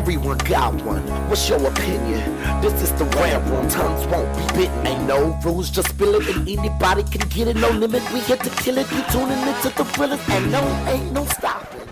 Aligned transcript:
Everyone 0.00 0.38
got 0.38 0.72
one. 0.82 1.02
What's 1.28 1.46
your 1.46 1.58
opinion? 1.68 2.24
This 2.62 2.72
is 2.80 2.90
the 2.94 3.04
rant 3.20 3.46
room. 3.50 3.68
Tongues 3.68 4.06
won't 4.06 4.34
be 4.34 4.46
bitten. 4.56 4.86
Ain't 4.86 5.06
no 5.06 5.38
rules, 5.44 5.68
just 5.68 5.90
spill 5.90 6.14
it, 6.14 6.26
and 6.34 6.48
anybody 6.48 7.02
can 7.02 7.28
get 7.28 7.48
it. 7.48 7.56
No 7.56 7.68
limit, 7.68 8.02
we 8.10 8.20
here 8.20 8.38
to 8.38 8.50
kill 8.62 8.78
it. 8.78 8.90
You 8.90 9.02
tuning 9.12 9.38
into 9.46 9.68
the 9.68 9.84
thrillers, 9.84 10.18
and 10.30 10.50
no, 10.50 10.62
ain't 10.88 11.12
no 11.12 11.26
stopping. 11.26 11.82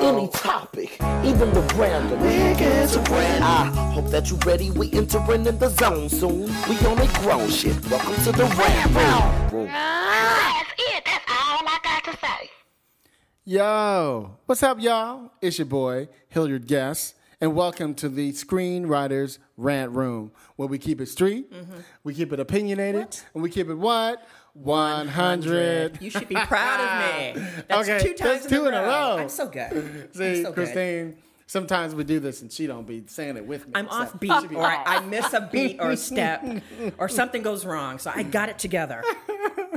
Any 0.00 0.28
topic, 0.28 0.96
even 1.24 1.52
the 1.52 1.60
random. 1.74 2.20
We 2.20 2.54
get 2.54 2.88
to 2.90 3.00
brand. 3.00 3.42
I 3.42 3.64
hope 3.94 4.10
that 4.10 4.30
you 4.30 4.38
ready. 4.46 4.70
We 4.70 4.92
entering 4.92 5.44
in 5.44 5.58
the 5.58 5.68
zone 5.68 6.08
soon. 6.08 6.46
We 6.68 6.78
on 6.86 7.00
a 7.00 7.08
grown 7.18 7.50
shit. 7.50 7.74
Welcome 7.90 8.14
to 8.26 8.30
the 8.30 8.44
rant 8.44 9.52
room. 9.52 9.66
That's 9.66 10.70
it. 10.78 11.04
That's 11.04 11.24
all 11.28 11.66
I 11.66 11.80
got 11.82 12.04
to 12.04 12.12
say. 12.12 12.50
Yo, 13.44 14.38
what's 14.46 14.62
up, 14.62 14.80
y'all? 14.80 15.32
It's 15.40 15.58
your 15.58 15.66
boy, 15.66 16.08
Hilliard 16.28 16.68
Guest, 16.68 17.15
and 17.40 17.54
welcome 17.54 17.94
to 17.94 18.08
the 18.08 18.32
Screenwriters 18.32 19.38
Rant 19.56 19.92
Room, 19.92 20.32
where 20.56 20.68
we 20.68 20.78
keep 20.78 21.00
it 21.00 21.06
street, 21.06 21.52
mm-hmm. 21.52 21.80
we 22.02 22.14
keep 22.14 22.32
it 22.32 22.40
opinionated, 22.40 23.20
and 23.34 23.42
we 23.42 23.50
keep 23.50 23.68
it 23.68 23.74
what? 23.74 24.26
100. 24.54 26.00
You 26.00 26.08
should 26.08 26.28
be 26.28 26.34
proud 26.34 26.80
of 26.80 27.36
me. 27.36 27.46
That's 27.68 27.88
Okay, 27.88 27.98
two 27.98 28.14
times 28.14 28.40
that's 28.40 28.46
two 28.46 28.66
in 28.66 28.72
a 28.72 28.82
row. 28.82 29.18
I'm 29.18 29.28
so 29.28 29.48
good. 29.48 30.08
See, 30.14 30.42
so 30.42 30.50
good. 30.50 30.54
Christine, 30.54 31.16
sometimes 31.46 31.94
we 31.94 32.04
do 32.04 32.20
this 32.20 32.40
and 32.40 32.50
she 32.50 32.66
don't 32.66 32.86
be 32.86 33.04
saying 33.06 33.36
it 33.36 33.46
with 33.46 33.66
me. 33.66 33.72
I'm 33.74 33.86
so 33.90 33.96
off 33.96 34.18
beat, 34.18 34.48
be- 34.48 34.56
or 34.56 34.64
I, 34.64 34.96
I 34.96 35.00
miss 35.00 35.30
a 35.34 35.46
beat 35.52 35.76
or 35.78 35.90
a 35.90 35.96
step, 35.96 36.42
or 36.98 37.10
something 37.10 37.42
goes 37.42 37.66
wrong. 37.66 37.98
So 37.98 38.10
I 38.14 38.22
got 38.22 38.48
it 38.48 38.58
together. 38.58 39.02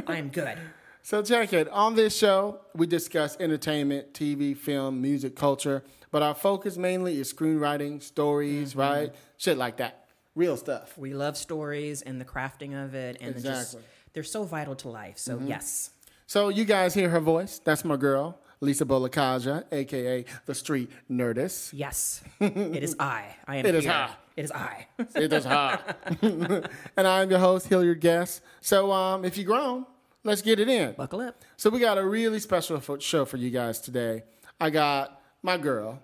I'm 0.07 0.29
good. 0.29 0.57
So 1.01 1.21
check 1.21 1.51
it. 1.51 1.67
On 1.69 1.95
this 1.95 2.15
show, 2.15 2.61
we 2.73 2.87
discuss 2.87 3.35
entertainment, 3.37 4.13
TV, 4.13 4.55
film, 4.55 5.01
music, 5.01 5.35
culture, 5.35 5.83
but 6.11 6.21
our 6.23 6.33
focus 6.33 6.77
mainly 6.77 7.19
is 7.19 7.31
screenwriting, 7.33 8.01
stories, 8.01 8.71
Mm-hmm. 8.71 8.79
right? 8.79 9.15
Shit 9.37 9.57
like 9.57 9.77
that. 9.77 10.05
Real 10.35 10.57
stuff. 10.57 10.97
We 10.97 11.13
love 11.13 11.37
stories 11.37 12.01
and 12.01 12.19
the 12.19 12.25
crafting 12.25 12.73
of 12.83 12.93
it, 12.95 13.17
and 13.21 13.35
the 13.35 13.41
just 13.41 13.73
Exactly. 13.73 13.81
they're 14.13 14.23
so 14.23 14.43
vital 14.43 14.75
to 14.77 14.89
life. 14.89 15.17
So 15.17 15.39
yes, 15.43 15.91
So 16.27 16.49
you 16.49 16.65
guys 16.65 16.93
hear 16.93 17.09
her 17.09 17.19
voice. 17.19 17.59
That's 17.63 17.83
my 17.83 17.97
girl, 17.97 18.39
Lisa 18.61 18.85
Bolekaja, 18.85 19.63
aka 19.71 20.25
the 20.45 20.55
Street 20.55 20.89
Nerdist. 21.11 21.71
yes, 21.73 22.21
it 22.39 22.83
is 22.83 22.95
I. 22.99 23.35
I 23.47 23.57
am. 23.57 23.65
It 23.65 23.75
is 23.75 23.85
her. 23.85 24.09
It 24.37 24.43
is 24.45 24.51
I. 24.51 24.87
It 25.15 25.33
is 25.33 25.43
hot. 25.45 25.97
and 26.21 27.07
I'm 27.07 27.29
your 27.29 27.39
host, 27.39 27.67
Hilliard 27.67 27.99
Guest. 27.99 28.41
So 28.61 28.91
um, 28.91 29.25
if 29.25 29.35
you're 29.37 29.45
grown, 29.47 29.85
let's 30.23 30.41
get 30.41 30.59
it 30.61 30.69
in. 30.69 30.93
Buckle 30.93 31.19
up. 31.21 31.43
So 31.57 31.69
we 31.69 31.79
got 31.79 31.97
a 31.97 32.05
really 32.05 32.39
special 32.39 32.79
show 32.99 33.25
for 33.25 33.35
you 33.37 33.49
guys 33.49 33.81
today. 33.81 34.23
I 34.61 34.69
got 34.69 35.18
my 35.41 35.57
girl, 35.57 35.99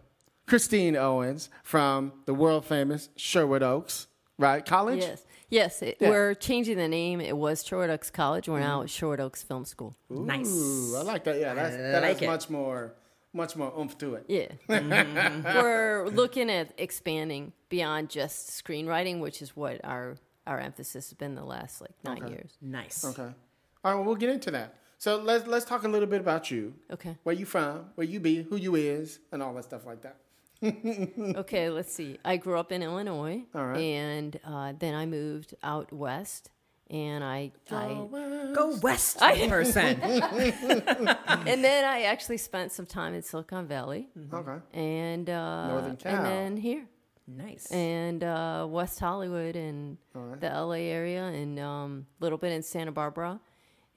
Christine 0.47 0.95
Owens 0.95 1.50
from 1.64 2.14
the 2.25 2.33
world 2.33 2.66
famous 2.66 3.09
Sherwood 3.16 3.64
Oaks, 3.64 4.08
right? 4.38 4.66
College? 4.66 5.00
Yes, 5.00 5.25
yes. 5.50 5.81
It, 5.81 5.97
Yeah. 6.00 6.09
We're 6.09 6.33
changing 6.36 6.78
the 6.78 6.88
name. 6.88 7.19
It 7.22 7.36
was 7.36 7.66
Sherwood 7.66 7.89
Oaks 7.89 8.11
College. 8.11 8.47
We're 8.47 8.59
now 8.59 8.81
at 8.81 8.88
mm-hmm. 8.88 8.94
Sherwood 8.94 9.19
Oaks 9.19 9.44
Film 9.44 9.66
School. 9.66 9.95
Nice. 10.09 10.94
I 10.95 11.02
like 11.02 11.23
that. 11.25 11.39
Yeah, 11.39 11.53
that's, 11.53 11.75
that 11.75 12.02
like 12.02 12.13
has 12.13 12.22
it. 12.22 12.28
much 12.28 12.50
more, 12.50 12.94
much 13.33 13.56
more 13.56 13.73
oomph 13.78 13.97
to 14.00 14.16
it. 14.16 14.25
Yeah, 14.28 14.47
we're 15.61 16.08
looking 16.09 16.50
at 16.50 16.73
expanding 16.78 17.53
beyond 17.69 18.09
just 18.09 18.50
screenwriting, 18.50 19.19
which 19.19 19.41
is 19.41 19.56
what 19.56 19.81
our 19.83 20.17
our 20.47 20.59
emphasis 20.59 21.09
has 21.09 21.13
been 21.13 21.33
the 21.33 21.44
last 21.44 21.81
like 21.81 21.91
nine 22.03 22.28
years. 22.28 22.58
Nice. 22.61 23.03
Okay. 23.03 23.23
All 23.23 23.91
right, 23.91 23.95
well, 23.95 24.03
we'll 24.03 24.16
get 24.16 24.30
into 24.30 24.52
that. 24.52 24.75
So 25.06 25.17
let's 25.17 25.45
let's 25.45 25.66
talk 25.66 25.84
a 25.84 25.88
little 25.88 26.08
bit 26.08 26.20
about 26.20 26.50
you. 26.50 26.73
Okay. 26.92 27.16
Where 27.22 27.36
you 27.36 27.45
from? 27.45 27.92
Where 27.94 28.08
you 28.08 28.20
be? 28.20 28.42
Who 28.42 28.56
you 28.56 28.73
is? 28.73 29.20
And 29.31 29.44
all 29.44 29.53
that 29.53 29.66
stuff 29.66 29.86
like 29.86 30.02
that. 30.02 30.16
Okay, 31.42 31.70
let's 31.70 31.94
see. 31.94 32.17
I 32.25 32.38
grew 32.38 32.58
up 32.58 32.72
in 32.72 32.81
Illinois, 32.81 33.44
All 33.53 33.67
right. 33.67 33.80
and 33.80 34.39
uh, 34.44 34.73
then 34.80 34.95
I 34.95 35.06
moved 35.06 35.53
out 35.62 35.94
west, 35.94 36.50
and 36.90 37.24
I, 37.24 37.52
go 37.69 37.78
I 37.78 38.56
Go 38.56 38.78
west, 38.81 39.19
person. 39.19 40.02
and 40.02 41.63
then 41.63 41.85
I 41.85 42.03
actually 42.06 42.38
spent 42.38 42.72
some 42.72 42.88
time 42.88 43.13
in 43.13 43.22
Silicon 43.22 43.68
Valley, 43.68 44.09
Okay. 44.34 44.57
and 44.74 45.30
uh, 45.30 45.68
Northern 45.68 45.97
Cal. 45.97 46.16
and 46.16 46.25
then 46.25 46.57
here. 46.57 46.88
nice. 47.28 47.68
and 47.72 48.24
uh, 48.24 48.66
West 48.68 49.00
Hollywood 49.00 49.56
and 49.56 50.00
the 50.16 50.50
LA 50.50 50.90
area 50.97 51.25
and 51.25 51.59
a 51.59 51.63
um, 51.63 52.07
little 52.19 52.40
bit 52.40 52.53
in 52.53 52.63
Santa 52.63 52.91
Barbara. 52.91 53.40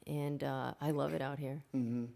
And 0.09 0.43
uh, 0.43 0.75
I 0.81 0.91
love 0.93 1.13
it 1.15 1.21
out 1.23 1.39
here. 1.39 1.63
And 1.73 2.09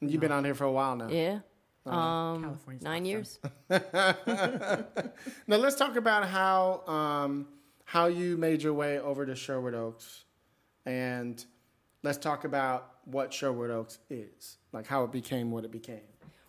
You've 0.00 0.20
been 0.20 0.32
out 0.32 0.44
here 0.44 0.54
for 0.54 0.64
a 0.64 0.72
while 0.72 0.96
now. 0.96 1.08
Yeah. 1.08 1.38
Um, 1.86 2.42
California's 2.42 2.82
nine 2.82 3.02
awesome. 3.02 3.06
years. 3.06 3.38
Now 5.46 5.56
let's 5.56 5.76
talk 5.76 5.96
about 5.96 6.26
how 6.28 6.82
um, 6.86 7.46
how 7.84 8.06
you 8.06 8.36
made 8.36 8.62
your 8.62 8.74
way 8.74 8.98
over 8.98 9.24
to 9.24 9.34
Sherwood 9.36 9.74
Oaks, 9.74 10.24
and 10.84 11.44
let's 12.02 12.18
talk 12.18 12.44
about 12.44 12.90
what 13.04 13.32
Sherwood 13.32 13.70
Oaks 13.70 13.98
is, 14.10 14.58
like 14.72 14.86
how 14.88 15.04
it 15.04 15.12
became 15.12 15.50
what 15.52 15.64
it 15.64 15.70
became. 15.70 16.00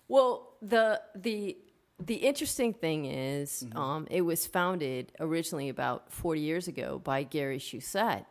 Well, 0.07 0.55
the 0.61 0.99
the 1.15 1.55
the 2.03 2.15
interesting 2.15 2.73
thing 2.73 3.05
is, 3.05 3.63
Mm-hmm. 3.67 3.77
um, 3.77 4.07
it 4.09 4.21
was 4.21 4.45
founded 4.47 5.11
originally 5.19 5.69
about 5.69 6.11
40 6.11 6.41
years 6.41 6.67
ago 6.67 6.99
by 7.03 7.23
Gary 7.23 7.59
Shusett. 7.59 8.25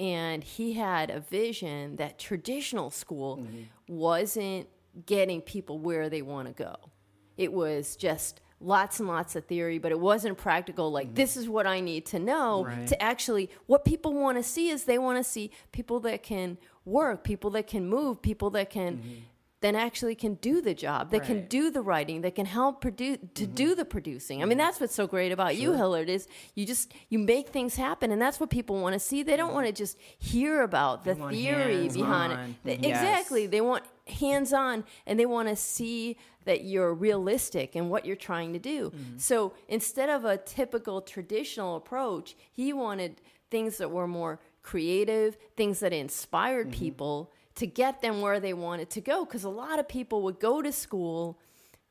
And 0.00 0.42
he 0.42 0.72
had 0.72 1.10
a 1.10 1.20
vision 1.20 1.96
that 1.96 2.18
traditional 2.18 2.90
school 2.90 3.36
Mm-hmm. 3.36 3.62
wasn't 3.96 4.66
getting 5.06 5.40
people 5.40 5.78
where 5.78 6.08
they 6.08 6.22
want 6.22 6.48
to 6.48 6.54
go. 6.54 6.74
It 7.36 7.52
was 7.52 7.96
just 7.96 8.40
lots 8.60 8.98
and 8.98 9.08
lots 9.08 9.36
of 9.36 9.44
theory, 9.46 9.78
but 9.78 9.92
it 9.92 10.00
wasn't 10.00 10.36
practical. 10.36 10.90
Like, 10.90 11.14
this 11.14 11.36
is 11.36 11.48
what 11.48 11.66
I 11.66 11.80
need 11.80 12.06
to 12.06 12.18
know 12.18 12.64
Right. 12.64 12.86
to 12.88 13.02
actually, 13.02 13.50
what 13.66 13.84
people 13.84 14.12
want 14.14 14.36
to 14.38 14.42
see 14.42 14.68
is 14.70 14.84
they 14.84 14.98
want 14.98 15.18
to 15.18 15.24
see 15.24 15.50
people 15.72 16.00
that 16.00 16.22
can 16.22 16.58
work, 16.84 17.22
people 17.24 17.50
that 17.50 17.66
can 17.66 17.86
move, 17.88 18.20
people 18.22 18.50
that 18.50 18.68
can 18.70 19.24
then 19.60 19.76
actually 19.76 20.14
can 20.14 20.34
do 20.34 20.62
the 20.62 20.72
job, 20.72 21.10
that 21.10 21.24
can 21.24 21.46
do 21.46 21.70
the 21.70 21.82
writing, 21.82 22.22
that 22.22 22.34
can 22.34 22.46
help 22.46 22.80
produce 22.80 23.18
to 23.34 23.46
do 23.46 23.74
the 23.74 23.84
producing. 23.84 24.42
I 24.42 24.46
mean, 24.46 24.56
that's 24.56 24.80
what's 24.80 24.94
so 24.94 25.06
great 25.06 25.32
about 25.32 25.56
you, 25.56 25.72
Hillard, 25.74 26.08
is 26.08 26.28
you 26.54 26.64
just 26.64 26.92
you 27.10 27.18
make 27.18 27.48
things 27.48 27.76
happen, 27.76 28.10
and 28.10 28.20
that's 28.20 28.40
what 28.40 28.50
people 28.50 28.80
want 28.80 28.94
to 28.94 28.98
see. 29.00 29.22
They 29.22 29.36
don't 29.36 29.52
want 29.52 29.66
to 29.66 29.72
just 29.72 29.98
hear 30.18 30.62
about 30.62 31.04
the 31.04 31.14
theory 31.14 31.88
behind 31.88 32.32
hands-on. 32.32 32.56
it. 32.64 32.80
Yes. 32.80 33.00
Exactly, 33.00 33.46
they 33.46 33.60
want 33.60 33.84
hands 34.06 34.52
on, 34.52 34.84
and 35.06 35.20
they 35.20 35.26
want 35.26 35.48
to 35.48 35.56
see 35.56 36.16
that 36.46 36.64
you're 36.64 36.94
realistic 36.94 37.76
in 37.76 37.90
what 37.90 38.06
you're 38.06 38.16
trying 38.16 38.54
to 38.54 38.58
do. 38.58 38.92
So 39.18 39.52
instead 39.68 40.08
of 40.08 40.24
a 40.24 40.38
typical 40.38 41.02
traditional 41.02 41.76
approach, 41.76 42.34
he 42.50 42.72
wanted 42.72 43.20
things 43.50 43.76
that 43.76 43.90
were 43.90 44.08
more 44.08 44.40
creative, 44.62 45.36
things 45.56 45.80
that 45.80 45.92
inspired 45.92 46.72
people 46.72 47.32
to 47.60 47.66
get 47.66 48.00
them 48.00 48.22
where 48.22 48.40
they 48.40 48.54
wanted 48.54 48.88
to 48.88 49.02
go. 49.02 49.26
Because 49.26 49.44
a 49.44 49.50
lot 49.50 49.78
of 49.78 49.86
people 49.86 50.22
would 50.22 50.40
go 50.40 50.62
to 50.62 50.72
school 50.72 51.38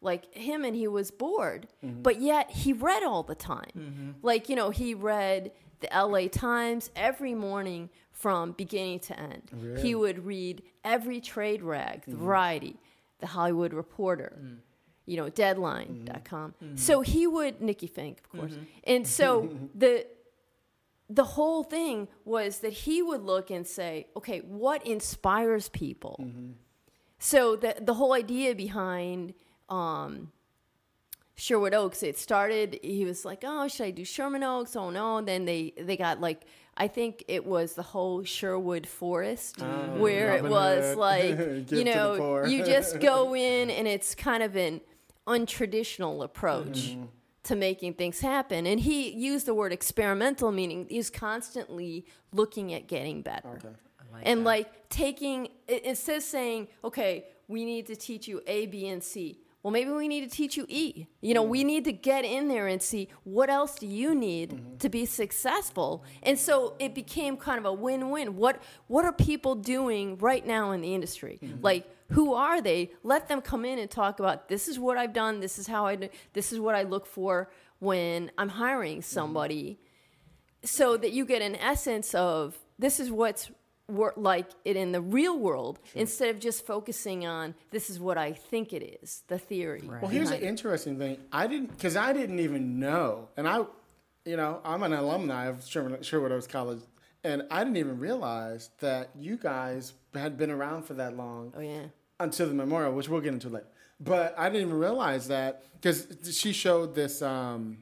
like 0.01 0.33
him 0.33 0.65
and 0.65 0.75
he 0.75 0.87
was 0.87 1.11
bored, 1.11 1.67
mm-hmm. 1.85 2.01
but 2.01 2.19
yet 2.19 2.49
he 2.49 2.73
read 2.73 3.03
all 3.03 3.21
the 3.21 3.35
time. 3.35 3.71
Mm-hmm. 3.77 4.09
Like, 4.23 4.49
you 4.49 4.55
know, 4.55 4.71
he 4.71 4.95
read 4.95 5.51
the 5.81 5.89
LA 5.93 6.27
Times 6.27 6.89
every 6.95 7.35
morning 7.35 7.89
from 8.11 8.53
beginning 8.53 8.99
to 8.99 9.19
end. 9.19 9.77
He 9.79 9.93
would 9.95 10.25
read 10.25 10.63
every 10.83 11.21
trade 11.21 11.61
rag, 11.61 12.03
the 12.05 12.11
mm-hmm. 12.11 12.25
Variety, 12.25 12.79
the 13.19 13.27
Hollywood 13.27 13.73
Reporter, 13.73 14.37
mm. 14.41 14.57
you 15.05 15.17
know, 15.17 15.29
Deadline.com. 15.29 16.53
So 16.75 17.01
he 17.01 17.27
would, 17.27 17.61
Nikki 17.61 17.87
Finke, 17.87 18.17
of 18.19 18.29
course. 18.29 18.57
And 18.85 19.07
so 19.07 19.49
the 19.75 20.05
the 21.09 21.23
whole 21.23 21.63
thing 21.63 22.07
was 22.23 22.59
that 22.59 22.71
he 22.73 23.01
would 23.01 23.23
look 23.23 23.49
and 23.49 23.65
say, 23.65 24.07
okay, 24.15 24.39
what 24.39 24.85
inspires 24.85 25.67
people? 25.69 26.23
So 27.17 27.55
the 27.55 27.75
the 27.81 27.95
whole 27.95 28.13
idea 28.13 28.55
behind 28.55 29.33
um, 29.69 30.31
Sherwood 31.35 31.73
Oaks, 31.73 32.03
it 32.03 32.17
started. 32.17 32.79
He 32.83 33.05
was 33.05 33.25
like, 33.25 33.43
"Oh, 33.45 33.67
should 33.67 33.85
I 33.87 33.91
do 33.91 34.05
Sherman 34.05 34.43
Oaks? 34.43 34.75
Oh 34.75 34.89
no!" 34.89 35.17
And 35.17 35.27
then 35.27 35.45
they 35.45 35.73
they 35.77 35.97
got 35.97 36.21
like 36.21 36.45
I 36.77 36.87
think 36.87 37.23
it 37.27 37.45
was 37.45 37.73
the 37.73 37.81
whole 37.83 38.23
Sherwood 38.23 38.87
Forest, 38.87 39.59
where 39.97 40.33
it 40.37 40.43
was 40.43 40.85
Hood. 40.89 40.97
like 40.97 41.71
you 41.71 41.83
know 41.83 42.45
you 42.45 42.63
just 42.63 42.99
go 43.01 43.35
in 43.49 43.69
and 43.69 43.87
it's 43.87 44.15
kind 44.15 44.43
of 44.43 44.55
an 44.55 44.81
untraditional 45.27 46.23
approach 46.23 46.91
Mm-hmm. 46.91 47.03
To 47.43 47.55
making 47.55 47.93
things 47.93 48.19
happen. 48.19 48.65
And 48.65 48.79
he 48.79 49.09
used 49.09 49.45
the 49.45 49.53
word 49.53 49.71
experimental, 49.71 50.51
meaning 50.51 50.87
he's 50.89 51.09
constantly 51.09 52.05
looking 52.33 52.73
at 52.73 52.87
getting 52.87 53.21
better. 53.21 53.59
and 54.23 54.43
like 54.43 54.89
taking, 54.89 55.49
it, 55.67 55.83
instead 55.83 56.17
of 56.17 56.23
saying, 56.23 56.67
okay, 56.83 57.25
we 57.47 57.65
need 57.65 57.87
to 57.87 57.95
teach 57.95 58.27
you 58.27 58.41
A, 58.47 58.65
B, 58.67 58.87
and 58.87 59.03
C. 59.03 59.39
Well, 59.61 59.71
maybe 59.71 59.91
we 59.91 60.07
need 60.07 60.29
to 60.29 60.35
teach 60.35 60.55
you 60.55 60.65
E. 60.69 61.07
You 61.21 61.33
know, 61.33 61.43
we 61.43 61.63
mm. 61.63 61.67
need 61.67 61.85
to 61.85 61.91
get 61.91 62.23
in 62.23 62.47
there 62.47 62.67
and 62.67 62.81
see 62.81 63.09
what 63.23 63.49
else 63.49 63.75
do 63.75 63.87
you 63.87 64.15
need 64.15 64.51
mm-hmm. 64.51 64.77
to 64.77 64.89
be 64.89 65.05
successful. 65.05 66.05
And 66.23 66.39
so 66.39 66.75
it 66.79 66.95
became 66.95 67.35
kind 67.35 67.59
of 67.59 67.65
a 67.65 67.73
win-win. 67.73 68.37
What 68.37 68.61
what 68.87 69.03
are 69.03 69.11
people 69.11 69.55
doing 69.55 70.17
right 70.17 70.45
now 70.47 70.71
in 70.71 70.81
the 70.81 70.93
industry? 70.93 71.39
Mm-hmm. 71.41 71.61
Like 71.61 71.89
who 72.11 72.33
are 72.33 72.61
they? 72.61 72.91
Let 73.03 73.27
them 73.27 73.41
come 73.41 73.65
in 73.65 73.79
and 73.79 73.91
talk 73.91 74.19
about 74.19 74.47
this 74.47 74.67
is 74.67 74.79
what 74.79 74.97
I've 74.97 75.13
done. 75.13 75.41
This 75.41 75.59
is 75.59 75.67
how 75.67 75.85
I. 75.85 75.95
do- 75.95 76.09
This 76.33 76.53
is 76.53 76.59
what 76.59 76.75
I 76.75 76.83
look 76.83 77.05
for 77.05 77.51
when 77.79 78.31
I'm 78.37 78.49
hiring 78.49 78.99
mm-hmm. 78.99 79.19
somebody, 79.19 79.79
so 80.63 80.97
that 80.97 81.11
you 81.11 81.25
get 81.25 81.41
an 81.41 81.55
essence 81.55 82.15
of 82.15 82.57
this 82.79 82.99
is 82.99 83.11
what's 83.11 83.51
wor- 83.89 84.13
like 84.15 84.47
it 84.65 84.75
in 84.75 84.91
the 84.91 85.01
real 85.01 85.37
world 85.37 85.79
instead 85.95 86.29
of 86.29 86.39
just 86.39 86.65
focusing 86.65 87.25
on 87.25 87.55
this 87.71 87.89
is 87.89 87.99
what 87.99 88.17
I 88.17 88.33
think 88.33 88.73
it 88.73 88.99
is, 89.01 89.23
the 89.27 89.37
theory. 89.39 89.83
Well, 89.85 90.07
here's 90.09 90.31
an 90.31 90.41
interesting 90.41 90.97
thing. 90.97 91.17
I 91.31 91.47
didn't 91.47 91.67
because 91.75 91.95
I 91.95 92.13
didn't 92.13 92.39
even 92.39 92.79
know, 92.79 93.29
and 93.37 93.47
I, 93.47 93.65
you 94.25 94.37
know, 94.37 94.61
I'm 94.63 94.83
an 94.83 94.93
alumni 94.93 95.47
of 95.47 95.65
Sherwood, 95.65 96.05
Sherwood 96.05 96.31
Oaks 96.31 96.47
College, 96.47 96.81
and 97.23 97.43
I 97.51 97.63
didn't 97.63 97.77
even 97.77 97.99
realize 97.99 98.69
that 98.79 99.09
you 99.17 99.37
guys 99.37 99.93
had 100.13 100.37
been 100.37 100.51
around 100.51 100.83
for 100.83 100.93
that 100.95 101.17
long 101.17 101.53
Oh 101.57 101.61
yeah. 101.61 101.83
until 102.19 102.47
the 102.47 102.53
memorial, 102.53 102.93
which 102.93 103.09
we'll 103.09 103.21
get 103.21 103.33
into 103.33 103.49
later. 103.49 103.67
But 103.99 104.33
I 104.37 104.49
didn't 104.49 104.67
even 104.67 104.79
realize 104.79 105.27
that 105.27 105.63
because 105.73 106.07
she 106.37 106.53
showed 106.53 106.95
this. 106.95 107.21
Um, 107.21 107.79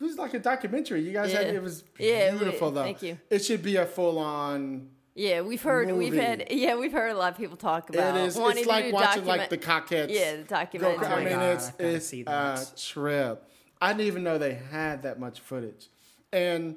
it 0.00 0.04
was 0.04 0.16
like 0.18 0.34
a 0.34 0.38
documentary. 0.38 1.00
You 1.02 1.12
guys 1.12 1.32
had 1.32 1.46
it 1.48 1.62
was 1.62 1.82
Yeah, 1.98 2.32
we- 2.32 2.38
beautiful 2.38 2.70
though. 2.70 2.82
thank 2.84 3.02
you. 3.02 3.18
It 3.30 3.44
should 3.44 3.62
be 3.62 3.76
a 3.76 3.86
full 3.86 4.18
on. 4.18 4.90
Yeah, 5.18 5.40
we've 5.40 5.60
heard 5.60 5.90
we've 5.90 6.14
had 6.14 6.46
yeah 6.50 6.76
we've 6.76 6.92
heard 6.92 7.10
a 7.10 7.18
lot 7.18 7.32
of 7.32 7.38
people 7.38 7.56
talk 7.56 7.90
about 7.90 8.16
It 8.16 8.20
is. 8.24 8.36
It's 8.36 8.66
like 8.66 8.92
watching 8.92 9.24
document- 9.24 9.26
like 9.26 9.50
the 9.50 9.58
Cockettes. 9.58 10.10
Yeah, 10.10 10.36
the 10.36 10.78
Go. 10.78 10.94
I 10.94 11.24
mean, 11.24 11.28
oh 11.28 11.30
God, 11.30 11.42
it's 11.42 11.68
I 11.68 11.70
gotta 11.72 11.94
it's 11.96 12.06
see 12.06 12.24
a 12.24 12.66
trip. 12.76 13.44
I 13.80 13.92
didn't 13.92 14.06
even 14.06 14.22
know 14.22 14.38
they 14.38 14.54
had 14.54 15.02
that 15.02 15.18
much 15.18 15.40
footage, 15.40 15.88
and 16.32 16.76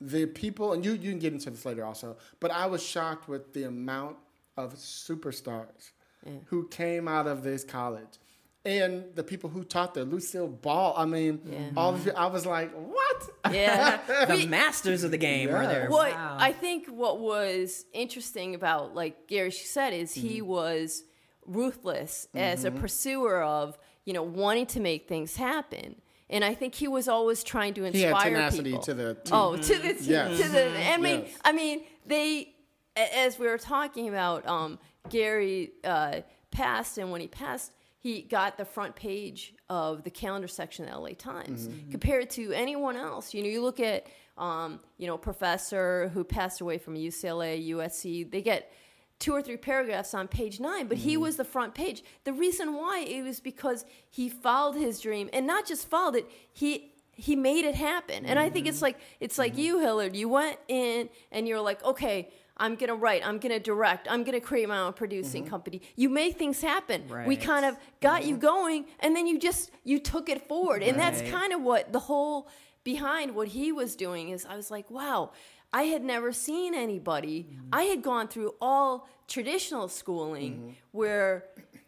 the 0.00 0.26
people. 0.26 0.72
And 0.72 0.84
you 0.84 0.92
you 0.92 1.10
can 1.10 1.20
get 1.20 1.32
into 1.32 1.48
this 1.48 1.64
later 1.64 1.84
also, 1.84 2.16
but 2.40 2.50
I 2.50 2.66
was 2.66 2.82
shocked 2.82 3.28
with 3.28 3.52
the 3.52 3.64
amount 3.64 4.16
of 4.56 4.74
superstars 4.74 5.90
who 6.46 6.66
came 6.66 7.06
out 7.06 7.28
of 7.28 7.44
this 7.44 7.62
college. 7.62 8.18
And 8.66 9.14
the 9.14 9.22
people 9.22 9.48
who 9.48 9.62
taught 9.64 9.94
there, 9.94 10.04
Lucille 10.04 10.48
Ball. 10.48 10.92
I 10.96 11.04
mean, 11.04 11.40
Yeah. 11.44 11.58
all 11.76 11.94
of 11.94 12.06
it. 12.06 12.14
I 12.16 12.26
was 12.26 12.44
like, 12.44 12.72
"What?" 12.74 13.30
yeah. 13.54 14.00
the 14.26 14.34
We- 14.34 14.46
masters 14.46 15.04
of 15.04 15.10
the 15.12 15.18
game 15.18 15.48
are 15.54 15.62
Yeah. 15.62 15.68
there. 15.68 15.88
what 15.88 16.12
Wow. 16.12 16.36
I 16.38 16.52
think 16.52 16.88
what 16.88 17.20
was 17.20 17.84
interesting 17.92 18.54
about 18.56 18.94
like 18.94 19.28
Gary 19.28 19.52
said 19.52 19.92
is 19.92 20.14
he 20.14 20.38
Mm-hmm. 20.40 20.46
was 20.48 21.04
ruthless 21.46 22.28
as 22.34 22.64
a 22.64 22.70
pursuer 22.70 23.40
of 23.42 23.78
you 24.04 24.12
know 24.12 24.22
wanting 24.22 24.66
to 24.66 24.80
make 24.80 25.08
things 25.08 25.36
happen. 25.36 25.96
And 26.28 26.44
I 26.44 26.54
think 26.54 26.74
he 26.74 26.88
was 26.88 27.06
always 27.06 27.44
trying 27.44 27.74
to 27.74 27.82
He 27.82 27.88
inspire 28.02 28.12
had 28.12 28.24
tenacity 28.24 28.70
people. 28.70 28.82
to 28.82 28.94
the 28.94 29.14
T. 29.14 29.30
Oh, 29.32 29.56
to 29.56 29.74
the 29.78 29.94
to, 29.94 30.02
Yes. 30.02 30.40
to 30.40 30.48
the. 30.48 30.88
I 30.92 30.96
mean, 30.96 31.20
Yes. 31.20 31.38
I 31.44 31.52
mean, 31.52 31.84
they 32.04 32.52
as 32.96 33.38
we 33.38 33.46
were 33.46 33.58
talking 33.58 34.08
about, 34.08 34.46
um, 34.48 34.78
Gary 35.10 35.72
uh, 35.84 36.22
passed, 36.50 36.96
and 36.98 37.12
when 37.12 37.20
he 37.20 37.28
passed, 37.28 37.70
he 37.98 38.22
got 38.22 38.58
the 38.58 38.64
front 38.64 38.94
page 38.94 39.54
of 39.68 40.04
the 40.04 40.10
calendar 40.10 40.48
section 40.48 40.84
of 40.86 40.92
the 40.92 40.98
LA 40.98 41.08
Times 41.16 41.68
mm-hmm. 41.68 41.90
compared 41.90 42.30
to 42.30 42.52
anyone 42.52 42.96
else. 42.96 43.34
You 43.34 43.42
know, 43.42 43.48
you 43.48 43.62
look 43.62 43.80
at 43.80 44.06
um, 44.38 44.80
you 44.98 45.06
know 45.06 45.16
professor 45.16 46.08
who 46.12 46.24
passed 46.24 46.60
away 46.60 46.78
from 46.78 46.94
UCLA, 46.94 47.68
USC. 47.70 48.30
They 48.30 48.42
get 48.42 48.72
two 49.18 49.32
or 49.32 49.40
three 49.40 49.56
paragraphs 49.56 50.12
on 50.14 50.28
page 50.28 50.60
nine, 50.60 50.88
but 50.88 50.98
he 50.98 51.14
mm-hmm. 51.14 51.22
was 51.22 51.36
the 51.36 51.44
front 51.44 51.74
page. 51.74 52.02
The 52.24 52.32
reason 52.32 52.74
why 52.74 53.00
it 53.00 53.22
was 53.22 53.40
because 53.40 53.84
he 54.10 54.28
followed 54.28 54.76
his 54.76 55.00
dream, 55.00 55.30
and 55.32 55.46
not 55.46 55.66
just 55.66 55.88
followed 55.88 56.16
it. 56.16 56.30
He 56.52 56.92
he 57.12 57.34
made 57.34 57.64
it 57.64 57.74
happen, 57.74 58.26
and 58.26 58.38
I 58.38 58.50
think 58.50 58.66
it's 58.66 58.78
mm-hmm. 58.78 58.84
like 58.84 59.00
it's 59.20 59.38
like 59.38 59.56
you, 59.56 59.78
Hillard. 59.80 60.14
You 60.14 60.28
went 60.28 60.58
in 60.68 61.08
and 61.32 61.48
you're 61.48 61.60
like, 61.60 61.82
okay. 61.84 62.30
I'm 62.56 62.74
gonna 62.74 62.94
write. 62.94 63.26
I'm 63.26 63.38
gonna 63.38 63.60
direct. 63.60 64.08
I'm 64.10 64.24
gonna 64.24 64.40
create 64.40 64.68
my 64.68 64.78
own 64.78 64.92
producing 64.94 65.42
mm-hmm. 65.42 65.50
company. 65.50 65.82
You 65.94 66.08
make 66.08 66.38
things 66.38 66.60
happen. 66.60 67.04
We 67.26 67.36
kind 67.36 67.66
of 67.66 67.76
got 68.00 68.24
you 68.24 68.34
mm-hmm. 68.34 68.40
going, 68.40 68.84
and 69.00 69.14
then 69.14 69.26
you 69.26 69.38
just 69.38 69.70
you 69.84 69.98
took 69.98 70.28
it 70.28 70.48
forward, 70.48 70.82
and 70.82 70.98
that's 70.98 71.22
kind 71.30 71.52
of 71.52 71.60
what 71.62 71.92
the 71.92 72.00
whole 72.00 72.48
behind 72.84 73.34
what 73.34 73.48
he 73.48 73.72
was 73.72 73.96
doing 73.96 74.30
is. 74.30 74.46
I 74.46 74.56
was 74.56 74.70
like, 74.70 74.90
wow, 74.90 75.32
I 75.72 75.84
had 75.84 76.02
never 76.02 76.32
seen 76.32 76.74
anybody. 76.74 77.48
Mm-hmm. 77.50 77.68
I 77.72 77.82
had 77.84 78.02
gone 78.02 78.28
through 78.28 78.54
all 78.60 79.08
traditional 79.28 79.88
schooling 79.88 80.76
where 80.92 81.44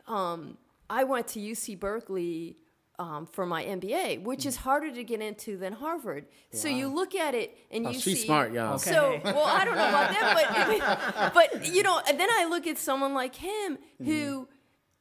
um, 0.06 0.58
I 0.90 1.04
went 1.04 1.28
to 1.28 1.40
UC 1.40 1.78
Berkeley 1.78 2.56
um, 2.98 3.26
for 3.26 3.46
my 3.46 3.64
MBA, 3.64 4.22
which 4.22 4.44
is 4.44 4.56
mm. 4.56 4.60
harder 4.60 4.90
to 4.92 5.04
get 5.04 5.20
into 5.20 5.56
than 5.56 5.72
Harvard. 5.72 6.26
So 6.52 6.68
you 6.68 6.88
look 6.88 7.14
at 7.14 7.34
it 7.34 7.56
and 7.70 7.86
Oh, 7.86 7.90
you 7.90 8.00
she's 8.00 8.20
see. 8.20 8.26
smart, 8.26 8.52
y'all. 8.52 8.74
Okay. 8.74 8.90
So, 8.90 9.20
well, 9.24 9.44
I 9.44 9.64
don't 9.64 9.76
know 9.76 9.88
about 9.88 10.10
that, 10.10 11.32
but 11.32 11.34
but 11.52 11.66
you 11.72 11.82
know, 11.82 12.00
and 12.08 12.18
then 12.18 12.28
I 12.30 12.46
look 12.46 12.66
at 12.66 12.76
someone 12.76 13.14
like 13.14 13.36
him 13.36 13.78
mm-hmm. 13.78 14.04
who, 14.04 14.48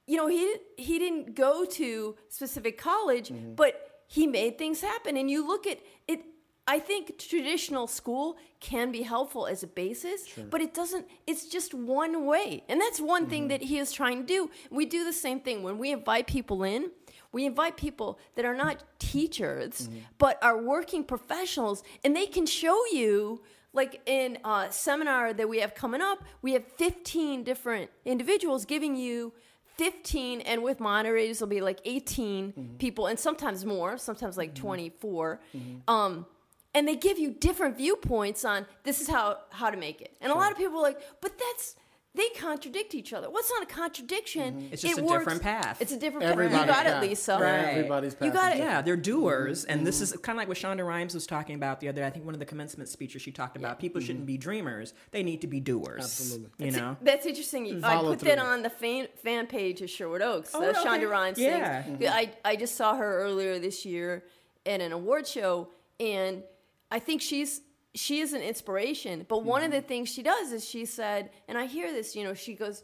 you 0.05 0.17
know, 0.17 0.27
he 0.27 0.55
he 0.77 0.99
didn't 0.99 1.35
go 1.35 1.65
to 1.65 2.15
specific 2.29 2.77
college, 2.77 3.29
mm-hmm. 3.29 3.55
but 3.55 4.03
he 4.07 4.27
made 4.27 4.57
things 4.57 4.81
happen. 4.81 5.17
And 5.17 5.29
you 5.29 5.45
look 5.47 5.65
at 5.65 5.79
it. 6.07 6.21
I 6.69 6.79
think 6.79 7.17
traditional 7.17 7.87
school 7.87 8.35
can 8.59 8.91
be 8.91 9.01
helpful 9.01 9.47
as 9.47 9.63
a 9.63 9.67
basis, 9.67 10.27
but 10.49 10.59
it 10.59 10.73
doesn't. 10.73 11.07
It's 11.25 11.47
just 11.47 11.73
one 11.73 12.25
way, 12.25 12.61
and 12.67 12.81
that's 12.81 12.99
one 12.99 13.27
thing 13.27 13.43
mm-hmm. 13.43 13.49
that 13.49 13.61
he 13.61 13.77
is 13.77 13.93
trying 13.93 14.17
to 14.17 14.27
do. 14.27 14.51
We 14.69 14.85
do 14.85 15.05
the 15.05 15.13
same 15.13 15.39
thing 15.39 15.63
when 15.63 15.77
we 15.77 15.93
invite 15.93 16.27
people 16.27 16.63
in. 16.63 16.91
We 17.31 17.45
invite 17.45 17.77
people 17.77 18.19
that 18.35 18.45
are 18.45 18.55
not 18.55 18.83
teachers, 18.99 19.87
mm-hmm. 19.89 19.99
but 20.17 20.41
are 20.43 20.61
working 20.61 21.03
professionals, 21.03 21.83
and 22.03 22.15
they 22.15 22.25
can 22.25 22.45
show 22.45 22.77
you 22.91 23.41
like 23.73 24.01
in 24.05 24.39
a 24.43 24.67
seminar 24.71 25.33
that 25.33 25.47
we 25.47 25.59
have 25.59 25.75
coming 25.75 26.01
up, 26.01 26.23
we 26.41 26.53
have 26.53 26.65
15 26.65 27.43
different 27.43 27.91
individuals 28.05 28.65
giving 28.65 28.95
you 28.95 29.33
15, 29.77 30.41
and 30.41 30.63
with 30.63 30.79
moderators, 30.79 31.37
it'll 31.37 31.47
be 31.47 31.61
like 31.61 31.79
18 31.85 32.51
mm-hmm. 32.51 32.75
people, 32.77 33.05
and 33.05 33.19
sometimes 33.19 33.63
more, 33.63 33.97
sometimes 33.97 34.35
like 34.35 34.55
mm-hmm. 34.55 34.63
24. 34.63 35.39
Um, 35.87 36.25
and 36.73 36.87
they 36.87 36.95
give 36.95 37.17
you 37.17 37.31
different 37.31 37.77
viewpoints 37.77 38.45
on 38.45 38.65
this 38.83 39.01
is 39.01 39.07
how 39.07 39.37
how 39.49 39.69
to 39.69 39.77
make 39.77 40.01
it. 40.01 40.15
And 40.21 40.31
a 40.31 40.35
lot 40.35 40.51
of 40.51 40.57
people 40.57 40.77
are 40.77 40.83
like, 40.83 41.01
but 41.21 41.33
that's 41.37 41.75
they 42.17 42.27
contradict 42.37 42.93
each 42.95 43.13
other. 43.13 43.29
What's 43.29 43.49
not 43.49 43.63
a 43.63 43.65
contradiction? 43.67 44.55
Mm-hmm. 44.55 44.73
It's 44.73 44.81
just 44.81 44.97
It 44.97 45.01
a 45.01 45.05
works- 45.05 45.19
different 45.19 45.41
path. 45.43 45.81
It's 45.81 45.91
a 45.93 45.97
different 45.97 46.23
path. 46.23 46.33
Everybody's 46.33 46.59
You 46.61 46.65
got 46.67 46.85
path. 46.85 47.03
it, 47.03 47.07
Lisa. 47.07 47.33
Right. 47.39 47.53
Everybody's 47.75 48.15
path 48.15 48.25
You 48.25 48.33
got 48.33 48.53
it. 48.55 48.59
Yeah, 48.59 48.81
they're 48.81 48.97
doers, 48.97 49.61
mm-hmm. 49.63 49.71
and 49.71 49.87
this 49.87 49.97
Mm-hmm. 49.97 50.03
is 50.15 50.21
kind 50.21 50.35
of 50.35 50.41
like 50.41 50.47
what 50.47 50.57
Shonda 50.57 50.85
Rhimes 50.85 51.13
was 51.13 51.25
talking 51.27 51.55
about 51.55 51.79
the 51.79 51.87
other 51.89 52.01
day. 52.01 52.07
I 52.07 52.09
think 52.09 52.25
one 52.25 52.33
of 52.33 52.39
the 52.39 52.45
commencement 52.45 52.89
speeches 52.89 53.21
she 53.21 53.31
talked 53.31 53.55
about. 53.55 53.79
People 53.79 54.01
shouldn't 54.01 54.19
mm-hmm. 54.19 54.25
be 54.25 54.37
dreamers; 54.37 54.93
they 55.11 55.23
need 55.23 55.41
to 55.41 55.47
be 55.47 55.59
doers. 55.59 56.03
Absolutely. 56.03 56.65
You 56.65 56.71
know. 56.71 56.97
That's 57.01 57.25
interesting. 57.25 57.83
I 57.83 57.95
Follow 57.95 58.09
put 58.11 58.19
that 58.19 58.39
through. 58.39 58.47
on 58.47 58.63
the 58.63 58.69
fan, 58.69 59.07
fan 59.23 59.47
page 59.47 59.81
of 59.81 59.89
Sherwood 59.89 60.21
Oaks. 60.21 60.51
Oh, 60.53 60.59
the 60.61 60.69
okay. 60.71 60.79
Shonda 60.83 61.09
Rhimes 61.09 61.37
Yeah. 61.37 61.83
things. 61.83 62.03
I, 62.09 62.31
I 62.43 62.55
just 62.55 62.75
saw 62.75 62.95
her 62.95 63.19
earlier 63.21 63.59
this 63.59 63.85
year 63.85 64.23
at 64.65 64.81
an 64.81 64.91
award 64.91 65.27
show, 65.27 65.69
and 65.99 66.43
I 66.91 66.99
think 66.99 67.21
she's 67.21 67.61
she 67.97 68.19
is 68.19 68.33
an 68.33 68.41
inspiration. 68.41 69.25
But 69.27 69.43
one 69.43 69.63
of 69.63 69.71
the 69.71 69.77
mm-hmm. 69.77 69.87
things 69.87 70.09
she 70.09 70.23
does 70.23 70.51
is 70.51 70.67
she 70.67 70.85
said, 70.85 71.31
and 71.47 71.57
I 71.57 71.65
hear 71.65 71.91
this, 71.91 72.15
you 72.15 72.23
know, 72.23 72.33
she 72.33 72.53
goes, 72.53 72.83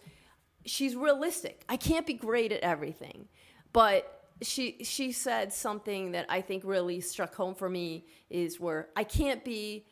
she's 0.66 0.96
realistic. 0.96 1.64
I 1.70 1.78
can't 1.78 2.06
be 2.06 2.14
great 2.14 2.52
at 2.52 2.62
everything, 2.62 3.28
but 3.72 4.20
she 4.42 4.84
she 4.84 5.12
said 5.12 5.54
something 5.54 6.12
that 6.12 6.26
I 6.28 6.42
think 6.42 6.64
really 6.66 7.00
struck 7.00 7.36
home 7.36 7.56
for 7.56 7.70
me 7.70 8.06
is 8.30 8.60
where 8.60 8.90
I 8.96 9.04
can't 9.04 9.46
be 9.46 9.86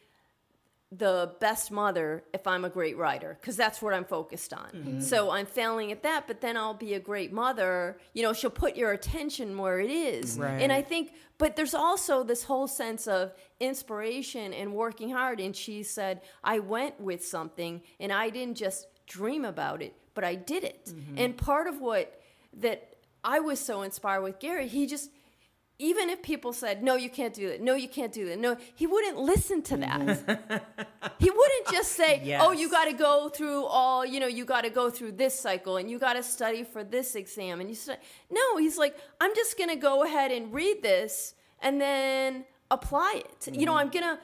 the 0.92 1.34
best 1.40 1.72
mother 1.72 2.24
if 2.34 2.46
I'm 2.46 2.66
a 2.66 2.70
great 2.70 2.98
writer 2.98 3.38
because 3.40 3.56
that's 3.56 3.82
what 3.82 3.94
I'm 3.94 4.04
focused 4.04 4.52
on. 4.52 4.68
Mm-hmm. 4.76 5.00
So 5.00 5.32
I'm 5.32 5.46
failing 5.46 5.92
at 5.94 6.04
that, 6.04 6.28
but 6.28 6.42
then 6.42 6.58
I'll 6.58 6.74
be 6.74 6.96
a 6.96 7.00
great 7.00 7.32
mother. 7.32 7.98
You 8.14 8.24
know, 8.24 8.34
she'll 8.34 8.50
put 8.50 8.76
your 8.76 8.92
attention 8.92 9.58
where 9.58 9.80
it 9.80 9.90
is. 9.90 10.38
Right. 10.38 10.62
And 10.62 10.72
I 10.72 10.82
think, 10.82 11.14
but 11.38 11.56
there's 11.56 11.74
also 11.74 12.24
this 12.24 12.44
whole 12.44 12.68
sense 12.68 13.08
of 13.08 13.34
inspiration 13.62 14.54
and 14.54 14.74
working 14.74 15.12
hard. 15.12 15.40
And 15.40 15.56
she 15.56 15.82
said, 15.84 16.22
I 16.44 16.60
went 16.60 17.00
with 17.00 17.26
something 17.26 17.82
and 18.00 18.12
I 18.12 18.30
didn't 18.30 18.58
just 18.58 18.88
dream 19.08 19.46
about 19.46 19.82
it, 19.82 19.96
but 20.14 20.26
I 20.26 20.36
did 20.36 20.66
it. 20.66 20.88
Mm-hmm. 20.88 21.18
And 21.18 21.38
part 21.38 21.68
of 21.68 21.80
what 21.80 22.22
that 22.58 22.96
I 23.24 23.40
was 23.40 23.62
so 23.62 23.84
inspired 23.84 24.24
with 24.24 24.40
Gary, 24.40 24.68
he 24.68 24.88
just, 24.88 25.10
even 25.82 26.12
if 26.12 26.22
people 26.22 26.54
said, 26.54 26.84
no, 26.84 26.96
you 26.96 27.10
can't 27.10 27.34
do 27.34 27.50
that, 27.50 27.60
no, 27.60 27.74
you 27.74 27.90
can't 27.90 28.14
do 28.14 28.28
that, 28.28 28.38
no, 28.38 28.56
he 28.76 28.86
wouldn't 28.86 29.18
listen 29.18 29.64
to 29.64 29.78
that. 29.78 30.00
Mm-hmm. 30.00 31.08
he 31.18 31.30
wouldn't 31.30 31.68
just 31.72 31.94
say, 31.94 32.38
oh, 32.40 32.52
you 32.52 32.70
got 32.70 32.86
to 32.86 32.94
go 32.94 33.30
through 33.30 33.66
all, 33.66 34.06
you 34.06 34.20
know, 34.20 34.28
you 34.28 34.46
got 34.46 34.62
to 34.62 34.70
go 34.70 34.92
through 34.92 35.14
this 35.14 35.38
cycle 35.38 35.78
and 35.78 35.90
you 35.90 35.98
got 35.98 36.14
to 36.14 36.24
study 36.24 36.64
for 36.64 36.84
this 36.84 37.16
exam. 37.16 37.60
And 37.60 37.68
you 37.68 37.76
say, 37.76 37.98
no, 38.30 38.58
he's 38.58 38.78
like, 38.78 38.96
I'm 39.20 39.34
just 39.36 39.58
going 39.58 39.72
to 39.72 39.76
go 39.76 40.04
ahead 40.04 40.32
and 40.32 40.54
read 40.54 40.84
this 40.84 41.34
and 41.60 41.82
then 41.82 42.46
apply 42.70 43.24
it. 43.26 43.54
You 43.54 43.66
know, 43.66 43.72
mm-hmm. 43.72 43.80
I'm 43.80 43.90
going 43.90 44.18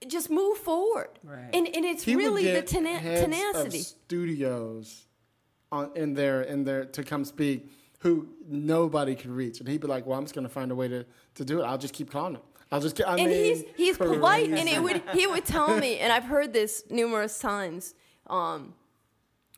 to 0.00 0.08
just 0.08 0.28
move 0.28 0.58
forward. 0.58 1.10
Right. 1.22 1.50
And, 1.54 1.68
and 1.68 1.84
it's 1.84 2.02
He 2.02 2.16
would 2.16 2.24
really 2.24 2.50
the 2.50 2.62
tena- 2.62 2.98
heads 2.98 3.22
tenacity. 3.22 3.78
of 3.78 3.84
studios 3.84 5.06
on 5.72 5.90
in 5.96 6.14
there 6.14 6.42
in 6.42 6.64
there 6.64 6.84
to 6.84 7.02
come 7.02 7.24
speak 7.24 7.68
who 8.00 8.28
nobody 8.46 9.14
could 9.14 9.30
reach, 9.30 9.60
and 9.60 9.68
he'd 9.68 9.80
be 9.80 9.86
like, 9.86 10.06
"Well, 10.06 10.18
I'm 10.18 10.24
just 10.24 10.34
going 10.34 10.46
to 10.46 10.52
find 10.52 10.70
a 10.70 10.74
way 10.74 10.88
to, 10.88 11.04
to 11.34 11.44
do 11.44 11.60
it. 11.60 11.64
I'll 11.64 11.78
just 11.78 11.94
keep 11.94 12.10
calling 12.10 12.34
him. 12.34 12.42
I'll 12.70 12.80
just 12.80 12.96
get." 12.96 13.08
I 13.08 13.16
and 13.16 13.30
mean, 13.30 13.44
he's 13.44 13.64
he's 13.76 13.96
polite, 13.96 14.50
and 14.50 14.68
it 14.68 14.82
would 14.82 15.02
he 15.14 15.26
would 15.26 15.44
tell 15.44 15.76
me, 15.76 15.98
and 15.98 16.12
I've 16.12 16.24
heard 16.24 16.52
this 16.52 16.84
numerous 16.90 17.38
times. 17.38 17.94
Um, 18.26 18.74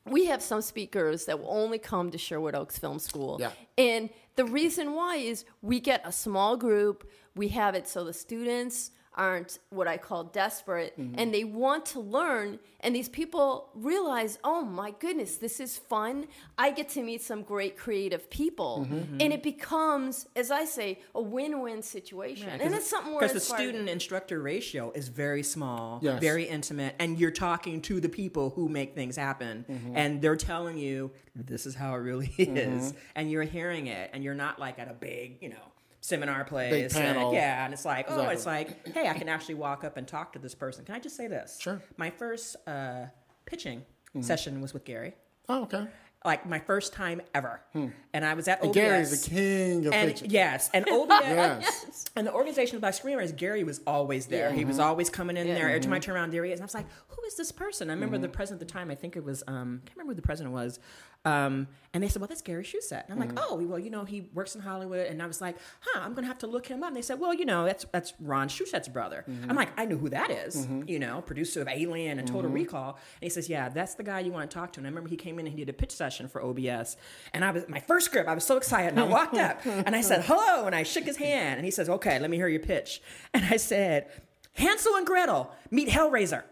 we 0.04 0.26
have 0.26 0.42
some 0.42 0.62
speakers 0.62 1.26
that 1.26 1.38
will 1.38 1.50
only 1.50 1.78
come 1.78 2.10
to 2.10 2.18
Sherwood 2.18 2.54
Oaks 2.54 2.78
Film 2.78 2.98
School. 2.98 3.36
Yeah. 3.40 3.50
And 3.76 4.10
the 4.36 4.44
reason 4.44 4.94
why 4.94 5.16
is 5.16 5.44
we 5.62 5.80
get 5.80 6.00
a 6.04 6.12
small 6.12 6.56
group, 6.56 7.08
we 7.34 7.48
have 7.48 7.74
it 7.74 7.86
so 7.86 8.04
the 8.04 8.12
students 8.12 8.90
aren't 9.18 9.58
what 9.70 9.86
I 9.88 9.96
call 9.98 10.24
desperate 10.24 10.98
mm-hmm. 10.98 11.18
and 11.18 11.34
they 11.34 11.44
want 11.44 11.84
to 11.86 12.00
learn 12.00 12.58
and 12.80 12.94
these 12.94 13.08
people 13.08 13.70
realize, 13.74 14.38
"Oh 14.44 14.62
my 14.62 14.92
goodness, 15.00 15.38
this 15.38 15.58
is 15.58 15.76
fun. 15.76 16.28
I 16.56 16.70
get 16.70 16.88
to 16.90 17.02
meet 17.02 17.22
some 17.22 17.42
great 17.42 17.76
creative 17.76 18.30
people." 18.30 18.86
Mm-hmm. 18.86 18.94
Mm-hmm. 18.98 19.20
And 19.20 19.32
it 19.32 19.42
becomes 19.42 20.26
as 20.36 20.50
I 20.52 20.64
say, 20.64 21.00
a 21.14 21.20
win-win 21.20 21.82
situation. 21.82 22.48
and 22.48 22.72
it's 22.74 22.88
something 22.88 23.12
where 23.12 23.22
because 23.22 23.32
the 23.32 23.40
student 23.54 23.88
instructor 23.88 24.40
ratio 24.40 24.92
is 24.94 25.08
very 25.08 25.42
small, 25.42 25.98
Yes. 26.02 26.20
very 26.20 26.44
intimate, 26.44 26.94
and 27.00 27.18
you're 27.18 27.32
talking 27.32 27.82
to 27.82 28.00
the 28.00 28.08
people 28.08 28.50
who 28.50 28.68
make 28.68 28.94
things 28.94 29.16
happen, 29.16 29.64
Mm-hmm. 29.68 29.96
and 29.96 30.22
they're 30.22 30.36
telling 30.36 30.78
you 30.78 31.10
this 31.34 31.66
is 31.66 31.74
how 31.74 31.94
it 31.94 31.98
really 31.98 32.32
is, 32.38 32.94
and 33.16 33.30
you're 33.30 33.42
hearing 33.42 33.88
it, 33.88 34.10
and 34.12 34.22
you're 34.22 34.34
not 34.34 34.58
like 34.60 34.78
at 34.78 34.88
a 34.88 34.94
big, 34.94 35.38
you 35.40 35.48
know. 35.48 35.66
Seminar 36.00 36.44
place, 36.44 36.94
and 36.96 37.32
yeah, 37.32 37.64
and 37.64 37.74
it's 37.74 37.84
like, 37.84 38.06
oh, 38.08 38.14
Exactly. 38.30 38.34
it's 38.34 38.46
like, 38.46 38.94
hey, 38.94 39.08
I 39.08 39.14
can 39.14 39.28
actually 39.28 39.56
walk 39.56 39.82
up 39.84 39.96
and 39.96 40.06
talk 40.06 40.32
to 40.34 40.38
this 40.38 40.54
person. 40.54 40.84
Can 40.84 40.94
I 40.94 41.00
just 41.00 41.16
say 41.16 41.26
this? 41.26 41.58
Sure. 41.60 41.82
My 41.96 42.10
first 42.10 42.56
uh, 42.66 43.06
pitching 43.46 43.84
Mm-hmm. 44.10 44.22
session 44.22 44.60
was 44.62 44.72
with 44.72 44.84
Gary, 44.86 45.12
Oh, 45.50 45.64
okay. 45.64 45.86
like 46.24 46.46
my 46.48 46.58
first 46.60 46.94
time 46.94 47.20
ever, 47.34 47.60
and 47.74 48.24
I 48.24 48.32
was 48.32 48.48
at 48.48 48.58
OBS. 48.62 48.66
Hmm. 48.68 48.72
Gary's 48.72 49.22
the 49.22 49.30
king 49.30 49.86
of 49.86 49.92
and 49.92 50.08
pitching. 50.10 50.30
yes, 50.30 50.70
and 50.72 50.88
OBS. 50.88 51.10
Yes. 51.26 52.04
And 52.16 52.26
the 52.26 52.32
organization 52.32 52.76
of 52.76 52.80
Black 52.80 52.94
Screenwriters, 52.94 53.36
Gary 53.36 53.64
was 53.64 53.82
always 53.86 54.24
there. 54.26 54.50
He 54.50 54.64
was 54.64 54.78
always 54.78 55.10
coming 55.10 55.36
in 55.36 55.46
there. 55.46 55.68
Every 55.68 55.80
time 55.80 55.92
I 55.92 55.98
turn 55.98 56.14
around, 56.16 56.32
there 56.32 56.42
he 56.44 56.52
is. 56.52 56.58
And 56.58 56.64
I 56.64 56.66
was 56.66 56.74
like, 56.74 56.86
who 57.08 57.22
is 57.26 57.36
this 57.36 57.52
person? 57.52 57.90
I 57.90 57.92
remember 57.92 58.16
the 58.16 58.28
president 58.30 58.62
at 58.62 58.68
the 58.68 58.72
time, 58.72 58.90
I 58.90 58.94
think 58.94 59.14
it 59.16 59.22
was, 59.24 59.42
um, 59.46 59.82
I 59.84 59.86
can't 59.86 59.96
remember 59.98 60.12
who 60.12 60.16
the 60.16 60.22
president 60.26 60.54
was. 60.54 60.80
Um, 61.28 61.68
and 61.94 62.04
they 62.04 62.08
said, 62.08 62.20
well, 62.20 62.28
that's 62.28 62.42
Gary 62.42 62.64
Shusett. 62.64 63.04
And 63.04 63.12
I'm 63.12 63.18
like, 63.18 63.34
mm. 63.34 63.42
oh, 63.48 63.60
well, 63.62 63.78
you 63.78 63.88
know, 63.88 64.04
he 64.04 64.28
works 64.34 64.54
in 64.54 64.60
Hollywood. 64.60 65.06
And 65.06 65.22
I 65.22 65.26
was 65.26 65.40
like, 65.40 65.56
huh, 65.80 66.00
I'm 66.02 66.12
going 66.12 66.22
to 66.22 66.28
have 66.28 66.38
to 66.38 66.46
look 66.46 66.66
him 66.66 66.82
up. 66.82 66.88
And 66.88 66.96
they 66.96 67.02
said, 67.02 67.18
well, 67.18 67.32
you 67.32 67.46
know, 67.46 67.64
that's 67.64 67.86
that's 67.90 68.12
Ron 68.20 68.48
Shusett's 68.48 68.88
brother. 68.88 69.24
Mm-hmm. 69.28 69.50
I'm 69.50 69.56
like, 69.56 69.70
I 69.76 69.86
know 69.86 69.96
who 69.96 70.10
that 70.10 70.30
is, 70.30 70.56
mm-hmm. 70.56 70.82
you 70.86 70.98
know, 70.98 71.22
producer 71.22 71.62
of 71.62 71.68
Alien 71.68 72.18
and 72.18 72.28
Total 72.28 72.44
mm-hmm. 72.44 72.54
Recall. 72.54 72.90
And 72.90 73.22
he 73.22 73.30
says, 73.30 73.48
yeah, 73.48 73.68
that's 73.70 73.94
the 73.94 74.02
guy 74.02 74.20
you 74.20 74.32
want 74.32 74.50
to 74.50 74.54
talk 74.54 74.72
to. 74.74 74.80
And 74.80 74.86
I 74.86 74.90
remember 74.90 75.08
he 75.08 75.16
came 75.16 75.38
in 75.38 75.46
and 75.46 75.56
he 75.56 75.64
did 75.64 75.70
a 75.70 75.72
pitch 75.72 75.92
session 75.92 76.28
for 76.28 76.42
OBS. 76.42 76.96
And 77.32 77.44
I 77.44 77.50
was, 77.50 77.66
my 77.68 77.80
first 77.80 78.06
script, 78.06 78.28
I 78.28 78.34
was 78.34 78.44
so 78.44 78.58
excited. 78.58 78.90
And 78.90 79.00
I 79.00 79.04
walked 79.04 79.36
up 79.36 79.64
and 79.64 79.96
I 79.96 80.02
said, 80.02 80.24
hello. 80.24 80.66
And 80.66 80.74
I 80.74 80.82
shook 80.82 81.04
his 81.04 81.16
hand. 81.16 81.56
And 81.56 81.64
he 81.64 81.70
says, 81.70 81.88
okay, 81.88 82.18
let 82.18 82.28
me 82.30 82.36
hear 82.36 82.48
your 82.48 82.60
pitch. 82.60 83.00
And 83.32 83.44
I 83.46 83.56
said, 83.56 84.08
Hansel 84.52 84.94
and 84.96 85.06
Gretel 85.06 85.50
meet 85.70 85.88
Hellraiser. 85.88 86.42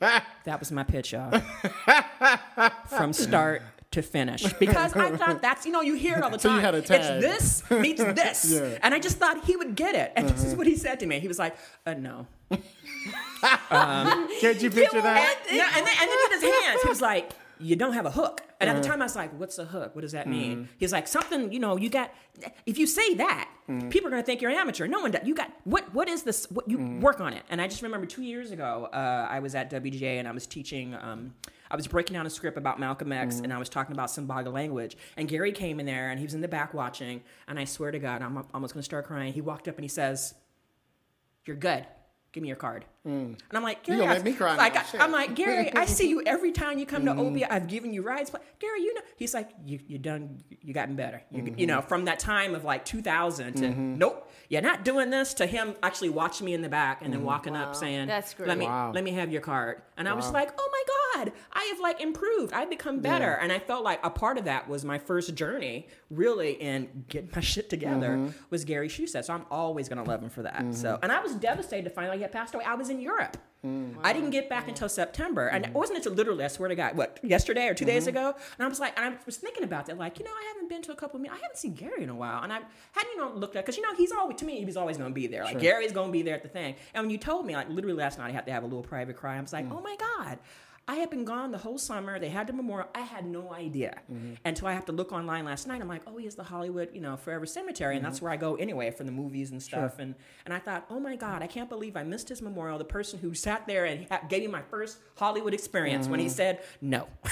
that 0.44 0.58
was 0.58 0.72
my 0.72 0.82
pitch, 0.82 1.12
y'all. 1.12 1.30
From 2.86 3.12
start 3.12 3.62
to 3.92 4.02
finish. 4.02 4.44
Because 4.58 4.94
I 4.94 5.16
thought 5.16 5.42
that's, 5.42 5.66
you 5.66 5.72
know, 5.72 5.80
you 5.80 5.94
hear 5.94 6.16
it 6.16 6.22
all 6.22 6.30
the 6.30 6.38
So 6.38 6.48
time. 6.48 6.58
you 6.58 6.64
had 6.64 6.74
a 6.74 6.82
tag. 6.82 7.22
It's 7.22 7.62
this 7.62 7.70
meets 7.70 8.02
this. 8.20 8.52
Yeah. 8.52 8.78
And 8.82 8.94
I 8.94 8.98
just 8.98 9.18
thought 9.18 9.44
he 9.44 9.56
would 9.56 9.74
get 9.74 9.94
it. 9.94 10.12
And 10.16 10.28
this 10.28 10.44
is 10.44 10.54
what 10.54 10.66
he 10.66 10.76
said 10.76 11.00
to 11.00 11.06
me. 11.06 11.18
He 11.20 11.28
was 11.28 11.38
like, 11.38 11.56
uh, 11.86 11.94
no. 11.94 12.26
Can't 13.40 14.60
you 14.62 14.70
picture 14.70 15.00
that? 15.02 15.36
And, 15.48 15.56
yeah, 15.56 15.66
and, 15.76 15.86
then, 15.86 15.94
and 16.00 16.08
then 16.10 16.18
he 16.18 16.28
did 16.28 16.40
his 16.40 16.42
hands. 16.64 16.82
He 16.82 16.88
was 16.88 17.00
like, 17.00 17.30
you 17.60 17.76
don't 17.76 17.92
have 17.92 18.06
a 18.06 18.10
hook. 18.10 18.42
And 18.60 18.68
Uh-huh. 18.68 18.76
at 18.78 18.82
the 18.82 18.88
time, 18.88 19.00
I 19.00 19.04
was 19.04 19.16
like, 19.16 19.32
what's 19.38 19.58
a 19.58 19.64
hook? 19.64 19.94
What 19.94 20.02
does 20.02 20.12
that 20.12 20.26
mean? 20.28 20.52
Mm-hmm. 20.56 20.72
He's 20.78 20.92
like, 20.92 21.06
something, 21.08 21.52
you 21.52 21.58
know, 21.60 21.76
you 21.76 21.88
got, 21.90 22.12
if 22.66 22.78
you 22.78 22.86
say 22.86 23.14
that, 23.14 23.48
Mm-hmm. 23.68 23.88
people 23.90 24.08
are 24.08 24.10
going 24.10 24.22
to 24.22 24.26
think 24.26 24.40
you're 24.42 24.50
an 24.50 24.56
amateur. 24.56 24.88
No 24.88 25.00
one 25.00 25.12
does. 25.12 25.24
You 25.24 25.32
got, 25.34 25.52
what, 25.62 25.94
what 25.94 26.08
is 26.08 26.24
this? 26.24 26.50
What, 26.50 26.68
you 26.68 26.76
Mm-hmm. 26.78 27.00
work 27.00 27.20
on 27.20 27.32
it. 27.32 27.44
And 27.50 27.60
I 27.60 27.68
just 27.68 27.82
remember 27.82 28.06
two 28.06 28.22
years 28.22 28.50
ago, 28.50 28.88
uh, 28.92 29.28
I 29.30 29.38
was 29.38 29.54
at 29.54 29.70
WGA 29.70 30.18
and 30.18 30.26
I 30.26 30.32
was 30.32 30.46
teaching, 30.46 30.94
um, 31.00 31.34
I 31.70 31.76
was 31.76 31.86
breaking 31.86 32.14
down 32.14 32.26
a 32.26 32.30
script 32.30 32.58
about 32.58 32.80
Malcolm 32.80 33.12
X 33.12 33.36
Mm-hmm. 33.36 33.44
and 33.44 33.52
I 33.52 33.58
was 33.58 33.68
talking 33.68 33.92
about 33.92 34.10
symbolic 34.10 34.52
language. 34.52 34.96
And 35.16 35.28
Gary 35.28 35.52
came 35.52 35.78
in 35.78 35.86
there 35.86 36.10
and 36.10 36.18
he 36.18 36.24
was 36.24 36.34
in 36.34 36.40
the 36.40 36.48
back 36.48 36.74
watching. 36.74 37.22
And 37.46 37.58
I 37.60 37.64
swear 37.64 37.92
to 37.92 37.98
God, 38.00 38.22
I'm 38.22 38.36
almost 38.52 38.74
going 38.74 38.80
to 38.82 38.84
start 38.84 39.06
crying. 39.06 39.32
He 39.32 39.40
walked 39.40 39.68
up 39.68 39.76
and 39.76 39.84
he 39.84 39.88
says, 39.88 40.34
you're 41.46 41.56
good. 41.56 41.86
Give 42.32 42.42
me 42.42 42.48
your 42.48 42.56
card. 42.56 42.84
And 43.04 43.36
I'm 43.52 43.62
like, 43.62 43.82
Gary, 43.82 43.98
Mm. 44.00 44.02
gonna 44.02 44.14
make 44.16 44.24
me 44.24 44.32
cry 44.34 44.56
Like, 44.56 44.74
now. 44.74 44.80
I, 44.80 44.84
Shit. 44.84 45.00
I'm 45.00 45.10
like, 45.12 45.34
Gary, 45.34 45.72
I 45.74 45.86
see 45.86 46.08
you 46.10 46.22
every 46.26 46.52
time 46.52 46.78
you 46.78 46.84
come 46.84 47.06
to 47.06 47.12
Mm-hmm. 47.12 47.20
OBI. 47.20 47.44
I've 47.46 47.66
given 47.66 47.94
you 47.94 48.02
rides, 48.02 48.28
but 48.30 48.42
Gary, 48.58 48.82
you 48.82 48.92
know, 48.94 49.00
he's 49.16 49.32
like, 49.32 49.50
you 49.64 49.80
you 49.86 49.98
done, 49.98 50.42
you 50.62 50.74
gotten 50.74 50.96
better. 50.96 51.22
You, 51.30 51.42
Mm-hmm. 51.44 51.58
you 51.58 51.66
know, 51.66 51.80
from 51.80 52.04
that 52.04 52.18
time 52.18 52.54
of 52.54 52.64
like 52.64 52.84
2000 52.84 53.54
to 53.56 53.70
nope, 53.70 54.30
you're 54.50 54.60
not 54.62 54.84
doing 54.84 55.08
this. 55.10 55.32
To 55.34 55.46
him 55.46 55.74
actually 55.82 56.10
watching 56.10 56.44
me 56.44 56.52
in 56.52 56.60
the 56.60 56.68
back 56.68 57.00
and 57.02 57.12
then 57.12 57.24
walking 57.24 57.56
up 57.56 57.74
saying, 57.74 58.06
That's 58.06 58.34
great. 58.34 58.48
Let 58.48 58.58
me 58.58 58.66
Mm-hmm. 58.66 58.74
Wow. 58.74 58.92
let 58.92 59.02
me 59.04 59.12
have 59.12 59.32
your 59.32 59.40
card. 59.40 59.80
And 59.96 60.08
I 60.08 60.14
was 60.14 60.30
like, 60.30 60.50
oh 60.58 60.68
my 60.72 61.24
god, 61.24 61.32
I 61.52 61.64
have 61.72 61.80
like 61.80 62.00
improved. 62.00 62.52
I've 62.52 62.70
become 62.70 63.00
better. 63.00 63.32
And 63.32 63.50
I 63.52 63.58
felt 63.58 63.82
like 63.84 64.00
a 64.04 64.08
part 64.10 64.38
of 64.38 64.44
that 64.44 64.66
was 64.68 64.84
my 64.84 64.98
first 64.98 65.34
journey, 65.34 65.88
really, 66.10 66.52
in 66.52 67.04
getting 67.08 67.30
my 67.34 67.40
shit 67.52 67.70
together 67.70 68.10
Mm-hmm. 68.10 68.30
was 68.50 68.64
Gary 68.64 68.88
Shusett. 68.88 69.24
So 69.24 69.32
I'm 69.34 69.46
always 69.50 69.88
gonna 69.88 70.04
love 70.04 70.22
him 70.22 70.28
for 70.30 70.42
that. 70.42 70.74
So, 70.74 70.98
and 71.02 71.10
I 71.12 71.20
was 71.22 71.34
devastated 71.34 71.84
to 71.84 71.90
find 71.90 72.08
out 72.08 72.16
he 72.16 72.22
had 72.22 72.32
passed 72.32 72.54
away. 72.54 72.64
I 72.64 72.74
was 72.74 72.89
in 72.90 73.00
Europe. 73.00 73.36
Mm. 73.64 73.96
I 74.02 74.14
didn't 74.14 74.30
get 74.30 74.48
back 74.48 74.68
until 74.68 74.88
September, 74.88 75.46
and 75.48 75.66
it 75.66 75.72
wasn't 75.74 75.98
until 75.98 76.12
literally, 76.12 76.44
I 76.44 76.48
swear 76.48 76.70
to 76.70 76.74
God, 76.74 76.96
what 76.96 77.18
yesterday 77.22 77.68
or 77.68 77.74
2 77.74 77.84
days 77.84 78.04
Mm-hmm. 78.06 78.16
ago, 78.16 78.34
and 78.58 78.64
I 78.64 78.68
was 78.68 78.80
like, 78.80 78.98
and 78.98 79.14
I 79.14 79.18
was 79.26 79.36
thinking 79.36 79.64
about 79.64 79.84
that, 79.86 79.98
like, 79.98 80.18
you 80.18 80.24
know, 80.24 80.30
I 80.30 80.44
haven't 80.54 80.70
been 80.70 80.80
to 80.82 80.92
a 80.92 80.96
couple 80.96 81.16
of 81.16 81.20
meetings. 81.22 81.38
I 81.38 81.42
haven't 81.42 81.58
seen 81.58 81.74
Gary 81.74 82.02
in 82.02 82.08
a 82.08 82.14
while, 82.14 82.42
and 82.42 82.50
I 82.54 82.60
hadn't, 82.92 83.10
you 83.12 83.18
know, 83.18 83.30
looked 83.34 83.56
at 83.56 83.64
because 83.66 83.76
you 83.76 83.82
know 83.82 83.94
he's 83.94 84.12
always 84.12 84.38
to 84.38 84.46
me 84.46 84.58
he 84.60 84.64
was 84.64 84.78
always 84.78 84.96
going 84.96 85.10
to 85.10 85.14
be 85.14 85.26
there. 85.26 85.44
Like 85.44 85.60
Gary's 85.60 85.92
going 85.92 86.08
to 86.08 86.12
be 86.12 86.22
there 86.22 86.36
at 86.36 86.42
the 86.42 86.48
thing, 86.48 86.74
and 86.94 87.02
when 87.04 87.10
you 87.10 87.18
told 87.18 87.44
me, 87.44 87.54
like, 87.54 87.68
literally 87.68 87.96
last 87.96 88.18
night, 88.18 88.28
I 88.28 88.32
had 88.32 88.46
to 88.46 88.52
have 88.52 88.62
a 88.62 88.66
little 88.66 88.82
private 88.82 89.16
cry. 89.16 89.36
I 89.36 89.40
was 89.42 89.50
Mm. 89.50 89.52
like, 89.52 89.66
oh 89.70 89.80
my 89.82 89.96
God. 89.96 90.38
I 90.88 90.96
had 90.96 91.08
been 91.10 91.24
gone 91.24 91.52
the 91.52 91.58
whole 91.58 91.78
summer. 91.78 92.18
They 92.18 92.30
had 92.30 92.48
the 92.48 92.52
memorial. 92.52 92.88
I 92.96 93.02
had 93.02 93.24
no 93.24 93.52
idea 93.52 94.00
Mm-hmm. 94.12 94.34
until 94.44 94.66
I 94.66 94.72
have 94.72 94.86
to 94.86 94.92
look 94.92 95.12
online 95.12 95.44
last 95.44 95.68
night. 95.68 95.80
I'm 95.80 95.86
like, 95.86 96.02
oh, 96.08 96.16
he 96.16 96.24
has 96.24 96.34
the 96.34 96.42
Hollywood, 96.42 96.88
you 96.92 97.00
know, 97.00 97.16
Forever 97.16 97.46
Cemetery, 97.46 97.94
and 97.94 98.02
Mm-hmm. 98.02 98.10
that's 98.10 98.20
where 98.22 98.32
I 98.32 98.36
go 98.36 98.56
anyway 98.56 98.90
for 98.90 99.04
the 99.04 99.12
movies 99.12 99.52
and 99.52 99.62
stuff. 99.62 100.00
And 100.00 100.16
and 100.44 100.52
I 100.52 100.58
thought, 100.58 100.86
oh 100.90 100.98
my 100.98 101.14
God, 101.16 101.42
I 101.42 101.46
can't 101.46 101.68
believe 101.68 101.96
I 101.96 102.02
missed 102.02 102.28
his 102.28 102.42
memorial. 102.42 102.76
The 102.78 102.84
person 102.84 103.20
who 103.20 103.34
sat 103.34 103.66
there 103.68 103.84
and 103.84 104.06
ha- 104.10 104.22
gave 104.28 104.40
me 104.42 104.48
my 104.48 104.62
first 104.62 104.98
Hollywood 105.16 105.54
experience 105.54 106.08
when 106.08 106.18
he 106.18 106.26
Mm-hmm. 106.26 106.34
said 106.34 106.62
no. 106.80 107.06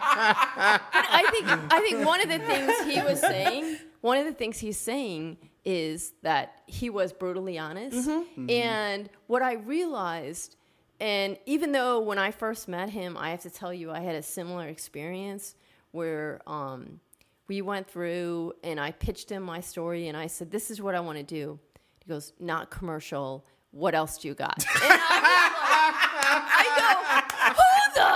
I 0.00 1.28
think 1.30 1.46
I 1.72 1.80
think 1.80 2.06
one 2.06 2.20
of 2.20 2.28
the 2.28 2.38
things 2.38 2.94
he 2.94 3.00
was 3.02 3.20
saying, 3.20 3.78
one 4.00 4.18
of 4.18 4.26
the 4.26 4.32
things 4.32 4.58
he's 4.58 4.78
saying 4.78 5.38
is 5.64 6.12
that 6.22 6.62
he 6.66 6.90
was 6.90 7.12
brutally 7.12 7.58
honest. 7.58 8.08
And 8.48 9.08
what 9.26 9.42
I 9.42 9.54
realized, 9.54 10.56
and 11.00 11.38
even 11.46 11.72
though 11.72 12.00
when 12.00 12.18
I 12.18 12.30
first 12.30 12.68
met 12.68 12.90
him, 12.90 13.16
I 13.16 13.30
have 13.30 13.42
to 13.42 13.50
tell 13.50 13.72
you, 13.72 13.90
I 13.90 14.00
had 14.00 14.14
a 14.16 14.22
similar 14.22 14.66
experience 14.68 15.54
where 15.92 16.40
um, 16.46 17.00
we 17.46 17.62
went 17.62 17.88
through 17.88 18.52
and 18.64 18.78
I 18.80 18.90
pitched 18.92 19.30
him 19.30 19.42
my 19.42 19.60
story 19.60 20.08
and 20.08 20.16
I 20.16 20.26
said, 20.26 20.50
"This 20.50 20.70
is 20.70 20.82
what 20.82 20.94
I 20.94 21.00
want 21.00 21.18
to 21.18 21.24
do." 21.24 21.58
He 22.04 22.08
goes, 22.08 22.32
"Not 22.40 22.70
commercial. 22.70 23.44
What 23.70 23.94
else 23.94 24.18
do 24.18 24.28
you 24.28 24.34
got?" 24.34 24.58
And 24.58 24.66
I 24.82 25.28
like, 25.62 26.52
I 26.52 26.64
go, 26.78 26.88
"Who 27.54 27.72
the?" 27.94 28.10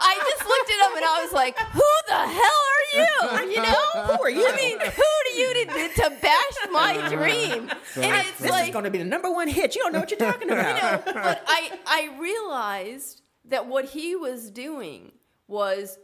I 0.00 0.14
just 0.30 0.44
looked 0.48 0.70
at 0.70 0.90
him 0.90 0.96
and 0.96 1.04
I 1.04 1.22
was 1.22 1.32
like, 1.32 1.58
"Who 1.58 1.90
the 2.08 2.22
hell 2.40 2.60
are 2.74 2.84
you?" 2.94 3.54
You 3.54 3.62
know, 3.62 4.16
Who 4.16 4.22
are 4.22 4.30
you? 4.30 4.46
I 4.48 4.56
mean, 4.56 4.78
who 4.80 5.13
you 5.36 5.66
to, 5.66 5.88
to 6.02 6.10
bash 6.20 6.56
my 6.72 7.08
dream? 7.12 7.70
And 7.96 8.16
it's 8.26 8.38
This 8.38 8.50
like, 8.50 8.68
is 8.68 8.72
going 8.72 8.84
to 8.84 8.90
be 8.90 8.98
the 8.98 9.04
number 9.04 9.30
one 9.30 9.48
hit. 9.48 9.74
You 9.74 9.82
don't 9.82 9.92
know 9.92 10.00
what 10.00 10.10
you're 10.10 10.18
talking 10.18 10.50
about. 10.50 10.76
you 10.76 10.82
know, 10.82 11.02
but 11.04 11.42
I 11.46 11.78
I 11.86 12.16
realized 12.20 13.22
that 13.46 13.66
what 13.66 13.84
he 13.86 14.16
was 14.16 14.50
doing 14.50 15.12
was 15.48 15.98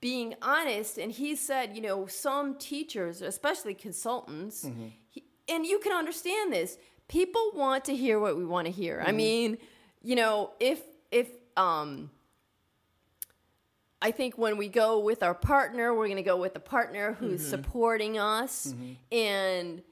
being 0.00 0.34
honest, 0.42 0.98
and 0.98 1.10
he 1.10 1.34
said, 1.34 1.74
you 1.74 1.80
know, 1.80 2.06
some 2.06 2.56
teachers, 2.58 3.22
especially 3.22 3.72
consultants, 3.74 4.66
he, 5.08 5.24
and 5.48 5.64
you 5.64 5.78
can 5.78 5.92
understand 5.92 6.52
this. 6.52 6.76
People 7.08 7.52
want 7.54 7.84
to 7.86 7.96
hear 7.96 8.18
what 8.18 8.36
we 8.36 8.44
want 8.44 8.66
to 8.66 8.70
hear. 8.72 9.02
I 9.06 9.12
mean, 9.12 9.58
you 10.02 10.16
know, 10.16 10.52
if 10.60 10.80
if 11.10 11.28
um. 11.56 12.10
I 14.04 14.10
think 14.10 14.36
when 14.36 14.58
we 14.58 14.68
go 14.68 14.98
with 14.98 15.22
our 15.22 15.34
partner, 15.34 15.94
we're 15.94 16.06
going 16.06 16.16
to 16.16 16.22
go 16.22 16.36
with 16.36 16.52
the 16.52 16.60
partner 16.60 17.14
who's 17.18 17.40
mm-hmm. 17.40 17.50
supporting 17.50 18.18
us. 18.18 18.68
Mm-hmm. 18.68 18.92
And 19.10 19.82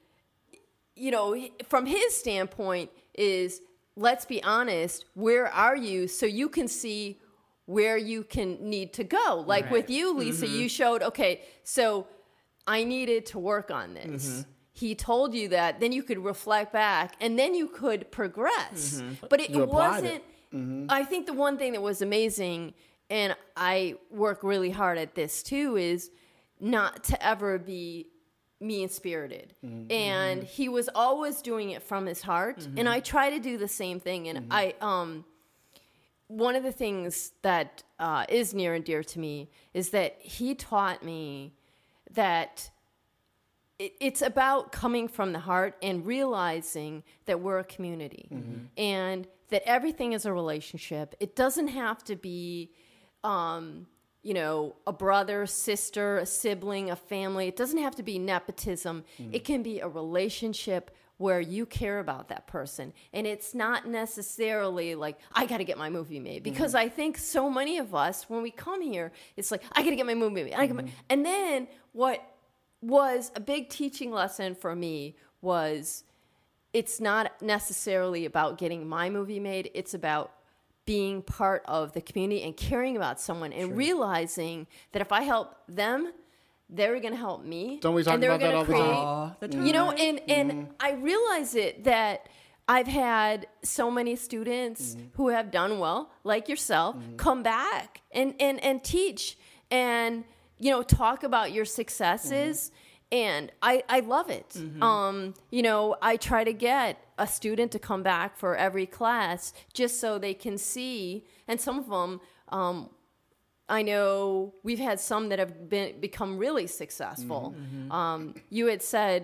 you 0.95 1.09
know, 1.09 1.35
from 1.67 1.87
his 1.87 2.15
standpoint, 2.15 2.91
is 3.15 3.61
let's 3.95 4.25
be 4.25 4.43
honest, 4.43 5.05
where 5.15 5.47
are 5.47 5.75
you 5.75 6.07
so 6.07 6.25
you 6.25 6.47
can 6.47 6.67
see 6.67 7.19
where 7.65 7.97
you 7.97 8.23
can 8.23 8.57
need 8.61 8.93
to 8.93 9.03
go? 9.03 9.43
Like 9.47 9.71
with 9.71 9.89
you, 9.89 10.15
Lisa, 10.15 10.45
mm-hmm. 10.45 10.55
you 10.55 10.69
showed, 10.69 11.01
okay, 11.01 11.41
so 11.63 12.05
I 12.67 12.83
needed 12.83 13.25
to 13.27 13.39
work 13.39 13.71
on 13.71 13.95
this. 13.95 14.45
He 14.73 14.95
told 14.95 15.33
you 15.33 15.49
that, 15.49 15.79
then 15.79 15.91
you 15.91 16.03
could 16.03 16.19
reflect 16.19 16.73
back 16.73 17.15
and 17.19 17.37
then 17.37 17.55
you 17.55 17.67
could 17.67 18.11
progress. 18.11 19.01
But 19.29 19.39
it, 19.41 19.49
You 19.49 19.65
wasn't, 19.65 20.23
it. 20.51 20.85
I 20.89 21.03
think 21.03 21.25
the 21.25 21.33
one 21.33 21.57
thing 21.57 21.73
that 21.73 21.81
was 21.81 22.03
amazing, 22.03 22.73
and 23.09 23.35
I 23.55 23.95
work 24.09 24.43
really 24.43 24.71
hard 24.71 24.97
at 24.97 25.15
this 25.15 25.43
too, 25.43 25.77
is 25.77 26.11
not 26.59 27.03
to 27.05 27.25
ever 27.25 27.59
be 27.59 28.07
mean 28.59 28.89
spirited. 28.89 29.53
Mm-hmm. 29.63 29.91
And 29.91 30.41
mm-hmm. 30.41 30.49
he 30.49 30.69
was 30.69 30.89
always 30.95 31.41
doing 31.41 31.71
it 31.71 31.83
from 31.83 32.05
his 32.05 32.21
heart. 32.21 32.59
Mm-hmm. 32.59 32.79
And 32.79 32.89
I 32.89 32.99
try 33.01 33.29
to 33.29 33.39
do 33.39 33.57
the 33.57 33.67
same 33.67 33.99
thing. 33.99 34.29
And 34.29 34.47
I, 34.51 34.75
um, 34.81 35.25
one 36.27 36.55
of 36.55 36.63
the 36.63 36.71
things 36.71 37.33
that 37.41 37.83
uh, 37.99 38.25
is 38.29 38.53
near 38.53 38.73
and 38.73 38.83
dear 38.83 39.03
to 39.03 39.19
me 39.19 39.49
is 39.73 39.89
that 39.89 40.17
he 40.19 40.55
taught 40.55 41.03
me 41.03 41.53
that 42.11 42.71
it, 43.77 43.93
it's 43.99 44.21
about 44.21 44.71
coming 44.71 45.07
from 45.07 45.33
the 45.33 45.39
heart 45.39 45.75
and 45.81 46.05
realizing 46.05 47.03
that 47.25 47.41
we're 47.41 47.59
a 47.59 47.63
community 47.63 48.29
and 48.77 49.27
that 49.49 49.61
everything 49.67 50.13
is 50.13 50.25
a 50.25 50.33
relationship. 50.33 51.15
It 51.19 51.35
doesn't 51.35 51.67
have 51.67 52.03
to 52.05 52.15
be, 52.15 52.71
um, 53.23 53.87
you 54.21 54.33
know, 54.33 54.75
a 54.87 54.93
brother, 54.93 55.45
sister, 55.45 56.17
a 56.17 56.25
sibling, 56.25 56.89
a 56.89 56.95
family. 56.95 57.47
It 57.47 57.57
doesn't 57.57 57.77
have 57.77 57.95
to 57.95 58.03
be 58.03 58.17
nepotism. 58.17 59.03
Mm-hmm. 59.19 59.33
It 59.33 59.43
can 59.43 59.63
be 59.63 59.79
a 59.81 59.87
relationship 59.87 60.91
where 61.17 61.39
you 61.39 61.65
care 61.65 61.99
about 61.99 62.29
that 62.29 62.47
person. 62.47 62.93
And 63.13 63.27
it's 63.27 63.53
not 63.53 63.87
necessarily 63.87 64.95
like, 64.95 65.17
I 65.33 65.45
got 65.45 65.57
to 65.57 65.63
get 65.63 65.77
my 65.77 65.89
movie 65.89 66.19
made. 66.19 66.43
Mm-hmm. 66.43 66.53
Because 66.53 66.73
I 66.73 66.89
think 66.89 67.17
so 67.17 67.49
many 67.49 67.77
of 67.77 67.93
us, 67.93 68.29
when 68.29 68.41
we 68.41 68.51
come 68.51 68.81
here, 68.81 69.11
it's 69.37 69.51
like, 69.51 69.61
I 69.73 69.83
got 69.83 69.91
to 69.91 69.95
get 69.95 70.05
my 70.05 70.15
movie 70.15 70.43
made. 70.43 70.57
My-" 70.57 70.67
mm-hmm. 70.67 70.87
And 71.09 71.25
then 71.25 71.67
what 71.91 72.21
was 72.81 73.31
a 73.35 73.39
big 73.39 73.69
teaching 73.69 74.11
lesson 74.11 74.55
for 74.55 74.75
me 74.75 75.15
was 75.41 76.03
it's 76.73 76.99
not 76.99 77.41
necessarily 77.41 78.25
about 78.25 78.57
getting 78.57 78.87
my 78.87 79.09
movie 79.09 79.39
made, 79.39 79.69
it's 79.73 79.93
about 79.93 80.31
being 80.85 81.21
part 81.21 81.63
of 81.65 81.93
the 81.93 82.01
community 82.01 82.43
and 82.43 82.55
caring 82.57 82.95
about 82.97 83.19
someone 83.19 83.53
and 83.53 83.75
realizing 83.77 84.67
that 84.91 85.01
if 85.01 85.11
I 85.11 85.21
help 85.23 85.55
them, 85.67 86.11
they're 86.69 86.99
going 86.99 87.13
to 87.13 87.19
help 87.19 87.43
me. 87.45 87.79
Don't 87.81 87.93
we 87.93 88.03
talk 88.03 88.15
and 88.15 88.23
they're 88.23 88.31
about 88.31 88.41
that 88.41 88.51
gonna 88.51 88.57
all 88.57 88.65
the 88.65 88.73
create, 88.73 88.93
time? 88.93 89.35
The 89.39 89.47
time. 89.47 89.65
You 89.65 89.73
know, 89.73 89.91
and 89.91 90.21
and 90.29 90.51
Mm-hmm. 90.51 90.71
I 90.79 90.91
realize 90.93 91.55
it 91.55 91.83
that 91.85 92.27
I've 92.67 92.87
had 92.87 93.47
so 93.63 93.91
many 93.91 94.15
students 94.15 94.95
Mm-hmm. 94.95 95.05
who 95.15 95.27
have 95.29 95.51
done 95.51 95.79
well, 95.79 96.11
like 96.23 96.49
yourself, 96.49 96.95
come 97.17 97.43
back 97.43 98.01
and 98.11 98.33
and 98.39 98.63
and 98.63 98.83
teach 98.83 99.37
and 99.69 100.23
you 100.59 100.71
know 100.71 100.81
talk 100.83 101.23
about 101.23 101.51
your 101.51 101.65
successes. 101.65 102.71
And 103.13 103.51
I, 103.61 103.83
I 103.87 103.99
love 103.99 104.29
it. 104.31 104.49
Um, 104.81 105.35
you 105.51 105.61
know, 105.61 105.95
I 106.01 106.17
try 106.17 106.43
to 106.43 106.51
get 106.51 106.91
a 107.19 107.27
student 107.27 107.71
to 107.73 107.79
come 107.79 108.01
back 108.01 108.35
for 108.35 108.55
every 108.57 108.87
class 108.87 109.53
just 109.71 109.99
so 110.01 110.17
they 110.17 110.33
can 110.33 110.57
see. 110.57 111.23
And 111.47 111.61
some 111.61 111.77
of 111.77 111.87
them, 111.87 112.19
um, 112.49 112.89
I 113.69 113.83
know 113.83 114.53
we've 114.63 114.79
had 114.79 114.99
some 114.99 115.29
that 115.29 115.37
have 115.37 115.69
been 115.69 115.99
become 115.99 116.37
really 116.39 116.65
successful. 116.67 117.53
Um, 117.91 118.33
you 118.49 118.65
had 118.65 118.81
said 118.81 119.21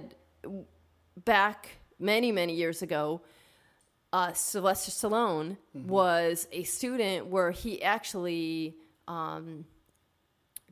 back 1.26 1.70
many 1.98 2.32
many 2.32 2.54
years 2.54 2.82
ago, 2.84 3.22
uh, 4.14 4.34
Sylvester 4.34 4.92
Stallone 4.92 5.58
was 5.74 6.48
a 6.52 6.64
student 6.64 7.26
where 7.28 7.52
he 7.52 7.82
actually 7.82 8.76
um, 9.08 9.66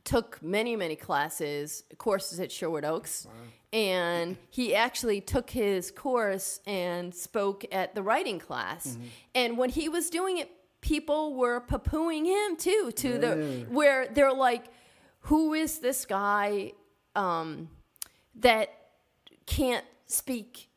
took 0.08 0.42
many 0.42 0.74
many 0.74 0.96
classes 0.96 1.84
courses 1.98 2.40
at 2.40 2.50
Sherwood 2.50 2.84
Oaks. 2.84 3.26
And 3.70 4.38
he 4.48 4.74
actually 4.74 5.20
took 5.20 5.50
his 5.50 5.90
course 5.90 6.60
and 6.66 7.14
spoke 7.14 7.66
at 7.70 7.94
the 7.94 8.02
writing 8.02 8.38
class. 8.38 8.86
Mm-hmm. 8.86 9.04
And 9.34 9.58
when 9.58 9.68
he 9.68 9.90
was 9.90 10.08
doing 10.08 10.38
it, 10.38 10.50
people 10.80 11.34
were 11.34 11.60
poo-pooing 11.60 12.24
him 12.24 12.56
too. 12.56 12.90
To 12.96 13.18
the 13.18 13.66
where 13.68 14.08
they're 14.08 14.32
like, 14.32 14.64
"Who 15.28 15.52
is 15.52 15.80
this 15.80 16.06
guy 16.06 16.72
um, 17.14 17.68
that 18.36 18.70
can't 19.44 19.84
speak 20.06 20.70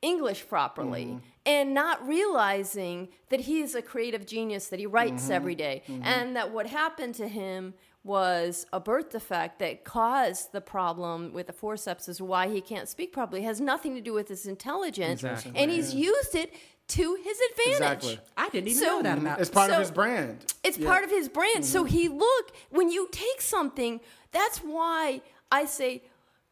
English 0.00 0.48
properly 0.48 1.04
mm-hmm. 1.04 1.18
and 1.44 1.74
not 1.74 2.08
realizing 2.08 3.08
that 3.28 3.40
he 3.40 3.60
is 3.60 3.74
a 3.74 3.82
creative 3.82 4.24
genius, 4.24 4.68
that 4.68 4.80
he 4.80 4.86
writes 4.86 5.24
mm-hmm. 5.24 5.32
every 5.32 5.54
day, 5.54 5.82
and 6.02 6.36
that 6.36 6.52
what 6.52 6.66
happened 6.66 7.16
to 7.16 7.28
him 7.28 7.74
was 8.02 8.66
a 8.72 8.80
birth 8.80 9.10
defect 9.10 9.58
that 9.58 9.84
caused 9.84 10.52
the 10.52 10.60
problem 10.60 11.32
with 11.32 11.46
the 11.46 11.52
forceps 11.52 12.08
is 12.08 12.20
why 12.20 12.48
he 12.48 12.60
can't 12.60 12.88
speak 12.88 13.12
properly. 13.12 13.42
It 13.42 13.44
has 13.44 13.60
nothing 13.60 13.94
to 13.94 14.00
do 14.00 14.14
with 14.14 14.28
his 14.28 14.46
intelligence, 14.46 15.22
Exactly. 15.22 15.52
and 15.54 15.70
he's 15.70 15.94
used 15.94 16.34
it 16.34 16.54
to 16.88 17.14
his 17.22 17.38
advantage. 17.52 18.04
Exactly. 18.12 18.20
I 18.36 18.48
didn't 18.48 18.68
even 18.68 18.82
So- 18.82 18.86
know 18.96 19.02
that 19.02 19.18
about. 19.18 19.40
It's 19.40 19.50
part 19.50 19.68
So- 19.70 19.74
of 19.76 19.80
his 19.82 19.90
brand. 19.90 20.52
It's 20.64 20.78
Yeah. 20.78 20.88
part 20.88 21.04
of 21.04 21.10
his 21.10 21.28
brand. 21.28 21.64
So 21.66 21.84
Mm-hmm. 21.84 21.94
he 21.96 22.08
look 22.08 22.52
when 22.70 22.90
you 22.90 23.08
take 23.12 23.40
something. 23.42 24.00
That's 24.32 24.58
why 24.58 25.20
I 25.52 25.66
say 25.66 26.02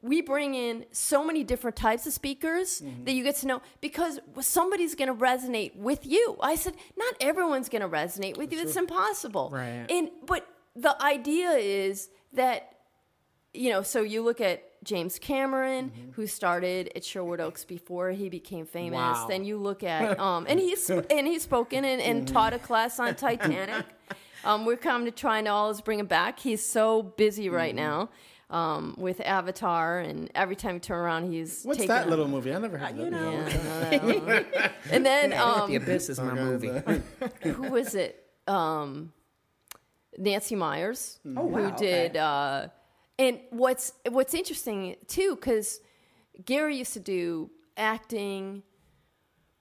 we 0.01 0.21
bring 0.21 0.55
in 0.55 0.85
so 0.93 1.25
many 1.25 1.43
different 1.43 1.77
types 1.77 2.07
of 2.07 2.13
speakers 2.13 2.81
Mm-hmm. 2.83 3.05
that 3.05 3.13
you 3.15 3.25
get 3.25 3.37
to 3.37 3.47
know 3.49 3.63
because 3.81 4.21
somebody's 4.41 4.95
going 4.95 5.09
to 5.09 5.15
resonate 5.15 5.75
with 5.75 6.07
you. 6.07 6.37
I 6.41 6.55
said 6.57 6.77
not 6.97 7.15
everyone's 7.21 7.69
going 7.69 7.83
to 7.83 7.89
resonate 7.89 8.37
with 8.37 8.53
you. 8.53 8.61
It's 8.61 8.77
impossible. 8.77 9.49
Right. 9.51 9.87
And 9.91 10.11
but 10.25 10.47
the 10.81 11.01
idea 11.03 11.51
is 11.53 12.09
that 12.33 12.75
you 13.55 13.71
know, 13.71 13.83
so 13.83 14.03
you 14.03 14.23
look 14.23 14.41
at 14.41 14.63
James 14.85 15.19
Cameron, 15.19 15.91
who 16.15 16.27
started 16.27 16.93
at 16.95 17.03
Sherwood 17.03 17.41
Oaks 17.41 17.65
before 17.65 18.11
he 18.11 18.29
became 18.29 18.67
famous. 18.67 18.97
Wow. 18.99 19.27
Then 19.29 19.45
you 19.45 19.57
look 19.57 19.83
at 19.83 20.19
um, 20.29 20.47
and 20.49 20.61
he's 20.61 20.89
and 20.91 21.27
he's 21.27 21.43
spoken 21.43 21.85
and, 21.85 22.01
and 22.01 22.29
taught 22.29 22.53
a 22.53 22.59
class 22.59 22.99
on 23.01 23.15
Titanic. 23.15 23.85
Um, 24.45 24.65
we're 24.65 24.77
coming 24.77 25.05
to 25.07 25.11
try 25.11 25.39
and 25.41 25.49
always 25.49 25.81
bring 25.81 25.99
him 25.99 26.07
back. 26.07 26.39
He's 26.39 26.65
so 26.65 27.03
busy 27.03 27.49
right 27.49 27.75
now 27.75 28.09
um, 28.51 28.95
with 28.97 29.21
Avatar, 29.21 29.99
and 29.99 30.31
every 30.33 30.55
time 30.55 30.75
you 30.75 30.81
turn 30.81 30.97
around, 30.99 31.33
he's 31.33 31.65
What's 31.65 31.79
taking 31.79 31.89
that 31.89 32.07
a- 32.07 32.09
little 32.11 32.29
movie? 32.29 32.55
I 32.55 32.59
never 32.61 32.79
heard 32.79 32.93
of 32.93 32.97
you 32.99 33.05
that. 33.05 33.11
know, 33.11 33.33
Yeah, 33.33 33.89
I 33.91 33.97
know 34.07 34.21
that 34.27 34.55
one. 34.55 34.71
and 34.93 35.05
then 35.05 35.31
the 35.31 35.45
um, 35.45 35.75
Abyss 35.75 36.09
is 36.09 36.21
my 36.21 36.35
movie. 36.35 36.71
who 37.43 37.63
was 37.65 37.97
it? 37.97 38.25
Um, 38.47 39.13
Nancy 40.19 40.55
Meyers, 40.57 41.19
Oh, 41.25 41.45
wow, 41.45 41.59
who 41.59 41.65
okay. 41.67 41.77
did. 42.09 42.17
Uh, 42.17 42.69
and 43.19 43.41
what's 43.51 43.93
what's 44.11 44.35
interesting 44.35 44.97
too, 45.07 45.35
because 45.37 45.81
Gary 46.45 46.77
used 46.77 46.93
to 46.95 47.01
do 47.01 47.51
acting, 47.77 48.63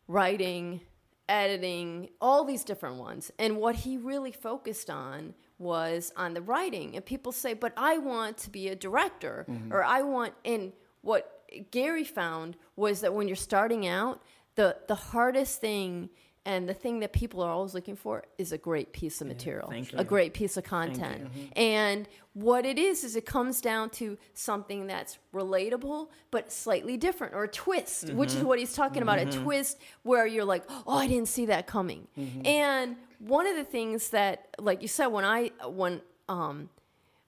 writing, 0.07 0.81
editing, 1.29 2.09
all 2.21 2.43
these 2.45 2.63
different 2.63 2.95
ones, 2.97 3.31
and 3.39 3.57
what 3.57 3.75
he 3.75 3.97
really 3.97 4.31
focused 4.31 4.89
on 4.89 5.33
was 5.59 6.11
on 6.15 6.33
the 6.33 6.41
writing. 6.41 6.95
And 6.95 7.05
people 7.05 7.31
say, 7.31 7.53
"But 7.53 7.73
I 7.77 7.97
want 7.97 8.37
to 8.39 8.49
be 8.49 8.67
a 8.69 8.75
director," 8.75 9.45
or 9.71 9.83
"I 9.83 10.01
want." 10.01 10.33
And 10.45 10.71
what 11.01 11.43
Gary 11.71 12.03
found 12.03 12.57
was 12.75 13.01
that 13.01 13.13
when 13.13 13.27
you're 13.27 13.35
starting 13.35 13.87
out, 13.87 14.21
the 14.55 14.77
the 14.87 14.95
hardest 14.95 15.59
thing 15.61 16.09
and 16.47 16.67
the 16.67 16.73
thing 16.73 17.01
that 17.01 17.11
people 17.11 17.41
are 17.43 17.51
always 17.51 17.73
looking 17.73 17.97
for 17.97 18.23
is 18.37 18.51
a 18.53 18.57
great 18.57 18.93
piece 18.93 19.19
of 19.21 19.27
material, 19.27 19.67
thank 19.69 19.91
a 19.93 20.03
great 20.03 20.33
piece 20.33 20.55
of 20.55 20.63
content. 20.63 21.27
And 21.57 22.07
what 22.33 22.65
it 22.65 22.77
is 22.79 23.03
is 23.03 23.15
it 23.17 23.25
comes 23.25 23.59
down 23.61 23.89
to 23.99 24.17
something 24.33 24.87
that's 24.87 25.17
relatable 25.33 26.07
but 26.31 26.51
slightly 26.51 26.95
different 26.95 27.33
or 27.33 27.43
a 27.43 27.47
twist, 27.49 28.11
which 28.13 28.33
is 28.33 28.43
what 28.43 28.59
he's 28.59 28.73
talking 28.73 29.01
about, 29.03 29.19
a 29.19 29.25
twist 29.43 29.77
where 30.03 30.25
you're 30.25 30.45
like, 30.45 30.63
"Oh, 30.87 30.97
I 30.97 31.07
didn't 31.07 31.27
see 31.27 31.45
that 31.47 31.67
coming." 31.67 32.07
And 32.45 32.95
one 33.19 33.45
of 33.45 33.55
the 33.57 33.63
things 33.65 34.09
that 34.11 34.47
like 34.59 34.81
you 34.81 34.87
said 34.87 35.07
when 35.07 35.25
I 35.25 35.51
when 35.67 36.01
um 36.29 36.69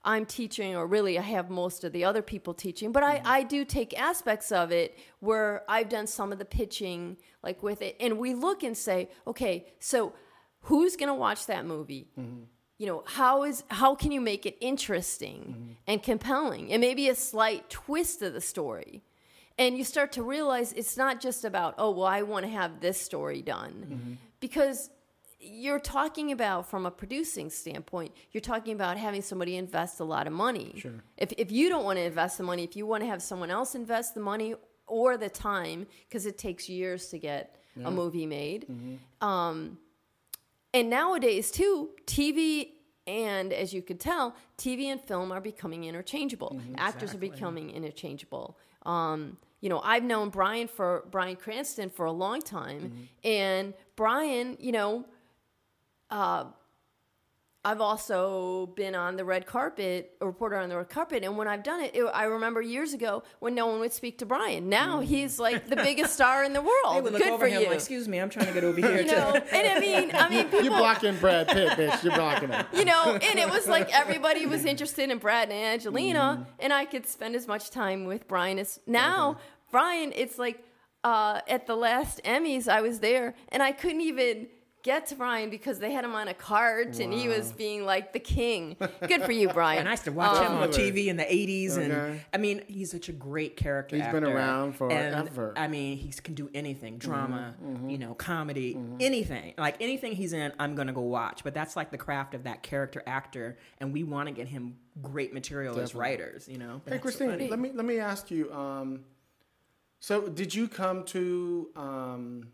I'm 0.04 0.26
teaching, 0.26 0.76
or 0.76 0.88
really 0.88 1.20
I 1.20 1.22
have 1.22 1.50
most 1.50 1.84
of 1.84 1.92
the 1.92 2.06
other 2.06 2.22
people 2.22 2.54
teaching, 2.54 2.92
but 2.92 3.04
I, 3.04 3.18
mm-hmm. 3.18 3.28
I 3.28 3.44
do 3.44 3.66
take 3.66 4.00
aspects 4.00 4.52
of 4.52 4.72
it 4.72 4.98
where 5.20 5.64
I've 5.68 5.90
done 5.90 6.08
some 6.08 6.32
of 6.32 6.40
the 6.40 6.46
pitching, 6.46 7.18
like 7.44 7.62
with 7.62 7.82
it, 7.82 7.98
and 8.00 8.18
we 8.18 8.34
look 8.34 8.64
and 8.64 8.78
say, 8.78 9.10
okay, 9.28 9.68
so 9.80 10.14
who's 10.62 10.96
going 10.96 11.10
to 11.10 11.14
watch 11.14 11.48
that 11.48 11.66
movie? 11.66 12.08
Mm-hmm. 12.18 12.44
You 12.78 12.88
know, 12.88 13.04
how 13.06 13.44
is 13.44 13.66
how 13.68 13.94
can 13.94 14.14
you 14.14 14.22
make 14.22 14.46
it 14.46 14.56
interesting 14.62 15.40
mm-hmm. 15.42 15.72
and 15.86 16.02
compelling, 16.02 16.72
and 16.72 16.80
maybe 16.80 17.10
a 17.10 17.16
slight 17.16 17.70
twist 17.70 18.22
of 18.22 18.34
the 18.34 18.42
story? 18.42 19.04
And 19.58 19.78
you 19.78 19.84
start 19.84 20.14
to 20.14 20.24
realize 20.24 20.72
it's 20.72 20.96
not 20.96 21.20
just 21.20 21.44
about, 21.44 21.76
oh, 21.78 21.92
well, 21.92 22.06
I 22.06 22.22
want 22.22 22.46
to 22.46 22.52
have 22.52 22.80
this 22.80 22.98
story 23.02 23.42
done, 23.42 24.18
because 24.40 24.90
you're 25.40 25.80
talking 25.80 26.32
about 26.32 26.70
from 26.70 26.86
a 26.86 26.92
producing 26.92 27.50
standpoint 27.50 28.14
you're 28.32 28.42
talking 28.42 28.74
about 28.74 28.98
having 28.98 29.22
somebody 29.22 29.56
invest 29.56 30.00
a 30.00 30.04
lot 30.04 30.28
of 30.28 30.34
money. 30.34 30.74
Sure. 30.78 30.92
if, 31.18 31.32
if 31.38 31.52
you 31.52 31.70
don't 31.70 31.86
want 31.86 31.98
to 31.98 32.04
invest 32.04 32.38
the 32.38 32.44
money 32.44 32.64
if 32.64 32.76
you 32.76 32.86
want 32.86 33.02
to 33.04 33.08
have 33.08 33.22
someone 33.22 33.50
else 33.50 33.76
invest 33.76 34.16
the 34.16 34.22
money 34.22 34.54
or 34.88 35.18
the 35.18 35.30
time 35.30 35.88
because 36.08 36.26
it 36.26 36.38
takes 36.38 36.68
years 36.68 37.08
to 37.08 37.20
get 37.20 37.56
a 37.86 37.92
movie 37.92 38.26
made. 38.26 38.66
Um, 39.22 39.78
and 40.74 40.90
nowadays 40.90 41.50
too 41.52 41.92
tv 42.06 42.72
and 43.08 43.54
as 43.54 43.74
you 43.74 43.82
could 43.82 44.00
tell 44.00 44.36
tv 44.58 44.86
and 44.86 45.00
film 45.00 45.32
are 45.32 45.42
becoming 45.42 45.86
interchangeable. 45.86 46.60
Actors 46.78 47.14
are 47.14 47.20
becoming 47.20 47.70
interchangeable. 47.70 48.58
Um, 48.86 49.38
you 49.62 49.70
know 49.70 49.82
i've 49.84 50.04
known 50.04 50.30
bryan 50.30 50.68
for 50.68 51.06
bryan 51.12 51.36
cranston 51.36 51.90
for 51.90 52.06
a 52.06 52.12
long 52.12 52.42
time 52.42 53.10
and 53.24 53.74
bryan 53.96 54.56
you 54.60 54.72
know 54.72 55.06
uh, 56.12 56.46
I've 57.66 57.82
also 57.82 58.68
been 58.78 58.96
on 58.96 59.18
the 59.18 59.26
red 59.26 59.46
carpet, 59.46 60.14
a 60.22 60.26
reporter 60.26 60.56
on 60.56 60.70
the 60.70 60.78
red 60.78 60.88
carpet, 60.88 61.26
and 61.26 61.36
when 61.38 61.50
I've 61.50 61.62
done 61.62 61.82
it, 61.82 61.94
it 61.94 62.04
I 62.14 62.24
remember 62.24 62.62
years 62.62 62.94
ago 62.94 63.22
when 63.40 63.54
no 63.54 63.68
one 63.68 63.82
would 63.82 63.92
speak 63.92 64.20
to 64.20 64.26
Bryan. 64.26 64.70
Now 64.70 65.02
he's 65.02 65.40
like 65.40 65.68
the 65.68 65.76
biggest 65.76 66.14
star 66.20 66.46
in 66.46 66.54
the 66.54 66.62
world. 66.62 67.04
Would 67.04 67.12
look 67.12 67.22
Good 67.22 67.32
over 67.34 67.44
for 67.44 67.48
him 67.48 67.62
you. 67.64 67.68
like, 67.68 67.76
"Excuse 67.76 68.08
me, 68.08 68.18
I'm 68.18 68.30
trying 68.30 68.46
to 68.48 68.54
get 68.54 68.64
over 68.64 68.80
here." 68.80 69.02
you 69.02 69.08
know, 69.12 69.34
and 69.52 69.68
I 69.68 69.78
mean, 69.82 70.12
I 70.16 70.30
mean, 70.34 70.46
people, 70.46 70.62
You're 70.62 70.78
blocking 70.78 71.18
Brad 71.18 71.50
Pitt, 71.50 71.72
bitch. 71.72 72.02
You're 72.02 72.16
blocking 72.16 72.48
him. 72.50 72.66
you 72.74 72.86
know, 72.86 73.20
and 73.22 73.38
it 73.38 73.50
was 73.50 73.68
like 73.68 73.94
everybody 73.94 74.46
was 74.46 74.64
interested 74.64 75.10
in 75.10 75.18
Brad 75.18 75.50
and 75.50 75.58
Angelina, 75.60 76.38
Mm-hmm. 76.42 76.52
and 76.62 76.72
I 76.72 76.86
could 76.86 77.06
spend 77.08 77.36
as 77.36 77.46
much 77.46 77.72
time 77.72 78.06
with 78.06 78.26
Bryan 78.28 78.58
as 78.58 78.80
now. 78.88 79.38
Bryan, 79.70 80.14
it's 80.16 80.40
like 80.40 80.64
uh, 81.04 81.42
at 81.48 81.68
the 81.68 81.76
last 81.76 82.22
Emmys, 82.24 82.70
I 82.70 82.80
was 82.82 83.00
there, 83.02 83.36
and 83.50 83.62
I 83.62 83.74
couldn't 83.74 84.02
even 84.02 84.48
get 84.84 85.08
to 85.08 85.16
Bryan 85.16 85.50
because 85.50 85.80
they 85.80 85.92
had 85.92 86.04
him 86.06 86.16
on 86.16 86.28
a 86.28 86.34
cart, 86.34 87.00
and 87.00 87.14
he 87.14 87.28
was 87.28 87.52
being 87.52 87.86
like 87.86 88.14
the 88.14 88.20
king. 88.20 88.78
Good 89.08 89.24
for 89.24 89.32
you, 89.32 89.50
Bryan. 89.50 89.80
And 89.80 89.88
I 89.88 89.92
used 89.92 90.06
to 90.06 90.12
watch 90.12 90.38
him 90.46 90.54
on 90.58 90.64
Um, 90.64 90.70
TV 90.72 91.08
in 91.08 91.18
the 91.18 91.24
80s. 91.24 91.78
Okay. 91.78 91.84
And 91.92 92.22
I 92.34 92.38
mean, 92.38 92.62
he's 92.68 92.92
such 92.92 93.10
a 93.10 93.12
great 93.12 93.58
character. 93.58 93.96
He's 93.96 94.08
been 94.08 94.24
around 94.24 94.68
And, 94.70 94.76
forever. 94.76 95.54
I 95.58 95.68
mean, 95.68 95.98
he 95.98 96.12
can 96.12 96.34
do 96.34 96.50
anything 96.54 96.94
Mm-hmm, 97.00 97.10
drama, 97.10 97.56
you 97.88 97.98
know, 97.98 98.14
comedy, 98.14 98.78
anything. 99.00 99.54
Like 99.58 99.76
anything 99.82 100.14
he's 100.14 100.34
in, 100.34 100.52
I'm 100.60 100.76
going 100.76 100.88
to 100.88 100.94
go 100.94 101.02
watch. 101.02 101.44
But 101.44 101.54
that's 101.54 101.76
like 101.76 101.92
the 101.92 101.98
craft 101.98 102.34
of 102.34 102.44
that 102.44 102.64
character 102.64 103.04
actor. 103.06 103.58
And 103.80 103.94
we 103.94 104.04
want 104.04 104.28
to 104.28 104.34
get 104.34 104.48
him 104.48 104.76
great 105.02 105.34
material 105.34 105.80
as 105.80 105.94
writers, 105.96 106.48
you 106.48 106.58
know? 106.58 106.82
Hey, 106.88 106.98
Christine, 107.00 107.50
let 107.50 107.60
me 107.60 107.72
let 107.74 107.86
me 107.86 108.00
ask 108.00 108.32
you. 108.32 108.52
Um, 108.54 109.02
so, 110.02 110.30
did 110.30 110.56
you 110.56 110.70
come 110.70 111.04
to 111.08 111.70
um, 111.76 112.48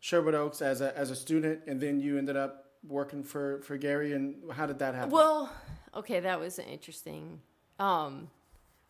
Sherwood 0.00 0.34
Oaks 0.34 0.62
as 0.62 0.80
a 0.80 0.96
as 0.98 1.10
a 1.10 1.16
student, 1.16 1.60
and 1.66 1.80
then 1.80 2.00
you 2.00 2.18
ended 2.18 2.36
up 2.36 2.66
working 2.86 3.22
for 3.22 3.60
for 3.62 3.76
Gary? 3.76 4.12
And 4.12 4.50
how 4.52 4.66
did 4.66 4.78
that 4.80 4.94
happen? 4.94 5.10
Well, 5.10 5.52
okay, 5.94 6.20
that 6.20 6.40
was 6.40 6.58
interesting. 6.58 7.40
Um, 7.78 8.28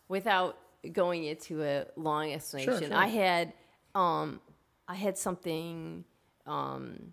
without 0.08 0.56
going 0.92 1.24
into 1.24 1.62
a 1.62 1.86
long 1.96 2.32
explanation, 2.32 2.88
sure. 2.90 2.96
I 2.96 3.06
had 3.06 3.52
um, 3.94 4.40
I 4.88 4.94
had 4.94 5.18
something 5.18 6.04
um, 6.46 7.12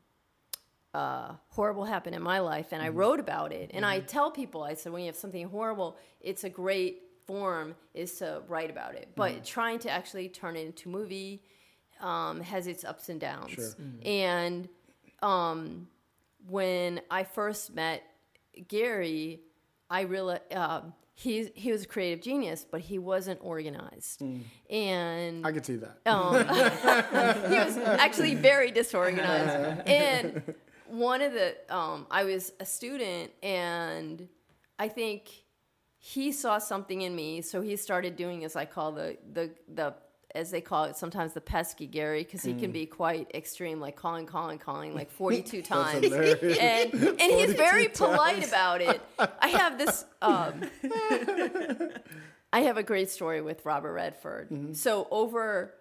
uh, 0.93 1.33
horrible 1.49 1.85
happen 1.85 2.13
in 2.13 2.21
my 2.21 2.39
life, 2.39 2.71
and 2.71 2.81
I 2.81 2.87
Mm-hmm. 2.89 2.97
wrote 2.97 3.19
about 3.19 3.51
it. 3.51 3.71
And 3.73 3.85
I 3.85 3.99
tell 3.99 4.31
people, 4.31 4.63
I 4.63 4.73
said, 4.75 4.91
when 4.91 5.01
you 5.01 5.07
have 5.07 5.15
something 5.15 5.47
horrible, 5.47 5.97
it's 6.21 6.43
a 6.43 6.49
great 6.49 7.01
form 7.25 7.75
is 7.93 8.13
to 8.19 8.41
write 8.47 8.69
about 8.69 8.95
it. 8.95 9.09
But 9.15 9.31
Mm-hmm. 9.33 9.43
trying 9.43 9.79
to 9.79 9.89
actually 9.89 10.29
turn 10.29 10.55
it 10.55 10.65
into 10.65 10.89
a 10.89 10.91
movie 10.91 11.43
um, 12.01 12.41
has 12.41 12.67
its 12.67 12.83
ups 12.83 13.09
and 13.09 13.19
downs. 13.19 13.51
Sure. 13.51 13.69
And 14.05 14.67
um, 15.21 15.87
when 16.49 17.01
I 17.09 17.23
first 17.23 17.73
met 17.73 18.03
Gary, 18.67 19.41
I 19.89 20.01
realized 20.01 20.53
um, 20.53 20.93
he 21.13 21.49
he 21.55 21.71
was 21.71 21.83
a 21.83 21.87
creative 21.87 22.21
genius, 22.23 22.65
but 22.69 22.81
he 22.81 22.99
wasn't 22.99 23.39
organized, 23.41 24.21
and 24.69 25.45
I 25.45 25.51
could 25.51 25.65
see 25.65 25.77
that. 25.77 25.97
um, 26.05 26.35
he 27.51 27.57
was 27.57 27.77
actually 27.77 28.35
very 28.35 28.71
disorganized. 28.71 29.81
And 29.87 30.53
one 30.87 31.21
of 31.21 31.33
the, 31.33 31.55
um, 31.69 32.07
I 32.11 32.23
was 32.23 32.53
a 32.59 32.65
student, 32.65 33.31
and 33.43 34.27
I 34.79 34.87
think 34.89 35.29
he 35.97 36.31
saw 36.31 36.59
something 36.59 37.01
in 37.01 37.15
me, 37.15 37.41
so 37.41 37.61
he 37.61 37.75
started 37.75 38.15
doing 38.15 38.43
as 38.45 38.55
I 38.55 38.65
call 38.65 38.91
the 38.91 39.17
the 39.33 39.51
the 39.67 39.95
as 40.37 40.51
they 40.51 40.61
call 40.61 40.85
it 40.85 40.95
sometimes 40.95 41.33
the 41.33 41.41
pesky 41.41 41.87
Gary 41.87 42.23
because 42.23 42.43
he 42.43 42.53
can 42.53 42.71
be 42.71 42.85
quite 42.85 43.31
extreme, 43.33 43.79
like 43.79 43.95
calling, 43.95 44.25
calling, 44.25 44.59
calling, 44.59 44.93
like 44.93 45.11
forty 45.21 45.41
two 45.41 45.61
times, 45.61 46.05
hilarious. 46.05 46.57
and 46.59 46.93
and 46.93 47.21
he's 47.21 47.53
very 47.53 47.87
polite 47.89 48.47
about 48.47 48.81
it. 48.81 49.01
I 49.19 49.47
have 49.49 49.77
this. 49.77 50.05
Um, 50.21 50.61
I 52.53 52.61
have 52.61 52.77
a 52.77 52.83
great 52.83 53.09
story 53.09 53.41
with 53.41 53.65
Robert 53.65 53.93
Redford. 53.93 54.77
So 54.77 55.07
over 55.11 55.73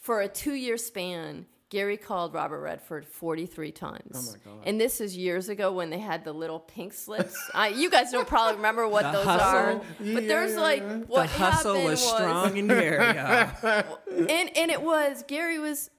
for 0.00 0.20
a 0.20 0.28
two 0.28 0.54
year 0.54 0.76
span, 0.76 1.46
Gary 1.70 1.96
called 1.96 2.34
Robert 2.34 2.60
Redford 2.60 3.06
43 3.06 3.70
times. 3.70 4.00
Oh 4.12 4.32
my 4.32 4.52
God. 4.52 4.62
And 4.66 4.80
this 4.80 5.00
is 5.00 5.16
years 5.16 5.48
ago 5.48 5.72
when 5.72 5.88
they 5.90 6.00
had 6.00 6.24
the 6.24 6.32
little 6.32 6.58
pink 6.58 6.92
slips. 6.92 7.36
I, 7.54 7.68
you 7.68 7.88
guys 7.88 8.10
don't 8.10 8.26
probably 8.26 8.56
remember 8.56 8.88
what 8.88 9.04
The 9.04 9.12
those 9.12 9.24
hustle. 9.24 9.46
are. 9.46 9.80
But 9.98 10.04
Yeah, 10.04 10.20
there's 10.28 10.54
yeah, 10.54 10.60
like 10.60 10.82
yeah. 10.82 10.96
what 11.06 11.22
the 11.22 11.28
hustle 11.28 11.74
happened 11.74 11.90
was 11.90 12.06
strong 12.06 12.56
in 12.56 12.66
Gary. 12.66 12.96
yeah. 13.14 13.82
and 14.10 14.56
and 14.56 14.70
it 14.70 14.82
was 14.82 15.24
Gary 15.28 15.60
was 15.60 15.90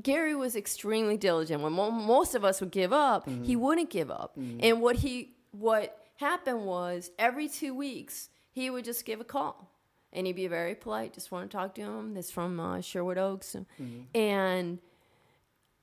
Gary 0.00 0.36
was 0.36 0.54
extremely 0.54 1.16
diligent. 1.16 1.60
When 1.60 1.72
mo- 1.72 1.90
most 1.90 2.36
of 2.36 2.44
us 2.44 2.60
would 2.60 2.70
give 2.70 2.92
up, 2.92 3.28
he 3.28 3.32
mm-hmm. 3.32 3.60
wouldn't 3.60 3.90
give 3.90 4.12
up. 4.12 4.36
Mm-hmm. 4.38 4.60
And 4.62 4.80
what 4.80 4.96
he 4.96 5.34
what 5.50 5.98
happened 6.16 6.64
was 6.64 7.10
every 7.18 7.48
two 7.48 7.74
weeks 7.74 8.28
he 8.52 8.70
would 8.70 8.84
just 8.84 9.04
give 9.04 9.20
a 9.20 9.24
call, 9.24 9.72
and 10.12 10.28
he'd 10.28 10.36
be 10.36 10.46
very 10.46 10.76
polite. 10.76 11.14
Just 11.14 11.32
want 11.32 11.50
to 11.50 11.56
talk 11.56 11.74
to 11.74 11.82
him. 11.82 12.14
This 12.14 12.30
from 12.30 12.60
uh, 12.60 12.80
Sherwood 12.80 13.18
Oaks, 13.18 13.56
mm-hmm. 13.56 14.16
and 14.16 14.78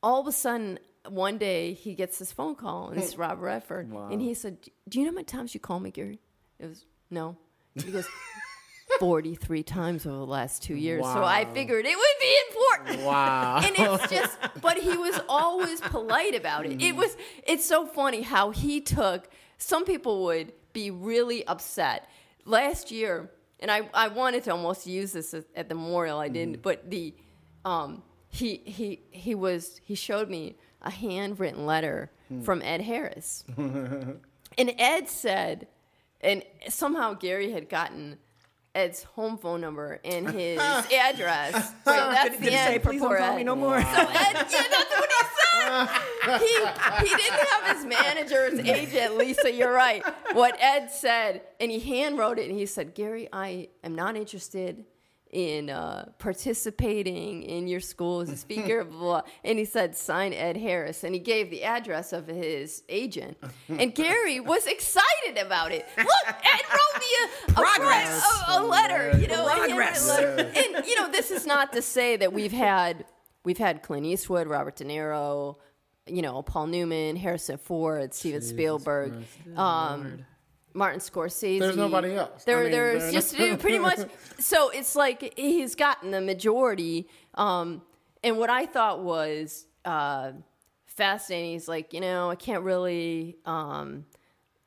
all 0.08 0.22
of 0.22 0.28
a 0.28 0.32
sudden. 0.32 0.80
One 1.08 1.38
day 1.38 1.72
he 1.72 1.96
gets 1.96 2.20
this 2.20 2.34
phone 2.34 2.56
call 2.56 2.89
and 2.89 3.02
it's 3.02 3.17
Robert 3.17 3.41
Redford 3.41 3.89
and 3.89 4.22
he 4.22 4.34
said, 4.34 4.58
"Do 4.89 5.00
you 5.00 5.06
know 5.06 5.12
how 5.12 5.15
many 5.15 5.24
times 5.24 5.54
you 5.54 5.62
call 5.62 5.80
me, 5.80 5.89
Gary?" 5.89 6.20
It 6.60 6.67
was 6.67 6.86
no. 7.10 7.38
He 7.76 7.91
goes, 7.91 8.08
43 9.00 9.63
times 9.63 10.06
over 10.06 10.17
the 10.17 10.26
last 10.26 10.63
two 10.63 10.76
years. 10.76 11.04
So 11.04 11.24
I 11.24 11.46
figured 11.54 11.86
it 11.86 11.98
would 11.98 12.20
be 12.20 12.38
important. 12.50 13.06
Wow. 13.06 13.62
And 13.63 13.76
it's 13.78 14.12
just, 14.12 14.38
but 14.62 14.78
he 14.78 14.98
was 14.98 15.20
always 15.30 15.82
polite 15.82 16.36
about 16.36 16.65
it. 16.65 16.82
It 16.82 16.96
was, 16.96 17.15
it's 17.46 17.65
so 17.65 17.86
funny 17.86 18.22
how 18.22 18.52
he 18.52 18.82
took, 18.82 19.30
some 19.58 19.86
people 19.86 20.24
would 20.26 20.54
be 20.74 20.89
really 20.89 21.46
upset. 21.48 22.10
Last 22.46 22.91
year, 22.91 23.30
and 23.60 23.70
I, 23.70 23.89
I 23.93 24.08
wanted 24.08 24.43
to 24.46 24.52
almost 24.52 24.88
use 24.88 25.12
this 25.12 25.34
at, 25.34 25.46
at 25.56 25.70
the 25.70 25.76
memorial, 25.76 26.17
I 26.20 26.30
didn't, 26.30 26.62
but 26.62 26.89
the, 26.89 27.13
um, 27.65 28.04
he, 28.30 28.58
he, 28.66 29.02
he 29.12 29.36
was, 29.36 29.80
he 29.84 29.96
showed 29.96 30.30
me 30.30 30.56
a 30.82 30.92
handwritten 30.92 31.66
letter 31.66 32.12
hmm. 32.28 32.42
from 32.42 32.62
Ed 32.62 32.82
Harris. 32.82 33.44
And 34.58 34.74
Ed 34.78 35.08
said, 35.08 35.68
and 36.22 36.44
somehow 36.68 37.13
Gary 37.13 37.52
had 37.52 37.70
gotten 37.70 38.18
Ed's 38.74 39.04
home 39.04 39.38
phone 39.38 39.62
number 39.62 40.00
and 40.04 40.30
his 40.30 40.60
address. 40.60 41.54
So 41.54 41.72
that's 41.86 42.38
the 42.38 42.44
did 42.44 42.54
he 42.54 42.58
say, 42.58 42.74
end 42.76 42.84
for 42.84 42.92
don't 42.92 43.00
poor 43.00 43.18
call 43.18 43.34
Ed. 43.34 43.36
me 43.38 43.44
no 43.44 43.56
more? 43.56 43.80
So 43.82 43.88
Ed, 43.88 44.08
yeah, 44.10 44.63
that's 44.70 45.00
what 45.00 45.10
he 45.10 45.28
said. 45.40 46.40
He, 46.40 47.10
he 47.10 47.16
didn't 47.16 47.48
have 47.48 47.78
his 47.78 47.86
manager's 47.86 48.60
agent, 48.60 49.18
Lisa, 49.18 49.52
you're 49.52 49.72
right. 49.72 50.04
What 50.34 50.58
Ed 50.60 50.90
said, 50.92 51.42
and 51.60 51.72
he 51.72 51.80
handwrote 51.80 52.38
it, 52.38 52.50
and 52.50 52.58
he 52.58 52.66
said, 52.66 52.94
Gary, 52.94 53.30
I 53.32 53.70
am 53.84 53.96
not 53.96 54.16
interested 54.16 54.86
in 55.38 55.69
uh, 55.69 56.10
participating 56.17 57.43
in 57.43 57.67
your 57.67 57.80
school 57.80 58.21
as 58.21 58.30
a 58.30 58.36
speaker, 58.36 58.84
blah, 58.84 58.97
blah. 59.00 59.21
And 59.43 59.60
he 59.60 59.65
said, 59.65 59.95
sign 59.95 60.34
Ed 60.34 60.58
Harris. 60.58 61.04
And 61.04 61.13
he 61.13 61.19
gave 61.19 61.52
the 61.52 61.63
address 61.63 62.12
of 62.12 62.26
his 62.26 62.82
agent. 62.89 63.38
And 63.69 63.93
Gary 63.93 64.39
was 64.54 64.65
excited 64.65 65.38
about 65.39 65.71
it. 65.71 65.86
Look, 65.95 66.08
Ed 66.28 66.62
wrote 66.71 67.00
me 67.00 67.08
a, 67.21 67.52
a, 67.52 67.54
Progress. 67.54 68.23
a, 68.50 68.54
a 68.54 68.63
letter, 68.63 69.15
you 69.19 69.28
know, 69.28 69.47
a 69.47 69.56
Progress. 69.58 70.10
letter. 70.10 70.52
And, 70.56 70.84
you 70.88 71.00
know, 71.00 71.12
this 71.12 71.30
is 71.30 71.45
not 71.45 71.71
to 71.73 71.84
say 71.84 72.17
that 72.17 72.34
we've 72.34 72.52
had, 72.52 73.06
we've 73.45 73.60
had 73.60 73.84
Clint 73.84 74.08
Eastwood, 74.08 74.47
Robert 74.47 74.78
De 74.78 74.86
Niro, 74.86 75.58
you 76.08 76.23
know, 76.23 76.41
Paul 76.41 76.65
Newman, 76.65 77.15
Harrison 77.15 77.60
Ford, 77.60 78.12
Steven 78.15 78.41
Spielberg, 78.41 79.13
um, 79.56 80.26
Martin 80.78 81.00
Scorsese. 81.00 81.60
There's 81.60 81.76
nobody 81.76 82.13
else. 82.13 82.44
There, 82.44 82.60
I 82.60 82.63
mean, 82.63 82.72
there's 82.72 83.04
there- 83.04 83.12
just 83.12 83.36
pretty 83.60 83.80
much. 83.80 84.00
So 84.40 84.70
it's 84.70 84.96
like 84.96 85.34
he's 85.36 85.74
gotten 85.74 86.12
the 86.12 86.22
majority. 86.22 87.10
Um, 87.34 87.82
and 88.24 88.38
what 88.38 88.52
I 88.52 88.68
thought 88.68 89.02
was 89.04 89.66
uh, 89.84 90.34
fascinating 90.86 91.56
is 91.56 91.68
like, 91.68 91.92
you 91.92 92.02
know, 92.02 92.30
I 92.30 92.36
can't 92.36 92.63
really, 92.63 93.38
um, 93.46 94.06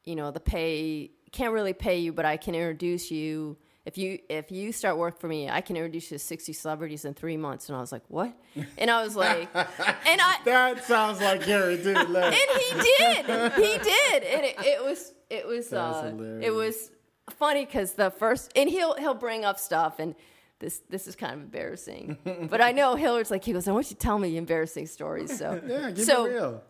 you 0.04 0.16
know, 0.16 0.32
the 0.32 0.40
pay 0.40 1.12
can't 1.30 1.52
really 1.52 1.72
pay 1.72 1.98
you, 2.00 2.12
but 2.12 2.24
I 2.24 2.36
can 2.36 2.56
introduce 2.56 3.12
you. 3.12 3.56
If 3.90 3.98
you 3.98 4.20
if 4.28 4.52
you 4.52 4.70
start 4.70 4.98
work 4.98 5.18
for 5.18 5.26
me, 5.26 5.50
I 5.50 5.62
can 5.62 5.74
introduce 5.74 6.12
you 6.12 6.18
to 6.18 6.22
sixty 6.22 6.52
celebrities 6.52 7.04
in 7.04 7.12
three 7.12 7.36
months. 7.36 7.68
And 7.68 7.76
I 7.76 7.80
was 7.80 7.90
like, 7.90 8.04
what? 8.06 8.32
And 8.78 8.88
I 8.88 9.02
was 9.02 9.16
like, 9.16 9.48
and 9.54 10.20
I 10.20 10.36
that 10.44 10.84
sounds 10.84 11.20
like 11.20 11.44
Gary, 11.44 11.76
did. 11.76 11.96
And 11.96 12.34
he 12.36 12.80
did. 12.80 13.52
He 13.54 13.78
did, 13.78 14.22
and 14.22 14.44
it, 14.44 14.56
it 14.60 14.84
was 14.84 15.12
it 15.28 15.44
was 15.44 15.72
uh, 15.72 16.14
it 16.40 16.52
was 16.52 16.92
funny 17.30 17.64
because 17.64 17.94
the 17.94 18.12
first 18.12 18.52
and 18.54 18.70
he'll 18.70 18.94
he'll 18.94 19.14
bring 19.14 19.44
up 19.44 19.58
stuff 19.58 19.98
and. 19.98 20.14
This, 20.60 20.82
this 20.90 21.06
is 21.08 21.16
kind 21.16 21.32
of 21.32 21.40
embarrassing, 21.40 22.18
but 22.50 22.60
I 22.60 22.72
know 22.72 22.94
Hillard's 22.94 23.30
like 23.30 23.42
he 23.42 23.54
goes. 23.54 23.66
I 23.66 23.72
want 23.72 23.86
you 23.86 23.94
to 23.96 23.98
tell 23.98 24.18
me 24.18 24.36
embarrassing 24.36 24.88
stories. 24.88 25.38
So 25.38 25.58
yeah, 25.66 25.90
keep 25.90 26.04
so 26.04 26.26
it 26.26 26.28
real. 26.28 26.62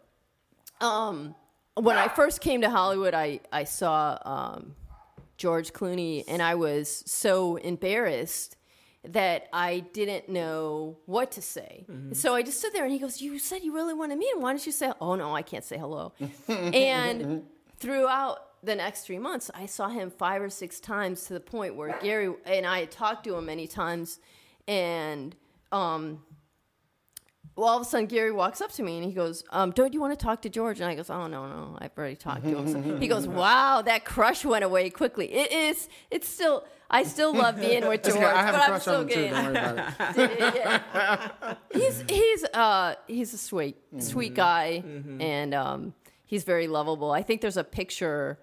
um, 0.80 1.34
when 1.74 1.96
I 1.96 2.06
first 2.06 2.40
came 2.40 2.60
to 2.60 2.70
Hollywood, 2.70 3.14
I 3.14 3.40
I 3.52 3.64
saw 3.64 4.16
um, 4.24 4.76
George 5.40 5.72
Clooney, 5.72 6.22
and 6.28 6.42
I 6.42 6.54
was 6.54 7.02
so 7.06 7.56
embarrassed 7.56 8.58
that 9.02 9.48
I 9.54 9.80
didn't 9.94 10.28
know 10.28 10.98
what 11.06 11.32
to 11.32 11.40
say. 11.40 11.86
So 12.12 12.34
I 12.34 12.42
just 12.42 12.58
stood 12.58 12.74
there, 12.74 12.84
and 12.84 12.92
he 12.92 12.98
goes, 12.98 13.22
"You 13.22 13.38
said 13.38 13.64
you 13.64 13.72
really 13.74 13.94
want 13.94 14.12
to 14.12 14.18
meet 14.18 14.30
him. 14.34 14.42
Why 14.42 14.52
don't 14.52 14.66
you 14.66 14.70
say? 14.70 14.92
Oh 15.00 15.14
no, 15.14 15.34
I 15.34 15.40
can't 15.40 15.64
say 15.64 15.78
hello." 15.78 16.12
and 16.48 17.44
throughout 17.78 18.38
the 18.62 18.74
next 18.74 19.06
three 19.06 19.18
months, 19.18 19.50
I 19.54 19.64
saw 19.64 19.88
him 19.88 20.10
five 20.10 20.42
or 20.42 20.50
six 20.50 20.78
times 20.78 21.24
to 21.24 21.32
the 21.32 21.40
point 21.40 21.74
where 21.74 21.98
Gary 22.02 22.34
and 22.44 22.66
I 22.66 22.80
had 22.80 22.90
talked 22.90 23.24
to 23.24 23.34
him 23.36 23.46
many 23.46 23.66
times, 23.66 24.20
and 24.68 25.34
um, 25.72 26.22
well, 27.60 27.68
all 27.68 27.76
of 27.76 27.82
a 27.82 27.84
sudden 27.84 28.06
Gary 28.06 28.32
walks 28.32 28.60
up 28.60 28.72
to 28.72 28.82
me 28.82 28.96
and 28.96 29.04
he 29.04 29.12
goes, 29.12 29.44
um, 29.50 29.70
"Don't 29.70 29.92
you 29.94 30.00
want 30.00 30.18
to 30.18 30.24
talk 30.24 30.42
to 30.42 30.48
George?" 30.48 30.80
And 30.80 30.88
I 30.90 30.94
goes, 30.94 31.10
"Oh 31.10 31.26
no, 31.26 31.46
no, 31.46 31.76
I've 31.78 31.90
already 31.96 32.16
talked 32.16 32.42
to 32.44 32.56
him." 32.56 32.68
So 32.68 32.80
he 32.98 33.06
goes, 33.06 33.28
"Wow, 33.42 33.82
that 33.82 34.04
crush 34.04 34.44
went 34.44 34.64
away 34.64 34.90
quickly." 34.90 35.32
It 35.32 35.52
is. 35.52 35.88
It's 36.10 36.28
still. 36.28 36.64
I 36.92 37.04
still 37.04 37.32
love 37.32 37.60
being 37.60 37.86
with 37.92 38.02
George, 38.02 38.16
Okay, 38.16 38.24
I 38.26 38.50
but 38.50 38.68
I'm 38.68 38.80
still 38.80 38.94
on 38.96 39.00
him 39.02 39.08
too. 39.08 39.14
getting. 39.14 39.32
Don't 39.32 39.54
worry 39.54 40.48
about 40.48 41.32
it. 41.42 41.58
He's 41.72 42.04
he's 42.08 42.44
uh 42.52 42.94
he's 43.06 43.32
a 43.32 43.38
sweet 43.38 43.76
sweet 43.98 44.34
guy 44.34 44.82
and 45.20 45.54
um 45.54 45.94
he's 46.26 46.42
very 46.44 46.66
lovable. 46.66 47.12
I 47.12 47.22
think 47.22 47.42
there's 47.42 47.56
a 47.56 47.62
picture 47.64 48.38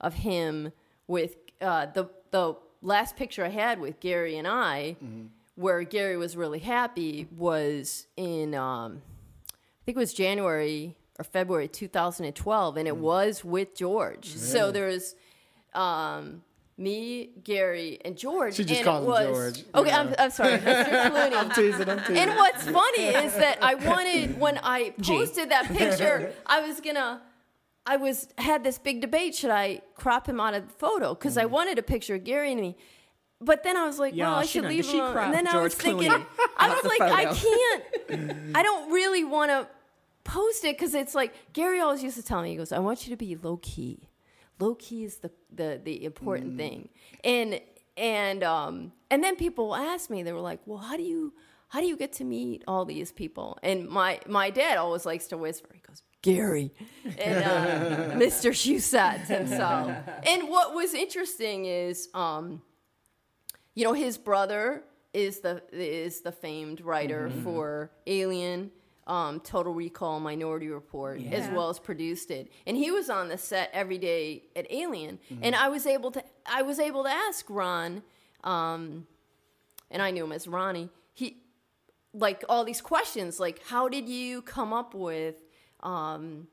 of 0.00 0.14
him 0.14 0.72
with 1.08 1.36
uh 1.60 1.86
the 1.92 2.08
the 2.30 2.54
last 2.80 3.16
picture 3.16 3.44
I 3.44 3.48
had 3.50 3.78
with 3.80 4.00
Gary 4.00 4.38
and 4.38 4.48
I 4.48 4.96
where 5.60 5.82
Gary 5.82 6.16
was 6.16 6.36
really 6.36 6.58
happy 6.60 7.28
was 7.36 8.06
in 8.16 8.54
um 8.54 9.02
I 9.52 9.82
think 9.84 9.96
it 9.96 10.00
was 10.00 10.12
January 10.14 10.96
or 11.18 11.24
February 11.24 11.68
2012 11.68 12.76
and 12.76 12.88
it 12.88 12.96
was 12.96 13.44
with 13.44 13.74
George. 13.76 14.26
So 14.36 14.70
there's 14.72 15.14
um 15.74 16.42
me, 16.76 17.28
Gary, 17.44 17.98
and 18.06 18.16
George. 18.16 18.54
She 18.54 18.64
just 18.64 18.80
and 18.80 18.86
calls 18.86 19.02
it 19.02 19.04
him 19.04 19.10
was, 19.32 19.58
George. 19.58 19.64
Okay, 19.74 19.90
Yeah. 19.90 20.00
I'm, 20.00 20.14
I'm 20.18 20.30
sorry, 20.30 20.56
Mr. 20.56 21.10
Clooney. 21.10 21.54
Teasing 21.54 21.86
him, 21.86 21.98
teasing 21.98 22.16
And 22.16 22.30
what's 22.38 22.64
funny 22.64 23.02
is 23.04 23.34
that 23.34 23.58
I 23.62 23.74
wanted 23.74 24.40
when 24.40 24.58
I 24.62 24.94
posted 25.02 25.50
that 25.50 25.66
picture, 25.66 26.32
I 26.46 26.66
was 26.66 26.80
gonna, 26.80 27.20
I 27.84 27.96
was 27.98 28.28
had 28.38 28.64
this 28.64 28.78
big 28.78 29.02
debate: 29.02 29.34
should 29.34 29.50
I 29.50 29.82
crop 29.94 30.26
him 30.26 30.40
out 30.40 30.54
of 30.54 30.68
the 30.68 30.72
photo? 30.72 31.12
Because 31.14 31.36
Mm. 31.36 31.42
I 31.42 31.46
wanted 31.46 31.78
a 31.78 31.82
picture 31.82 32.14
of 32.14 32.24
Gary 32.24 32.50
and 32.52 32.60
me. 32.62 32.76
But 33.40 33.62
then 33.62 33.76
I 33.76 33.86
was 33.86 33.98
like, 33.98 34.14
Y'all, 34.14 34.32
well, 34.32 34.40
I 34.40 34.44
should 34.44 34.64
leave 34.64 34.86
him. 34.86 35.00
And 35.00 35.32
then 35.32 35.48
I 35.48 35.62
was 35.62 35.74
thinking, 35.74 36.10
Clooney 36.10 36.26
I 36.56 36.68
was 36.74 36.84
like, 36.84 37.00
I 37.00 37.24
can't. 37.34 38.56
I 38.56 38.62
don't 38.62 38.92
really 38.92 39.24
want 39.24 39.50
to 39.50 39.66
post 40.24 40.64
it 40.64 40.76
because 40.76 40.94
it's 40.94 41.14
like 41.14 41.34
Gary 41.52 41.80
always 41.80 42.02
used 42.02 42.16
to 42.16 42.22
tell 42.22 42.42
me. 42.42 42.50
He 42.50 42.56
goes, 42.56 42.70
I 42.72 42.78
want 42.78 43.06
you 43.06 43.10
to 43.10 43.16
be 43.16 43.36
low 43.36 43.58
key. 43.62 44.10
Low 44.58 44.74
key 44.74 45.04
is 45.04 45.16
the 45.18 45.30
the 45.52 45.80
the 45.82 46.04
important 46.04 46.58
thing. 46.58 46.90
And 47.24 47.60
and 47.96 48.42
um 48.44 48.92
and 49.10 49.24
then 49.24 49.36
people 49.36 49.68
will 49.68 49.76
ask 49.76 50.10
me. 50.10 50.22
They 50.22 50.32
were 50.34 50.40
like, 50.40 50.60
well, 50.66 50.78
how 50.78 50.98
do 50.98 51.02
you 51.02 51.32
how 51.68 51.80
do 51.80 51.86
you 51.86 51.96
get 51.96 52.12
to 52.14 52.24
meet 52.24 52.62
all 52.68 52.84
these 52.84 53.10
people? 53.10 53.58
And 53.62 53.88
my 53.88 54.20
my 54.26 54.50
dad 54.50 54.76
always 54.76 55.06
likes 55.06 55.28
to 55.28 55.38
whisper. 55.38 55.70
He 55.72 55.80
goes. 55.80 56.02
Gary 56.22 56.70
and 57.18 57.44
uh, 57.44 58.14
Mr. 58.14 58.50
Shusett 58.50 59.26
himself. 59.26 59.96
And 60.26 60.50
what 60.50 60.74
was 60.74 60.92
interesting 60.92 61.64
is, 61.64 62.10
um, 62.12 62.60
you 63.74 63.84
know, 63.84 63.92
his 63.92 64.18
brother 64.18 64.84
is 65.12 65.40
the 65.40 65.62
is 65.72 66.20
the 66.20 66.32
famed 66.32 66.80
writer 66.80 67.30
for 67.42 67.90
Alien, 68.06 68.70
um, 69.06 69.40
Total 69.40 69.72
Recall, 69.72 70.20
Minority 70.20 70.68
Report, 70.68 71.20
as 71.32 71.48
well 71.50 71.68
as 71.68 71.78
produced 71.78 72.30
it. 72.30 72.50
And 72.66 72.76
he 72.76 72.90
was 72.90 73.10
on 73.10 73.28
the 73.28 73.38
set 73.38 73.70
every 73.72 73.98
day 73.98 74.44
at 74.54 74.70
Alien, 74.70 75.18
and 75.42 75.54
I 75.54 75.68
was 75.68 75.86
able 75.86 76.10
to 76.12 76.22
I 76.46 76.62
was 76.62 76.78
able 76.78 77.04
to 77.04 77.10
ask 77.10 77.44
Ron, 77.48 78.02
um, 78.44 79.06
and 79.90 80.00
I 80.02 80.10
knew 80.10 80.24
him 80.24 80.32
as 80.32 80.46
Ronnie. 80.46 80.90
He 81.12 81.38
like 82.12 82.44
all 82.48 82.64
these 82.64 82.80
questions, 82.80 83.40
like 83.40 83.62
how 83.66 83.88
did 83.88 84.08
you 84.08 84.42
come 84.42 84.72
up 84.72 84.94
with 84.94 85.36
um, 85.80 86.46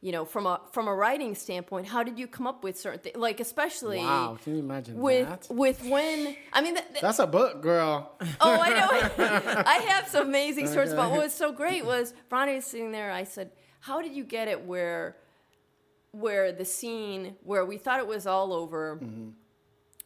you 0.00 0.12
know, 0.12 0.24
from 0.24 0.46
a 0.46 0.60
from 0.72 0.88
a 0.88 0.94
writing 0.94 1.34
standpoint, 1.34 1.86
how 1.86 2.02
did 2.02 2.18
you 2.18 2.26
come 2.26 2.46
up 2.46 2.62
with 2.62 2.78
certain 2.78 3.00
things? 3.00 3.16
Like 3.16 3.40
especially 3.40 3.98
Wow, 3.98 4.38
can 4.42 4.54
you 4.54 4.60
imagine 4.60 4.96
with 4.98 5.28
that? 5.28 5.46
with 5.50 5.82
when 5.84 6.36
I 6.52 6.60
mean, 6.60 6.74
th- 6.74 6.86
th- 6.88 7.00
That's 7.00 7.18
a 7.18 7.26
book, 7.26 7.62
girl. 7.62 8.12
oh, 8.40 8.60
I 8.60 8.70
know. 8.70 9.62
I 9.66 9.78
have 9.88 10.06
some 10.08 10.28
amazing 10.28 10.68
stories. 10.68 10.92
But 10.92 11.10
what 11.10 11.22
was 11.22 11.32
so 11.32 11.50
great 11.52 11.84
was 11.84 12.12
Ronnie 12.30 12.56
was 12.56 12.66
sitting 12.66 12.92
there. 12.92 13.10
I 13.10 13.24
said, 13.24 13.50
"How 13.80 14.02
did 14.02 14.12
you 14.14 14.24
get 14.24 14.48
it 14.48 14.64
where 14.64 15.16
where 16.12 16.52
the 16.52 16.64
scene 16.64 17.36
where 17.42 17.64
we 17.64 17.78
thought 17.78 17.98
it 17.98 18.06
was 18.06 18.26
all 18.26 18.52
over?" 18.52 18.96
Mm-hmm. 19.02 19.30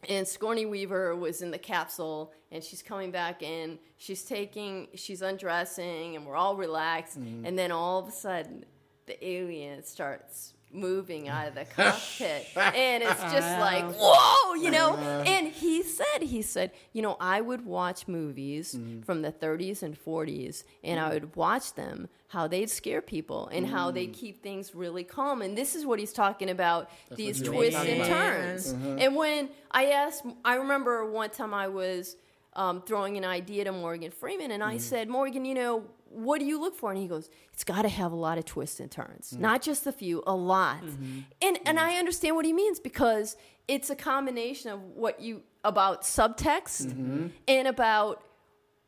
And 0.08 0.26
Sigourney 0.26 0.64
Weaver 0.64 1.14
was 1.14 1.42
in 1.42 1.50
the 1.50 1.58
capsule, 1.58 2.32
and 2.50 2.64
she's 2.64 2.82
coming 2.82 3.10
back 3.10 3.42
in. 3.42 3.78
She's 3.98 4.22
taking, 4.24 4.88
she's 4.94 5.20
undressing, 5.20 6.16
and 6.16 6.24
we're 6.24 6.36
all 6.36 6.56
relaxed. 6.56 7.20
Mm-hmm. 7.20 7.44
And 7.44 7.58
then 7.58 7.70
all 7.70 7.98
of 7.98 8.08
a 8.08 8.10
sudden, 8.10 8.64
the 9.10 9.26
alien 9.26 9.82
starts 9.82 10.54
moving 10.72 11.28
out 11.28 11.48
of 11.48 11.54
the 11.56 11.64
cockpit, 11.76 12.46
and 12.56 13.02
it's 13.02 13.20
just 13.22 13.58
like, 13.58 13.84
whoa, 13.98 14.54
you 14.54 14.70
know. 14.70 14.94
And 15.26 15.48
he 15.48 15.82
said, 15.82 16.22
he 16.22 16.42
said, 16.42 16.70
you 16.92 17.02
know, 17.02 17.16
I 17.18 17.40
would 17.40 17.66
watch 17.66 18.06
movies 18.06 18.78
from 19.04 19.22
the 19.22 19.32
30s 19.32 19.82
and 19.82 19.98
40s, 19.98 20.62
and 20.84 21.00
I 21.00 21.08
would 21.14 21.34
watch 21.34 21.74
them 21.74 22.08
how 22.28 22.46
they'd 22.46 22.70
scare 22.70 23.02
people 23.02 23.48
and 23.48 23.66
how 23.66 23.90
they'd 23.90 24.12
keep 24.12 24.44
things 24.44 24.72
really 24.72 25.02
calm. 25.02 25.42
And 25.42 25.58
this 25.58 25.74
is 25.74 25.84
what 25.84 25.98
he's 25.98 26.12
talking 26.12 26.48
about: 26.50 26.88
these 27.16 27.42
twists 27.42 27.80
and 27.80 28.04
turns. 28.04 28.70
And 29.02 29.16
when 29.16 29.48
I 29.72 29.86
asked, 29.86 30.24
I 30.44 30.54
remember 30.54 31.10
one 31.10 31.30
time 31.30 31.52
I 31.52 31.66
was 31.66 32.14
um, 32.54 32.82
throwing 32.82 33.16
an 33.16 33.24
idea 33.24 33.64
to 33.64 33.72
Morgan 33.72 34.12
Freeman, 34.12 34.52
and 34.52 34.62
I 34.62 34.78
said, 34.78 35.08
Morgan, 35.08 35.44
you 35.44 35.54
know, 35.54 35.84
what 36.10 36.40
do 36.40 36.44
you 36.44 36.60
look 36.60 36.74
for? 36.74 36.90
And 36.90 37.00
he 37.00 37.06
goes, 37.06 37.30
it's 37.52 37.64
got 37.64 37.82
to 37.82 37.88
have 37.88 38.12
a 38.12 38.16
lot 38.16 38.36
of 38.36 38.44
twists 38.44 38.80
and 38.80 38.90
turns, 38.90 39.32
mm. 39.32 39.40
not 39.40 39.62
just 39.62 39.86
a 39.86 39.92
few, 39.92 40.22
a 40.26 40.34
lot. 40.34 40.82
Mm-hmm. 40.82 41.20
And 41.40 41.58
and 41.64 41.78
mm-hmm. 41.78 41.88
I 41.88 41.94
understand 41.94 42.36
what 42.36 42.44
he 42.44 42.52
means 42.52 42.80
because 42.80 43.36
it's 43.68 43.90
a 43.90 43.96
combination 43.96 44.70
of 44.70 44.82
what 44.82 45.20
you 45.20 45.42
about 45.64 46.02
subtext 46.02 46.86
mm-hmm. 46.86 47.28
and 47.46 47.68
about 47.68 48.22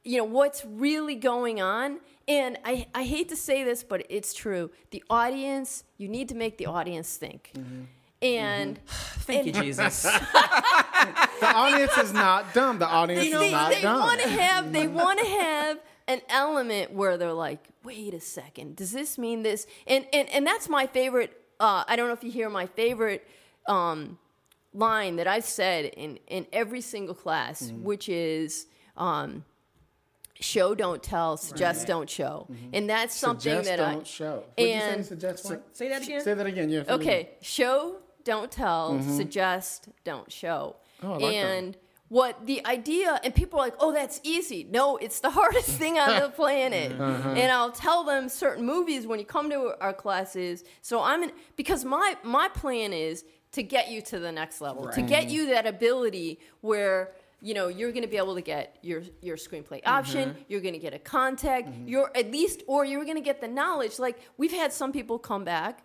you 0.05 0.19
know 0.19 0.25
what's 0.25 0.65
really 0.65 1.15
going 1.15 1.61
on 1.61 2.01
and 2.27 2.59
I, 2.65 2.87
I 2.95 3.05
hate 3.05 3.29
to 3.29 3.37
say 3.37 3.63
this 3.63 3.85
but 3.85 4.05
it's 4.09 4.35
true 4.35 4.71
the 4.91 5.05
audience 5.09 5.85
you 5.99 6.09
need 6.09 6.29
to 6.31 6.35
make 6.35 6.57
the 6.59 6.67
audience 6.67 7.17
think 7.17 7.53
and 8.23 8.81
Thank 8.87 9.47
you, 9.47 9.53
Jesus. 9.53 10.07
The 11.41 11.57
audience 11.57 11.99
is 11.99 12.13
not 12.13 12.55
dumb. 12.55 12.79
The 12.79 12.87
audience 12.87 13.29
they, 13.29 13.47
is 13.47 13.53
not 13.53 13.73
they 13.73 13.83
dumb. 13.83 13.99
want 13.99 14.21
to 14.21 14.29
have 14.29 14.73
they 14.73 14.87
want 15.03 15.19
to 15.19 15.27
have 15.27 15.79
an 16.13 16.21
element 16.29 16.87
where 16.93 17.15
they're 17.19 17.33
like 17.49 17.63
wait 17.89 18.13
a 18.15 18.21
second 18.21 18.69
does 18.77 18.93
this 18.99 19.17
mean 19.25 19.43
this 19.49 19.67
and 19.87 20.03
and, 20.13 20.27
and 20.35 20.47
that's 20.47 20.69
my 20.79 20.85
favorite 20.87 21.31
uh, 21.67 21.83
i 21.91 21.93
don't 21.97 22.09
know 22.11 22.15
if 22.21 22.25
you 22.25 22.31
hear 22.41 22.49
my 22.51 22.67
favorite 22.67 23.23
um, 23.77 24.19
line 24.75 25.17
that 25.17 25.27
i've 25.35 25.45
said 25.61 25.85
in 26.05 26.19
in 26.37 26.47
every 26.53 26.81
single 26.81 27.15
class 27.25 27.57
Mm-hmm. 27.63 27.85
which 27.85 28.09
is 28.09 28.67
um, 28.97 29.45
show 30.41 30.75
don't 30.75 31.03
tell 31.03 31.37
suggest 31.37 31.87
don't 31.87 32.11
show 32.11 32.49
and 32.73 32.89
that's 32.91 33.15
something 33.15 33.53
Mm-hmm. 33.53 33.65
Suggest 33.65 33.79
that 33.79 33.93
don't 33.93 34.01
i 34.01 34.05
show. 34.19 34.35
What'd 34.57 34.59
you 34.59 34.65
say? 34.65 34.73
and- 34.95 35.07
Suggest? 35.07 35.47
Say 35.73 35.89
that 35.89 36.03
again. 36.03 36.21
Say 36.27 36.35
that 36.35 36.47
again. 36.47 36.69
Yeah. 36.69 36.85
Okay, 36.89 37.31
show, 37.41 37.97
don't 38.25 38.51
tell, 38.51 39.01
suggest, 39.03 39.89
don't 40.05 40.31
show. 40.33 40.77
Mm-hmm. 41.03 41.07
Oh, 41.07 41.13
like 41.13 41.21
that 41.21 41.35
and 41.35 41.77
what 42.13 42.45
the 42.45 42.63
idea, 42.67 43.19
and 43.25 43.35
people 43.35 43.59
are 43.59 43.63
like, 43.63 43.75
oh, 43.81 43.91
that's 43.91 44.21
easy. 44.23 44.69
No, 44.71 44.99
it's 44.99 45.21
the 45.21 45.31
hardest 45.39 45.71
thing 45.71 45.99
on 45.99 46.21
the 46.21 46.29
planet. 46.37 46.93
Uh-huh. 47.01 47.31
And 47.31 47.51
I'll 47.51 47.73
tell 47.73 48.05
them 48.05 48.29
certain 48.29 48.67
movies 48.67 49.07
when 49.07 49.19
you 49.19 49.25
come 49.25 49.49
to 49.49 49.73
our 49.81 49.95
classes. 49.95 50.63
So 50.83 51.03
I'm 51.03 51.23
in, 51.23 51.33
because 51.57 51.87
my 51.87 52.19
my 52.23 52.49
plan 52.49 52.93
is 52.93 53.25
to 53.53 53.63
get 53.63 53.91
you 53.91 54.03
to 54.03 54.19
the 54.19 54.31
next 54.31 54.61
level, 54.61 54.89
to 54.89 55.01
get 55.01 55.31
you 55.31 55.47
that 55.47 55.67
ability 55.67 56.39
where 56.61 57.13
you 57.41 57.55
know 57.55 57.69
you're 57.69 57.93
going 57.93 58.05
to 58.05 58.09
be 58.11 58.19
able 58.19 58.35
to 58.35 58.43
get 58.43 58.77
your 58.83 59.03
your 59.23 59.37
screenplay 59.37 59.81
option 59.85 60.37
you're 60.49 60.61
going 60.61 60.75
to 60.75 60.79
get 60.79 60.95
a 60.95 60.99
contact 60.99 61.69
you're 61.87 62.09
at 62.15 62.31
least 62.31 62.63
or 62.69 62.85
you're 62.85 63.05
going 63.05 63.17
to 63.17 63.23
get 63.23 63.41
the 63.41 63.49
knowledge 63.49 63.99
like 63.99 64.17
we've 64.37 64.53
had 64.53 64.73
some 64.73 64.93
people 64.93 65.19
come 65.19 65.43
back 65.43 65.83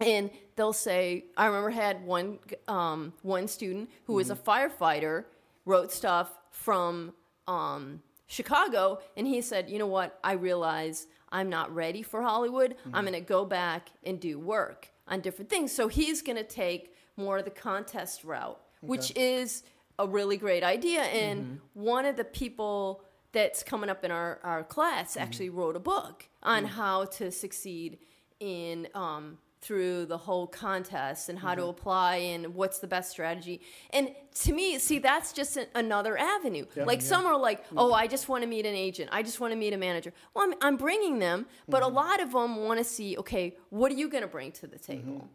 and 0.00 0.30
they'll 0.56 0.72
say 0.72 1.24
i 1.36 1.46
remember 1.46 1.70
had 1.70 2.04
one 2.04 2.38
um, 2.68 3.12
one 3.22 3.46
student 3.48 3.90
who 4.06 4.14
was 4.14 4.30
a 4.30 4.36
firefighter 4.36 5.24
wrote 5.64 5.92
stuff 5.92 6.38
from 6.50 7.12
um, 7.46 8.02
chicago 8.26 8.98
and 9.16 9.26
he 9.26 9.40
said 9.40 9.68
you 9.68 9.78
know 9.78 9.86
what? 9.86 10.18
I 10.24 10.32
realize 10.32 11.06
i'm 11.30 11.48
not 11.48 11.74
ready 11.74 12.02
for 12.02 12.22
hollywood. 12.22 12.76
I'm 12.92 13.04
going 13.04 13.14
to 13.14 13.20
go 13.20 13.44
back 13.44 13.90
and 14.04 14.18
do 14.20 14.38
work 14.38 14.88
on 15.06 15.20
different 15.20 15.50
things. 15.50 15.72
So 15.72 15.88
he's 15.88 16.22
going 16.22 16.36
to 16.36 16.44
take 16.44 16.94
more 17.16 17.38
of 17.38 17.44
the 17.44 17.50
contest 17.50 18.24
route 18.24 18.60
which 18.80 19.12
is 19.16 19.62
a 19.98 20.06
really 20.06 20.36
great 20.38 20.62
idea. 20.62 21.02
And 21.02 21.60
one 21.74 22.06
of 22.06 22.16
the 22.16 22.24
people 22.24 23.02
that's 23.32 23.62
coming 23.62 23.90
up 23.90 24.04
in 24.04 24.10
our, 24.10 24.38
our 24.42 24.64
class 24.64 25.16
actually 25.16 25.50
wrote 25.50 25.76
a 25.76 25.80
book 25.80 26.28
on 26.42 26.64
how 26.64 27.04
to 27.04 27.30
succeed 27.30 27.98
in 28.40 28.88
um, 28.94 29.38
through 29.60 30.06
the 30.06 30.16
whole 30.16 30.46
contest 30.46 31.28
and 31.28 31.38
how 31.38 31.54
to 31.54 31.60
mm-hmm. 31.60 31.70
apply 31.70 32.16
and 32.16 32.54
what's 32.54 32.78
the 32.78 32.86
best 32.86 33.10
strategy. 33.10 33.60
And 33.90 34.14
to 34.42 34.52
me, 34.54 34.78
see, 34.78 34.98
that's 34.98 35.32
just 35.32 35.56
an, 35.58 35.66
another 35.74 36.16
avenue. 36.16 36.64
like 36.76 37.02
some 37.02 37.26
are 37.26 37.38
like, 37.38 37.66
mm-hmm. 37.66 37.78
oh, 37.78 37.92
I 37.92 38.06
just 38.06 38.28
want 38.28 38.42
to 38.42 38.48
meet 38.48 38.64
an 38.64 38.74
agent. 38.74 39.10
I 39.12 39.22
just 39.22 39.38
want 39.38 39.52
to 39.52 39.56
meet 39.56 39.74
a 39.74 39.76
manager. 39.76 40.12
Well, 40.34 40.46
I'm, 40.46 40.54
I'm 40.62 40.76
bringing 40.76 41.18
them, 41.18 41.46
but 41.68 41.82
a 41.82 41.86
mm-hmm. 41.86 41.96
lot 41.96 42.20
of 42.22 42.32
them 42.32 42.56
want 42.56 42.78
to 42.78 42.84
see, 42.84 43.18
okay, 43.18 43.56
what 43.68 43.92
are 43.92 43.96
you 43.96 44.08
going 44.08 44.22
to 44.22 44.28
bring 44.28 44.52
to 44.52 44.66
the 44.66 44.78
table? 44.78 45.28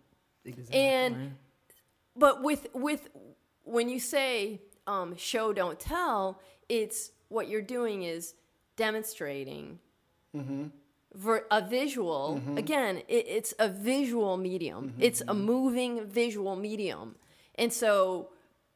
And 0.71 1.35
but 2.15 2.41
with 2.43 2.67
with 2.73 3.09
when 3.63 3.89
you 3.89 3.99
say 3.99 4.61
um, 4.87 5.15
show 5.17 5.53
don't 5.53 5.79
tell, 5.79 6.39
it's 6.69 7.11
what 7.29 7.47
you're 7.49 7.61
doing 7.61 8.03
is 8.03 8.35
demonstrating 8.75 9.79
ver- 11.15 11.45
a 11.49 11.61
visual. 11.61 12.39
Mm-hmm. 12.39 12.57
Again, 12.57 12.97
it, 13.07 13.25
it's 13.27 13.53
a 13.59 13.69
visual 13.69 14.37
medium. 14.37 14.89
Mm-hmm, 14.89 15.01
it's 15.01 15.21
a 15.21 15.25
mm-hmm. 15.25 15.41
moving 15.41 16.05
visual 16.07 16.55
medium, 16.55 17.15
and 17.55 17.71
so 17.71 18.29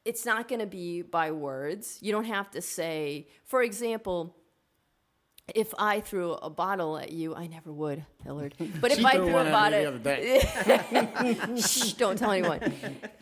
it's 0.06 0.26
not 0.26 0.48
going 0.48 0.62
to 0.62 0.68
be 0.68 1.02
by 1.02 1.32
words. 1.32 2.00
You 2.02 2.12
don't 2.12 2.26
have 2.26 2.50
to 2.52 2.62
say, 2.62 3.28
for 3.46 3.62
example. 3.62 4.36
If 5.56 5.74
I 5.80 6.00
threw 6.00 6.34
a 6.34 6.50
bottle 6.52 6.96
at 6.96 7.12
you, 7.12 7.34
I 7.34 7.48
never 7.48 7.72
would, 7.72 8.06
Hillard. 8.24 8.54
But 8.82 8.92
if 8.92 9.04
I 9.04 9.14
threw 9.14 9.36
a 9.36 9.46
bottle, 9.46 9.80
the 9.82 9.88
other 9.88 9.98
day. 9.98 11.58
Shh, 11.60 11.94
don't 11.98 12.20
tell 12.20 12.30
anyone. 12.30 12.60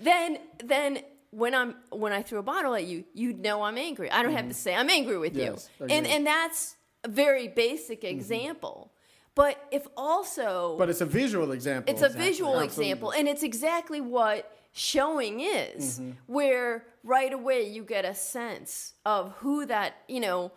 then 0.02 0.38
then 0.62 1.00
when 1.32 1.56
I'm 1.56 1.76
when 1.90 2.12
I 2.12 2.24
threw 2.24 2.40
a 2.40 2.44
bottle 2.44 2.76
at 2.76 2.84
you, 2.84 3.06
you'd 3.14 3.40
know 3.40 3.64
I'm 3.64 3.78
angry. 3.78 4.12
I 4.12 4.24
don't 4.24 4.34
have 4.34 4.50
to 4.50 4.54
say 4.54 4.76
I'm 4.76 4.90
angry 4.90 5.18
with 5.18 5.36
Yes, 5.38 5.70
you. 5.80 5.86
And 5.90 6.06
and 6.06 6.28
that's 6.28 6.76
a 7.06 7.10
very 7.10 7.48
basic 7.48 8.04
example. 8.04 8.92
But 9.38 9.64
if 9.72 9.88
also 9.96 10.76
But 10.80 10.90
it's 10.90 11.00
a 11.00 11.06
visual 11.06 11.52
example. 11.52 11.94
it's 11.94 12.02
a 12.02 12.10
visual 12.10 12.60
example 12.60 13.12
and 13.12 13.28
it's 13.28 13.44
exactly 13.44 14.02
what 14.02 14.52
showing 14.72 15.42
is 15.42 16.00
mm-hmm. 16.00 16.12
where 16.26 16.88
right 17.04 17.32
away 17.32 17.70
you 17.70 17.84
get 17.84 18.04
a 18.04 18.16
sense 18.16 18.94
of 19.06 19.34
who 19.34 19.68
that, 19.68 19.98
you 20.08 20.20
know, 20.20 20.52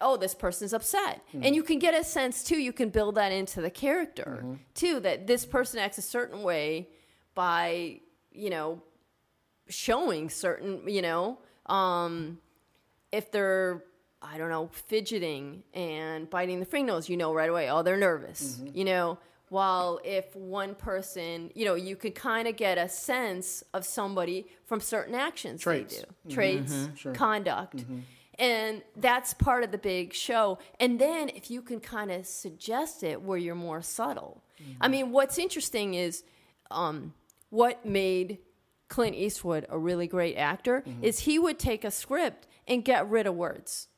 oh, 0.00 0.16
this 0.16 0.34
person's 0.34 0.72
upset. 0.72 1.20
Mm-hmm. 1.28 1.44
And 1.44 1.54
you 1.54 1.62
can 1.62 1.78
get 1.78 1.94
a 1.94 2.02
sense 2.02 2.42
too, 2.42 2.56
you 2.56 2.72
can 2.72 2.88
build 2.88 3.16
that 3.16 3.30
into 3.30 3.60
the 3.60 3.70
character 3.70 4.40
mm-hmm. 4.42 4.54
too, 4.74 4.98
that 5.00 5.26
this 5.26 5.44
person 5.44 5.78
acts 5.78 5.98
a 5.98 6.02
certain 6.02 6.42
way 6.42 6.88
by, 7.34 8.00
you 8.32 8.48
know, 8.48 8.82
showing 9.68 10.30
certain, 10.30 10.88
you 10.88 11.02
know, 11.02 11.38
um, 11.66 12.38
if 13.12 13.30
they're, 13.30 13.84
I 14.22 14.38
don't 14.38 14.50
know, 14.50 14.70
fidgeting 14.72 15.64
and 15.74 16.30
biting 16.30 16.60
the 16.60 16.66
fingernails, 16.66 17.08
you 17.08 17.16
know 17.16 17.34
right 17.34 17.50
away, 17.50 17.68
oh, 17.70 17.82
they're 17.82 17.96
nervous, 17.96 18.56
mm-hmm. 18.56 18.76
you 18.76 18.84
know. 18.84 19.18
While 19.48 20.00
if 20.02 20.34
one 20.34 20.74
person, 20.74 21.50
you 21.54 21.66
know, 21.66 21.74
you 21.74 21.94
could 21.94 22.14
kind 22.14 22.48
of 22.48 22.56
get 22.56 22.78
a 22.78 22.88
sense 22.88 23.62
of 23.74 23.84
somebody 23.84 24.46
from 24.64 24.80
certain 24.80 25.14
actions 25.14 25.60
Traits. 25.60 25.96
they 25.96 26.00
do, 26.00 26.06
mm-hmm. 26.06 26.30
traits, 26.30 26.72
mm-hmm. 26.72 26.94
Sure. 26.94 27.12
conduct. 27.12 27.84
And 28.38 28.82
that's 28.96 29.34
part 29.34 29.62
of 29.62 29.70
the 29.70 29.76
big 29.76 30.14
show. 30.14 30.58
And 30.80 30.98
then 30.98 31.28
if 31.28 31.50
you 31.50 31.60
can 31.60 31.80
kind 31.80 32.10
of 32.10 32.26
suggest 32.26 33.02
it 33.02 33.20
where 33.20 33.36
you're 33.36 33.54
more 33.54 33.82
subtle. 33.82 34.42
I 34.80 34.88
mean, 34.88 35.12
what's 35.12 35.38
interesting 35.38 35.94
is 35.94 36.24
um, 36.70 37.12
what 37.50 37.84
made 37.84 38.38
Clint 38.88 39.16
Eastwood 39.16 39.66
a 39.68 39.78
really 39.78 40.06
great 40.06 40.36
actor 40.36 40.84
is 41.02 41.20
he 41.20 41.38
would 41.38 41.58
take 41.58 41.84
a 41.84 41.90
script 41.90 42.46
and 42.66 42.84
get 42.84 43.08
rid 43.08 43.26
of 43.26 43.34
words. 43.34 43.88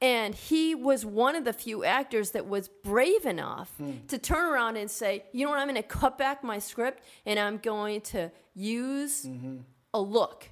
And 0.00 0.34
he 0.34 0.74
was 0.74 1.06
one 1.06 1.36
of 1.36 1.44
the 1.44 1.54
few 1.54 1.82
actors 1.82 2.32
that 2.32 2.46
was 2.46 2.68
brave 2.68 3.24
enough 3.24 3.70
hmm. 3.78 3.92
to 4.08 4.18
turn 4.18 4.44
around 4.52 4.76
and 4.76 4.90
say, 4.90 5.24
you 5.32 5.44
know 5.44 5.50
what, 5.50 5.58
I'm 5.58 5.68
going 5.68 5.76
to 5.76 5.82
cut 5.82 6.18
back 6.18 6.44
my 6.44 6.58
script 6.58 7.02
and 7.24 7.38
I'm 7.38 7.56
going 7.56 8.02
to 8.02 8.30
use 8.54 9.24
mm-hmm. 9.24 9.58
a 9.94 10.00
look. 10.00 10.50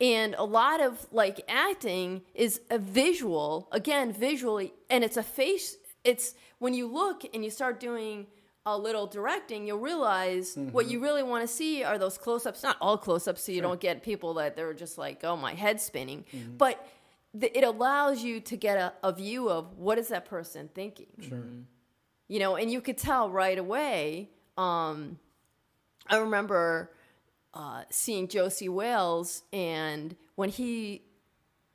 And 0.00 0.34
a 0.36 0.44
lot 0.44 0.80
of 0.80 1.06
like 1.12 1.42
acting 1.46 2.22
is 2.34 2.60
a 2.70 2.78
visual, 2.78 3.68
again, 3.70 4.12
visually, 4.12 4.72
and 4.88 5.04
it's 5.04 5.16
a 5.16 5.22
face. 5.22 5.76
It's 6.02 6.34
when 6.58 6.74
you 6.74 6.88
look 6.88 7.22
and 7.32 7.44
you 7.44 7.50
start 7.50 7.78
doing 7.78 8.26
a 8.66 8.76
little 8.76 9.06
directing, 9.06 9.66
you'll 9.66 9.78
realize 9.78 10.54
what 10.56 10.84
mm-hmm. 10.84 10.92
you 10.92 11.00
really 11.00 11.22
want 11.22 11.46
to 11.46 11.48
see 11.48 11.82
are 11.82 11.98
those 11.98 12.18
close 12.18 12.46
ups, 12.46 12.62
not 12.62 12.76
all 12.80 12.98
close 12.98 13.26
ups, 13.26 13.42
so 13.42 13.52
you 13.52 13.62
don't 13.62 13.80
get 13.80 14.02
people 14.02 14.34
that 14.34 14.54
they're 14.56 14.74
just 14.74 14.98
like, 14.98 15.24
oh, 15.24 15.36
my 15.36 15.54
head's 15.54 15.82
spinning. 15.82 16.24
Mm-hmm. 16.34 16.56
But 16.56 16.86
th- 17.38 17.52
it 17.54 17.64
allows 17.64 18.22
you 18.22 18.40
to 18.40 18.56
get 18.56 18.76
a, 18.76 18.92
a 19.02 19.12
view 19.12 19.48
of 19.48 19.76
what 19.76 19.98
is 19.98 20.08
that 20.08 20.24
person 20.24 20.68
thinking. 20.74 21.06
Sure. 21.20 21.42
You 22.28 22.38
know, 22.38 22.56
and 22.56 22.70
you 22.70 22.80
could 22.80 22.96
tell 22.98 23.30
right 23.30 23.58
away. 23.58 24.30
Um, 24.56 25.18
I 26.08 26.18
remember 26.18 26.92
uh, 27.54 27.82
seeing 27.90 28.28
Josey 28.28 28.68
Wales, 28.68 29.42
and 29.52 30.16
when 30.36 30.48
he 30.48 31.02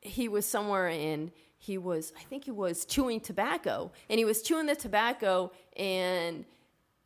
he 0.02 0.28
was 0.30 0.46
somewhere 0.46 0.88
and 0.88 1.32
he 1.58 1.78
was, 1.78 2.14
I 2.18 2.24
think 2.24 2.46
he 2.46 2.52
was 2.52 2.86
chewing 2.86 3.20
tobacco, 3.20 3.92
and 4.10 4.20
he 4.20 4.26
was 4.26 4.42
chewing 4.42 4.68
the 4.68 4.76
tobacco, 4.76 5.52
and 5.76 6.46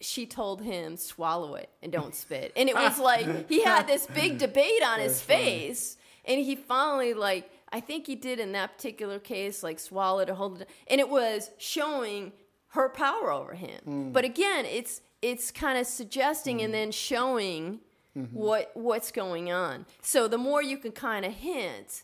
she 0.02 0.26
told 0.26 0.62
him 0.62 0.98
swallow 0.98 1.56
it 1.56 1.70
and 1.82 1.92
don't 1.92 2.14
spit, 2.24 2.52
and 2.56 2.70
it 2.70 2.76
was 2.76 3.00
like 3.12 3.50
he 3.50 3.64
had 3.64 3.88
this 3.88 4.06
big 4.08 4.38
debate 4.38 4.84
on 4.86 5.00
his 5.00 5.22
face, 5.22 5.98
and 6.26 6.40
he 6.40 6.56
finally 6.56 7.14
like. 7.14 7.50
I 7.72 7.80
think 7.80 8.08
he 8.08 8.16
did 8.16 8.40
in 8.40 8.52
that 8.54 8.76
particular 8.78 9.20
case, 9.20 9.64
like 9.64 9.80
swallow 9.80 10.20
it 10.20 10.30
or 10.30 10.34
hold 10.36 10.62
it, 10.62 10.70
and 10.88 11.00
it 11.00 11.10
was 11.10 11.52
showing 11.58 12.32
her 12.70 12.90
power 12.90 13.32
over 13.32 13.54
him. 13.54 14.12
But 14.12 14.26
again, 14.26 14.66
it's 14.66 15.02
it's 15.22 15.52
kind 15.52 15.78
of 15.78 15.86
suggesting 15.86 16.62
and 16.62 16.74
then 16.74 16.92
showing 16.92 17.80
what 18.32 18.72
what's 18.74 19.12
going 19.12 19.52
on. 19.52 19.86
So 20.02 20.28
the 20.28 20.38
more 20.38 20.62
you 20.62 20.78
can 20.78 20.92
kind 20.92 21.26
of 21.26 21.34
hint, 21.34 22.04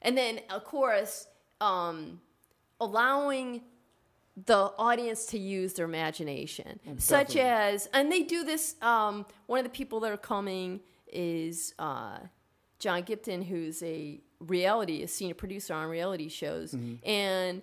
and 0.00 0.16
then 0.16 0.40
of 0.50 0.64
course 0.64 1.26
um, 1.60 2.20
allowing 2.80 3.62
the 4.46 4.72
audience 4.78 5.26
to 5.26 5.38
use 5.38 5.74
their 5.74 5.84
imagination, 5.84 6.80
such 6.98 7.36
as, 7.36 7.88
and 7.92 8.10
they 8.10 8.22
do 8.22 8.44
this. 8.44 8.76
Um, 8.80 9.26
one 9.46 9.58
of 9.58 9.64
the 9.64 9.70
people 9.70 10.00
that 10.00 10.10
are 10.10 10.16
coming 10.16 10.80
is 11.12 11.74
uh, 11.78 12.18
John 12.78 13.02
Gipton, 13.02 13.44
who's 13.44 13.82
a 13.82 14.20
reality, 14.46 15.02
a 15.02 15.08
senior 15.08 15.34
producer 15.34 15.74
on 15.74 15.88
reality 15.88 16.28
shows, 16.28 16.72
mm-hmm. 16.72 17.06
and 17.08 17.62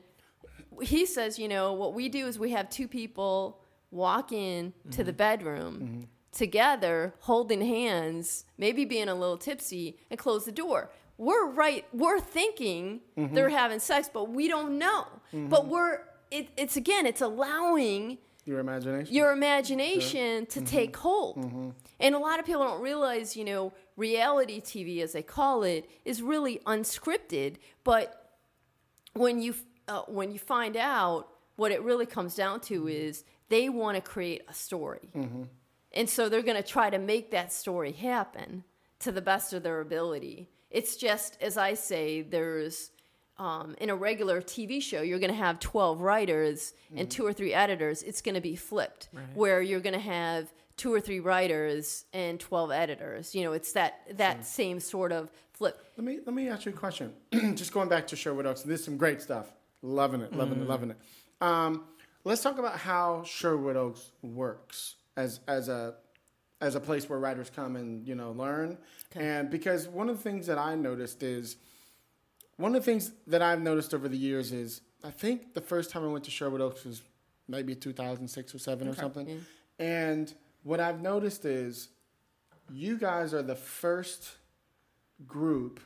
he 0.81 1.05
says, 1.05 1.37
you 1.37 1.47
know, 1.47 1.73
what 1.73 1.93
we 1.93 2.09
do 2.09 2.27
is 2.27 2.39
we 2.39 2.51
have 2.51 2.69
two 2.69 2.87
people 2.87 3.59
walk 3.91 4.31
in 4.31 4.73
to 4.91 5.03
the 5.03 5.11
mm-hmm. 5.11 5.17
bedroom 5.17 5.73
mm-hmm. 5.75 6.01
together, 6.31 7.13
holding 7.21 7.61
hands, 7.61 8.45
maybe 8.57 8.85
being 8.85 9.09
a 9.09 9.15
little 9.15 9.37
tipsy, 9.37 9.97
and 10.09 10.19
close 10.19 10.45
the 10.45 10.51
door. 10.51 10.89
We're 11.17 11.47
right. 11.47 11.85
We're 11.91 12.21
thinking 12.21 13.01
they're 13.17 13.49
having 13.49 13.79
sex, 13.79 14.09
but 14.11 14.29
we 14.29 14.47
don't 14.47 14.77
know. 14.77 15.05
But 15.33 15.67
we're. 15.67 15.99
It, 16.31 16.47
it's 16.55 16.77
again. 16.77 17.05
It's 17.05 17.21
allowing 17.21 18.19
Your 18.45 18.59
imagination. 18.59 19.13
your 19.13 19.31
imagination 19.31 20.45
to 20.45 20.61
take 20.61 20.95
hold. 20.95 21.73
And 21.99 22.15
a 22.15 22.19
lot 22.19 22.39
of 22.39 22.45
people 22.45 22.63
don't 22.63 22.81
realize, 22.81 23.35
you 23.35 23.43
know, 23.43 23.73
reality 23.97 24.61
TV, 24.61 25.01
as 25.01 25.11
they 25.11 25.21
call 25.23 25.63
it, 25.63 25.89
is 26.05 26.21
really 26.21 26.59
unscripted. 26.65 27.57
But 27.83 28.31
when 29.13 29.41
you 29.41 29.53
uh, 29.87 30.03
when 30.07 30.31
you 30.31 30.39
find 30.39 30.77
out, 30.77 31.27
what 31.55 31.71
it 31.71 31.81
really 31.81 32.05
comes 32.05 32.35
down 32.35 32.61
to 32.61 32.87
is 32.87 33.23
they 33.49 33.67
want 33.69 33.95
to 33.95 34.01
create 34.01 34.43
a 34.47 34.53
story, 34.53 35.09
and 35.93 36.09
so 36.09 36.29
they're 36.29 36.41
going 36.43 36.61
to 36.61 36.67
try 36.67 36.89
to 36.89 36.99
make 36.99 37.31
that 37.31 37.51
story 37.51 37.91
happen 37.91 38.63
to 38.99 39.11
the 39.11 39.21
best 39.21 39.51
of 39.53 39.63
their 39.63 39.81
ability. 39.81 40.49
It's 40.69 40.95
just 40.95 41.37
as 41.41 41.57
I 41.57 41.73
say, 41.73 42.21
there's 42.21 42.91
um, 43.37 43.75
in 43.79 43.89
a 43.89 43.95
regular 43.95 44.41
TV 44.41 44.81
show, 44.81 45.01
you're 45.01 45.17
going 45.19 45.31
to 45.31 45.37
have 45.37 45.59
12 45.59 46.01
writers 46.01 46.73
and 46.95 47.09
two 47.09 47.25
or 47.25 47.31
three 47.33 47.53
editors. 47.53 48.03
It's 48.03 48.21
going 48.21 48.35
to 48.35 48.41
be 48.41 48.55
flipped, 48.55 49.09
where 49.33 49.61
you're 49.61 49.79
going 49.79 49.93
to 49.93 49.99
have 49.99 50.51
two 50.79 50.93
or 50.93 51.01
three 51.01 51.19
writers 51.19 52.05
and 52.13 52.39
12 52.39 52.71
editors. 52.71 53.35
You 53.35 53.43
know, 53.43 53.51
it's 53.51 53.73
that 53.73 54.17
that 54.17 54.45
same 54.45 54.79
sort 54.79 55.11
of 55.11 55.29
flip. 55.51 55.79
Let 55.97 56.05
me 56.05 56.19
let 56.25 56.33
me 56.33 56.47
ask 56.47 56.65
you 56.65 56.71
a 56.71 56.75
question. 56.75 57.13
Just 57.31 57.73
going 57.73 57.89
back 57.89 58.07
to 58.07 58.15
Sherwood 58.15 58.45
Oaks, 58.45 58.63
there's 58.63 58.83
some 58.83 58.97
great 58.97 59.21
stuff. 59.21 59.51
Loving 59.81 60.21
it, 60.21 60.33
loving 60.35 60.61
it, 60.61 60.67
loving 60.67 60.91
it. 60.91 60.97
Um, 61.41 61.85
let's 62.23 62.41
talk 62.41 62.57
about 62.57 62.77
how 62.77 63.23
Sherwood 63.23 63.75
Oaks 63.75 64.11
works 64.21 64.95
as 65.15 65.41
as 65.47 65.69
a 65.69 65.95
as 66.61 66.75
a 66.75 66.79
place 66.79 67.07
where 67.09 67.19
writers 67.19 67.49
come 67.53 67.75
and 67.75 68.07
you 68.07 68.15
know 68.15 68.31
learn. 68.31 68.77
And 69.15 69.49
because 69.49 69.87
one 69.87 70.09
of 70.09 70.17
the 70.17 70.23
things 70.23 70.47
that 70.47 70.57
I 70.57 70.75
noticed 70.75 71.23
is 71.23 71.57
one 72.57 72.73
of 72.73 72.81
the 72.81 72.91
things 72.91 73.11
that 73.27 73.41
I've 73.41 73.61
noticed 73.61 73.93
over 73.93 74.07
the 74.07 74.17
years 74.17 74.51
is 74.51 74.81
I 75.03 75.11
think 75.11 75.53
the 75.53 75.61
first 75.61 75.91
time 75.91 76.03
I 76.03 76.07
went 76.07 76.23
to 76.25 76.31
Sherwood 76.31 76.61
Oaks 76.61 76.85
was 76.85 77.01
maybe 77.47 77.75
2006 77.75 78.55
or 78.55 78.59
seven 78.59 78.87
or 78.87 78.95
something. 78.95 79.45
And 79.77 80.33
what 80.63 80.79
I've 80.79 81.01
noticed 81.01 81.45
is 81.45 81.89
you 82.71 82.97
guys 82.97 83.33
are 83.33 83.41
the 83.41 83.55
first 83.55 84.31
group. 85.27 85.79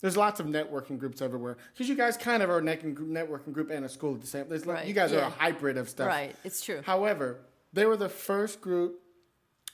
There's 0.00 0.16
lots 0.16 0.40
of 0.40 0.46
networking 0.46 0.98
groups 0.98 1.22
everywhere 1.22 1.56
because 1.72 1.88
you 1.88 1.94
guys 1.94 2.16
kind 2.16 2.42
of 2.42 2.50
are 2.50 2.58
a 2.58 2.62
networking 2.62 3.52
group 3.52 3.70
and 3.70 3.84
a 3.84 3.88
school 3.88 4.14
at 4.14 4.20
the 4.20 4.26
same. 4.26 4.48
There's, 4.48 4.66
Right, 4.66 4.86
You 4.86 4.94
guys 4.94 5.12
are 5.12 5.20
a 5.20 5.30
hybrid 5.30 5.76
of 5.76 5.88
stuff. 5.88 6.08
Right, 6.08 6.34
it's 6.42 6.64
true. 6.64 6.80
However, 6.84 7.38
they 7.72 7.86
were 7.86 7.96
the 7.96 8.08
first 8.08 8.60
group 8.60 9.00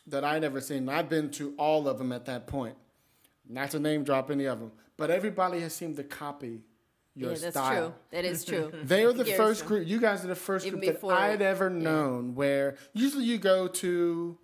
that 0.06 0.24
I'd 0.24 0.44
ever 0.44 0.60
seen. 0.60 0.88
I've 0.88 1.08
been 1.08 1.30
to 1.32 1.54
all 1.56 1.88
of 1.88 1.98
them 1.98 2.12
at 2.12 2.26
that 2.26 2.46
point. 2.46 2.76
Not 3.48 3.70
to 3.70 3.78
name 3.78 4.04
drop 4.04 4.30
any 4.30 4.44
of 4.44 4.60
them, 4.60 4.72
but 4.98 5.10
everybody 5.10 5.60
has 5.60 5.74
seemed 5.74 5.96
to 5.96 6.04
copy 6.04 6.60
your 7.18 7.32
yeah, 7.32 7.38
that's 7.38 7.56
style. 7.56 7.86
true. 7.90 7.94
That 8.12 8.24
is 8.24 8.44
true. 8.44 8.72
They 8.84 9.04
are 9.04 9.12
the 9.12 9.24
Gary's 9.24 9.36
first 9.36 9.60
true. 9.66 9.78
group. 9.78 9.88
You 9.88 10.00
guys 10.00 10.24
are 10.24 10.28
the 10.28 10.34
first 10.34 10.66
Even 10.66 10.78
group 10.80 10.86
that 10.92 10.94
before- 11.00 11.12
I'd 11.14 11.42
ever 11.42 11.68
known. 11.68 12.34
Where 12.34 12.76
usually 12.92 13.24
you 13.24 13.38
go 13.38 13.66
to 13.68 14.38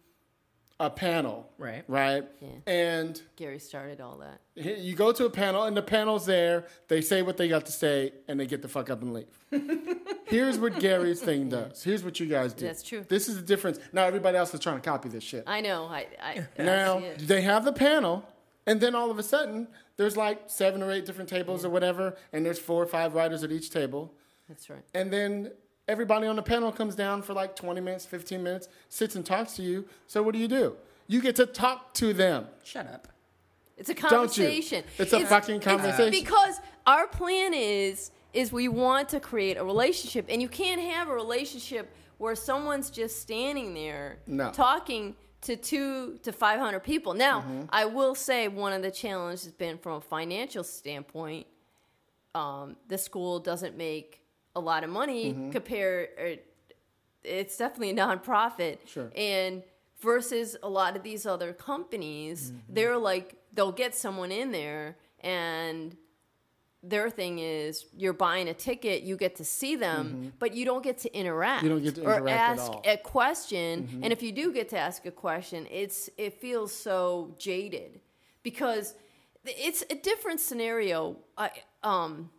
a 0.81 0.91
panel, 0.91 1.49
Right. 1.57 1.85
Right, 1.87 2.25
Yeah. 2.41 2.49
and 2.67 3.23
Gary 3.37 3.61
started 3.61 4.01
all 4.01 4.19
that. 4.19 4.41
you 4.57 4.97
go 4.97 5.13
to 5.13 5.25
a 5.25 5.31
panel, 5.31 5.63
and 5.65 5.77
the 5.77 5.83
panel's 5.83 6.27
there. 6.27 6.67
They 6.89 7.01
say 7.01 7.23
what 7.23 7.37
they 7.37 7.49
got 7.49 7.65
to 7.67 7.73
say, 7.73 8.13
and 8.27 8.41
they 8.41 8.47
get 8.47 8.61
the 8.61 8.69
fuck 8.69 8.91
up 8.91 9.01
and 9.01 9.15
leave. 9.15 9.27
Here's 10.27 10.59
what 10.59 10.81
Gary's 10.81 11.21
thing 11.21 11.49
does. 11.49 11.85
Here's 11.85 12.03
what 12.03 12.19
you 12.19 12.27
guys 12.27 12.53
do. 12.55 12.67
That's 12.67 12.83
true. 12.83 13.05
This 13.09 13.29
is 13.29 13.37
the 13.37 13.43
difference. 13.43 13.79
Now 13.93 14.05
everybody 14.05 14.37
else 14.37 14.53
is 14.53 14.59
trying 14.59 14.81
to 14.81 14.83
copy 14.83 15.09
this 15.09 15.23
shit. 15.23 15.45
I 15.47 15.61
know. 15.61 15.85
I, 15.85 16.07
I 16.21 16.47
Now 16.63 16.99
I 16.99 17.15
they 17.19 17.43
have 17.43 17.65
the 17.65 17.73
panel, 17.73 18.25
and 18.67 18.81
then 18.81 18.95
all 18.95 19.11
of 19.11 19.19
a 19.19 19.23
sudden 19.23 19.69
there's 19.97 20.17
like 20.17 20.43
seven 20.47 20.83
or 20.83 20.91
eight 20.91 21.05
different 21.07 21.29
tables 21.29 21.65
or 21.65 21.71
whatever, 21.71 22.17
and 22.33 22.45
there's 22.45 22.59
four 22.59 22.83
or 22.83 22.87
five 22.87 23.15
writers 23.15 23.43
at 23.45 23.53
each 23.53 23.71
table, 23.71 24.13
that's 24.49 24.69
right. 24.71 24.83
and 24.95 25.13
then 25.13 25.51
everybody 25.89 26.27
on 26.27 26.37
the 26.37 26.43
panel 26.43 26.73
comes 26.73 26.95
down 26.95 27.23
for 27.23 27.35
like 27.35 27.55
20 27.57 27.81
minutes, 27.81 28.07
15 28.07 28.43
minutes, 28.43 28.69
sits 28.89 29.17
and 29.17 29.25
talks 29.27 29.55
to 29.57 29.63
you. 29.63 29.85
So 30.07 30.23
what 30.23 30.33
do 30.33 30.39
you 30.39 30.49
do? 30.49 30.77
You 31.07 31.21
get 31.21 31.37
to 31.37 31.47
talk 31.47 31.93
to 31.95 32.13
them. 32.15 32.47
Shut 32.65 32.87
up. 32.87 33.09
It's 33.77 33.91
a 33.91 33.95
conversation. 33.95 34.85
It's 34.99 35.13
a 35.13 35.27
fucking 35.27 35.61
conversation. 35.61 36.11
because 36.11 36.61
our 36.87 37.07
plan 37.07 37.53
is 37.55 38.11
is 38.33 38.51
we 38.53 38.67
want 38.67 39.09
to 39.11 39.21
create 39.21 39.57
a 39.57 39.65
relationship, 39.65 40.27
and 40.29 40.41
you 40.43 40.49
can't 40.49 40.81
have 40.81 41.09
a 41.09 41.15
relationship 41.15 41.95
where 42.19 42.35
someone's 42.35 42.91
just 42.91 43.21
standing 43.21 43.75
there 43.75 44.19
No. 44.27 44.51
talking 44.51 45.15
to 45.45 45.57
two 45.57 46.19
to 46.23 46.33
five 46.33 46.59
hundred 46.61 46.81
people. 46.81 47.15
Now, 47.15 47.41
Mm-hmm. 47.41 47.63
I 47.71 47.85
will 47.87 48.15
say 48.15 48.49
one 48.49 48.73
of 48.73 48.83
the 48.83 48.91
challenges 48.91 49.45
has 49.45 49.53
been 49.53 49.79
from 49.79 49.93
a 49.95 50.01
financial 50.01 50.65
standpoint. 50.65 51.47
Um, 52.35 52.77
the 52.89 52.99
school 52.99 53.39
doesn't 53.39 53.77
make 53.77 54.21
a 54.57 54.61
lot 54.61 54.85
of 54.85 54.91
money 54.91 55.33
Mm-hmm. 55.33 55.51
compared. 55.51 56.09
Or 56.19 56.35
it's 57.23 57.57
definitely 57.57 57.91
a 57.91 57.95
nonprofit, 57.95 58.79
Sure. 58.87 59.11
and 59.17 59.63
versus 60.01 60.57
a 60.63 60.69
lot 60.69 60.97
of 60.97 61.03
these 61.03 61.25
other 61.27 61.53
companies, 61.53 62.51
Mm-hmm. 62.51 62.75
they're 62.75 62.99
like 62.99 63.37
they'll 63.53 63.73
get 63.73 63.95
someone 63.95 64.33
in 64.33 64.51
there 64.53 64.97
and 65.21 65.97
their 66.87 67.09
thing 67.11 67.39
is 67.39 67.87
you're 67.97 68.13
buying 68.13 68.49
a 68.49 68.55
ticket, 68.55 69.03
you 69.03 69.17
get 69.17 69.37
to 69.37 69.45
see 69.45 69.75
them, 69.77 70.33
but 70.39 70.55
you 70.55 70.65
don't 70.65 70.83
get 70.85 70.99
to 70.99 71.17
interact. 71.17 71.65
Mm-hmm. 71.65 71.67
You 71.67 71.73
don't 71.73 71.83
get 71.85 71.95
to 71.97 72.05
or 72.05 72.29
ask. 72.29 72.71
Mm-hmm. 72.73 72.91
a 72.91 72.97
question. 72.99 74.01
And 74.03 74.13
if 74.13 74.23
you 74.23 74.33
do 74.33 74.53
get 74.53 74.69
to 74.71 74.79
ask 74.79 75.07
a 75.07 75.11
question, 75.11 75.67
it's 75.71 76.11
it 76.19 76.41
feels 76.41 76.73
so 76.75 77.35
jaded 77.39 78.01
because 78.43 78.95
it's 79.45 79.83
a 79.91 79.95
different 79.95 80.41
scenario. 80.41 81.17
I, 81.39 81.51
um, 81.83 82.31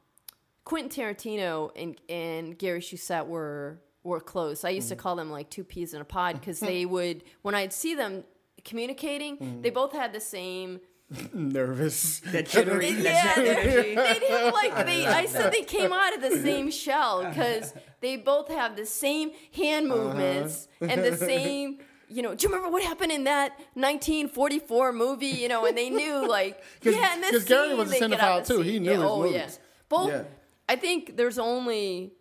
Quentin 0.63 0.89
Tarantino 0.89 1.71
and 1.75 1.99
and 2.09 2.57
Gary 2.57 2.81
Shusett 2.81 3.27
were 3.27 3.79
were 4.03 4.19
close. 4.19 4.63
I 4.63 4.71
Mm. 4.71 4.75
used 4.75 4.89
to 4.89 4.95
call 4.95 5.15
them 5.15 5.31
like 5.31 5.49
two 5.49 5.63
peas 5.63 5.93
in 5.93 6.01
a 6.01 6.05
pod 6.05 6.35
because 6.39 6.59
they 6.59 6.85
would 6.85 7.23
when 7.41 7.55
I'd 7.55 7.73
see 7.73 7.95
them 7.95 8.23
communicating, 8.63 9.37
Mm. 9.37 9.61
they 9.63 9.69
both 9.69 9.93
had 9.93 10.13
the 10.13 10.19
same 10.19 10.79
Nervous. 11.33 12.19
That 12.31 12.47
jittery. 12.49 12.89
yeah, 12.89 13.35
they 13.35 13.95
they'd 13.95 14.23
have 14.29 14.53
like 14.53 14.75
they. 14.85 15.05
I 15.05 15.25
said 15.25 15.51
they 15.53 15.61
came 15.61 15.93
out 15.93 16.15
of 16.15 16.21
the 16.21 16.37
same 16.41 16.71
shell 16.71 17.23
because 17.25 17.73
they 18.01 18.17
both 18.17 18.47
have 18.49 18.75
the 18.75 18.85
same 18.85 19.31
hand 19.55 19.91
Uh-huh. 19.91 20.03
movements 20.03 20.67
and 20.81 21.03
the 21.03 21.15
same. 21.15 21.79
You 22.07 22.21
know, 22.21 22.35
do 22.35 22.43
you 22.47 22.49
remember 22.53 22.71
what 22.71 22.83
happened 22.83 23.11
in 23.11 23.23
that 23.25 23.51
1944 23.73 24.93
movie? 24.93 25.27
You 25.27 25.47
know, 25.47 25.65
and 25.65 25.77
they 25.77 25.89
knew 25.89 26.27
like 26.27 26.61
yeah, 26.81 27.15
in 27.15 27.21
this 27.21 27.31
'cause 27.31 27.43
Gary 27.45 27.67
scene, 27.69 27.77
was 27.77 27.87
a 27.87 27.91
they 27.91 27.99
get 28.07 28.19
cinephile 28.19 28.47
too. 28.47 28.55
scene. 28.57 28.63
He 28.63 28.79
knew 28.79 28.89
yeah, 28.91 28.95
his 28.95 29.03
oh, 29.03 29.25
Yeah. 29.25 29.49
Both. 29.89 30.09
Yeah. 30.09 30.23
I 30.67 30.75
think 30.75 31.17
there's 31.17 31.37
only 31.37 32.13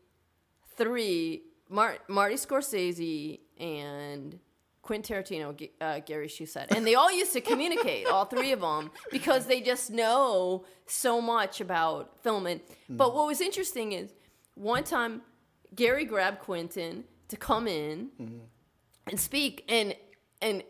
three: 0.77 1.43
Mar- 1.69 1.99
Marty 2.09 2.35
Scorsese 2.37 3.41
and 3.59 4.39
Quentin 4.85 5.17
Tarantino, 5.17 5.57
G- 5.57 5.73
uh, 5.81 5.99
Gary 6.01 6.29
Shusett, 6.29 6.71
and 6.77 6.87
they 6.87 6.95
all 6.95 7.11
used 7.11 7.33
to 7.33 7.41
communicate, 7.41 8.07
all 8.07 8.27
three 8.27 8.53
of 8.53 8.61
them, 8.61 8.91
because 9.11 9.47
they 9.47 9.61
just 9.61 9.91
know 9.91 10.65
so 10.87 11.21
much 11.21 11.61
about 11.61 12.23
film. 12.23 12.47
And 12.47 12.61
but 12.89 13.15
what 13.15 13.27
was 13.27 13.41
interesting 13.41 13.93
is 13.93 14.13
one 14.55 14.85
time 14.85 15.23
Gary 15.75 16.05
grabbed 16.05 16.41
Quentin 16.41 17.05
to 17.29 17.37
come 17.37 17.67
in 17.67 18.11
and 19.07 19.19
speak, 19.19 19.65
and 19.69 19.97
and 20.43 20.63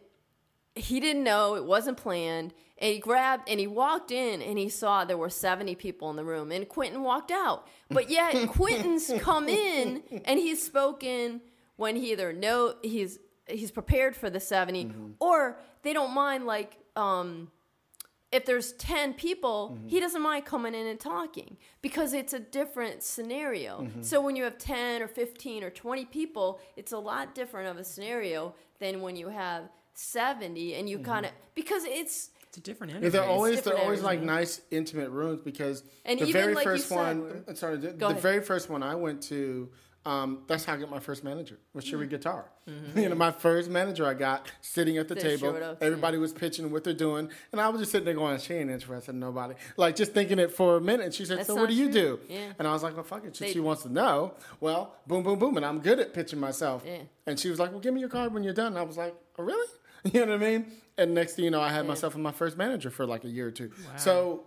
he 0.77 1.01
didn't 1.01 1.25
know 1.25 1.57
it 1.57 1.65
wasn't 1.65 1.97
planned. 1.97 2.55
And 2.79 2.93
he 2.93 2.99
grabbed 2.99 3.49
and 3.49 3.61
he 3.61 3.69
walked 3.69 4.11
in 4.11 4.43
and 4.43 4.59
he 4.59 4.69
saw 4.69 5.05
there 5.05 5.17
were 5.17 5.31
70 5.31 5.77
people 5.77 6.11
in 6.11 6.17
the 6.17 6.25
room 6.25 6.51
and 6.51 6.69
quentin 6.69 7.03
walked 7.05 7.31
out. 7.31 7.69
But 7.89 8.11
yet 8.11 8.49
quentin's 8.49 9.12
come 9.21 9.49
in 9.49 10.03
and 10.25 10.41
he's 10.41 10.61
spoken 10.61 11.41
when 11.77 11.95
he 11.95 12.11
either 12.11 12.33
know 12.33 12.75
he's 12.83 13.21
he's 13.47 13.70
prepared 13.70 14.16
for 14.16 14.30
the 14.30 14.40
70 14.40 14.84
mm-hmm. 14.84 15.11
or 15.20 15.59
they 15.82 15.92
don't 15.92 16.12
mind 16.14 16.47
like 16.47 16.78
um 16.97 17.51
if 18.32 18.45
there's 18.47 18.72
10 18.72 19.14
people, 19.14 19.76
mm-hmm. 19.76 19.86
he 19.86 20.01
doesn't 20.01 20.20
mind 20.20 20.45
coming 20.45 20.74
in 20.74 20.88
and 20.88 20.99
talking 20.99 21.57
because 21.82 22.12
it's 22.12 22.32
a 22.32 22.40
different 22.40 23.05
scenario. 23.05 23.82
Mm-hmm. 23.82 24.03
So 24.03 24.20
when 24.20 24.34
you 24.34 24.42
have 24.42 24.59
10 24.59 25.03
or 25.03 25.07
15 25.07 25.62
or 25.62 25.70
20 25.70 26.05
people, 26.07 26.59
it's 26.74 26.90
a 26.90 26.99
lot 26.99 27.36
different 27.36 27.68
of 27.68 27.76
a 27.76 27.84
scenario 27.84 28.53
than 28.80 29.03
when 29.03 29.14
you 29.14 29.28
have 29.28 29.68
70 29.92 30.74
and 30.74 30.88
you 30.88 30.99
kind 30.99 31.26
of 31.26 31.32
because 31.55 31.84
it's 31.84 32.30
It's 32.49 32.57
a 32.59 32.61
different 32.61 32.90
Yeah, 32.92 32.97
energy. 32.99 33.11
they're 33.11 33.24
always 33.24 33.55
they're 33.55 33.74
different 33.74 33.84
always 33.84 34.03
like 34.03 34.20
nice 34.20 34.61
intimate 34.72 35.11
rooms 35.11 35.40
because 35.40 35.84
And 36.05 36.18
the 36.18 36.26
even 36.26 36.32
very 36.42 36.55
like 36.55 36.64
you 36.64 36.72
first 36.72 36.88
said, 36.88 36.97
one 36.97 37.22
we're- 37.22 37.55
sorry 37.55 37.76
the, 37.76 37.92
the 37.92 38.14
very 38.14 38.40
first 38.40 38.68
one 38.68 38.82
I 38.82 38.97
went 38.97 39.22
to 39.24 39.70
um, 40.07 40.42
that's 40.46 40.64
how 40.66 40.74
I 40.74 40.76
got 40.76 40.90
my 40.90 40.98
first 41.00 41.24
manager 41.24 41.59
was 41.72 41.84
Mm. 41.84 41.88
Cherie 41.90 42.07
Guitar. 42.07 42.44
You 42.96 43.09
know, 43.09 43.14
my 43.14 43.30
first 43.30 43.68
manager 43.70 44.07
I 44.07 44.14
got 44.14 44.50
sitting 44.62 44.96
at 44.98 45.09
the 45.09 45.14
table. 45.14 45.38
Sherwood 45.48 45.62
Oaks, 45.62 45.78
yeah. 45.80 45.86
Everybody 45.86 46.16
was 46.18 46.32
pitching 46.32 46.70
what 46.70 46.82
they're 46.84 46.92
doing, 46.94 47.28
and 47.52 47.61
I 47.61 47.68
was 47.68 47.80
just 47.80 47.92
sitting 47.92 48.05
there 48.07 48.14
going, 48.14 48.38
"She 48.38 48.55
ain't 48.55 48.70
interested 48.70 49.12
in 49.12 49.20
nobody." 49.20 49.55
Like 49.76 49.96
just 49.96 50.12
thinking 50.12 50.38
it 50.38 50.50
for 50.52 50.76
a 50.76 50.80
minute. 50.80 51.05
And 51.07 51.14
she 51.14 51.24
said, 51.24 51.38
That's 51.38 51.48
"So 51.48 51.57
what 51.57 51.68
do 51.68 51.74
you 51.74 51.90
true. 51.90 52.18
do?" 52.28 52.32
Yeah. 52.34 52.52
And 52.59 52.66
I 52.68 52.72
was 52.72 52.82
like, 52.82 52.94
"Well, 52.94 53.05
fuck 53.05 53.24
it. 53.26 53.36
She, 53.36 53.44
They- 53.46 53.52
she 53.52 53.61
wants 53.61 53.82
to 53.82 53.92
know." 53.92 54.34
Well, 54.61 54.94
boom, 55.07 55.22
boom, 55.22 55.38
boom, 55.38 55.57
and 55.59 55.66
I'm 55.66 55.80
good 55.80 55.98
at 56.00 56.14
pitching 56.14 56.40
myself. 56.40 56.82
Yeah. 56.86 56.98
And 57.26 57.38
she 57.38 57.50
was 57.50 57.59
like, 57.59 57.70
"Well, 57.72 57.80
give 57.80 57.92
me 57.92 58.00
your 58.00 58.09
card 58.09 58.32
when 58.32 58.42
you're 58.44 58.55
done." 58.55 58.68
And 58.68 58.78
I 58.78 58.82
was 58.82 58.96
like, 58.96 59.14
"Oh, 59.38 59.42
really?" 59.42 59.66
You 60.12 60.26
know 60.26 60.32
what 60.32 60.42
I 60.42 60.50
mean? 60.50 60.66
And 60.98 61.14
next 61.14 61.34
thing 61.34 61.44
you 61.46 61.50
know, 61.50 61.61
I 61.62 61.70
had 61.70 61.86
myself 61.86 62.14
and 62.14 62.22
my 62.22 62.30
first 62.32 62.57
manager 62.59 62.90
for 62.90 63.05
like 63.07 63.24
a 63.24 63.28
year 63.28 63.48
or 63.48 63.50
two. 63.50 63.70
So 63.96 64.44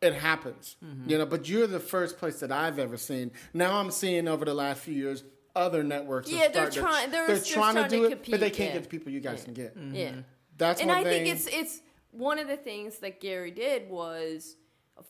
it 0.00 0.14
happens, 0.14 0.76
Mm-hmm. 0.84 1.10
you 1.10 1.18
know. 1.18 1.26
But 1.26 1.48
you're 1.48 1.66
the 1.66 1.80
first 1.80 2.18
place 2.18 2.40
that 2.40 2.50
I've 2.52 2.78
ever 2.78 2.96
seen. 2.96 3.30
Now 3.52 3.78
I'm 3.78 3.90
seeing 3.90 4.28
over 4.28 4.44
the 4.44 4.54
last 4.54 4.80
few 4.80 4.94
years 4.94 5.24
other 5.54 5.82
networks. 5.82 6.30
are 6.30 6.34
Yeah, 6.34 6.48
they're 6.48 6.70
starting 6.70 6.72
to- 6.72 6.80
trying- 6.80 7.10
they're- 7.10 7.26
they're 7.26 7.36
they're 7.36 7.44
trying 7.44 7.74
to 7.76 7.88
do 7.88 8.02
to 8.08 8.12
it, 8.12 8.30
but 8.30 8.40
they 8.40 8.50
can't 8.50 8.68
yeah. 8.70 8.74
get 8.74 8.82
the 8.84 8.88
people 8.88 9.12
you 9.12 9.20
guys 9.20 9.44
can 9.44 9.54
get. 9.54 9.76
yeah. 9.92 10.12
That's 10.56 10.80
and 10.80 10.88
one 10.88 10.98
I 10.98 11.04
thing. 11.04 11.24
think 11.24 11.34
it's 11.36 11.46
it's 11.46 11.80
one 12.12 12.38
of 12.38 12.46
the 12.48 12.56
things 12.56 12.98
that 12.98 13.20
Gary 13.20 13.50
did 13.50 13.88
was 13.90 14.56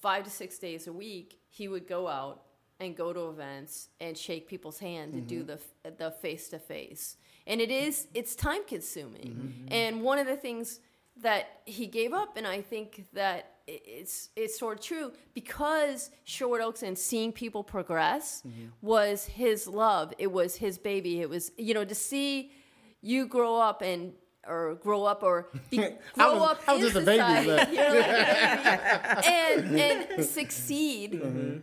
five 0.00 0.24
to 0.24 0.30
six 0.30 0.58
days 0.58 0.86
a 0.86 0.92
week 0.92 1.38
he 1.48 1.66
would 1.68 1.86
go 1.88 2.06
out 2.06 2.42
and 2.78 2.96
go 2.96 3.12
to 3.12 3.28
events 3.28 3.88
and 4.00 4.16
shake 4.16 4.48
people's 4.48 4.78
hand 4.78 5.12
to 5.14 5.20
do 5.20 5.42
the 5.42 5.58
the 5.98 6.10
face 6.10 6.48
to 6.50 6.58
face, 6.58 7.16
and 7.46 7.60
it 7.60 7.70
is 7.70 8.06
it's 8.14 8.34
time 8.34 8.64
consuming. 8.66 9.66
And 9.70 10.02
one 10.02 10.18
of 10.18 10.26
the 10.26 10.36
things 10.36 10.80
that 11.18 11.60
he 11.66 11.86
gave 11.86 12.12
up, 12.14 12.36
and 12.38 12.46
I 12.46 12.62
think 12.62 13.04
that 13.12 13.56
i- 13.58 13.59
it's 13.84 14.30
it's 14.36 14.58
sort 14.58 14.78
of 14.78 14.84
true 14.84 15.12
because 15.34 16.10
Sherwood 16.24 16.60
Oaks 16.60 16.82
and 16.82 16.98
seeing 16.98 17.32
people 17.32 17.62
progress 17.62 18.42
mm-hmm. 18.46 18.66
was 18.82 19.26
his 19.26 19.66
love. 19.66 20.12
It 20.18 20.32
was 20.32 20.56
his 20.56 20.78
baby. 20.78 21.20
It 21.20 21.28
was 21.28 21.52
you 21.56 21.74
know 21.74 21.84
to 21.84 21.94
see 21.94 22.52
you 23.00 23.26
grow 23.26 23.56
up 23.56 23.82
and 23.82 24.12
or 24.46 24.76
grow 24.76 25.04
up 25.04 25.22
or 25.22 25.48
be, 25.70 25.78
grow 26.14 26.34
was- 26.34 26.50
up 26.50 26.60
I 26.66 26.72
was 26.74 26.82
in 26.82 26.88
just 26.88 26.96
a 26.96 27.06
baby 27.06 27.18
society, 27.18 27.46
then. 27.48 27.74
you're 27.74 28.00
like 28.00 28.06
baby, 28.06 29.26
and 29.26 29.80
and 29.80 30.08
mm-hmm. 30.08 30.22
succeed. 30.22 31.12
Mm-hmm. 31.12 31.58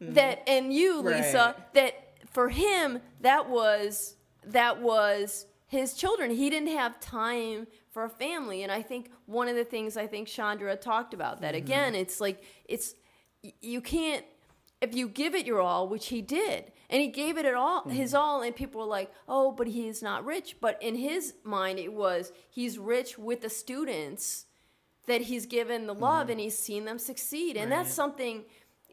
That 0.00 0.48
and 0.48 0.72
you, 0.72 1.00
Lisa, 1.00 1.56
Right. 1.56 1.74
that 1.74 2.08
for 2.30 2.48
him 2.50 3.00
that 3.20 3.48
was 3.48 4.14
that 4.46 4.80
was 4.80 5.46
his 5.68 5.92
children. 5.94 6.30
He 6.30 6.50
didn't 6.50 6.70
have 6.76 6.98
time 6.98 7.66
for 7.90 8.04
a 8.04 8.08
family, 8.08 8.62
and 8.62 8.72
I 8.72 8.82
think 8.82 9.10
one 9.26 9.48
of 9.48 9.54
the 9.54 9.64
things 9.64 9.96
I 9.96 10.06
think 10.06 10.26
Chandra 10.26 10.74
talked 10.76 11.14
about 11.14 11.42
that 11.42 11.54
again. 11.54 11.94
It's 11.94 12.20
like 12.20 12.42
it's 12.64 12.94
you 13.60 13.80
can't 13.80 14.24
if 14.80 14.94
you 14.94 15.08
give 15.08 15.34
it 15.34 15.44
your 15.44 15.60
all, 15.60 15.88
which 15.88 16.06
he 16.06 16.22
did, 16.22 16.72
and 16.88 17.02
he 17.02 17.08
gave 17.08 17.36
it 17.36 17.44
at 17.44 17.54
all 17.54 17.88
his 17.88 18.14
all, 18.14 18.40
and 18.42 18.56
people 18.56 18.80
were 18.80 18.86
like, 18.86 19.12
"Oh, 19.28 19.52
but 19.52 19.68
he's 19.68 20.02
not 20.02 20.24
rich." 20.24 20.56
But 20.60 20.82
in 20.82 20.96
his 20.96 21.34
mind, 21.44 21.78
it 21.78 21.92
was 21.92 22.32
he's 22.48 22.78
rich 22.78 23.18
with 23.18 23.42
the 23.42 23.50
students 23.50 24.46
that 25.06 25.22
he's 25.22 25.46
given 25.46 25.86
the 25.86 25.94
love, 25.94 26.30
and 26.30 26.40
he's 26.40 26.58
seen 26.58 26.86
them 26.86 26.98
succeed, 26.98 27.56
and 27.58 27.70
that's 27.70 27.92
something. 27.92 28.44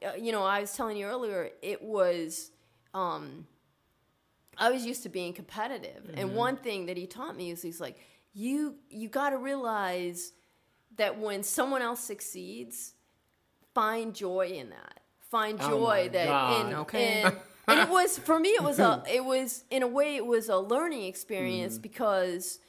Uh, 0.05 0.11
you 0.17 0.33
know, 0.33 0.43
I 0.43 0.59
was 0.59 0.73
telling 0.73 0.97
you 0.97 1.05
earlier, 1.05 1.51
it 1.61 1.81
was. 1.81 2.51
Um, 2.93 3.47
I 4.57 4.71
was 4.71 4.85
used 4.85 5.03
to 5.03 5.09
being 5.09 5.33
competitive, 5.33 6.11
and 6.15 6.35
one 6.35 6.57
thing 6.57 6.85
that 6.87 6.97
he 6.97 7.05
taught 7.07 7.35
me 7.35 7.51
is 7.51 7.61
he's 7.61 7.81
like, 7.81 7.97
you 8.33 8.75
you 8.89 9.07
got 9.09 9.29
to 9.31 9.37
realize 9.37 10.33
that 10.97 11.19
when 11.19 11.43
someone 11.43 11.81
else 11.81 11.99
succeeds, 11.99 12.93
find 13.73 14.13
joy 14.15 14.47
in 14.47 14.69
that. 14.69 14.99
Find 15.31 15.57
Oh 15.61 15.69
joy 15.69 16.03
my 16.03 16.07
that 16.09 16.25
God. 16.27 16.65
in 16.69 16.75
Okay. 16.77 17.21
in- 17.23 17.33
and 17.67 17.79
it 17.79 17.89
was 17.89 18.17
for 18.19 18.39
me. 18.39 18.49
It 18.49 18.63
was 18.63 18.79
a. 18.79 19.03
It 19.11 19.25
was 19.25 19.63
in 19.69 19.83
a 19.83 19.87
way. 19.87 20.15
It 20.15 20.25
was 20.25 20.49
a 20.49 20.57
learning 20.57 21.03
experience 21.05 21.77
because, 21.77 22.59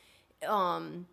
um, 0.47 1.07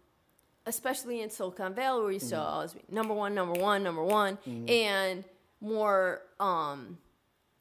especially 0.66 1.22
in 1.22 1.30
Silicon 1.30 1.74
Valley, 1.74 2.02
where 2.04 2.12
you 2.12 2.20
saw 2.20 2.44
always 2.46 2.74
be 2.74 2.82
number 2.90 3.14
one, 3.14 3.36
number 3.36 3.60
one, 3.60 3.84
number 3.84 4.04
one, 4.04 4.38
and 4.68 5.24
more 5.62 6.22
um, 6.40 6.98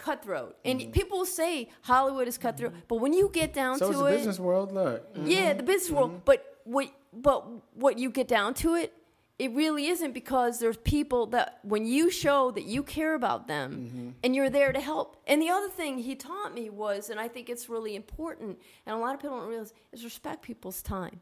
cutthroat. 0.03 0.57
And 0.65 0.81
mm-hmm. 0.81 0.91
people 0.91 1.25
say 1.25 1.69
Hollywood 1.83 2.29
is 2.29 2.37
cutthroat, 2.37 2.73
mm-hmm. 2.73 2.89
but 2.89 2.97
when 2.97 3.13
you 3.15 3.31
get 3.33 3.55
down 3.55 3.79
So 3.79 3.87
to 3.87 3.93
is 3.93 3.99
the 3.99 4.07
it, 4.07 4.17
business 4.19 4.39
world. 4.39 4.73
Look, 4.73 5.15
mm-hmm. 5.15 5.27
yeah, 5.27 5.55
the 5.55 5.63
business 5.63 5.91
world. 5.91 6.23
But 6.25 6.59
what 6.65 6.89
but 7.13 7.39
what 7.75 7.99
you 7.99 8.11
get 8.11 8.29
down 8.29 8.55
to 8.55 8.75
it, 8.75 8.93
it 9.39 9.51
really 9.53 9.87
isn't 9.89 10.13
because 10.13 10.59
there's 10.59 10.77
people 10.79 11.27
that 11.27 11.59
when 11.63 11.85
you 11.87 12.11
show 12.11 12.51
that 12.53 12.65
you 12.65 12.83
care 12.83 13.15
about 13.15 13.49
them 13.49 14.15
and 14.23 14.37
you're 14.37 14.51
there 14.51 14.73
to 14.73 14.81
help. 14.81 15.17
And 15.27 15.41
the 15.41 15.51
other 15.51 15.69
thing 15.69 15.99
he 15.99 16.15
taught 16.15 16.55
me 16.55 16.71
was, 16.71 17.11
and 17.11 17.19
I 17.19 17.29
think 17.29 17.49
it's 17.49 17.69
really 17.69 17.95
important, 17.97 18.59
and 18.87 18.95
a 18.95 18.99
lot 18.99 19.15
of 19.15 19.21
people 19.21 19.39
don't 19.39 19.49
realize, 19.49 19.73
is 19.93 20.05
respect 20.05 20.43
people's 20.43 20.83
time. 20.83 21.21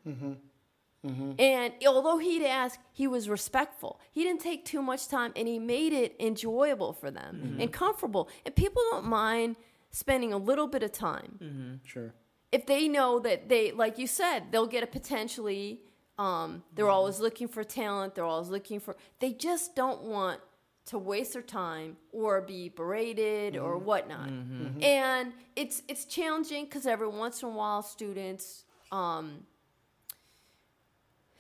Mm-hmm. 1.07 1.33
And 1.39 1.73
although 1.87 2.19
he'd 2.19 2.47
ask, 2.47 2.79
he 2.93 3.07
was 3.07 3.29
respectful. 3.29 4.01
He 4.13 4.23
didn't 4.23 4.43
take 4.43 4.65
too 4.65 4.83
much 4.83 5.09
time, 5.09 5.33
and 5.35 5.49
he 5.49 5.59
made 5.59 5.93
it 5.93 6.15
enjoyable 6.21 6.93
for 6.93 7.11
them 7.11 7.41
mm-hmm. 7.43 7.61
and 7.61 7.73
comfortable. 7.73 8.29
And 8.45 8.55
people 8.55 8.83
don't 8.91 9.07
mind 9.07 9.57
spending 9.91 10.33
a 10.33 10.39
little 10.39 10.67
bit 10.67 10.83
of 10.83 10.93
time. 10.93 11.39
Mm-hmm. 11.43 11.75
Sure. 11.85 12.13
if 12.53 12.67
they 12.67 12.89
know 12.89 13.19
that 13.21 13.49
they 13.49 13.73
like 13.73 13.99
you 13.99 14.07
said 14.07 14.51
they'll 14.51 14.67
get 14.67 14.83
a 14.83 14.87
potentially 14.87 15.81
um, 16.19 16.63
they're 16.75 16.91
always 16.91 17.19
looking 17.19 17.49
for 17.49 17.65
talent. 17.65 18.15
They're 18.15 18.25
always 18.25 18.51
looking 18.51 18.79
for 18.79 18.95
they 19.21 19.33
just 19.33 19.75
don't 19.75 20.03
want 20.03 20.41
to 20.87 20.99
waste 20.99 21.33
their 21.33 21.43
time 21.43 21.97
or 22.13 22.43
be 22.43 22.69
berated 22.69 23.57
or 23.57 23.79
whatnot. 23.79 24.29
And 24.83 25.33
it's 25.57 25.83
it's 25.89 26.05
challenging 26.05 26.67
because 26.67 26.87
every 26.87 27.09
once 27.09 27.43
in 27.43 27.49
a 27.49 27.53
while 27.53 27.83
students 27.83 28.65
um, 28.93 29.45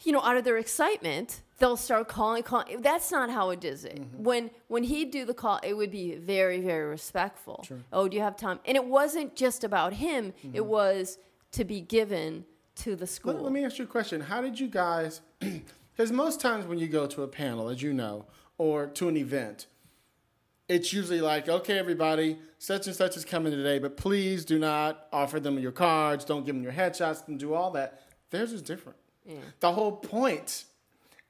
you 0.03 0.13
know, 0.13 0.21
out 0.23 0.37
of 0.37 0.45
their 0.45 0.57
excitement, 0.57 1.43
they'll 1.59 1.77
start 1.77 2.09
calling, 2.09 2.43
calling. 2.43 2.81
That's 2.81 3.11
not 3.11 3.31
how 3.31 3.51
it 3.51 3.61
does 3.61 3.85
it. 3.85 4.01
Mm-hmm. 4.01 4.23
When 4.23 4.51
when 4.69 4.83
he'd 4.85 5.11
do 5.11 5.25
the 5.25 5.35
call, 5.35 5.61
it 5.63 5.75
would 5.75 5.91
be 5.91 6.17
very, 6.17 6.61
very 6.61 6.89
respectful. 6.89 7.67
Oh, 7.93 8.09
do 8.09 8.17
you 8.17 8.23
have 8.23 8.37
time? 8.37 8.61
And 8.65 8.77
it 8.77 8.85
wasn't 8.85 9.37
just 9.37 9.65
about 9.65 9.95
him. 9.95 10.33
Mm-hmm. 10.45 10.57
It 10.57 10.67
was 10.67 11.19
to 11.53 11.65
be 11.65 11.81
given 11.81 12.45
to 12.77 12.97
the 12.97 13.07
school. 13.07 13.35
Let, 13.35 13.43
let 13.43 13.53
me 13.53 13.65
ask 13.65 13.79
you 13.79 13.85
a 13.85 13.89
question. 13.89 14.21
How 14.21 14.41
did 14.41 14.59
you 14.59 14.69
guys? 14.69 15.21
Because 16.01 16.13
most 16.13 16.41
times 16.41 16.65
when 16.65 16.79
you 16.79 16.87
go 16.87 17.07
to 17.09 17.25
a 17.25 17.29
panel, 17.29 17.69
as 17.69 17.83
you 17.83 17.93
know, 17.93 18.25
or 18.57 18.87
to 18.87 19.11
an 19.11 19.19
event, 19.19 19.67
it's 20.67 20.95
usually 20.95 21.21
like, 21.21 21.47
okay, 21.47 21.79
everybody, 21.79 22.39
such 22.57 22.87
and 22.87 22.97
such 22.97 23.19
is 23.19 23.27
coming 23.27 23.53
today, 23.53 23.79
but 23.79 23.99
please 23.99 24.47
do 24.47 24.59
not 24.59 25.09
offer 25.13 25.39
them 25.39 25.59
your 25.59 25.73
cards, 25.73 26.25
don't 26.25 26.47
give 26.47 26.55
them 26.55 26.63
your 26.63 26.73
headshots, 26.73 27.29
and 27.29 27.39
do 27.39 27.53
all 27.53 27.71
that. 27.73 28.01
Theirs 28.31 28.53
is 28.55 28.63
different. 28.63 28.97
The 29.61 29.73
whole 29.73 29.93
point 29.93 30.65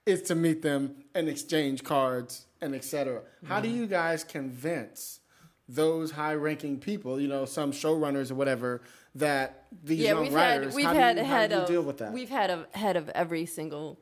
is 0.07 0.22
to 0.22 0.34
meet 0.34 0.62
them 0.62 0.97
and 1.14 1.28
exchange 1.28 1.84
cards 1.84 2.47
and 2.61 2.74
etc. 2.74 3.22
How 3.45 3.61
do 3.61 3.68
you 3.68 3.86
guys 3.86 4.24
convince 4.24 5.20
those 5.68 6.11
high-ranking 6.11 6.80
people, 6.80 7.20
you 7.20 7.28
know, 7.28 7.45
some 7.45 7.70
showrunners 7.70 8.30
or 8.30 8.34
whatever, 8.34 8.82
that 9.14 9.66
these 9.84 10.01
yeah, 10.01 10.11
young 10.11 10.22
we've 10.22 10.34
writers, 10.34 10.66
had 10.66 10.74
we've 10.74 10.86
how 10.86 10.95
had 10.95 11.16
do 11.16 11.22
you, 11.22 11.28
head 11.28 11.53
of 11.53 11.68
deal 11.68 11.82
with 11.82 11.99
that? 11.99 12.07
Mm-hmm. 12.07 12.14
we've 12.14 12.28
had 12.28 12.51
a 12.51 12.66
head 12.72 12.97
of 12.97 13.09
every 13.11 13.47
single 13.47 13.99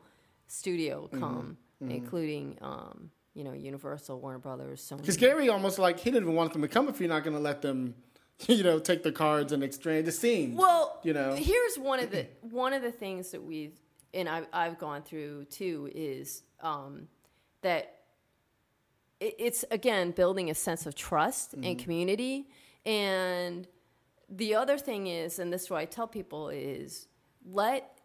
studio 0.47 1.09
come, 1.13 1.59
including 1.81 2.57
um, 2.63 3.11
you 3.35 3.45
know 3.45 3.53
Universal, 3.53 4.19
Warner 4.21 4.39
Brothers, 4.39 4.81
Sony. 4.81 4.99
Because 4.99 5.17
Gary 5.17 5.49
almost 5.49 5.79
like 5.79 5.99
he 5.99 6.11
didn't 6.11 6.25
even 6.25 6.35
want 6.35 6.53
them 6.53 6.63
to 6.63 6.69
come 6.69 6.89
if 6.89 7.01
you're 7.01 7.09
not 7.09 7.23
going 7.23 7.37
to 7.37 7.43
let 7.43 7.63
them, 7.63 7.95
you 8.47 8.63
know, 8.63 8.79
take 8.79 9.03
the 9.03 9.13
cards 9.13 9.53
and 9.53 9.63
exchange 9.63 10.07
the 10.07 10.13
scene. 10.13 10.57
Well, 10.57 11.01
you 11.03 11.13
know, 11.13 11.35
here's 11.35 11.77
one 11.77 12.01
of 12.01 12.11
the 12.11 12.27
one 12.41 12.73
of 12.73 12.83
the 12.83 12.93
things 12.93 13.31
that 13.33 13.43
we've 13.43 13.79
and 14.15 14.29
I've 14.29 14.47
I've 14.53 14.79
gone 14.79 15.03
through 15.03 15.47
too 15.47 15.91
is 15.95 16.43
um, 16.61 17.09
that 17.63 17.97
it, 19.21 19.35
it's 19.39 19.65
again 19.71 20.13
building 20.13 20.51
a 20.51 20.55
sense 20.55 20.87
of 20.87 20.95
trust 20.95 21.55
and 21.55 21.79
community. 21.79 22.49
And 22.87 23.67
the 24.31 24.55
other 24.55 24.79
thing 24.79 25.09
is, 25.09 25.39
and 25.39 25.53
this 25.53 25.65
is 25.65 25.71
what 25.71 25.81
I 25.81 25.85
tell 25.85 26.07
people 26.07 26.49
is 26.49 27.09
let 27.45 27.99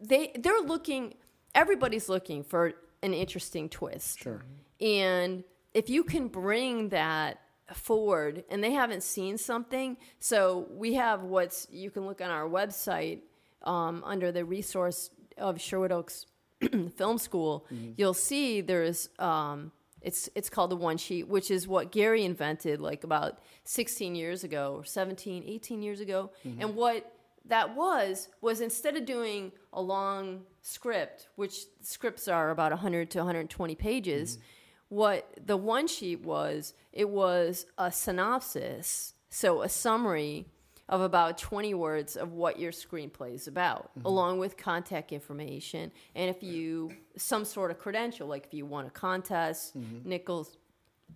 they 0.00 0.32
they're 0.38 0.60
looking 0.60 1.14
everybody's 1.54 2.08
looking 2.08 2.42
for 2.42 2.72
an 3.02 3.14
interesting 3.14 3.68
twist. 3.68 4.20
Sure. 4.20 4.42
And 4.80 5.44
if 5.74 5.88
you 5.88 6.04
can 6.04 6.28
bring 6.28 6.88
that 6.90 7.40
forward 7.74 8.44
and 8.50 8.62
they 8.62 8.72
haven't 8.72 9.02
seen 9.02 9.38
something, 9.38 9.96
so 10.18 10.66
we 10.70 10.94
have 10.94 11.22
what's 11.22 11.66
you 11.70 11.90
can 11.90 12.06
look 12.06 12.20
on 12.20 12.30
our 12.30 12.48
website 12.48 13.20
um, 13.62 14.02
under 14.04 14.32
the 14.32 14.44
resource 14.44 15.10
of 15.36 15.60
Sherwood 15.60 15.92
Oaks 15.92 16.26
Film 16.96 17.18
School, 17.18 17.66
you'll 17.96 18.14
see 18.14 18.60
there's 18.60 19.08
um, 19.18 19.72
it's 20.02 20.28
it's 20.34 20.48
called 20.50 20.70
the 20.70 20.76
one 20.76 20.96
sheet, 20.98 21.28
which 21.28 21.50
is 21.50 21.66
what 21.68 21.90
Gary 21.92 22.24
invented 22.24 22.80
like 22.80 23.04
about 23.04 23.38
16 23.64 24.14
years 24.14 24.44
ago 24.44 24.74
or 24.78 24.84
17, 24.84 25.44
18 25.46 25.82
years 25.82 26.00
ago. 26.00 26.30
And 26.60 26.74
what 26.74 27.12
that 27.46 27.74
was 27.74 28.28
was 28.40 28.60
instead 28.60 28.96
of 28.96 29.04
doing 29.06 29.52
a 29.72 29.80
long 29.80 30.42
script, 30.62 31.28
which 31.36 31.64
scripts 31.82 32.28
are 32.28 32.50
about 32.50 32.72
100 32.72 33.10
to 33.12 33.18
120 33.18 33.74
pages, 33.74 34.38
what 34.90 35.26
the 35.42 35.56
one 35.56 35.86
sheet 35.86 36.20
was, 36.20 36.74
it 36.92 37.08
was 37.08 37.64
a 37.78 37.90
synopsis, 37.90 39.14
so 39.30 39.62
a 39.62 39.68
summary 39.68 40.46
of 40.88 41.00
about 41.00 41.38
20 41.38 41.72
words 41.74 42.16
of 42.16 42.32
what 42.32 42.58
your 42.58 42.72
screenplay 42.72 43.32
is 43.32 43.46
about, 43.46 43.90
mm-hmm. 43.96 44.06
along 44.06 44.40
with 44.40 44.56
contact 44.56 45.12
information. 45.12 45.92
And 46.16 46.28
if 46.28 46.42
you, 46.42 46.90
some 47.16 47.44
sort 47.44 47.70
of 47.70 47.78
credential, 47.78 48.26
like 48.26 48.46
if 48.46 48.52
you 48.52 48.66
won 48.66 48.86
a 48.86 48.90
contest, 48.90 49.78
mm-hmm. 49.78 50.08
Nicholls, 50.08 50.56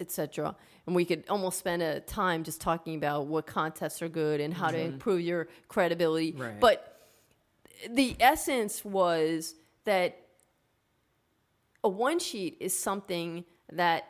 etc. 0.00 0.54
And 0.86 0.94
we 0.94 1.04
could 1.04 1.24
almost 1.28 1.58
spend 1.58 1.82
a 1.82 1.98
time 1.98 2.44
just 2.44 2.60
talking 2.60 2.94
about 2.94 3.26
what 3.26 3.46
contests 3.46 4.00
are 4.02 4.08
good 4.08 4.40
and 4.40 4.54
how 4.54 4.68
to 4.68 4.76
mm-hmm. 4.76 4.94
improve 4.94 5.20
your 5.20 5.48
credibility. 5.66 6.30
Right. 6.30 6.60
But 6.60 7.00
the 7.90 8.16
essence 8.20 8.84
was 8.84 9.56
that 9.84 10.20
a 11.82 11.88
one 11.88 12.20
sheet 12.20 12.56
is 12.60 12.78
something 12.78 13.44
that 13.76 14.04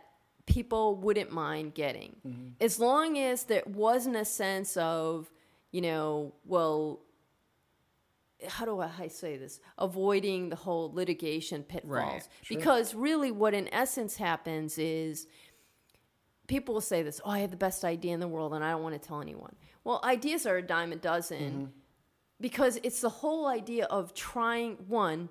people 0.47 0.97
wouldn't 0.97 1.33
mind 1.33 1.75
getting 1.75 2.17
mm-hmm. 2.27 2.49
as 2.61 2.79
long 2.79 3.19
as 3.19 3.45
there 3.45 3.63
wasn't 3.67 4.15
a 4.15 4.25
sense 4.25 4.77
of 4.77 5.31
you 5.73 5.81
know 5.81 6.35
well 6.45 7.01
how 8.49 8.65
do 8.65 8.81
I 8.81 9.09
say 9.09 9.37
this? 9.37 9.61
Avoiding 9.79 10.49
the 10.49 10.57
whole 10.57 10.93
litigation 10.93 11.63
pitfalls. 11.63 11.89
Right, 11.89 12.29
Because 12.49 12.95
really, 12.95 13.31
what 13.31 13.55
in 13.55 13.73
essence 13.73 14.17
happens 14.17 14.79
is 14.79 15.27
people 16.47 16.75
will 16.75 16.81
say 16.81 17.03
this 17.03 17.21
oh, 17.25 17.31
I 17.31 17.41
have 17.41 17.51
the 17.51 17.57
best 17.57 17.85
idea 17.85 18.15
in 18.15 18.21
the 18.21 18.29
world 18.29 18.55
and 18.55 18.65
I 18.65 18.73
don't 18.73 18.83
want 18.83 19.01
to 19.01 19.09
tell 19.09 19.21
anyone. 19.21 19.55
Well, 19.83 20.01
ideas 20.05 20.47
are 20.47 20.57
a 20.57 20.63
dime 20.63 20.93
a 20.93 20.97
dozen 20.97 21.39
mm-hmm. 21.39 21.65
because 22.41 22.79
it's 22.83 23.01
the 23.01 23.09
whole 23.09 23.47
idea 23.47 23.85
of 23.87 24.15
trying, 24.15 24.77
one, 24.89 25.29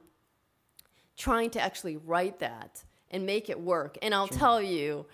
trying 1.17 1.49
to 1.51 1.61
actually 1.61 1.97
write 1.97 2.39
that 2.39 2.83
and 3.13 3.25
make 3.25 3.49
it 3.49 3.59
work. 3.59 3.97
And 4.01 4.13
I'll 4.13 4.27
tell 4.27 4.61
you, 4.61 5.05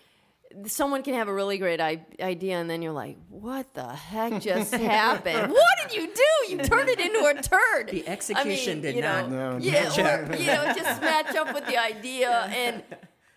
someone 0.66 1.04
can 1.04 1.14
have 1.14 1.28
a 1.28 1.34
really 1.34 1.58
great 1.60 1.80
I- 1.80 2.06
idea, 2.20 2.58
and 2.58 2.68
then 2.70 2.82
you're 2.82 2.94
like, 2.94 3.18
"What 3.30 3.74
the 3.76 3.86
heck 3.88 4.42
just 4.50 4.74
happened? 4.74 5.52
What 5.52 5.78
did 5.84 5.96
you 5.96 6.08
do? 6.08 6.52
You 6.52 6.58
turned 6.64 6.90
it 6.90 7.00
into 7.00 7.20
a 7.26 7.42
turd." 7.42 7.90
The 7.92 8.08
execution 8.08 8.82
did 8.82 8.96
you 8.96 9.02
not 9.02 9.30
No. 9.30 9.58
yeah, 9.62 9.90
or, 9.90 10.36
you 10.40 10.48
know, 10.48 10.74
just 10.76 11.02
match 11.02 11.36
up 11.36 11.54
with 11.54 11.68
the 11.68 11.78
idea, 11.78 12.32
and 12.52 12.84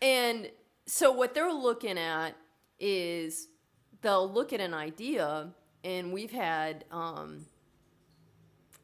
and 0.01 0.51
so 0.87 1.13
what 1.13 1.35
they're 1.35 1.53
looking 1.53 1.99
at 1.99 2.35
is 2.79 3.49
they'll 4.01 4.31
look 4.31 4.53
at 4.53 4.61
an 4.61 4.73
idea, 4.75 5.51
and 5.85 6.13
we've 6.13 6.33
had 6.33 6.85
um, 6.91 7.45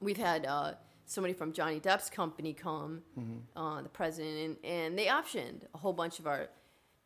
we've 0.00 0.16
had 0.18 0.44
uh, 0.44 0.74
somebody 1.08 1.34
from 1.34 1.52
Johnny 1.52 1.80
Depp's 1.80 2.10
company 2.10 2.52
come, 2.52 3.02
mm-hmm. 3.18 3.58
uh, 3.58 3.82
the 3.82 3.88
president, 3.88 4.58
and, 4.62 4.72
and 4.72 4.98
they 4.98 5.06
optioned 5.06 5.62
a 5.74 5.78
whole 5.78 5.92
bunch 5.92 6.18
of 6.18 6.26
our. 6.26 6.48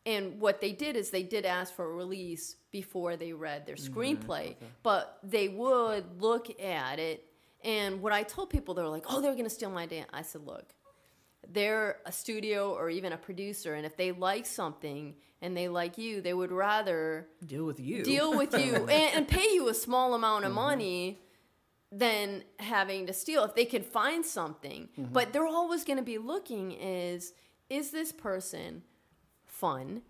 And 0.05 0.41
what 0.41 0.59
they 0.59 0.73
did 0.73 0.97
is 0.97 1.11
they 1.11 1.23
did 1.23 1.45
ask 1.45 1.73
for 1.73 1.85
a 1.85 1.95
release 1.95 2.57
before 2.71 3.15
they 3.15 3.31
read 3.31 3.65
their 3.65 3.75
mm-hmm. 3.75 3.97
screenplay, 3.97 4.55
but 4.83 5.17
they 5.23 5.47
would 5.47 6.21
look 6.21 6.59
at 6.61 6.99
it. 6.99 7.25
And 7.63 8.01
what 8.01 8.11
I 8.11 8.23
told 8.23 8.49
people, 8.49 8.73
they 8.73 8.81
were 8.81 8.89
like, 8.89 9.05
"Oh, 9.07 9.21
they're 9.21 9.31
going 9.31 9.45
to 9.45 9.49
steal 9.49 9.71
my 9.71 9.83
idea." 9.83 10.05
I 10.11 10.21
said, 10.21 10.41
"Look, 10.45 10.73
they're 11.49 11.97
a 12.05 12.11
studio 12.11 12.73
or 12.73 12.89
even 12.89 13.13
a 13.13 13.17
producer, 13.17 13.75
and 13.75 13.85
if 13.85 13.95
they 13.95 14.11
like 14.11 14.45
something 14.45 15.15
and 15.41 15.55
they 15.55 15.69
like 15.69 15.97
you, 15.97 16.21
they 16.21 16.33
would 16.33 16.51
rather 16.51 17.27
Deal 17.45 17.65
with 17.65 17.79
you. 17.79 18.03
deal 18.03 18.35
with 18.35 18.53
you 18.53 18.75
and, 18.89 19.15
and 19.15 19.27
pay 19.27 19.53
you 19.53 19.69
a 19.69 19.73
small 19.73 20.13
amount 20.13 20.43
of 20.45 20.49
mm-hmm. 20.49 20.61
money 20.61 21.19
than 21.95 22.43
having 22.59 23.05
to 23.07 23.13
steal 23.13 23.43
if 23.43 23.53
they 23.55 23.65
can 23.65 23.83
find 23.83 24.25
something. 24.25 24.89
But 24.97 25.31
they're 25.33 25.45
always 25.45 25.83
going 25.83 25.97
to 25.97 26.03
be 26.03 26.17
looking 26.17 26.71
is 26.71 27.33
is 27.69 27.91
this 27.91 28.11
person 28.11 28.83
fun? 29.45 30.01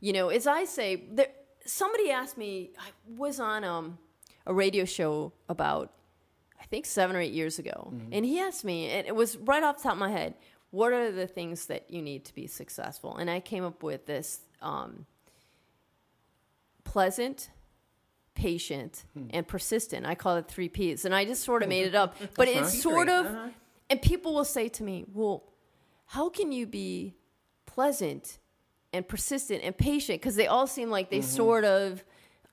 You 0.00 0.12
know, 0.12 0.28
as 0.28 0.46
I 0.46 0.64
say, 0.64 1.04
there, 1.10 1.28
somebody 1.64 2.10
asked 2.10 2.36
me, 2.38 2.70
I 2.78 2.88
was 3.16 3.38
on 3.40 3.64
um, 3.64 3.98
a 4.46 4.52
radio 4.54 4.84
show 4.84 5.32
about 5.48 5.92
I 6.60 6.64
think 6.66 6.86
seven 6.86 7.14
or 7.16 7.20
eight 7.20 7.32
years 7.32 7.58
ago, 7.58 7.92
Mm-hmm. 7.94 8.12
and 8.12 8.24
he 8.24 8.40
asked 8.40 8.64
me, 8.64 8.88
and 8.88 9.06
it 9.06 9.14
was 9.14 9.36
right 9.36 9.62
off 9.62 9.76
the 9.78 9.82
top 9.84 9.92
of 9.92 9.98
my 9.98 10.10
head, 10.10 10.34
what 10.70 10.92
are 10.92 11.12
the 11.12 11.26
things 11.26 11.66
that 11.66 11.90
you 11.90 12.02
need 12.02 12.24
to 12.24 12.34
be 12.34 12.46
successful? 12.46 13.16
And 13.16 13.30
I 13.30 13.40
came 13.40 13.64
up 13.64 13.82
with 13.82 14.06
this 14.06 14.40
um, 14.62 15.06
pleasant, 16.84 17.50
patient, 18.36 19.04
Hmm. 19.14 19.26
and 19.30 19.48
persistent. 19.48 20.06
I 20.06 20.14
call 20.14 20.36
it 20.36 20.46
three 20.46 20.68
P's, 20.68 21.04
and 21.04 21.14
I 21.14 21.24
just 21.24 21.42
sort 21.42 21.62
of 21.64 21.68
made 21.68 21.86
it 21.86 21.94
up, 21.96 22.14
but 22.36 22.46
it's 22.46 22.58
fine. 22.72 22.80
sort 22.82 23.08
of. 23.08 23.26
uh-huh. 23.26 23.48
And 23.90 24.02
people 24.02 24.34
will 24.34 24.44
say 24.44 24.68
to 24.68 24.82
me, 24.84 25.04
"Well, 25.12 25.42
how 26.06 26.28
can 26.28 26.52
you 26.52 26.66
be 26.66 27.14
pleasant 27.66 28.38
and 28.92 29.06
persistent 29.06 29.62
and 29.64 29.76
patient?" 29.76 30.20
Because 30.20 30.36
they 30.36 30.46
all 30.46 30.66
seem 30.66 30.90
like 30.90 31.10
they 31.10 31.18
Mm-hmm. 31.18 31.28
sort 31.42 31.64
of. 31.64 32.04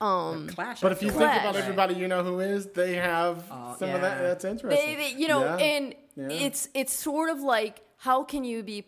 Um, 0.02 0.50
Clash. 0.50 0.82
But 0.82 0.92
if 0.92 1.02
you 1.02 1.10
feel 1.12 1.20
think 1.20 1.42
about 1.42 1.56
everybody 1.56 1.94
you 1.96 2.08
know 2.10 2.24
who 2.24 2.40
is, 2.42 2.66
they 2.68 2.96
have 2.96 3.44
Oh, 3.50 3.76
some 3.80 3.90
of 3.92 4.02
that. 4.02 4.20
That's 4.22 4.44
interesting. 4.44 4.86
they, 4.86 4.96
they, 4.96 5.10
you 5.18 5.30
know, 5.30 5.42
Yeah. 5.46 5.56
and 5.58 5.96
Yeah. 6.18 6.28
it's 6.46 6.68
it's 6.74 6.92
sort 6.92 7.30
of 7.30 7.40
like 7.40 7.82
how 7.98 8.24
can 8.24 8.44
you 8.44 8.64
be 8.64 8.86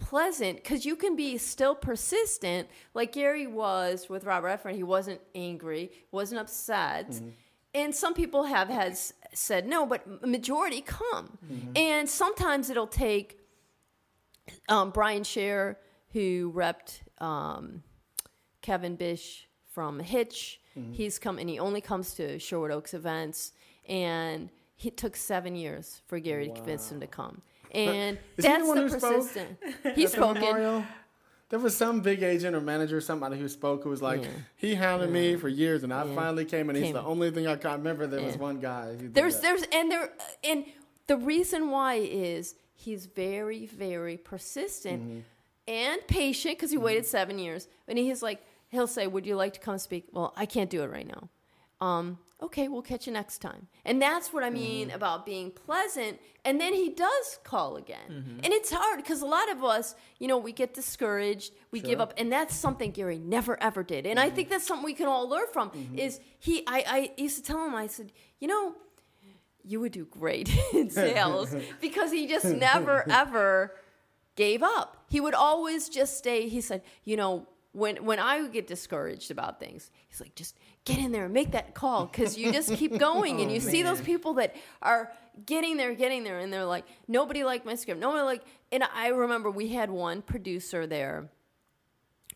pleasant 0.00 0.56
because 0.56 0.84
you 0.84 0.96
can 0.96 1.14
be 1.14 1.38
still 1.38 1.74
persistent 1.74 2.68
like 2.94 3.12
Gary 3.12 3.46
was 3.46 4.08
with 4.08 4.24
Robert 4.24 4.48
Efron. 4.48 4.74
He 4.74 4.82
wasn't 4.82 5.20
angry, 5.34 5.92
wasn't 6.10 6.40
upset. 6.40 7.10
Mm-hmm. 7.10 7.28
And 7.72 7.94
some 7.94 8.14
people 8.14 8.44
have 8.44 8.68
has 8.68 9.14
said 9.32 9.66
no, 9.66 9.86
but 9.86 10.26
majority 10.26 10.80
come. 10.80 11.38
Mm-hmm. 11.46 11.72
And 11.76 12.10
sometimes 12.10 12.70
it'll 12.70 12.88
take 12.88 13.38
um, 14.68 14.90
Brian 14.90 15.22
Scher, 15.22 15.76
who 16.12 16.52
repped 16.52 17.00
um, 17.18 17.84
Kevin 18.62 18.96
Bisch 18.96 19.42
from 19.72 20.00
Hitch. 20.00 20.60
Mm-hmm. 20.76 20.92
He's 20.94 21.18
come 21.18 21.38
and 21.38 21.48
he 21.48 21.58
only 21.60 21.80
comes 21.80 22.14
to 22.14 22.38
Sherwood 22.38 22.72
Oaks 22.72 22.94
events, 22.94 23.52
and 23.88 24.50
it 24.78 24.96
took 24.96 25.14
seven 25.14 25.54
years 25.54 26.00
for 26.06 26.18
Gary 26.18 26.48
to 26.48 26.54
convince 26.54 26.90
him 26.90 27.00
to 27.00 27.06
come. 27.06 27.42
And 27.72 28.18
Is 28.36 28.44
he 28.44 28.48
the 28.50 28.56
that's 28.56 28.66
one 28.68 28.76
the 28.76 28.82
who 28.82 28.88
spoke? 28.98 29.14
persistent. 29.16 29.58
He's 29.94 30.12
spoken. 30.12 30.42
Memorial? 30.42 30.84
There 31.50 31.58
was 31.58 31.76
some 31.76 32.00
big 32.00 32.22
agent 32.22 32.54
or 32.54 32.60
manager, 32.60 32.98
or 32.98 33.00
somebody 33.00 33.36
who 33.38 33.48
spoke 33.48 33.82
who 33.82 33.90
was 33.90 34.00
like, 34.00 34.22
he 34.56 34.74
hounded 34.76 35.10
me 35.10 35.34
for 35.36 35.48
years, 35.48 35.82
and 35.82 35.92
I 35.92 36.04
finally 36.14 36.44
came, 36.44 36.68
and 36.70 36.76
he's 36.76 36.86
Came. 36.86 36.94
the 36.94 37.02
only 37.02 37.32
thing 37.32 37.48
I 37.48 37.56
can't 37.56 37.78
remember. 37.78 38.06
There 38.06 38.22
was 38.22 38.36
one 38.36 38.60
guy. 38.60 38.94
Who 38.94 39.08
There's 39.08 39.34
that. 39.36 39.42
there's 39.42 39.62
and 39.72 39.90
there 39.90 40.10
and 40.44 40.64
the 41.08 41.16
reason 41.16 41.70
why 41.70 41.94
is 41.94 42.54
he's 42.74 43.06
very 43.06 43.66
very 43.66 44.16
persistent 44.16 45.02
Mm-hmm. 45.02 45.18
and 45.66 46.06
patient 46.06 46.56
because 46.56 46.70
he 46.70 46.78
waited 46.78 47.04
seven 47.04 47.38
years 47.38 47.66
and 47.88 47.98
he's 47.98 48.22
like 48.22 48.44
he'll 48.68 48.86
say 48.86 49.06
would 49.08 49.26
you 49.26 49.34
like 49.34 49.52
to 49.54 49.60
come 49.60 49.76
speak 49.78 50.04
well 50.12 50.32
i 50.36 50.46
can't 50.46 50.70
do 50.70 50.82
it 50.82 50.90
right 50.90 51.06
now 51.06 51.28
um, 51.86 52.16
okay 52.42 52.68
we'll 52.68 52.82
catch 52.82 53.06
you 53.06 53.12
next 53.12 53.38
time 53.38 53.66
and 53.84 54.00
that's 54.00 54.32
what 54.32 54.42
i 54.42 54.50
mean 54.50 54.88
Mm-hmm. 54.88 54.96
about 54.96 55.26
being 55.26 55.50
pleasant 55.50 56.18
and 56.44 56.60
then 56.60 56.72
he 56.74 56.88
does 56.90 57.38
call 57.44 57.76
again 57.76 58.08
Mm-hmm. 58.10 58.38
and 58.44 58.52
it's 58.52 58.70
hard 58.72 58.96
because 58.98 59.22
a 59.22 59.26
lot 59.26 59.50
of 59.50 59.62
us 59.64 59.94
you 60.18 60.26
know 60.28 60.38
we 60.38 60.52
get 60.52 60.74
discouraged 60.74 61.52
we 61.70 61.80
give 61.80 62.00
up 62.00 62.14
and 62.16 62.32
that's 62.32 62.54
something 62.54 62.90
gary 62.90 63.18
never 63.18 63.60
ever 63.62 63.82
did 63.82 64.06
and 64.06 64.18
Mm-hmm. 64.18 64.26
i 64.26 64.30
think 64.34 64.48
that's 64.48 64.66
something 64.66 64.84
we 64.84 64.94
can 64.94 65.06
all 65.06 65.28
learn 65.28 65.46
from 65.52 65.70
is 65.96 66.20
he 66.38 66.62
I, 66.66 66.84
I 66.86 67.10
used 67.22 67.36
to 67.36 67.42
tell 67.42 67.64
him 67.64 67.74
i 67.74 67.86
said 67.86 68.12
you 68.38 68.48
know 68.48 68.74
you 69.62 69.78
would 69.80 69.92
do 69.92 70.06
great 70.06 70.48
in 70.72 70.88
sales 70.90 71.54
because 71.80 72.10
he 72.10 72.26
just 72.26 72.46
never 72.46 73.04
ever 73.10 73.74
gave 74.36 74.62
up. 74.62 74.96
He 75.10 75.20
would 75.20 75.34
always 75.34 75.88
just 75.90 76.16
stay. 76.16 76.48
He 76.48 76.62
said, 76.62 76.80
you 77.04 77.14
know, 77.16 77.46
when 77.72 78.04
when 78.04 78.18
I 78.18 78.40
would 78.42 78.52
get 78.52 78.66
discouraged 78.66 79.30
about 79.30 79.60
things, 79.60 79.90
he's 80.08 80.20
like, 80.20 80.34
just 80.34 80.56
get 80.84 80.98
in 80.98 81.12
there 81.12 81.26
and 81.26 81.34
make 81.34 81.52
that 81.52 81.74
call 81.74 82.06
because 82.06 82.36
you 82.36 82.52
just 82.52 82.72
keep 82.74 82.98
going 83.08 83.40
and 83.40 83.50
you 83.52 83.60
see 83.60 83.82
those 83.82 84.00
people 84.00 84.34
that 84.34 84.56
are 84.82 85.12
getting 85.46 85.76
there, 85.76 85.94
getting 85.94 86.24
there, 86.24 86.38
and 86.40 86.52
they're 86.52 86.64
like, 86.64 86.84
nobody 87.06 87.44
liked 87.44 87.64
my 87.64 87.74
script. 87.76 88.00
Nobody 88.00 88.22
like. 88.22 88.42
And 88.72 88.82
I 88.94 89.08
remember 89.08 89.50
we 89.50 89.68
had 89.68 89.90
one 89.90 90.20
producer 90.22 90.86
there 90.86 91.28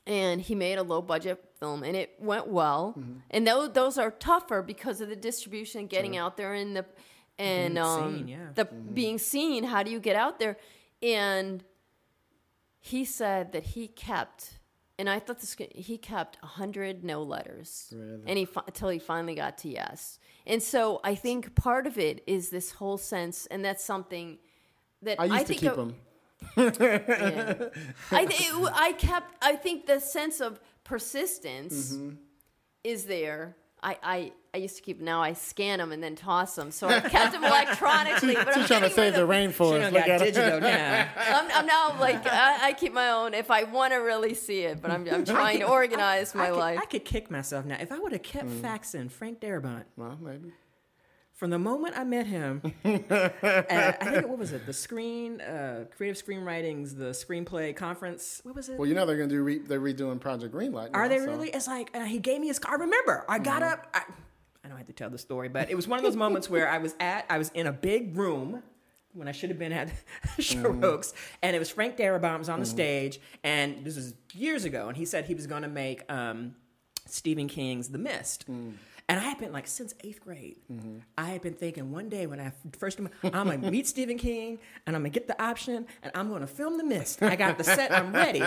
and 0.07 0.41
he 0.41 0.55
made 0.55 0.77
a 0.79 0.83
low 0.83 1.01
budget 1.01 1.43
film 1.59 1.83
and 1.83 1.97
it 1.97 2.15
went 2.19 2.47
well 2.49 2.95
Mm-hmm. 2.99 3.13
and 3.31 3.47
those 3.47 3.73
those 3.73 3.97
are 3.99 4.11
tougher 4.11 4.61
because 4.63 5.01
of 5.01 5.09
the 5.09 5.17
distribution 5.17 5.87
getting 5.87 6.17
out 6.17 6.37
there 6.37 6.53
and 6.53 6.77
the 6.77 6.85
and 7.39 7.75
Being 7.75 7.85
um 7.87 8.17
seen, 8.19 8.29
yeah. 8.29 8.37
the 8.55 8.65
Mm-hmm. 8.67 8.93
being 8.95 9.19
seen 9.19 9.65
how 9.65 9.83
do 9.83 9.91
you 9.91 9.99
get 10.01 10.15
out 10.15 10.39
there 10.39 10.59
and 11.03 11.65
he 12.81 13.05
said 13.07 13.53
that 13.53 13.63
he 13.65 13.89
kept 13.89 14.59
and 14.99 15.09
I 15.11 15.19
thought 15.19 15.41
this 15.41 15.57
he 15.75 15.99
kept 15.99 16.41
100 16.43 17.03
no 17.05 17.23
letters 17.23 17.93
Really? 17.93 18.23
and 18.27 18.39
he 18.39 18.49
until 18.67 18.89
he 18.91 18.99
finally 18.99 19.35
got 19.35 19.59
to 19.59 19.69
yes 19.69 20.19
and 20.47 20.63
so 20.63 21.01
I 21.05 21.15
think 21.15 21.55
part 21.55 21.87
of 21.87 21.99
it 21.99 22.23
is 22.27 22.51
this 22.51 22.73
whole 22.73 22.99
sense 22.99 23.47
and 23.47 23.65
that's 23.65 23.85
something 23.85 24.39
that 25.03 25.21
I 25.21 25.25
used 25.27 25.41
to 25.41 25.55
think 25.55 25.61
keep 25.61 25.75
them. 25.75 25.95
yeah. 26.57 27.69
I, 28.11 28.27
it, 28.29 28.73
I 28.75 28.93
kept. 28.93 29.35
I 29.43 29.57
think 29.57 29.87
the 29.87 29.99
sense 30.01 30.41
of 30.41 30.61
persistence 30.85 31.93
Mm-hmm. 31.95 32.17
is 32.85 33.05
there. 33.07 33.57
I, 33.85 33.97
I, 34.03 34.33
I 34.55 34.57
used 34.57 34.77
to 34.77 34.83
keep. 34.83 34.99
Now 35.01 35.21
I 35.23 35.35
scan 35.35 35.79
them 35.79 35.93
and 35.93 36.03
then 36.03 36.17
toss 36.17 36.55
them. 36.57 36.71
So 36.71 36.89
I 36.89 37.01
kept 37.01 37.33
them 37.33 37.45
electronically. 37.45 38.35
But 38.35 38.49
I'm 38.49 38.55
She's 38.61 38.67
trying 38.67 38.81
to 38.81 38.89
getting 38.89 38.97
save 38.97 39.13
rid 39.13 39.15
the 39.15 39.23
of- 39.25 39.29
rainforest. 39.29 39.81
done 39.81 39.93
Look 39.93 40.07
got 40.07 40.09
at 40.09 40.21
her. 40.21 40.27
digital 40.27 40.61
now. 40.61 41.09
I'm, 41.19 41.51
I'm 41.53 41.67
now 41.67 42.01
like 42.01 42.27
I, 42.27 42.69
I 42.69 42.73
keep 42.73 42.95
my 42.95 43.11
own 43.11 43.35
if 43.35 43.51
I 43.51 43.65
want 43.65 43.93
to 43.93 43.99
really 43.99 44.33
see 44.35 44.61
it. 44.61 44.81
But 44.81 44.91
I'm, 44.91 45.07
I'm 45.09 45.25
trying 45.27 45.59
to 45.61 45.69
organize 45.69 46.35
my 46.35 46.47
I 46.47 46.51
could, 46.51 46.59
life. 46.59 46.79
I 46.83 46.85
could 46.87 47.05
kick 47.05 47.31
myself 47.31 47.67
now 47.67 47.77
if 47.79 47.93
I 47.93 47.99
would 47.99 48.13
have 48.13 48.23
kept 48.23 48.49
Mm. 48.49 48.61
faxing 48.63 49.11
Frank 49.11 49.41
Darabont 49.41 49.85
Well, 49.97 50.19
maybe. 50.21 50.53
From 51.35 51.51
the 51.51 51.59
moment 51.59 51.97
I 51.99 52.05
met 52.05 52.27
him. 52.27 52.63
at, 52.85 53.03
I 54.03 54.11
think 54.13 54.29
what 54.29 54.39
was 54.39 54.53
it? 54.53 54.67
The 54.67 54.73
screen, 54.73 55.41
uh, 55.41 55.85
creative 55.97 56.23
screenwritings, 56.25 56.97
the 56.97 57.07
screenplay 57.11 57.75
conference. 57.75 58.41
What 58.45 58.55
was 58.55 58.69
it? 58.69 58.79
Well, 58.79 58.89
you 58.89 58.95
know 58.95 59.05
they're 59.05 59.17
going 59.17 59.29
to 59.29 59.35
do. 59.35 59.43
Re- 59.43 59.59
they're 59.59 59.81
redoing 59.81 60.21
Project 60.21 60.55
Greenlight. 60.55 60.91
Are 60.95 61.09
they 61.09 61.19
so- 61.19 61.27
really? 61.27 61.51
It's 61.51 61.67
like 61.67 61.91
uh, 61.95 62.05
he 62.05 62.19
gave 62.19 62.41
me 62.41 62.47
his 62.47 62.59
car. 62.59 62.77
I 62.77 62.81
remember, 62.81 63.25
I 63.29 63.39
got 63.39 63.63
Mm-hmm. 63.63 63.73
up. 63.73 63.87
I, 63.95 64.03
I 64.65 64.69
know 64.69 64.75
I 64.77 64.79
have 64.79 64.87
to 64.87 64.93
tell 64.95 65.11
the 65.11 65.19
story, 65.19 65.49
but 65.49 65.71
it 65.71 65.75
was 65.75 65.87
one 65.87 65.99
of 65.99 66.05
those 66.05 66.17
moments 66.17 66.49
where 66.49 66.69
I 66.71 66.79
was 66.79 66.95
at. 66.99 67.27
I 67.29 67.37
was 67.39 67.51
in 67.55 67.67
a 67.67 67.73
big 67.73 68.17
room 68.17 68.63
when 69.13 69.29
I 69.29 69.33
should 69.33 69.51
have 69.51 69.59
been 69.59 69.73
at 69.73 69.91
Sherwood 70.39 70.73
Mm-hmm. 70.77 70.85
Oaks, 70.85 71.13
and 71.43 71.55
it 71.55 71.59
was 71.59 71.69
Frank 71.71 71.97
Darabont 71.97 72.39
was 72.39 72.49
on 72.49 72.61
the 72.61 72.67
stage, 72.67 73.21
and 73.43 73.85
this 73.85 73.97
was 73.97 74.15
years 74.33 74.65
ago, 74.65 74.89
and 74.89 74.97
he 74.97 75.05
said 75.05 75.27
he 75.27 75.35
was 75.35 75.47
going 75.47 75.63
to 75.63 75.69
make 75.69 76.11
um, 76.11 76.55
Stephen 77.07 77.47
King's 77.49 77.89
The 77.91 77.99
Mist. 77.99 78.51
Mm. 78.51 78.75
And 79.07 79.21
I 79.21 79.23
had 79.25 79.37
been 79.39 79.53
like 79.53 79.67
since 79.67 79.93
eighth 80.03 80.21
grade. 80.21 80.57
Mm-hmm. 80.73 80.99
I 81.19 81.25
had 81.27 81.43
been 81.43 81.53
thinking 81.53 81.93
one 81.93 82.09
day 82.09 82.27
when 82.27 82.41
I 82.41 82.53
first 82.79 82.99
I'm 82.99 83.11
gonna 83.23 83.59
meet 83.71 83.87
Stephen 83.87 84.17
King 84.17 84.59
and 84.87 84.97
I'm 84.97 85.03
gonna 85.03 85.11
get 85.11 85.29
the 85.29 85.41
option 85.43 85.87
and 86.03 86.11
I'm 86.15 86.31
gonna 86.31 86.47
film 86.47 86.79
The 86.79 86.85
Mist. 86.85 87.23
I 87.23 87.37
got 87.37 87.59
the 87.59 87.65
set. 87.65 87.93
I'm 87.93 88.15
ready. 88.15 88.43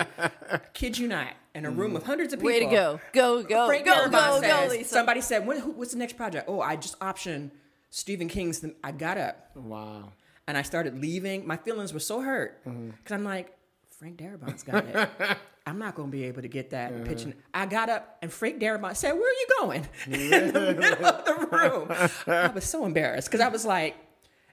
Kid 0.74 0.98
you 0.98 1.06
not, 1.06 1.28
in 1.54 1.64
a 1.64 1.70
room 1.70 1.92
with 1.92 2.04
hundreds 2.04 2.32
of 2.32 2.40
people. 2.40 2.52
Way 2.52 2.58
to 2.60 2.66
go, 2.66 3.00
go, 3.12 3.42
go, 3.44 3.66
Frank 3.68 3.86
go, 3.86 3.92
Darabont 3.92 4.42
go, 4.42 4.66
go, 4.66 4.66
Lisa. 4.70 4.88
Somebody 4.88 5.20
said, 5.20 5.46
when, 5.46 5.60
who, 5.60 5.70
"What's 5.70 5.92
the 5.92 5.98
next 5.98 6.16
project?" 6.16 6.46
Oh, 6.48 6.60
I 6.60 6.74
just 6.74 6.98
optioned 6.98 7.52
Stephen 7.90 8.28
King's. 8.28 8.58
The, 8.58 8.74
I 8.82 8.90
got 8.90 9.16
up 9.16 9.50
Wow. 9.54 10.12
and 10.48 10.58
I 10.58 10.62
started 10.62 10.98
leaving. 11.00 11.46
My 11.46 11.56
feelings 11.56 11.92
were 11.92 12.00
so 12.00 12.20
hurt 12.20 12.60
because 12.64 13.12
I'm 13.12 13.22
like, 13.24 13.54
Frank 13.96 14.16
Darabont's 14.16 14.64
got 14.64 14.84
it. 14.86 15.08
I'm 15.68 15.78
not 15.78 15.94
going 15.94 16.10
to 16.10 16.16
be 16.16 16.24
able 16.24 16.42
to 16.42 16.48
get 16.48 16.70
that 16.70 17.04
pitching. 17.04 17.34
I 17.52 17.66
got 17.66 17.88
up 17.88 18.18
and 18.22 18.32
Frank 18.32 18.60
Darabont 18.60 18.96
said, 18.96 19.12
"Where 19.12 19.22
are 19.22 19.32
you 19.32 19.46
going?" 19.60 19.88
in 20.06 20.52
the 20.52 20.74
middle 20.74 21.06
of 21.06 21.24
the 21.24 21.48
room. 21.50 22.08
I 22.26 22.48
was 22.48 22.64
so 22.64 22.84
embarrassed 22.84 23.28
because 23.30 23.40
I 23.40 23.48
was 23.48 23.64
like. 23.64 23.96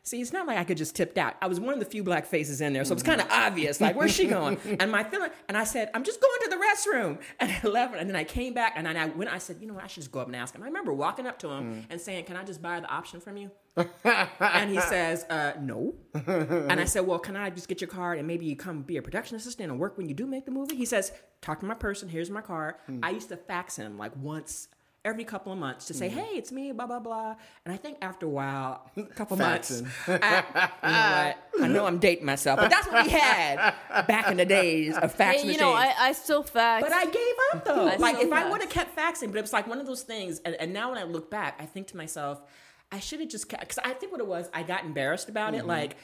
See, 0.03 0.21
it's 0.21 0.31
not 0.31 0.45
like 0.45 0.59
I 0.59 0.63
could 0.63 0.77
just 0.77 0.95
tipped 0.95 1.17
out. 1.17 1.33
I 1.41 1.47
was 1.47 1.59
one 1.59 1.73
of 1.73 1.79
the 1.79 1.85
few 1.85 2.03
black 2.03 2.27
faces 2.27 2.61
in 2.61 2.73
there, 2.73 2.85
so 2.85 2.91
it 2.91 2.97
was 2.97 3.01
kind 3.01 3.19
of 3.19 3.27
mm-hmm. 3.27 3.47
obvious. 3.47 3.81
Like, 3.81 3.95
where's 3.95 4.13
she 4.13 4.27
going? 4.27 4.59
And 4.79 4.91
my 4.91 5.03
feeling, 5.03 5.31
and 5.47 5.57
I 5.57 5.63
said, 5.63 5.89
I'm 5.95 6.03
just 6.03 6.21
going 6.21 6.39
to 6.43 6.49
the 6.51 6.57
restroom. 6.57 7.17
And 7.39 7.51
I 7.51 7.67
left, 7.67 7.95
and 7.95 8.07
then 8.07 8.15
I 8.15 8.23
came 8.23 8.53
back, 8.53 8.73
and 8.75 8.85
then 8.85 8.97
I 8.97 9.07
went. 9.07 9.33
I 9.33 9.39
said, 9.39 9.57
you 9.61 9.65
know 9.65 9.73
what? 9.73 9.83
I 9.83 9.87
should 9.87 10.03
just 10.03 10.11
go 10.11 10.19
up 10.19 10.27
and 10.27 10.35
ask 10.35 10.53
him. 10.53 10.61
I 10.61 10.67
remember 10.67 10.93
walking 10.93 11.25
up 11.25 11.39
to 11.39 11.49
him 11.49 11.73
mm. 11.73 11.85
and 11.89 11.99
saying, 11.99 12.25
"Can 12.25 12.37
I 12.37 12.43
just 12.43 12.61
buy 12.61 12.79
the 12.79 12.87
option 12.87 13.19
from 13.19 13.37
you?" 13.37 13.49
And 13.77 14.71
he 14.71 14.79
says, 14.79 15.25
uh, 15.29 15.53
"No." 15.59 15.95
and 16.13 16.79
I 16.79 16.85
said, 16.85 17.01
"Well, 17.05 17.19
can 17.19 17.35
I 17.35 17.49
just 17.49 17.67
get 17.67 17.81
your 17.81 17.89
card 17.89 18.17
and 18.17 18.27
maybe 18.27 18.45
you 18.45 18.55
come 18.55 18.81
be 18.83 18.97
a 18.97 19.01
production 19.01 19.35
assistant 19.35 19.69
and 19.69 19.79
work 19.79 19.97
when 19.97 20.07
you 20.07 20.15
do 20.15 20.25
make 20.25 20.45
the 20.45 20.51
movie?" 20.51 20.75
He 20.75 20.85
says, 20.85 21.11
"Talk 21.41 21.59
to 21.59 21.65
my 21.65 21.73
person. 21.75 22.07
Here's 22.09 22.29
my 22.29 22.41
card." 22.41 22.75
I 23.03 23.09
used 23.11 23.29
to 23.29 23.37
fax 23.37 23.75
him 23.75 23.97
like 23.97 24.15
once 24.15 24.69
every 25.03 25.23
couple 25.23 25.53
of 25.53 25.59
months 25.59 25.85
to 25.85 25.93
say, 25.93 26.09
"Hey, 26.09 26.35
it's 26.37 26.51
me," 26.51 26.71
blah 26.71 26.87
blah 26.87 26.99
blah. 26.99 27.35
And 27.65 27.73
I 27.73 27.77
think 27.77 27.97
after 28.01 28.25
a 28.25 28.29
while, 28.29 28.89
a 28.97 29.03
couple 29.15 29.37
months, 29.37 29.83
I, 30.07 30.13
you 30.83 31.59
know 31.59 31.59
what? 31.59 31.63
I 31.63 31.67
know 31.67 31.85
I'm 31.85 31.99
dating 31.99 32.25
myself, 32.25 32.59
but 32.59 32.69
that's 32.71 32.87
what 32.87 33.05
we 33.05 33.11
had 33.11 33.73
back 34.07 34.31
in 34.31 34.37
the 34.37 34.45
days 34.45 34.97
of 34.97 35.13
fax 35.13 35.41
Hey, 35.41 35.51
you 35.51 35.57
know, 35.57 35.73
I, 35.73 35.93
I 35.97 36.11
still 36.13 36.43
fax. 36.43 36.83
But 36.83 36.93
I 36.93 37.05
gave 37.05 37.35
up 37.53 37.65
though. 37.65 37.87
I 37.87 37.95
like 37.97 38.15
still 38.15 38.27
if 38.27 38.33
I 38.33 38.49
would 38.49 38.61
have 38.61 38.69
kept 38.69 38.97
faxing, 38.97 39.27
but 39.27 39.37
it 39.37 39.41
was 39.41 39.53
like 39.53 39.67
one 39.67 39.79
of 39.79 39.85
those 39.85 40.03
things. 40.03 40.39
And, 40.45 40.55
and 40.55 40.73
now 40.73 40.89
when 40.89 40.97
I 40.97 41.03
look 41.03 41.29
back, 41.29 41.57
I 41.59 41.65
think 41.65 41.87
to 41.87 41.97
myself, 41.97 42.41
I 42.91 42.99
should 42.99 43.19
have 43.19 43.29
just 43.29 43.49
kept. 43.49 43.61
Because 43.61 43.79
I 43.79 43.93
think 43.93 44.11
what 44.11 44.21
it 44.21 44.27
was, 44.27 44.49
I 44.53 44.63
got 44.63 44.85
embarrassed 44.85 45.29
about 45.29 45.53
it. 45.53 45.59
Mm-hmm. 45.59 45.67
Like 45.67 45.97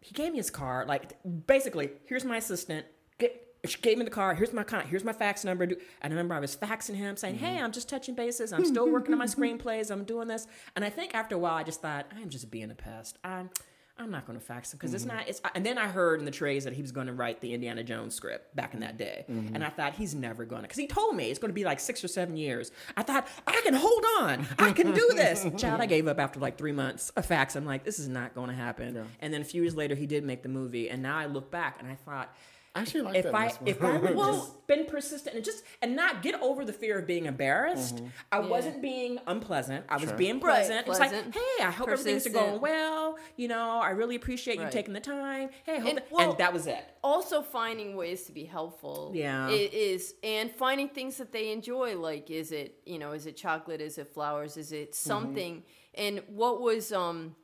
he 0.00 0.14
gave 0.14 0.32
me 0.32 0.38
his 0.38 0.50
card. 0.50 0.88
Like 0.88 1.16
basically, 1.46 1.90
here's 2.06 2.24
my 2.24 2.36
assistant. 2.36 2.86
Get, 3.18 3.42
she 3.64 3.80
gave 3.80 3.98
me 3.98 4.04
the 4.04 4.10
card. 4.10 4.36
Here's 4.36 4.52
my 4.52 4.62
con- 4.62 4.86
here's 4.86 5.04
my 5.04 5.12
fax 5.12 5.44
number. 5.44 5.64
And 5.64 5.76
I 6.02 6.08
remember 6.08 6.34
I 6.34 6.40
was 6.40 6.56
faxing 6.56 6.94
him 6.94 7.16
saying, 7.16 7.36
mm-hmm. 7.36 7.44
"Hey, 7.44 7.58
I'm 7.60 7.72
just 7.72 7.88
touching 7.88 8.14
bases. 8.14 8.52
I'm 8.52 8.64
still 8.64 8.90
working 8.90 9.12
on 9.12 9.18
my 9.18 9.26
screenplays. 9.26 9.90
I'm 9.90 10.04
doing 10.04 10.28
this." 10.28 10.46
And 10.74 10.84
I 10.84 10.90
think 10.90 11.14
after 11.14 11.34
a 11.34 11.38
while, 11.38 11.54
I 11.54 11.62
just 11.62 11.82
thought, 11.82 12.06
"I'm 12.16 12.28
just 12.28 12.50
being 12.50 12.70
a 12.70 12.74
pest. 12.74 13.18
I'm." 13.24 13.50
I'm 13.98 14.10
not 14.10 14.26
going 14.26 14.38
to 14.38 14.44
fax 14.44 14.72
him 14.72 14.78
because 14.78 14.92
it's 14.92 15.04
mm-hmm. 15.04 15.16
not. 15.16 15.28
It's 15.28 15.40
and 15.54 15.64
then 15.64 15.78
I 15.78 15.88
heard 15.88 16.18
in 16.18 16.26
the 16.26 16.30
trays 16.30 16.64
that 16.64 16.74
he 16.74 16.82
was 16.82 16.92
going 16.92 17.06
to 17.06 17.14
write 17.14 17.40
the 17.40 17.54
Indiana 17.54 17.82
Jones 17.82 18.14
script 18.14 18.54
back 18.54 18.74
in 18.74 18.80
that 18.80 18.98
day, 18.98 19.24
mm-hmm. 19.28 19.54
and 19.54 19.64
I 19.64 19.70
thought 19.70 19.94
he's 19.94 20.14
never 20.14 20.44
going 20.44 20.62
to 20.62 20.68
because 20.68 20.78
he 20.78 20.86
told 20.86 21.16
me 21.16 21.30
it's 21.30 21.38
going 21.38 21.50
to 21.50 21.54
be 21.54 21.64
like 21.64 21.80
six 21.80 22.04
or 22.04 22.08
seven 22.08 22.36
years. 22.36 22.70
I 22.96 23.02
thought 23.02 23.26
I 23.46 23.60
can 23.64 23.74
hold 23.74 24.04
on, 24.20 24.46
I 24.58 24.72
can 24.72 24.92
do 24.92 25.10
this. 25.14 25.46
Child, 25.56 25.80
I 25.80 25.86
gave 25.86 26.08
up 26.08 26.20
after 26.20 26.38
like 26.38 26.58
three 26.58 26.72
months 26.72 27.10
of 27.10 27.24
fax. 27.24 27.56
I'm 27.56 27.64
like, 27.64 27.84
this 27.84 27.98
is 27.98 28.08
not 28.08 28.34
going 28.34 28.50
to 28.50 28.54
happen. 28.54 29.06
And 29.20 29.32
then 29.32 29.40
a 29.40 29.44
few 29.44 29.62
years 29.62 29.74
later, 29.74 29.94
he 29.94 30.06
did 30.06 30.24
make 30.24 30.42
the 30.42 30.50
movie, 30.50 30.90
and 30.90 31.02
now 31.02 31.16
I 31.16 31.26
look 31.26 31.50
back 31.50 31.76
and 31.80 31.90
I 31.90 31.94
thought. 31.94 32.34
I 32.76 32.80
actually 32.80 33.02
like 33.02 33.16
if 33.16 33.24
that 33.24 33.34
I 33.34 33.44
last 33.44 33.60
one. 33.60 33.68
if 33.70 33.82
I 33.82 33.96
would 33.98 34.16
just 34.32 34.66
been 34.66 34.84
persistent 34.86 35.36
and 35.36 35.44
just 35.44 35.64
and 35.82 35.96
not 35.96 36.22
get 36.22 36.34
over 36.42 36.64
the 36.64 36.72
fear 36.72 36.98
of 36.98 37.06
being 37.06 37.26
embarrassed, 37.26 38.02
I 38.30 38.40
wasn't 38.40 38.82
being 38.82 39.18
unpleasant. 39.26 39.84
I 39.88 39.96
was 39.96 40.12
being 40.12 40.40
Right, 40.40 40.66
pleasant. 40.66 40.86
It's 40.88 40.98
like, 40.98 41.12
hey, 41.12 41.64
I 41.64 41.70
hope 41.70 41.88
everything's 41.88 42.28
going 42.28 42.60
well. 42.60 43.18
You 43.36 43.48
know, 43.48 43.80
I 43.80 43.90
really 43.90 44.16
appreciate 44.16 44.56
you 44.58 44.64
Right. 44.64 44.72
taking 44.72 44.92
the 44.94 45.00
time. 45.00 45.50
Hey, 45.64 45.76
I 45.76 45.78
hope 45.78 45.88
And, 45.88 45.98
that- 45.98 46.12
well, 46.12 46.30
and 46.30 46.38
that 46.38 46.52
was 46.52 46.66
it. 46.66 46.84
also 47.02 47.42
finding 47.42 47.96
ways 47.96 48.24
to 48.24 48.32
be 48.32 48.44
helpful 48.44 49.12
Yeah. 49.14 49.48
it 49.48 49.72
is, 49.72 50.14
and 50.22 50.50
finding 50.50 50.88
things 50.88 51.16
that 51.16 51.32
they 51.32 51.52
enjoy 51.52 51.96
like 51.98 52.30
is 52.30 52.52
it 52.52 52.80
you 52.84 52.98
know 52.98 53.12
is 53.12 53.26
it 53.26 53.36
chocolate 53.36 53.80
is 53.80 53.96
it 53.98 54.12
flowers 54.12 54.56
is 54.56 54.72
it 54.72 54.92
Mm-hmm. 54.92 55.08
something 55.08 55.62
and 55.94 56.22
what 56.28 56.60
was 56.60 56.92
um 56.92 57.34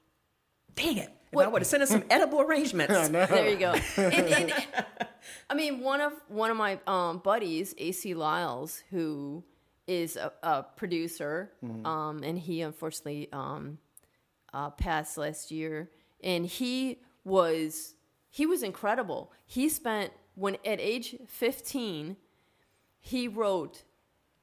Dang 0.74 0.96
it! 0.98 1.10
If 1.32 1.36
What- 1.36 1.46
I 1.46 1.48
would 1.48 1.62
have 1.62 1.66
sent 1.66 1.82
us 1.82 1.88
some 1.90 2.04
edible 2.10 2.40
arrangements. 2.46 3.08
there 3.08 3.48
you 3.48 3.56
go 3.56 3.72
and, 3.96 4.14
and, 4.14 4.66
i 5.50 5.54
mean 5.54 5.80
one 5.80 6.00
of 6.00 6.12
one 6.28 6.50
of 6.50 6.56
my 6.56 6.78
um 6.86 7.18
buddies 7.18 7.74
ac 7.78 8.12
lyles 8.14 8.82
who 8.90 9.42
is 9.86 10.16
a, 10.16 10.32
a 10.42 10.62
producer 10.76 11.50
um 11.84 12.22
and 12.22 12.38
he 12.38 12.60
unfortunately 12.60 13.28
um 13.32 13.78
uh, 14.54 14.68
passed 14.68 15.16
last 15.16 15.50
year, 15.50 15.90
and 16.22 16.44
he 16.44 17.00
was 17.24 17.94
he 18.28 18.44
was 18.44 18.62
incredible. 18.62 19.32
He 19.46 19.70
spent 19.70 20.12
when 20.34 20.56
at 20.66 20.78
age 20.78 21.16
fifteen, 21.26 22.16
he 23.00 23.28
wrote 23.28 23.84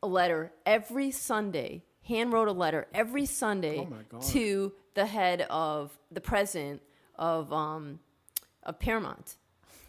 a 0.01 0.07
letter 0.07 0.51
every 0.65 1.11
Sunday. 1.11 1.83
Hand 2.07 2.33
wrote 2.33 2.47
a 2.47 2.51
letter 2.53 2.87
every 2.91 3.27
Sunday 3.27 3.85
my 3.87 3.97
God. 4.09 4.23
to 4.33 4.73
the 4.99 5.05
head 5.05 5.47
of 5.49 5.97
the 6.11 6.21
president 6.21 6.81
of 7.15 7.51
um, 7.53 7.99
of 8.63 8.79
Paramount. 8.79 9.37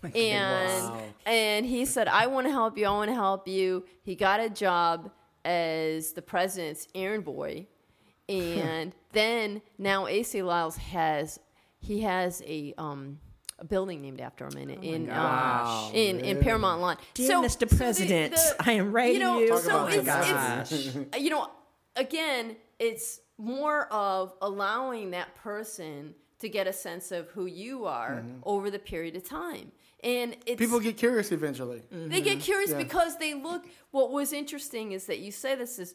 And 0.14 0.84
Wow. 0.84 1.02
and 1.26 1.66
he 1.66 1.84
said, 1.84 2.08
"I 2.08 2.26
want 2.26 2.46
to 2.46 2.50
help 2.52 2.78
you. 2.78 2.86
I 2.86 2.90
want 3.00 3.10
to 3.10 3.14
help 3.14 3.46
you." 3.46 3.84
He 4.02 4.14
got 4.14 4.40
a 4.40 4.48
job 4.48 5.10
as 5.44 6.12
the 6.12 6.22
president's 6.22 6.86
errand 6.94 7.24
boy, 7.24 7.66
and 8.28 8.94
then 9.12 9.60
now 9.76 10.06
AC 10.06 10.42
Lyles 10.42 10.76
has 10.76 11.38
he 11.80 12.00
has 12.00 12.42
a 12.46 12.72
um 12.78 13.18
a 13.58 13.64
building 13.64 14.00
named 14.00 14.20
after 14.22 14.46
him 14.46 14.56
in 14.56 14.70
in 14.70 15.06
gosh. 15.06 15.90
um, 15.90 15.94
in, 15.94 16.20
in 16.20 16.40
Paramount 16.40 16.80
Lawn. 16.80 16.96
Dear 17.12 17.36
Mr. 17.42 17.68
the- 17.68 17.76
President, 17.76 18.34
I 18.60 18.72
am 18.72 18.92
writing 18.92 19.16
you. 19.20 19.26
Know, 19.26 19.38
you. 19.38 19.48
Talk 19.48 19.58
so 19.60 19.70
about 19.70 19.92
it's, 19.92 20.06
gosh. 20.06 20.72
it's 20.72 21.18
you 21.22 21.28
know 21.28 21.50
again, 21.96 22.56
it's 22.78 23.20
more 23.40 23.86
of 23.92 24.34
allowing 24.42 25.10
that 25.12 25.34
person 25.34 26.14
to 26.40 26.48
get 26.48 26.66
a 26.66 26.72
sense 26.72 27.10
of 27.12 27.28
who 27.30 27.46
you 27.46 27.84
are 27.86 28.24
over 28.44 28.70
the 28.70 28.78
period 28.78 29.16
of 29.16 29.24
time. 29.28 29.72
And 30.02 30.36
it's 30.46 30.58
People 30.58 30.80
get 30.80 30.96
curious 30.96 31.30
eventually. 31.32 31.82
they 31.90 32.20
get 32.22 32.40
curious 32.40 32.70
Yeah. 32.70 32.78
because 32.78 33.18
they 33.18 33.34
look. 33.34 33.66
What 33.90 34.10
was 34.12 34.32
interesting 34.32 34.92
is 34.92 35.04
that 35.06 35.18
you 35.18 35.30
say 35.32 35.54
this 35.54 35.78
is 35.78 35.94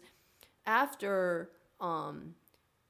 after 0.66 1.50
um, 1.80 2.36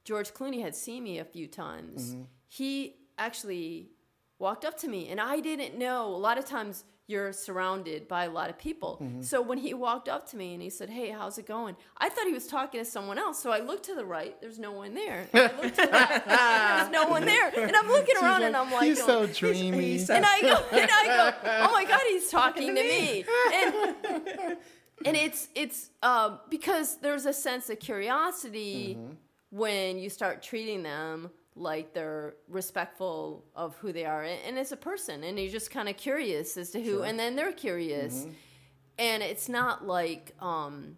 George 0.04 0.32
Clooney 0.34 0.60
had 0.62 0.74
seen 0.74 1.02
me 1.04 1.18
a 1.18 1.24
few 1.24 1.46
times. 1.46 2.12
Mm-hmm. 2.14 2.22
He 2.48 2.96
actually 3.18 3.90
walked 4.38 4.64
up 4.64 4.76
to 4.78 4.88
me, 4.88 5.08
and 5.08 5.20
I 5.20 5.40
didn't 5.40 5.78
know. 5.78 6.06
A 6.14 6.16
lot 6.16 6.36
of 6.38 6.44
times 6.44 6.84
you're 7.08 7.32
surrounded 7.32 8.08
by 8.08 8.24
a 8.24 8.30
lot 8.30 8.50
of 8.50 8.58
people. 8.58 8.98
Mm-hmm. 9.00 9.22
So 9.22 9.40
when 9.40 9.58
he 9.58 9.74
walked 9.74 10.08
up 10.08 10.28
to 10.30 10.36
me 10.36 10.54
and 10.54 10.62
he 10.62 10.70
said, 10.70 10.90
"Hey, 10.90 11.10
how's 11.10 11.38
it 11.38 11.46
going?" 11.46 11.76
I 11.96 12.08
thought 12.08 12.26
he 12.26 12.32
was 12.32 12.46
talking 12.46 12.80
to 12.80 12.84
someone 12.84 13.18
else. 13.18 13.40
So 13.40 13.50
I 13.52 13.60
looked 13.60 13.84
to 13.84 13.94
the 13.94 14.04
right. 14.04 14.38
There's 14.40 14.58
no 14.58 14.72
one 14.72 14.94
there. 14.94 15.28
And 15.32 15.52
I 15.52 15.62
looked 15.62 15.76
to 15.76 15.86
the 15.86 15.92
left. 15.92 16.26
There's 16.26 16.90
no 16.90 17.06
one 17.06 17.24
there. 17.24 17.52
And 17.56 17.76
I'm 17.76 17.88
looking 17.88 18.16
around, 18.16 18.42
and 18.42 18.56
I'm 18.56 18.72
like, 18.72 18.88
he's 18.88 19.04
so 19.04 19.26
dreamy. 19.26 19.92
he's 19.92 20.10
and 20.10 20.24
I 20.26 20.40
go, 20.40 20.56
and 20.72 20.90
I 20.92 21.06
go, 21.06 21.66
oh 21.68 21.72
my 21.72 21.84
god, 21.84 22.00
he's 22.08 22.28
talking 22.28 22.74
to 22.74 22.82
me, 22.82 23.24
and 23.54 24.56
and 25.04 25.16
it's 25.16 25.48
it's 25.54 25.90
um, 26.02 26.40
because 26.50 26.96
there's 26.98 27.26
a 27.26 27.32
sense 27.32 27.70
of 27.70 27.78
curiosity 27.78 28.98
when 29.50 29.98
you 29.98 30.10
start 30.10 30.42
treating 30.42 30.82
them 30.82 31.30
like 31.56 31.94
they're 31.94 32.34
respectful 32.48 33.44
of 33.54 33.76
who 33.76 33.92
they 33.92 34.04
are 34.04 34.22
and, 34.24 34.58
as 34.58 34.72
a 34.72 34.76
person, 34.76 35.24
and 35.24 35.38
you're 35.38 35.50
just 35.50 35.70
kind 35.70 35.88
of 35.88 35.96
curious 35.96 36.56
as 36.56 36.70
to 36.70 36.82
who, 36.82 37.02
and 37.02 37.18
then 37.18 37.34
they're 37.36 37.52
curious, 37.52 38.26
and 38.98 39.22
it's 39.22 39.48
not 39.48 39.86
like 39.86 40.34
um, 40.40 40.96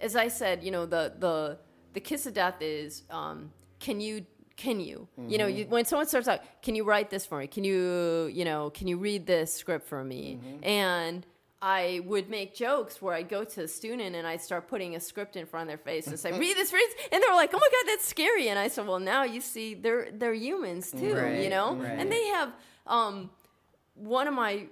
as 0.00 0.16
I 0.16 0.28
said, 0.28 0.62
you 0.64 0.70
know, 0.70 0.86
the 0.86 1.12
the 1.18 1.58
the 1.92 2.00
kiss 2.00 2.26
of 2.26 2.34
death 2.34 2.56
is 2.60 3.02
um, 3.10 3.52
can 3.80 4.00
you 4.00 4.24
can 4.56 4.80
you? 4.80 5.08
You 5.28 5.38
know 5.38 5.46
you, 5.46 5.64
when 5.66 5.84
someone 5.84 6.06
starts 6.06 6.28
out 6.28 6.40
can 6.62 6.74
you 6.74 6.84
write 6.84 7.10
this 7.10 7.24
for 7.26 7.38
me? 7.38 7.46
Can 7.46 7.64
you 7.64 8.30
you 8.32 8.44
know 8.44 8.70
can 8.70 8.88
you 8.88 8.96
read 8.98 9.26
this 9.26 9.54
script 9.54 9.86
for 9.88 10.02
me? 10.04 10.38
And 10.62 11.26
I 11.62 12.00
would 12.04 12.28
make 12.28 12.54
jokes 12.54 13.00
where 13.00 13.14
I'd 13.14 13.28
go 13.28 13.44
to 13.44 13.62
a 13.62 13.68
student 13.68 14.16
and 14.16 14.26
I'd 14.26 14.42
start 14.42 14.66
putting 14.68 14.96
a 14.96 15.00
script 15.00 15.36
in 15.36 15.46
front 15.46 15.62
of 15.62 15.68
their 15.68 15.78
face 15.78 16.08
and 16.08 16.18
say, 16.18 16.30
"Read 16.38 16.56
this, 16.56 16.72
read 16.72 16.84
this," 16.96 17.06
and 17.12 17.22
they 17.22 17.26
were 17.28 17.36
like, 17.36 17.50
"Oh 17.54 17.58
my 17.58 17.68
god, 17.70 17.86
that's 17.92 18.04
scary!" 18.04 18.48
And 18.48 18.58
I 18.58 18.66
said, 18.68 18.86
"Well, 18.86 18.98
now 18.98 19.22
you 19.22 19.40
see, 19.40 19.74
they're 19.74 20.08
they're 20.12 20.34
humans 20.34 20.90
too, 20.90 21.14
Right, 21.14 21.40
you 21.42 21.48
know, 21.48 21.76
right. 21.76 21.98
and 21.98 22.10
they 22.10 22.26
have." 22.26 22.52
Um, 22.86 23.30
one 23.94 24.26
of 24.26 24.34
my 24.34 24.66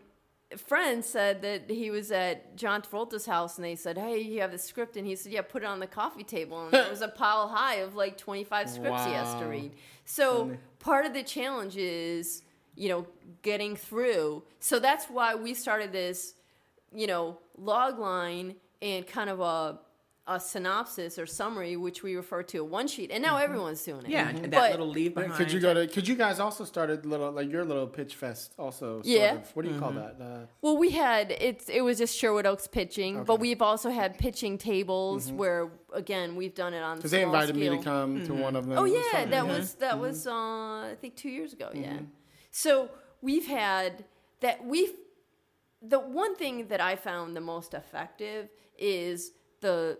friends 0.56 1.06
said 1.06 1.42
that 1.42 1.70
he 1.70 1.90
was 1.90 2.10
at 2.10 2.56
John 2.56 2.82
Travolta's 2.82 3.26
house 3.26 3.56
and 3.56 3.64
they 3.64 3.76
said, 3.76 3.96
Hey, 3.96 4.18
you 4.18 4.40
have 4.40 4.50
the 4.50 4.58
script. 4.58 4.96
And 4.96 5.06
he 5.06 5.14
said, 5.14 5.30
Yeah, 5.32 5.42
put 5.42 5.62
it 5.62 5.66
on 5.66 5.78
the 5.78 5.86
coffee 5.86 6.24
table. 6.24 6.64
And 6.64 6.72
there 6.72 6.90
was 6.90 7.02
a 7.02 7.08
pile 7.22 7.46
high 7.48 7.76
of 7.76 7.94
like 7.94 8.16
25 8.16 8.68
scripts 8.68 9.04
he 9.04 9.12
has 9.12 9.32
to 9.40 9.46
read. 9.46 9.72
So 10.04 10.56
part 10.80 11.06
of 11.06 11.12
the 11.14 11.22
challenge 11.22 11.76
is, 11.76 12.42
you 12.74 12.88
know, 12.88 13.06
getting 13.42 13.76
through. 13.76 14.42
So 14.58 14.80
that's 14.80 15.06
why 15.06 15.34
we 15.36 15.54
started 15.54 15.92
this, 15.92 16.34
you 16.94 17.06
know, 17.06 17.38
log 17.56 17.98
line 17.98 18.54
and 18.82 19.06
kind 19.06 19.28
of 19.30 19.40
a, 19.40 19.78
a 20.26 20.38
synopsis 20.38 21.18
or 21.18 21.26
summary, 21.26 21.76
which 21.76 22.02
we 22.02 22.14
refer 22.14 22.42
to 22.42 22.58
a 22.58 22.64
one 22.64 22.86
sheet. 22.86 23.10
And 23.10 23.20
now 23.22 23.36
everyone's 23.36 23.82
doing 23.82 24.04
it. 24.04 24.10
Yeah, 24.10 24.28
and 24.28 24.44
that 24.44 24.50
But- 24.52 24.70
little 24.70 24.86
leave 24.88 25.14
behind. 25.14 25.34
Could 25.34 25.50
you 25.52 25.58
go 25.60 25.74
to? 25.74 25.86
Could 25.88 26.06
you 26.06 26.14
guys 26.14 26.38
also 26.38 26.64
started 26.64 27.04
little 27.04 27.30
like 27.32 27.50
your 27.50 27.64
little 27.64 27.86
pitch 27.86 28.14
fest 28.14 28.54
also? 28.58 28.96
Sort 29.02 29.06
Yeah. 29.06 29.34
Of, 29.36 29.50
what 29.56 29.64
do 29.64 29.72
you 29.72 29.78
call 29.80 29.90
that? 29.92 30.16
Uh, 30.20 30.46
Well, 30.62 30.76
we 30.76 30.90
had 30.90 31.32
it's 31.32 31.68
it 31.68 31.80
was 31.82 31.98
just 31.98 32.16
Sherwood 32.16 32.46
Oaks 32.46 32.66
pitching, 32.68 33.24
but 33.24 33.40
we've 33.40 33.62
also 33.62 33.90
had 33.90 34.18
pitching 34.18 34.56
tables 34.58 35.32
where 35.32 35.70
again 35.92 36.36
we've 36.36 36.54
done 36.54 36.74
it 36.74 36.80
on 36.82 36.96
because 36.98 37.10
Mm-hmm. 37.12 37.16
they 37.16 37.22
small 37.24 37.34
invited 37.34 37.56
me 37.56 37.68
to 37.68 37.80
scale. 37.80 37.82
come 37.82 38.26
to 38.26 38.34
one 38.34 38.54
of 38.56 38.68
them. 38.68 38.78
Oh 38.78 38.84
It 38.84 38.90
was 38.92 39.02
yeah, 39.12 39.20
fun. 39.20 39.30
that 39.30 39.46
was 39.48 39.74
that 39.74 39.98
was 39.98 40.26
uh, 40.26 40.32
I 40.92 40.96
think 41.00 41.16
two 41.16 41.30
years 41.30 41.52
ago. 41.52 41.70
Yeah, 41.74 41.92
Mm-hmm. 41.94 42.04
so 42.50 42.90
we've 43.20 43.46
had 43.46 44.04
that 44.40 44.64
we've 44.64 44.92
the 45.82 45.98
one 45.98 46.34
thing 46.36 46.68
that 46.68 46.80
I 46.80 46.96
found 46.96 47.36
the 47.36 47.40
most 47.40 47.74
effective 47.74 48.48
is 48.78 49.32
the 49.60 49.98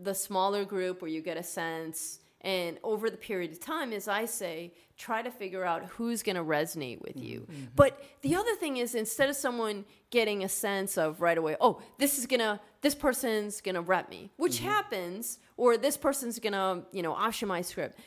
the 0.00 0.14
smaller 0.14 0.64
group 0.64 1.02
where 1.02 1.10
you 1.10 1.20
get 1.20 1.36
a 1.36 1.42
sense 1.42 2.20
and 2.42 2.78
over 2.84 3.10
the 3.10 3.16
period 3.16 3.50
of 3.50 3.58
time 3.58 3.92
as 3.92 4.06
I 4.06 4.26
say 4.26 4.72
try 4.96 5.22
to 5.22 5.30
figure 5.30 5.64
out 5.64 5.84
who's 5.86 6.22
going 6.22 6.36
to 6.36 6.44
resonate 6.44 7.00
with 7.00 7.16
you. 7.16 7.40
Mm-hmm. 7.40 7.64
But 7.74 8.00
the 8.22 8.36
other 8.36 8.54
thing 8.56 8.76
is 8.76 8.94
instead 8.94 9.28
of 9.28 9.34
someone 9.36 9.84
getting 10.10 10.44
a 10.44 10.48
sense 10.48 10.96
of 10.96 11.20
right 11.20 11.36
away, 11.36 11.56
oh, 11.60 11.82
this 11.98 12.16
is 12.18 12.26
going 12.26 12.40
to 12.40 12.60
this 12.80 12.94
person's 12.94 13.60
going 13.60 13.74
to 13.74 13.80
rep 13.80 14.08
me, 14.08 14.30
which 14.36 14.58
Mm-hmm. 14.58 14.68
happens 14.68 15.38
or 15.56 15.76
this 15.76 15.96
person's 15.96 16.38
going 16.38 16.52
to, 16.52 16.82
you 16.92 17.02
know, 17.02 17.12
option 17.12 17.48
my 17.48 17.60
script 17.60 17.98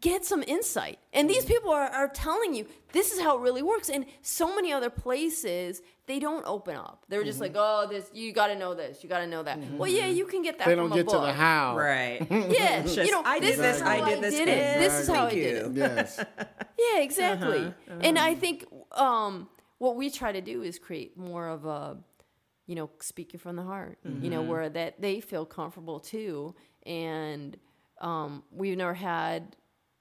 get 0.00 0.24
some 0.24 0.42
insight. 0.46 0.98
And 1.12 1.30
these 1.30 1.44
people 1.44 1.70
are, 1.70 1.88
are 1.88 2.08
telling 2.08 2.54
you 2.54 2.66
this 2.92 3.12
is 3.12 3.20
how 3.20 3.38
it 3.38 3.40
really 3.42 3.62
works. 3.62 3.88
And 3.88 4.04
so 4.22 4.54
many 4.54 4.72
other 4.72 4.90
places, 4.90 5.80
they 6.06 6.18
don't 6.18 6.44
open 6.46 6.76
up. 6.76 7.04
They're 7.08 7.24
just 7.24 7.40
like, 7.40 7.52
oh, 7.54 7.86
this 7.88 8.10
you 8.12 8.32
got 8.32 8.48
to 8.48 8.56
know 8.58 8.74
this, 8.74 9.02
you 9.02 9.08
got 9.08 9.20
to 9.20 9.26
know 9.26 9.42
that. 9.44 9.58
Well, 9.72 9.88
yeah, 9.90 10.06
you 10.06 10.26
can 10.26 10.42
get 10.42 10.58
that. 10.58 10.66
They 10.66 10.74
from 10.74 10.88
don't 10.90 10.92
a 10.92 11.02
get 11.02 11.08
to 11.10 11.16
book. 11.16 11.24
the 11.26 11.32
how. 11.32 11.76
Right. 11.76 12.26
Yeah, 12.30 12.82
Just, 12.82 12.96
you 12.96 13.10
know, 13.10 13.22
I 13.24 13.38
this 13.40 13.56
did 13.56 13.64
this, 13.64 13.82
I 13.82 14.08
did 14.10 14.22
this, 14.22 14.34
did 14.34 14.48
it. 14.48 14.78
This 14.80 14.92
is 15.00 15.08
how 15.08 15.14
I 15.26 15.30
thank 15.30 15.32
did 15.32 15.56
you. 15.76 15.82
it. 15.84 15.94
Yes. 15.96 16.24
Yeah, 16.78 17.00
exactly. 17.00 17.58
Uh-huh, 17.66 17.98
And 18.02 18.18
I 18.18 18.34
think 18.34 18.66
um, 18.92 19.48
what 19.78 19.96
we 19.96 20.10
try 20.10 20.30
to 20.32 20.40
do 20.42 20.62
is 20.62 20.78
create 20.78 21.16
more 21.16 21.48
of 21.48 21.64
a, 21.64 21.96
you 22.66 22.74
know, 22.74 22.90
speaking 23.00 23.40
from 23.40 23.56
the 23.56 23.62
heart. 23.62 23.98
You 24.04 24.10
Mm-hmm. 24.10 24.28
know, 24.30 24.42
where 24.42 24.68
that 24.68 25.00
they 25.00 25.20
feel 25.20 25.46
comfortable 25.46 26.00
too, 26.00 26.54
and 26.84 27.56
um, 28.00 28.42
we've 28.50 28.76
never 28.76 28.94
had. 28.94 29.56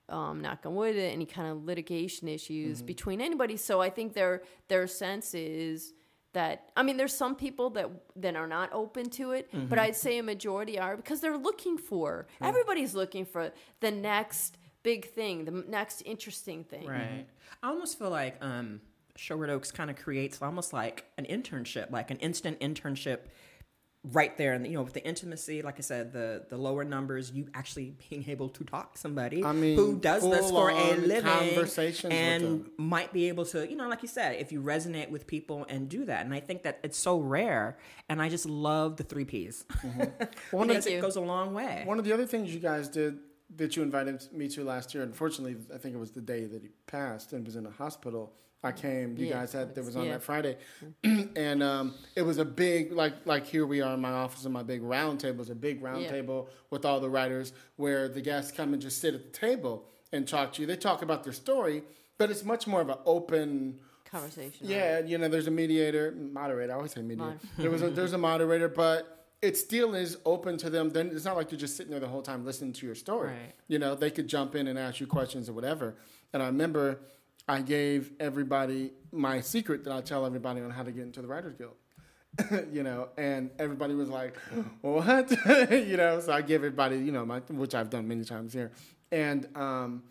Um, 0.08 0.39
knock 0.41 0.66
on 0.68 0.76
wood, 0.76 0.95
any 0.95 1.26
kind 1.26 1.47
of 1.51 1.64
litigation 1.66 2.28
issues 2.28 2.78
Mm-hmm. 2.78 2.86
between 2.86 3.22
anybody. 3.22 3.58
So 3.58 3.82
I 3.82 3.89
think 3.89 4.14
their 4.14 4.43
their 4.68 4.86
sense 4.86 5.34
is 5.34 5.93
that 6.34 6.70
I 6.78 6.84
mean, 6.84 6.97
there's 6.97 7.16
some 7.16 7.36
people 7.36 7.72
that 7.72 7.89
that 8.18 8.36
are 8.36 8.45
not 8.47 8.70
open 8.72 9.10
to 9.12 9.32
it, 9.32 9.51
Mm-hmm. 9.51 9.66
but 9.68 9.80
I'd 9.80 9.95
say 9.95 10.20
a 10.20 10.24
majority 10.24 10.78
are 10.78 10.95
because 10.95 11.22
they're 11.22 11.38
looking 11.38 11.78
for. 11.80 12.28
Everybody's 12.39 12.93
looking 12.93 13.26
for 13.26 13.51
the 13.80 13.89
next 13.89 14.58
big 14.84 15.10
thing, 15.10 15.45
the 15.45 15.51
next 15.68 16.03
interesting 16.06 16.64
thing. 16.64 16.86
Right. 16.88 17.26
I 17.64 17.70
almost 17.70 17.97
feel 17.97 18.12
like 18.12 18.36
um, 18.41 18.82
Sherwood 19.16 19.49
Oaks 19.49 19.72
kind 19.72 19.89
of 19.89 19.95
creates 19.95 20.39
almost 20.39 20.72
like 20.72 21.06
an 21.18 21.26
internship, 21.26 21.89
like 21.89 22.12
an 22.12 22.18
instant 22.18 22.60
internship 22.60 23.22
right 24.12 24.38
there. 24.38 24.53
And, 24.53 24.66
you 24.66 24.74
know, 24.74 24.84
with 24.84 24.93
the 24.93 25.06
intimacy, 25.06 25.62
like 25.62 25.76
I 25.78 25.82
said, 25.82 26.14
the, 26.14 26.45
the 26.49 26.58
lower 26.58 26.84
numbers, 26.84 27.32
you 27.32 27.47
actually 27.53 27.95
being 28.10 28.26
able 28.28 28.49
to 28.49 28.64
talk 28.64 28.93
to 28.93 28.99
somebody 28.99 29.43
I 29.43 29.51
mean, 29.51 29.76
who 29.76 29.97
does 29.97 30.22
this 30.30 30.49
for 30.49 30.70
a 30.70 30.76
full-on 30.76 31.08
living 31.08 31.32
conversations 31.32 32.14
and 32.14 32.43
them. 32.43 32.72
might 32.78 33.12
be 33.14 33.28
able 33.28 33.45
to, 33.47 33.70
you 33.70 33.76
know, 33.76 33.88
like 33.88 34.01
you 34.01 34.08
said, 34.08 34.36
if 34.39 34.51
you 34.51 34.62
resonate 34.62 35.10
with 35.10 35.28
people 35.28 35.66
and 35.70 35.89
do 35.89 36.06
that. 36.06 36.26
And 36.26 36.34
I 36.34 36.39
think 36.39 36.64
that 36.64 36.80
it's 36.84 36.97
so 36.97 37.20
rare. 37.20 37.78
And 38.10 38.22
I 38.22 38.30
just 38.30 38.45
love 38.45 38.97
the 38.97 39.03
three 39.03 39.26
Ps 39.26 39.64
mm-hmm. 39.64 40.24
One 40.56 40.68
because 40.68 40.86
of, 40.86 40.91
you. 40.91 40.97
it 40.99 41.01
goes 41.01 41.16
a 41.16 41.22
long 41.22 41.53
way. 41.53 41.84
one 41.86 41.99
of 41.99 42.06
the 42.06 42.14
other 42.14 42.26
things 42.26 42.53
you 42.53 42.60
guys 42.60 42.88
did 42.88 43.18
that 43.58 43.76
you 43.76 43.84
invited 43.84 44.24
me 44.34 44.47
to 44.49 44.64
last 44.64 44.93
year, 44.93 45.03
unfortunately, 45.03 45.56
I 45.74 45.78
think 45.78 45.95
it 45.95 45.99
was 45.99 46.12
the 46.12 46.22
day 46.22 46.45
that 46.45 46.62
he 46.62 46.70
passed 46.88 47.34
and 47.34 47.45
was 47.45 47.56
in 47.56 47.64
the 47.64 47.72
hospital. 47.72 48.34
I 48.66 48.72
came. 48.72 49.16
You 49.18 49.28
Yeah, 49.28 49.34
guys 49.34 49.53
had. 49.53 49.78
It 49.78 49.84
was 49.86 49.95
on 49.95 50.05
yeah. 50.05 50.13
that 50.13 50.24
Friday, 50.24 50.57
and 51.03 51.61
um, 51.63 51.93
it 52.16 52.24
was 52.24 52.38
a 52.39 52.45
big 52.45 52.91
like 52.91 53.13
like 53.26 53.45
here 53.45 53.66
we 53.66 53.82
are 53.82 53.93
in 53.93 54.01
my 54.01 54.11
office 54.11 54.43
and 54.45 54.53
my 54.53 54.63
big 54.63 54.82
round 54.82 55.20
table. 55.20 55.41
It's 55.41 55.49
a 55.51 55.55
big 55.55 55.82
round 55.84 56.01
Yeah. 56.03 56.09
table 56.11 56.49
with 56.72 56.84
all 56.86 56.99
the 56.99 57.09
writers 57.09 57.53
where 57.76 58.07
the 58.09 58.22
guests 58.22 58.51
come 58.51 58.74
and 58.74 58.82
just 58.82 58.99
sit 58.99 59.13
at 59.13 59.24
the 59.32 59.38
table 59.39 59.86
and 60.11 60.28
talk 60.28 60.53
to 60.53 60.61
you. 60.61 60.68
They 60.68 60.76
talk 60.76 61.01
about 61.03 61.24
their 61.24 61.34
story, 61.34 61.84
but 62.18 62.30
it's 62.32 62.43
much 62.43 62.66
more 62.68 62.82
of 62.82 62.89
an 62.89 62.97
open. 63.05 63.80
Conversation. 64.09 64.68
Yeah, 64.68 64.99
you 64.99 65.18
know, 65.18 65.28
there's 65.28 65.47
a 65.47 65.51
mediator, 65.51 66.11
moderator. 66.11 66.72
I 66.74 66.76
always 66.76 66.91
say 66.93 67.01
mediator. 67.01 67.32
Mod- 67.32 67.39
there 67.57 67.72
was 67.72 67.82
a, 67.82 67.89
there's 67.97 68.13
a 68.13 68.18
moderator, 68.18 68.70
but 68.70 69.26
it 69.41 69.57
still 69.57 69.93
is 69.93 70.18
open 70.26 70.57
to 70.57 70.70
them. 70.70 70.89
Then 70.89 71.11
it's 71.13 71.26
not 71.26 71.36
like 71.36 71.51
you're 71.51 71.59
just 71.59 71.76
sitting 71.76 71.91
there 71.91 71.99
the 71.99 72.07
whole 72.07 72.22
time 72.22 72.45
listening 72.45 72.72
to 72.74 72.86
your 72.86 72.95
story. 72.95 73.30
Right. 73.30 73.53
You 73.68 73.78
know, 73.80 73.93
they 73.93 74.09
could 74.11 74.28
jump 74.28 74.55
in 74.55 74.68
and 74.68 74.80
ask 74.80 74.99
you 74.99 75.07
questions 75.07 75.49
or 75.49 75.53
whatever. 75.53 75.95
And 76.34 76.41
I 76.41 76.45
remember 76.47 76.99
I 77.48 77.62
gave 77.62 78.12
everybody 78.20 78.91
my 79.12 79.39
secret 79.41 79.84
that 79.84 79.93
I 79.93 80.02
tell 80.02 80.26
everybody 80.26 80.62
on 80.62 80.72
how 80.72 80.84
to 80.84 80.91
get 80.91 81.04
into 81.04 81.22
the 81.22 81.28
Writers 81.28 81.56
Guild. 81.56 81.76
you 82.72 82.84
know, 82.84 83.08
and 83.18 83.50
everybody 83.60 83.93
was 83.96 84.10
like, 84.10 84.36
"What?" 84.82 85.32
you 85.72 85.96
know, 85.96 86.20
so 86.20 86.34
I 86.34 86.41
give 86.41 86.62
everybody, 86.62 86.98
you 86.98 87.12
know, 87.14 87.26
my 87.26 87.39
which 87.50 87.74
I've 87.74 87.89
done 87.89 88.08
many 88.08 88.26
times 88.26 88.52
here. 88.52 88.72
And 89.12 89.48
um, 89.56 90.04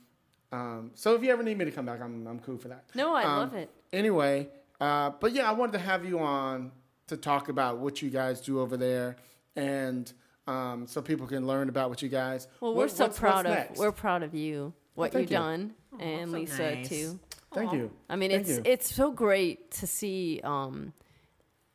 um, 0.50 0.92
so 0.94 1.14
if 1.14 1.22
you 1.22 1.30
ever 1.30 1.42
need 1.42 1.58
me 1.58 1.66
to 1.66 1.70
come 1.70 1.84
back, 1.84 2.00
I'm 2.00 2.26
I'm 2.26 2.38
cool 2.38 2.56
for 2.56 2.68
that. 2.68 2.84
No, 2.94 3.14
I 3.14 3.24
Um, 3.24 3.38
love 3.40 3.54
it. 3.54 3.68
Anyway, 3.92 4.48
uh, 4.80 5.10
but 5.20 5.32
yeah, 5.34 5.46
I 5.48 5.52
wanted 5.52 5.72
to 5.72 5.78
have 5.80 6.06
you 6.06 6.18
on 6.20 6.72
to 7.08 7.16
talk 7.18 7.50
about 7.50 7.78
what 7.78 8.00
you 8.00 8.08
guys 8.08 8.40
do 8.40 8.58
over 8.58 8.78
there, 8.78 9.16
and 9.54 10.10
um, 10.46 10.86
so 10.86 11.02
people 11.02 11.26
can 11.26 11.46
learn 11.46 11.68
about 11.68 11.90
what 11.90 12.00
you 12.00 12.08
guys. 12.08 12.48
Well, 12.60 12.70
what- 12.72 12.78
we're 12.84 12.88
so 12.88 13.04
what's- 13.04 13.18
proud 13.18 13.34
what's 13.44 13.48
of 13.48 13.54
next? 13.54 13.78
we're 13.78 13.92
proud 13.92 14.22
of 14.22 14.34
you 14.34 14.72
what 14.94 15.12
thank 15.12 15.24
you've 15.24 15.32
you. 15.32 15.36
done 15.36 15.74
and 16.00 16.30
so 16.30 16.36
Lisa 16.38 16.74
nice. 16.76 16.88
too. 16.88 17.20
Thank 17.54 17.72
you. 17.72 17.90
I 18.08 18.16
mean, 18.16 18.30
Thank 18.30 18.42
it's 18.48 18.56
you. 18.58 18.62
it's 18.64 18.94
so 18.94 19.10
great 19.12 19.70
to 19.72 19.86
see 19.86 20.40
um, 20.44 20.92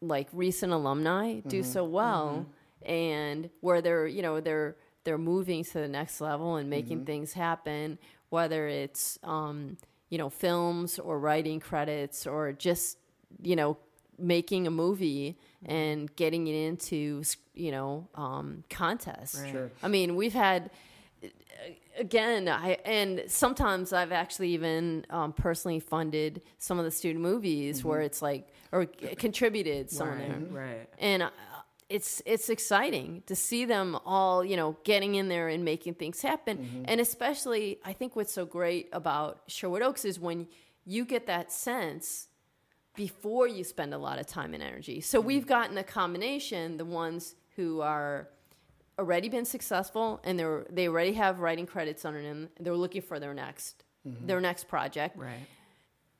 like 0.01 0.27
recent 0.33 0.71
alumni 0.73 1.39
do 1.39 1.61
Mm-hmm. 1.61 1.71
so 1.71 1.83
well, 1.85 2.45
and 2.85 3.49
where 3.61 3.81
they're 3.81 4.07
you 4.07 4.21
know 4.21 4.39
they're 4.39 4.75
they're 5.03 5.17
moving 5.17 5.63
to 5.63 5.73
the 5.73 5.87
next 5.87 6.21
level 6.21 6.55
and 6.57 6.69
making 6.69 6.97
Mm-hmm. 6.99 7.05
things 7.05 7.33
happen. 7.33 7.97
Whether 8.29 8.67
it's 8.67 9.17
um, 9.23 9.77
you 10.09 10.17
know 10.17 10.29
films 10.29 10.99
or 10.99 11.19
writing 11.19 11.59
credits 11.59 12.25
or 12.27 12.51
just 12.53 12.97
you 13.41 13.55
know 13.55 13.77
making 14.17 14.67
a 14.67 14.71
movie 14.71 15.37
Mm-hmm. 15.63 15.75
and 15.75 16.15
getting 16.15 16.47
it 16.47 16.55
into 16.55 17.21
you 17.53 17.71
know 17.71 18.07
um, 18.15 18.63
contests. 18.69 19.45
Sure. 19.51 19.69
I 19.83 19.89
mean, 19.89 20.15
we've 20.15 20.33
had 20.33 20.71
again, 21.97 22.47
I 22.47 22.77
and 22.85 23.23
sometimes 23.27 23.93
I've 23.93 24.11
actually 24.11 24.49
even 24.49 25.05
um, 25.09 25.33
personally 25.33 25.79
funded 25.79 26.41
some 26.57 26.79
of 26.79 26.85
the 26.85 26.91
student 26.91 27.21
movies 27.21 27.83
where 27.83 28.01
it's 28.01 28.21
like 28.21 28.47
or 28.71 28.85
contributed 28.85 29.89
some 29.89 30.09
of 30.09 30.17
them, 30.17 30.49
right, 30.51 30.63
right. 30.63 30.89
and 30.99 31.23
uh, 31.23 31.29
it's 31.89 32.21
it's 32.25 32.49
exciting 32.49 33.23
to 33.25 33.35
see 33.35 33.65
them 33.65 33.97
all 34.05 34.43
you 34.45 34.55
know 34.55 34.77
getting 34.83 35.15
in 35.15 35.27
there 35.27 35.49
and 35.49 35.63
making 35.65 35.95
things 35.95 36.21
happen, 36.21 36.85
and 36.87 37.01
especially 37.01 37.79
I 37.83 37.93
think 37.93 38.15
what's 38.15 38.33
so 38.33 38.45
great 38.45 38.89
about 38.93 39.41
Sherwood 39.47 39.81
Oaks 39.81 40.05
is 40.05 40.19
when 40.19 40.47
you 40.85 41.05
get 41.05 41.27
that 41.27 41.51
sense 41.51 42.27
before 42.95 43.47
you 43.47 43.63
spend 43.63 43.93
a 43.93 43.97
lot 43.97 44.19
of 44.19 44.27
time 44.27 44.53
and 44.53 44.63
energy. 44.63 44.99
So 44.99 45.21
we've 45.21 45.47
gotten 45.47 45.77
a 45.77 45.83
combination, 45.83 46.77
the 46.77 46.85
ones 46.85 47.35
who 47.55 47.81
are 47.81 48.29
already 48.99 49.29
been 49.29 49.45
successful 49.45 50.19
and 50.23 50.37
they're 50.37 50.65
they 50.69 50.87
already 50.87 51.13
have 51.13 51.39
writing 51.39 51.65
credits 51.65 52.05
under 52.05 52.21
them. 52.21 52.49
They're 52.59 52.75
looking 52.75 53.01
for 53.01 53.19
their 53.19 53.33
next 53.33 53.83
mm-hmm. 54.07 54.27
their 54.27 54.41
next 54.41 54.67
project. 54.67 55.17
Right. 55.17 55.47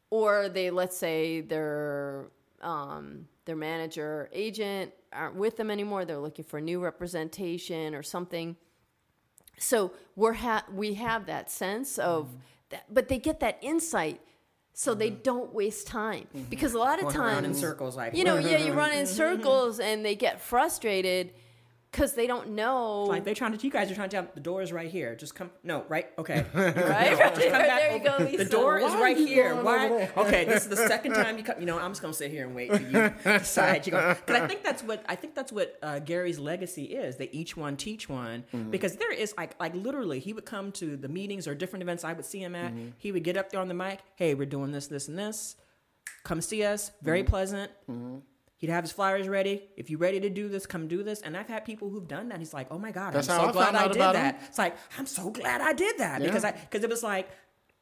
Or 0.10 0.50
they 0.50 0.72
let's 0.72 0.98
say 0.98 1.42
their 1.42 2.28
um, 2.62 3.28
their 3.46 3.56
manager 3.56 4.30
agent 4.34 4.94
aren't 5.14 5.36
with 5.36 5.58
them 5.58 5.70
anymore. 5.70 6.06
They're 6.06 6.18
looking 6.20 6.46
for 6.46 6.60
new 6.60 6.80
representation 6.80 7.94
or 7.94 8.04
something. 8.04 8.56
So 9.58 9.92
we're 10.16 10.34
ha- 10.34 10.66
we 10.74 10.94
have 10.96 11.26
that 11.26 11.52
sense 11.52 12.00
of 12.00 12.28
mm-hmm. 12.28 12.38
that, 12.70 12.94
but 12.94 13.10
they 13.10 13.20
get 13.20 13.42
that 13.42 13.60
insight 13.62 14.22
so 14.74 14.94
they 14.94 15.12
mm-hmm. 15.12 15.24
don't 15.24 15.54
waste 15.54 15.88
time 15.88 16.26
because 16.50 16.74
a 16.74 16.80
lot 16.80 17.04
of 17.04 17.14
around 17.14 17.40
in 17.40 17.52
times 17.52 17.60
circles, 17.60 17.98
like 17.98 18.16
you 18.16 18.24
know 18.24 18.38
yeah 18.38 18.58
you 18.60 18.72
run 18.72 18.94
in 18.94 19.06
circles 19.06 19.82
and 19.82 20.06
they 20.06 20.16
get 20.16 20.40
frustrated 20.40 21.34
because 21.92 22.14
they 22.14 22.28
don't 22.28 22.50
know 22.50 23.04
Like 23.06 23.24
they're 23.24 23.34
trying 23.34 23.58
to, 23.58 23.66
you 23.66 23.72
guys 23.72 23.90
are 23.92 23.96
trying 23.96 24.10
to 24.10 24.16
tell 24.18 24.28
the 24.36 24.40
door 24.40 24.62
is 24.62 24.72
right 24.72 24.90
here. 24.92 25.16
Just 25.16 25.34
come. 25.34 25.50
No, 25.64 25.84
right? 25.90 26.08
Okay. 26.20 26.46
right, 26.54 26.74
Come 26.76 26.86
right 26.88 27.52
back 27.52 27.80
there 27.80 27.98
you 27.98 28.04
go 28.04 28.18
Lisa. 28.24 28.44
The 28.44 28.50
door 28.50 28.78
is 28.80 28.94
right 28.94 29.18
here. 29.18 29.56
Why? 29.56 30.10
Okay, 30.16 30.46
this 30.46 30.64
is 30.64 30.70
the 30.70 30.76
second 30.94 31.14
time 31.14 31.38
you 31.38 31.44
come. 31.44 31.60
You 31.60 31.66
know, 31.66 31.80
I'm 31.80 31.92
just 31.92 32.02
gonna 32.02 32.14
sit 32.14 32.30
here 32.32 32.46
and 32.46 32.56
wait 32.56 32.70
till 32.72 32.82
you 32.82 33.14
decide. 33.24 33.86
You 33.88 33.92
go 33.94 34.14
because 34.14 34.42
I 34.42 34.48
think 34.48 34.64
that's 34.64 34.84
what 34.84 35.04
I 35.10 35.16
think 35.16 35.34
that's 35.36 35.52
what 35.52 35.78
uh, 35.82 36.00
Gary's 36.00 36.38
legacy 36.40 36.84
is. 36.86 37.16
They 37.18 37.30
each 37.32 37.58
one 37.58 37.76
teach 37.78 38.08
one 38.08 38.44
Mm-hmm. 38.54 38.70
because 38.72 38.96
there 38.98 39.12
is 39.12 39.34
like 39.38 39.60
like 39.60 39.74
literally 39.76 40.20
he 40.20 40.34
would 40.34 40.46
come 40.46 40.72
to 40.74 40.96
the 40.96 41.08
meetings 41.10 41.48
or 41.48 41.56
different 41.56 41.82
events 41.84 42.04
I 42.04 42.14
would 42.14 42.26
see 42.26 42.40
him 42.40 42.56
at. 42.56 42.72
Mm-hmm. 42.72 42.90
He 42.98 43.12
would 43.12 43.24
get 43.24 43.36
up 43.38 43.50
there 43.52 43.60
on 43.62 43.68
the 43.68 43.74
mic. 43.74 44.00
Hey, 44.16 44.34
we're 44.36 44.46
doing 44.46 44.72
this, 44.72 44.88
this, 44.88 45.08
and 45.08 45.18
this. 45.18 45.56
Come 46.24 46.42
see 46.42 46.64
us. 46.64 46.92
Very 47.02 47.22
Mm-hmm. 47.24 47.30
pleasant. 47.30 47.72
He'd 48.60 48.70
have 48.70 48.84
his 48.84 48.92
flyers 48.92 49.28
ready. 49.28 49.64
If 49.78 49.90
you're 49.90 50.00
ready 50.00 50.20
to 50.20 50.30
do 50.30 50.48
this, 50.50 50.66
come 50.68 50.88
do 50.88 51.02
this. 51.02 51.22
And 51.22 51.36
I've 51.36 51.48
had 51.48 51.66
people 51.66 51.90
who've 51.90 52.08
done 52.08 52.30
that. 52.30 52.40
He's 52.40 52.54
like, 52.54 52.68
"Oh 52.70 52.78
my 52.78 52.92
god, 52.92 53.14
That's 53.14 53.28
I'm 53.30 53.40
so 53.40 53.48
I 53.48 53.52
glad 53.52 53.74
I 53.76 53.88
did 53.88 53.98
that." 54.02 54.36
him. 54.36 54.42
It's 54.48 54.58
like 54.58 54.76
I'm 54.98 55.06
so 55.08 55.30
glad 55.32 55.62
I 55.62 55.74
did 55.74 55.98
that 55.98 56.22
Yeah. 56.22 56.28
because 56.28 56.44
I 56.46 56.52
because 56.52 56.84
it 56.84 56.90
was 56.90 57.02
like 57.02 57.30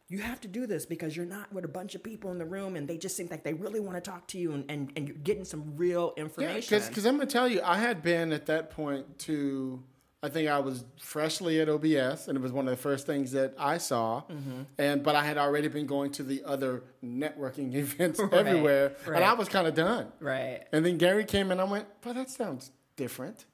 you 0.07 0.19
have 0.19 0.39
to 0.41 0.47
do 0.47 0.65
this 0.65 0.85
because 0.85 1.17
you're 1.17 1.25
not 1.25 1.51
with 1.51 1.65
a 1.65 1.67
bunch 1.67 1.93
of 1.95 2.01
people 2.01 2.31
in 2.31 2.37
the 2.37 2.45
room 2.45 2.75
and 2.77 2.87
they 2.87 2.97
just 2.97 3.17
seem 3.17 3.27
like 3.29 3.43
they 3.43 3.53
really 3.53 3.79
want 3.81 3.95
to 4.01 4.01
talk 4.11 4.25
to 4.27 4.37
you 4.37 4.53
and, 4.53 4.63
and, 4.69 4.89
and 4.95 5.05
you're 5.07 5.17
getting 5.17 5.43
some 5.43 5.75
real 5.75 6.13
Yeah, 6.15 6.23
information. 6.23 6.79
because 6.87 7.05
I'm 7.05 7.17
gonna 7.17 7.25
tell 7.25 7.49
you, 7.49 7.59
I 7.61 7.77
had 7.77 8.01
been 8.01 8.31
at 8.31 8.45
that 8.45 8.69
point 8.69 9.19
to. 9.19 9.83
I 10.23 10.29
think 10.29 10.49
I 10.49 10.57
was 10.59 10.83
freshly 10.99 11.61
at 11.61 11.69
OBS, 11.69 12.27
and 12.27 12.35
it 12.35 12.41
was 12.41 12.51
one 12.51 12.67
of 12.67 12.71
the 12.71 12.81
first 12.81 13.05
things 13.05 13.31
that 13.33 13.53
I 13.57 13.77
saw. 13.77 14.23
Mm-hmm. 14.23 14.61
And 14.79 15.03
but 15.03 15.15
I 15.15 15.23
had 15.23 15.37
already 15.37 15.67
been 15.67 15.85
going 15.85 16.11
to 16.13 16.23
the 16.23 16.43
other 16.43 16.83
networking 17.03 17.73
events 17.75 18.19
everywhere, 18.31 18.95
right. 19.05 19.15
and 19.17 19.23
I 19.23 19.33
was 19.33 19.47
kind 19.47 19.67
of 19.67 19.75
done. 19.75 20.07
right. 20.19 20.61
And 20.71 20.83
then 20.85 20.97
Gary 20.97 21.23
came 21.23 21.51
and 21.51 21.61
I 21.61 21.65
went, 21.65 21.85
"But 22.01 22.15
that 22.15 22.29
sounds 22.31 22.71
different." 22.95 23.45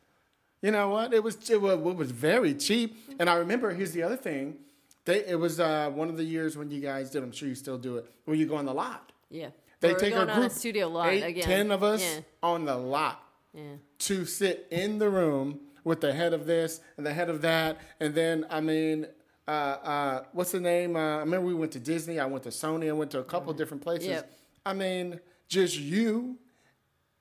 You 0.62 0.72
know 0.72 0.88
what? 0.90 1.14
It 1.14 1.22
was 1.22 1.50
it 1.50 1.62
was, 1.62 1.74
it 1.74 1.96
was 1.98 2.12
very 2.12 2.54
cheap, 2.54 2.98
and 3.20 3.30
I 3.30 3.36
remember. 3.36 3.72
Here's 3.74 3.92
the 3.92 4.04
other 4.04 4.16
thing: 4.16 4.56
they 5.04 5.26
it 5.26 5.38
was 5.38 5.60
uh, 5.60 5.92
one 5.94 6.10
of 6.10 6.16
the 6.16 6.24
years 6.24 6.56
when 6.56 6.72
you 6.72 6.80
guys 6.80 7.10
did. 7.10 7.24
I'm 7.24 7.34
sure 7.34 7.50
you 7.50 7.56
still 7.56 7.78
do 7.78 7.98
it 7.98 8.10
when 8.24 8.40
you 8.40 8.46
go 8.46 8.56
on 8.56 8.66
the 8.66 8.74
lot. 8.74 9.12
yeah 9.30 9.50
They 9.82 9.92
We're 9.92 10.00
take 10.00 10.16
a 10.16 10.26
group, 10.26 10.52
studio 10.54 10.88
lot 10.88 11.10
eight, 11.10 11.24
again 11.24 11.44
ten 11.44 11.72
of 11.72 11.84
us 11.84 12.02
yeah 12.02 12.22
on 12.42 12.64
the 12.64 12.76
lot 12.78 13.22
yeah 13.54 13.64
to 14.00 14.26
sit 14.26 14.68
in 14.72 15.00
the 15.00 15.10
room 15.10 15.60
with 15.84 16.02
the 16.02 16.14
head 16.14 16.34
of 16.34 16.46
this 16.46 16.82
and 16.98 17.06
the 17.06 17.14
head 17.14 17.30
of 17.30 17.42
that, 17.42 17.80
and 18.00 18.14
then 18.16 18.46
I 18.50 18.62
mean. 18.62 19.08
Uh, 19.46 19.52
uh, 19.52 20.24
what's 20.32 20.54
the 20.54 20.60
name? 20.62 20.96
Uh, 20.96 21.18
I 21.18 21.20
remember 21.20 21.46
we 21.46 21.54
went 21.54 21.74
to 21.74 21.80
Disney. 21.80 22.18
I 22.18 22.26
went 22.26 22.44
to 22.44 22.50
Sony. 22.50 22.88
I 22.88 22.94
went 22.94 23.12
to 23.12 23.20
a 23.20 23.26
couple 23.26 23.52
different 23.52 23.84
places. 23.84 24.08
Yep. 24.08 24.32
I 24.66 24.72
mean, 24.72 25.20
just 25.50 25.78
you 25.78 26.38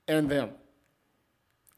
and 0.07 0.29
them. 0.29 0.51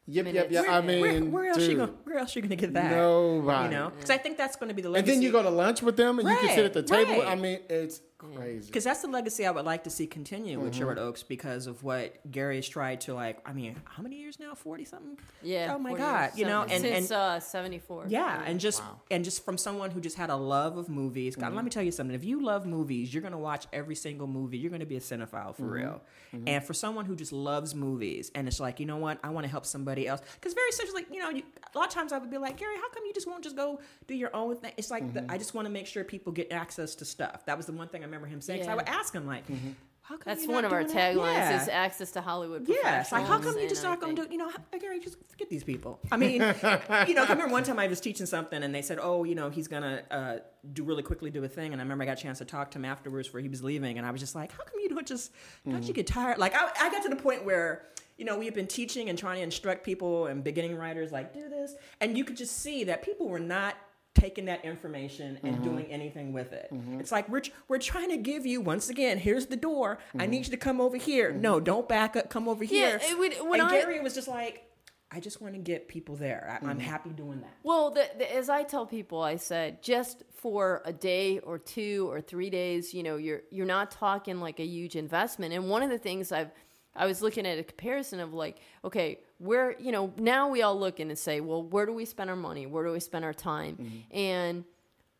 Yep, 0.07 0.27
yep, 0.27 0.35
Minutes. 0.35 0.53
yep. 0.53 0.65
I 0.69 0.81
mean, 0.83 1.01
where, 1.01 1.25
where 1.25 1.51
else 1.51 1.67
you 1.67 1.77
gonna 1.77 1.93
where 2.05 2.19
else 2.19 2.37
you 2.37 2.43
gonna 2.43 2.57
get 2.57 2.75
that? 2.75 2.91
Nobody. 2.91 3.65
You 3.75 3.81
know, 3.81 3.91
because 3.91 4.11
I 4.11 4.19
think 4.19 4.37
that's 4.37 4.57
going 4.57 4.69
to 4.69 4.75
be 4.75 4.83
the 4.83 4.93
And 4.93 5.07
then 5.07 5.23
you 5.23 5.33
go 5.33 5.43
to 5.43 5.49
lunch 5.49 5.81
with 5.81 5.97
them, 5.97 6.19
and 6.19 6.29
you 6.29 6.37
can 6.37 6.55
sit 6.55 6.65
at 6.67 6.75
the 6.75 6.83
table. 6.83 7.15
right. 7.23 7.27
I 7.27 7.35
mean, 7.37 7.61
it's 7.71 8.03
crazy. 8.35 8.67
Because 8.67 8.85
that's 8.85 9.03
the 9.03 9.09
legacy 9.09 9.47
I 9.47 9.51
would 9.51 9.65
like 9.65 9.85
to 9.85 9.91
see 9.91 10.07
continue 10.07 10.57
Mm-hmm. 10.57 10.65
with 10.65 10.75
Sherwood 10.77 10.99
Oaks 10.99 11.23
because 11.23 11.67
of 11.67 11.83
what 11.83 12.15
Gary 12.31 12.57
has 12.57 12.69
tried 12.69 13.01
to 13.03 13.15
like. 13.15 13.39
I 13.47 13.53
mean, 13.53 13.77
how 13.85 14.03
many 14.03 14.17
years 14.17 14.39
now? 14.39 14.55
Forty 14.55 14.85
something. 14.85 15.19
Yeah. 15.43 15.73
Oh 15.75 15.79
my 15.79 15.95
God! 15.95 16.31
years, 16.31 16.39
You 16.39 16.47
know, 16.47 16.63
and 16.63 16.83
since 16.83 17.11
and 17.11 17.13
uh, 17.13 17.41
74. 17.41 18.05
yeah, 18.09 18.43
and 18.47 18.61
just 18.61 18.83
and 19.11 19.25
just 19.25 19.45
from 19.45 19.59
someone 19.59 19.91
who 19.91 20.01
just 20.01 20.17
had 20.17 20.31
a 20.31 20.37
love 20.37 20.77
of 20.77 20.89
movies. 20.89 21.37
God, 21.37 21.47
Mm-hmm. 21.47 21.57
let 21.57 21.65
me 21.65 21.71
tell 21.71 21.83
you 21.83 21.91
something. 21.93 22.15
If 22.15 22.25
you 22.25 22.43
love 22.43 22.67
movies, 22.67 23.13
you're 23.13 23.23
gonna 23.23 23.39
watch 23.39 23.67
every 23.73 23.95
single 23.95 24.27
movie. 24.27 24.59
You're 24.59 24.71
gonna 24.71 24.87
be 24.87 24.97
a 24.97 25.01
cinephile 25.01 25.55
for 25.55 25.63
Mm-hmm. 25.65 25.71
real. 25.73 26.01
And 26.49 26.65
for 26.65 26.75
someone 26.75 27.05
who 27.05 27.15
just 27.15 27.33
loves 27.33 27.77
movies, 27.77 28.33
and 28.35 28.49
it's 28.49 28.59
like, 28.59 28.81
you 28.81 28.87
know 28.87 28.97
what, 28.97 29.19
I 29.23 29.29
want 29.31 29.45
to 29.45 29.51
help 29.51 29.65
somebody 29.65 30.09
else. 30.09 30.21
Because 30.35 30.53
very 30.53 30.69
essentially, 30.69 31.07
you 31.13 31.21
know, 31.21 31.31
you, 31.31 31.45
a 31.73 31.79
lot 31.79 31.87
of 31.87 31.95
times 31.95 32.13
I 32.13 32.19
would 32.19 32.29
be 32.31 32.39
like, 32.39 32.57
Gary, 32.57 32.75
how 32.77 32.89
come 32.91 33.05
you 33.07 33.13
just 33.15 33.29
won't 33.29 33.45
just 33.45 33.55
go 33.55 33.79
do 34.09 34.15
your 34.17 34.35
own 34.35 34.57
thing? 34.57 34.73
It's 34.77 34.91
like 34.91 35.05
Mm-hmm. 35.05 35.27
the, 35.29 35.33
I 35.33 35.39
just 35.39 35.55
want 35.55 35.67
to 35.67 35.71
make 35.73 35.87
sure 35.87 36.03
people 36.03 36.33
get 36.33 36.51
access 36.53 36.97
to 36.97 37.05
stuff. 37.05 37.47
That 37.47 37.57
was 37.57 37.67
the 37.67 37.73
one 37.73 37.87
thing 37.89 38.03
I 38.03 38.07
remember 38.15 38.27
him 38.29 38.41
saying. 38.41 38.61
'cause 38.61 38.69
I 38.69 38.75
would 38.75 38.89
ask 38.89 39.15
him 39.15 39.27
like. 39.27 39.47
Mm-hmm. 39.49 39.71
How 40.03 40.17
come 40.17 40.23
That's 40.27 40.45
you're 40.45 40.53
one 40.53 40.65
not 40.65 40.67
of 40.69 40.73
our 40.75 40.83
doing 40.83 40.95
that? 40.97 41.15
taglines 41.17 41.35
Yeah. 41.35 41.63
is 41.63 41.69
access 41.71 42.11
to 42.11 42.21
Hollywood 42.21 42.69
Yeah, 42.69 43.01
it's 43.01 43.11
like 43.11 43.25
how 43.25 43.39
come 43.39 43.57
you 43.59 43.67
just 43.67 43.83
not 43.83 44.03
going 44.03 44.15
to 44.17 44.27
do? 44.27 44.33
You 44.33 44.37
know, 44.37 44.51
how- 44.51 44.79
Gary, 44.79 45.01
just 45.01 45.17
forget 45.31 45.49
these 45.49 45.65
people. 45.65 45.99
I 46.13 46.19
mean, 46.19 46.33
you 46.43 47.15
know, 47.15 47.23
I 47.25 47.29
remember 47.31 47.49
one 47.49 47.63
time 47.65 47.79
I 47.79 47.87
was 47.87 48.01
teaching 48.03 48.27
something 48.27 48.63
and 48.63 48.75
they 48.75 48.83
said, 48.83 48.99
"Oh, 49.01 49.25
you 49.25 49.35
know, 49.35 49.49
he's 49.49 49.67
gonna 49.67 50.03
uh, 50.11 50.37
do 50.75 50.85
really 50.85 51.03
quickly 51.03 51.31
do 51.31 51.43
a 51.43 51.49
thing." 51.49 51.73
And 51.73 51.81
I 51.81 51.85
remember 51.85 52.03
I 52.05 52.07
got 52.07 52.19
a 52.21 52.23
chance 52.23 52.37
to 52.41 52.45
talk 52.45 52.71
to 52.73 52.79
him 52.79 52.85
afterwards 52.85 53.33
where 53.33 53.41
he 53.43 53.49
was 53.49 53.63
leaving, 53.63 53.97
and 53.97 54.07
I 54.07 54.11
was 54.11 54.21
just 54.21 54.35
like, 54.35 54.53
"How 54.53 54.65
come 54.65 54.79
you 54.79 54.91
don't 54.91 55.07
just 55.07 55.33
don't 55.67 55.83
you 55.85 55.95
get 55.95 56.07
tired?" 56.07 56.37
Like 56.37 56.55
I, 56.55 56.69
I 56.83 56.91
got 56.91 57.03
to 57.05 57.09
the 57.09 57.17
point 57.17 57.45
where. 57.47 57.87
You 58.17 58.25
know, 58.25 58.39
we've 58.39 58.55
been 58.55 58.69
teaching 58.69 59.09
and 59.09 59.19
trying 59.19 59.39
to 59.39 59.43
instruct 59.43 59.83
people 59.85 60.27
and 60.29 60.45
beginning 60.45 60.77
writers 60.77 61.11
like 61.11 61.35
do 61.35 61.49
this, 61.49 61.75
and 62.01 62.17
you 62.17 62.25
could 62.25 62.37
just 62.37 62.61
see 62.61 62.85
that 62.85 63.03
people 63.03 63.27
were 63.27 63.41
not 63.41 63.75
taking 64.15 64.45
that 64.47 64.65
information 64.65 65.39
and 65.43 65.57
mm-hmm. 65.57 65.65
doing 65.65 65.87
anything 65.87 66.33
with 66.33 66.53
it. 66.53 66.69
Mm-hmm. 66.73 67.01
It's 67.01 67.13
like 67.13 67.29
we're 67.29 67.43
we're 67.69 67.79
trying 67.79 68.11
to 68.11 68.17
give 68.17 68.47
you 68.47 68.61
once 68.61 68.89
again. 68.89 69.19
Here's 69.19 69.47
the 69.47 69.57
door. 69.57 69.99
I 70.15 70.19
mm-hmm. 70.19 70.31
need 70.31 70.45
you 70.47 70.51
to 70.53 70.57
come 70.57 70.81
over 70.81 70.97
here. 70.97 71.33
No, 71.33 71.61
don't 71.61 71.89
back 71.89 72.17
up. 72.17 72.31
Come 72.31 72.49
over 72.49 72.65
Yeah, 72.65 72.99
here. 72.99 73.01
it 73.03 73.19
would- 73.19 73.51
when 73.51 73.61
and 73.61 73.69
I- 73.69 73.81
Gary 73.81 74.01
was 74.01 74.15
just 74.15 74.29
like, 74.29 74.71
I 75.11 75.21
just 75.21 75.41
want 75.41 75.55
to 75.55 75.61
get 75.61 75.87
people 75.87 76.17
there. 76.17 76.59
I, 76.61 76.67
I'm 76.67 76.81
happy 76.81 77.11
doing 77.11 77.41
that. 77.41 77.55
Well, 77.63 77.91
the, 77.91 78.09
the, 78.19 78.35
as 78.35 78.49
I 78.49 78.65
tell 78.65 78.85
people, 78.85 79.23
I 79.23 79.37
said 79.37 79.81
just 79.81 80.25
for 80.35 80.83
a 80.85 80.93
day 80.93 81.39
or 81.39 81.59
two 81.59 82.09
or 82.11 82.21
three 82.21 82.51
days, 82.51 82.93
you 82.93 83.05
know, 83.05 83.17
you're 83.17 83.43
you're 83.51 83.67
not 83.67 83.93
talking 83.93 84.41
like 84.41 84.59
a 84.59 84.65
huge 84.65 84.97
investment. 84.97 85.55
And 85.55 85.69
one 85.69 85.83
of 85.83 85.91
the 85.91 85.99
things 85.99 86.33
I've 86.33 86.51
I 86.97 87.07
was 87.07 87.23
looking 87.23 87.47
at 87.47 87.59
a 87.59 87.63
comparison 87.63 88.21
of 88.21 88.35
like, 88.35 88.59
okay, 88.85 89.21
where 89.39 89.75
you 89.79 89.93
know 89.93 90.13
now 90.17 90.49
we 90.49 90.63
all 90.63 90.79
look 90.79 91.01
in 91.01 91.09
and 91.11 91.19
say, 91.19 91.41
well, 91.41 91.63
where 91.63 91.87
do 91.87 91.93
we 91.93 92.05
spend 92.05 92.31
our 92.31 92.37
money? 92.37 92.67
Where 92.67 92.85
do 92.85 92.93
we 92.93 93.01
spend 93.01 93.25
our 93.25 93.35
time? 93.35 93.77
Mm-hmm. 93.77 94.17
And 94.17 94.65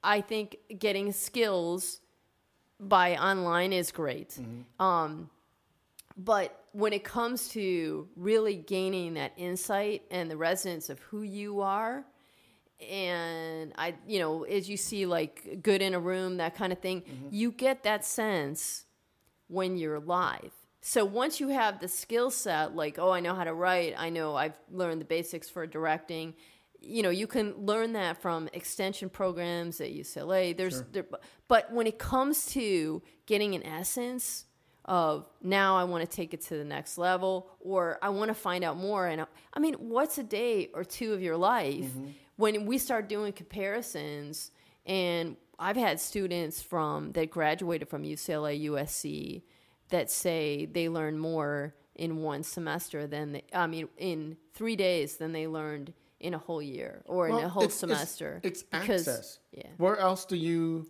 I 0.03 0.21
think 0.21 0.59
getting 0.79 1.13
skills 1.13 2.01
by 2.79 3.17
online 3.17 3.73
is 3.73 3.91
great. 3.91 4.31
Mm-hmm. 4.31 4.85
Um, 4.85 5.31
but 6.17 6.65
when 6.73 6.93
it 6.93 7.05
comes 7.05 7.49
to 7.51 8.09
really 8.17 8.57
gaining 8.57 9.15
that 9.15 9.33
insight 9.37 10.03
and 10.11 10.31
the 10.31 10.37
resonance 10.37 10.91
of 10.91 10.99
who 11.01 11.23
you 11.23 11.61
are, 11.61 12.05
and 12.91 13.73
I, 13.79 13.95
you 14.07 14.19
know, 14.19 14.45
as 14.45 14.69
you 14.69 14.77
see 14.77 15.07
like 15.07 15.63
good 15.63 15.83
in 15.83 15.95
a 15.95 16.01
room, 16.01 16.37
that 16.37 16.55
kind 16.55 16.73
of 16.73 16.81
thing, 16.81 17.03
mm-hmm. 17.03 17.29
you 17.31 17.51
get 17.51 17.83
that 17.85 18.05
sense 18.05 18.85
when 19.49 19.77
you're 19.77 20.01
live. 20.01 20.53
So 20.87 21.03
once 21.07 21.41
you 21.41 21.49
have 21.49 21.81
the 21.81 21.89
skill 21.89 22.31
set, 22.31 22.77
like, 22.77 22.99
oh, 22.99 23.11
I 23.11 23.21
know 23.21 23.35
how 23.35 23.45
to 23.45 23.55
write, 23.55 23.95
I 23.97 24.11
know 24.11 24.37
I've 24.37 24.53
learned 24.71 25.01
the 25.01 25.07
basics 25.07 25.49
for 25.49 25.67
directing, 25.67 26.35
you 26.79 27.03
know, 27.03 27.09
you 27.09 27.27
can 27.27 27.55
learn 27.57 27.95
that 27.95 28.21
from 28.21 28.51
extension 28.53 29.09
programs 29.09 29.81
at 29.81 29.95
UCLA. 29.95 30.55
There's, 30.55 30.83
there, 30.93 31.07
but 31.49 31.73
when 31.73 31.87
it 31.87 31.99
comes 31.99 32.45
to 32.53 33.03
getting 33.25 33.55
an 33.55 33.65
essence 33.65 34.45
of 34.85 35.27
now 35.43 35.75
I 35.79 35.85
want 35.85 36.09
to 36.09 36.17
take 36.17 36.35
it 36.35 36.43
to 36.43 36.59
the 36.59 36.67
next 36.67 36.99
level, 36.99 37.49
or 37.61 37.99
I 38.03 38.11
want 38.11 38.29
to 38.29 38.35
find 38.35 38.63
out 38.63 38.77
more, 38.77 39.07
and 39.07 39.23
I, 39.23 39.27
I 39.55 39.61
mean, 39.61 39.77
what's 39.77 40.19
a 40.19 40.23
day 40.23 40.69
or 40.75 40.85
two 40.85 41.15
of 41.15 41.23
your 41.23 41.39
life 41.39 41.87
mm-hmm. 41.87 42.09
when 42.37 42.67
we 42.67 42.77
start 42.77 43.09
doing 43.09 43.33
comparisons? 43.33 44.51
And 44.85 45.39
I've 45.59 45.77
had 45.77 45.99
students 45.99 46.61
from 46.61 47.13
that 47.13 47.31
graduated 47.31 47.89
from 47.89 48.03
UCLA, 48.03 48.67
USC, 48.67 49.45
that 49.95 50.11
say 50.11 50.67
they 50.67 50.89
learn 50.89 51.17
more 51.19 51.73
in 51.95 52.17
one 52.23 52.43
semester 52.43 53.07
than 53.07 53.33
they, 53.33 53.45
I 53.53 53.69
mean, 53.69 53.89
in 53.97 54.37
three 54.53 54.75
days 54.75 55.17
than 55.19 55.31
they 55.33 55.47
learned 55.47 55.93
in 56.19 56.35
a 56.35 56.39
whole 56.39 56.61
year 56.61 57.03
or 57.07 57.29
in 57.29 57.35
a 57.37 57.49
whole 57.49 57.63
it's- 57.63 57.81
it's- 57.83 57.99
semester. 58.01 58.41
It's, 58.43 58.63
because- 58.65 59.07
access. 59.09 59.39
Yeah. 59.53 59.69
Where 59.77 59.97
else 59.97 60.25
do 60.25 60.37
you 60.37 60.89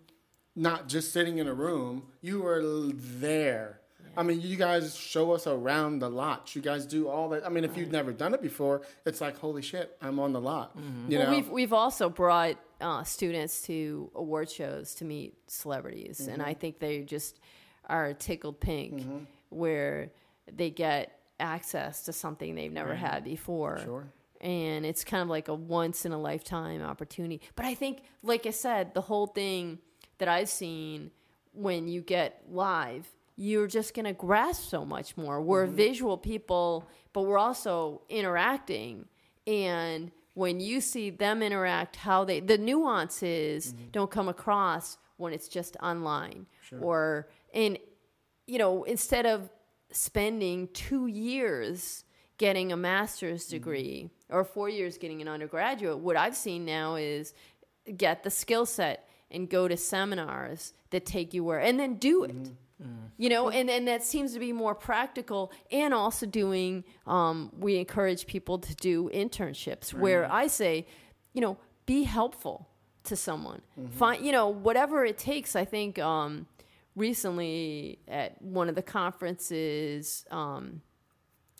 not 0.56 0.88
just 0.88 1.12
sitting 1.12 1.36
in 1.38 1.46
a 1.46 1.52
room? 1.52 2.04
You 2.22 2.46
are 2.46 2.62
there. 2.62 3.80
I 4.16 4.22
mean, 4.22 4.40
you 4.40 4.56
guys 4.56 4.96
show 4.96 5.32
us 5.32 5.46
around 5.46 5.98
the 5.98 6.08
lot. 6.08 6.54
You 6.56 6.62
guys 6.62 6.86
do 6.86 7.08
all 7.08 7.28
that. 7.30 7.44
I 7.44 7.48
mean, 7.50 7.64
if 7.64 7.76
you've 7.76 7.90
never 7.90 8.12
done 8.12 8.32
it 8.32 8.40
before, 8.40 8.82
it's 9.04 9.20
like, 9.20 9.36
holy 9.36 9.60
shit, 9.60 9.96
I'm 10.00 10.18
on 10.20 10.32
the 10.32 10.40
lot. 10.40 10.74
You 11.08 11.18
Well, 11.18 11.26
know, 11.26 11.30
we've 11.36 11.48
we've 11.50 11.72
also 11.72 12.08
brought 12.08 12.56
uh, 12.80 13.02
students 13.02 13.62
to 13.62 14.10
award 14.14 14.48
shows 14.50 14.94
to 14.96 15.04
meet 15.04 15.34
celebrities, 15.48 16.28
and 16.28 16.40
I 16.40 16.54
think 16.54 16.78
they 16.78 17.00
just 17.02 17.40
are 17.88 18.14
tickled 18.14 18.60
pink, 18.60 18.94
mm-hmm. 18.94 19.18
where 19.50 20.10
they 20.52 20.70
get 20.70 21.18
access 21.40 22.04
to 22.04 22.12
something 22.12 22.54
they've 22.54 22.72
never 22.72 22.94
mm-hmm. 22.94 23.04
had 23.04 23.24
before. 23.24 23.80
Sure. 23.82 24.06
And 24.40 24.84
it's 24.84 25.04
kind 25.04 25.22
of 25.22 25.28
like 25.28 25.48
a 25.48 25.54
once 25.54 26.04
in 26.04 26.12
a 26.12 26.18
lifetime 26.18 26.82
opportunity. 26.82 27.40
But 27.56 27.64
I 27.64 27.74
think, 27.74 28.02
like 28.22 28.46
I 28.46 28.50
said, 28.50 28.92
the 28.92 29.00
whole 29.00 29.26
thing 29.26 29.78
that 30.18 30.28
I've 30.28 30.50
seen 30.50 31.10
when 31.52 31.88
you 31.88 32.02
get 32.02 32.42
live, 32.50 33.08
you're 33.36 33.66
just 33.66 33.94
going 33.94 34.04
to 34.04 34.12
grasp 34.12 34.68
so 34.68 34.84
much 34.84 35.16
more. 35.16 35.40
We're 35.40 35.66
mm-hmm. 35.66 35.76
visual 35.76 36.18
people, 36.18 36.88
but 37.12 37.22
we're 37.22 37.38
also 37.38 38.02
interacting. 38.08 39.06
And 39.46 40.10
when 40.34 40.60
you 40.60 40.80
see 40.80 41.10
them 41.10 41.42
interact, 41.42 41.96
how 41.96 42.24
they, 42.24 42.40
the 42.40 42.58
nuances 42.58 43.72
don't 43.92 44.10
come 44.10 44.28
across 44.28 44.98
when 45.16 45.32
it's 45.32 45.48
just 45.48 45.76
online. 45.82 46.46
Or, 46.80 47.28
and, 47.54 47.78
you 48.46 48.58
know, 48.58 48.84
instead 48.84 49.24
of 49.24 49.48
spending 49.90 50.68
two 50.74 51.06
years 51.06 52.04
getting 52.36 52.72
a 52.72 52.76
master's 52.76 53.46
degree 53.46 54.10
or 54.28 54.44
four 54.44 54.68
years 54.68 54.98
getting 54.98 55.22
an 55.22 55.28
undergraduate, 55.28 55.98
what 55.98 56.16
I've 56.16 56.36
seen 56.36 56.66
now 56.66 56.96
is 56.96 57.32
get 57.96 58.22
the 58.24 58.30
skill 58.30 58.66
set 58.66 59.08
and 59.30 59.48
go 59.48 59.68
to 59.68 59.76
seminars 59.76 60.74
that 60.90 61.06
take 61.06 61.32
you 61.32 61.44
where 61.44 61.60
and 61.60 61.80
then 61.80 61.94
do 61.94 62.24
it. 62.24 62.50
You 63.16 63.28
know, 63.30 63.48
and, 63.48 63.70
and 63.70 63.88
that 63.88 64.02
seems 64.02 64.34
to 64.34 64.40
be 64.40 64.52
more 64.52 64.74
practical, 64.74 65.52
and 65.70 65.94
also 65.94 66.26
doing. 66.26 66.84
Um, 67.06 67.50
we 67.58 67.76
encourage 67.76 68.26
people 68.26 68.58
to 68.58 68.74
do 68.74 69.08
internships 69.14 69.94
where 69.94 70.30
I 70.30 70.48
say, 70.48 70.86
you 71.32 71.40
know, 71.40 71.56
be 71.86 72.02
helpful 72.02 72.68
to 73.04 73.16
someone. 73.16 73.62
Find, 73.92 74.26
you 74.26 74.32
know, 74.32 74.48
whatever 74.48 75.04
it 75.04 75.16
takes. 75.16 75.56
I 75.56 75.64
think 75.64 75.98
um, 75.98 76.46
recently 76.96 77.98
at 78.08 78.40
one 78.40 78.68
of 78.68 78.74
the 78.74 78.82
conferences, 78.82 80.24
um, 80.30 80.82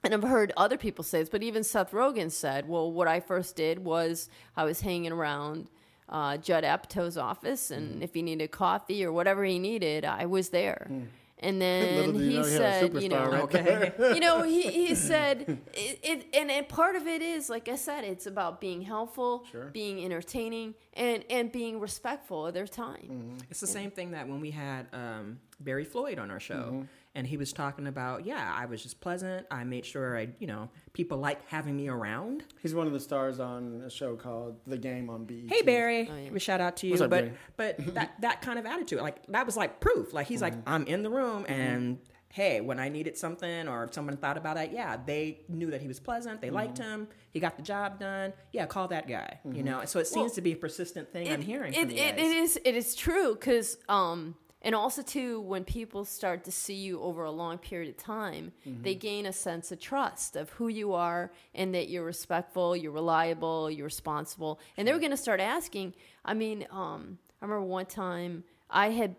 and 0.03 0.13
I've 0.13 0.23
heard 0.23 0.53
other 0.57 0.77
people 0.77 1.03
say 1.03 1.21
this, 1.21 1.29
but 1.31 1.43
even 1.43 1.65
Seth 1.65 1.93
Rogen 1.93 2.31
said, 2.31 2.69
well, 2.69 2.93
what 2.93 3.09
I 3.09 3.21
first 3.21 3.57
did 3.57 3.79
was 3.85 4.29
I 4.57 4.65
was 4.65 4.83
hanging 4.83 5.13
around 5.13 5.69
uh, 6.09 6.37
Judd 6.37 6.65
Apatow's 6.65 7.17
office, 7.17 7.71
and 7.71 8.03
if 8.03 8.13
he 8.13 8.21
needed 8.23 8.51
coffee 8.51 9.05
or 9.05 9.13
whatever 9.13 9.45
he 9.45 9.59
needed, 9.59 10.05
I 10.05 10.27
was 10.27 10.51
there. 10.51 10.87
And 11.45 11.61
then 11.63 12.15
he 12.15 12.37
know, 12.37 12.43
he 12.43 12.49
said, 12.49 13.03
you 13.03 13.09
know, 13.09 13.27
right 13.31 13.43
Okay. 13.45 13.93
you 14.15 14.21
know, 14.21 14.43
he, 14.43 14.63
he 14.63 14.95
said, 15.11 15.59
it, 15.75 15.99
it, 16.03 16.27
and, 16.35 16.51
and 16.51 16.69
part 16.69 16.97
of 16.97 17.07
it 17.07 17.21
is, 17.23 17.51
like 17.51 17.69
I 17.69 17.77
said, 17.77 18.05
it's 18.05 18.27
about 18.27 18.61
being 18.61 18.81
helpful, 18.83 19.45
Sure. 19.53 19.67
being 19.67 20.05
entertaining, 20.05 20.75
and, 20.95 21.25
and 21.29 21.53
being 21.53 21.81
respectful 21.81 22.47
of 22.47 22.55
their 22.55 22.67
time. 22.67 23.09
Mm-hmm. 23.11 23.37
It's 23.51 23.61
the 23.61 23.67
same 23.67 23.91
thing 23.91 24.13
that 24.13 24.27
when 24.29 24.41
we 24.41 24.51
had 24.51 24.87
um, 24.93 25.39
Barry 25.61 25.85
Floyd 25.85 26.19
on 26.19 26.31
our 26.31 26.41
show, 26.41 26.55
Mm-hmm. 26.55 26.83
And 27.15 27.27
he 27.27 27.37
was 27.37 27.53
talking 27.53 27.87
about, 27.87 28.27
yeah, 28.27 28.53
I 28.57 28.67
was 28.67 28.83
just 28.83 29.01
pleasant. 29.01 29.47
I 29.51 29.65
made 29.65 29.87
sure 29.87 30.19
I, 30.19 30.29
you 30.39 30.47
know, 30.47 30.69
people 30.93 31.19
like 31.19 31.47
having 31.49 31.77
me 31.77 31.89
around. 31.89 32.45
he's 32.61 32.75
one 32.75 32.87
of 32.87 32.93
the 32.93 33.01
stars 33.01 33.39
on 33.41 33.83
a 33.87 33.91
show 33.91 34.17
called 34.17 34.57
The 34.67 34.77
Game 34.79 35.09
on 35.11 35.25
BET. 35.25 35.45
Hey 35.49 35.63
Barry, 35.63 36.09
Oh, 36.11 36.17
yeah. 36.17 36.31
we 36.31 36.39
shout 36.41 36.61
out 36.61 36.77
to 36.79 36.87
you. 36.87 36.93
What's 36.93 37.03
up, 37.03 37.11
but 37.11 37.25
Barry? 37.25 37.37
but 37.87 37.95
that 37.95 38.21
that 38.21 38.43
kind 38.43 38.59
of 38.59 38.67
attitude, 38.67 39.01
like 39.01 39.27
that 39.29 39.47
was 39.47 39.57
like 39.57 39.81
proof. 39.81 40.13
Like 40.13 40.27
he's 40.27 40.43
like, 40.43 40.55
Mm-hmm. 40.55 40.69
I'm 40.69 40.87
in 40.87 41.03
the 41.03 41.11
room, 41.11 41.45
and 41.49 41.99
hey, 42.29 42.61
when 42.61 42.81
I 42.81 42.89
needed 42.89 43.17
something 43.17 43.69
or 43.69 43.85
if 43.85 43.95
someone 43.95 44.17
thought 44.17 44.37
about 44.37 44.57
it, 44.57 44.73
yeah, 44.73 44.97
they 45.07 45.43
knew 45.49 45.71
that 45.71 45.81
he 45.81 45.87
was 45.87 46.01
pleasant. 46.01 46.41
They 46.41 46.51
liked 46.51 46.81
Mm-hmm. 46.81 46.91
him. 47.03 47.09
He 47.31 47.39
got 47.39 47.57
the 47.57 47.63
job 47.63 48.01
done. 48.01 48.33
Yeah, 48.53 48.67
call 48.67 48.89
that 48.89 49.07
guy. 49.09 49.39
You 49.53 49.63
know. 49.63 49.85
So 49.85 50.01
it 50.01 50.09
seems 50.09 50.33
to 50.33 50.41
be 50.41 50.53
a 50.53 50.57
persistent 50.57 51.13
thing 51.13 51.31
I'm 51.33 51.43
hearing 51.43 51.75
it, 51.75 51.81
from 51.81 51.91
you 51.91 51.97
it, 51.97 52.19
it 52.19 52.19
is 52.19 52.59
it 52.65 52.75
is 52.75 52.95
true 52.97 53.35
because 53.35 53.77
um 53.89 54.35
and 54.65 54.75
also 54.75 55.03
too 55.03 55.41
when 55.43 55.63
people 55.65 56.05
start 56.05 56.43
to 56.45 56.51
see 56.51 56.75
you 56.75 57.01
over 57.01 57.23
a 57.25 57.31
long 57.31 57.57
period 57.59 57.89
of 57.91 57.97
time 57.97 58.51
Mm-hmm. 58.67 58.83
they 58.83 58.95
gain 58.95 59.27
a 59.27 59.33
sense 59.33 59.71
of 59.73 59.79
trust 59.79 60.35
of 60.37 60.51
who 60.57 60.69
you 60.69 60.93
are 60.95 61.31
and 61.55 61.75
that 61.75 61.89
you're 61.91 62.05
respectful 62.05 62.75
you're 62.77 62.91
reliable 63.03 63.71
you're 63.71 63.85
responsible. 63.85 64.59
And 64.77 64.87
they're 64.89 64.99
going 64.99 65.11
to 65.19 65.25
start 65.29 65.41
asking 65.41 65.95
i 66.25 66.35
mean 66.35 66.67
um 66.71 67.19
i 67.41 67.45
remember 67.45 67.67
one 67.67 67.87
time 67.87 68.43
i 68.71 68.91
had 68.91 69.15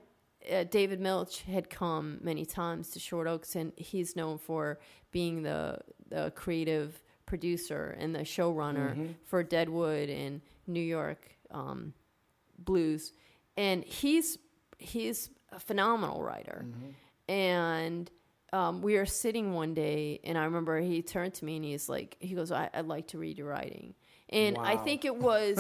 uh, 0.52 0.64
David 0.64 1.00
Milch 1.00 1.42
had 1.42 1.72
come 1.72 2.20
many 2.22 2.46
times 2.46 2.92
to 2.92 3.00
Sherwood 3.00 3.26
Oaks, 3.26 3.56
and 3.56 3.72
he's 3.78 4.16
known 4.16 4.38
for 4.38 4.78
being 5.12 5.42
the 5.42 5.80
the 6.10 6.32
creative 6.36 7.02
producer 7.26 7.96
and 8.00 8.14
the 8.14 8.20
showrunner 8.20 9.16
for 9.24 9.42
Deadwood 9.42 10.08
and 10.10 10.42
New 10.68 10.88
York 10.98 11.22
um, 11.50 11.94
Blues, 12.60 13.12
and 13.58 13.84
he's 13.84 14.38
he's 14.78 15.30
a 15.52 15.60
phenomenal 15.60 16.22
writer, 16.24 16.66
and. 17.28 18.10
Um, 18.54 18.82
we 18.82 18.96
were 18.96 19.08
sitting 19.08 19.54
one 19.54 19.74
day, 19.74 20.22
and 20.24 20.38
I 20.38 20.46
remember 20.46 20.80
he 20.80 21.02
turned 21.02 21.34
to 21.34 21.46
me 21.46 21.58
and 21.58 21.66
he's 21.66 21.90
like, 21.90 22.16
he 22.22 22.36
goes, 22.36 22.54
I, 22.54 22.70
"I'd 22.74 22.86
like 22.86 23.08
to 23.08 23.18
read 23.18 23.38
your 23.38 23.48
writing," 23.48 23.96
and 24.30 24.58
I 24.58 24.78
think 24.78 25.04
it 25.04 25.14
was 25.32 25.58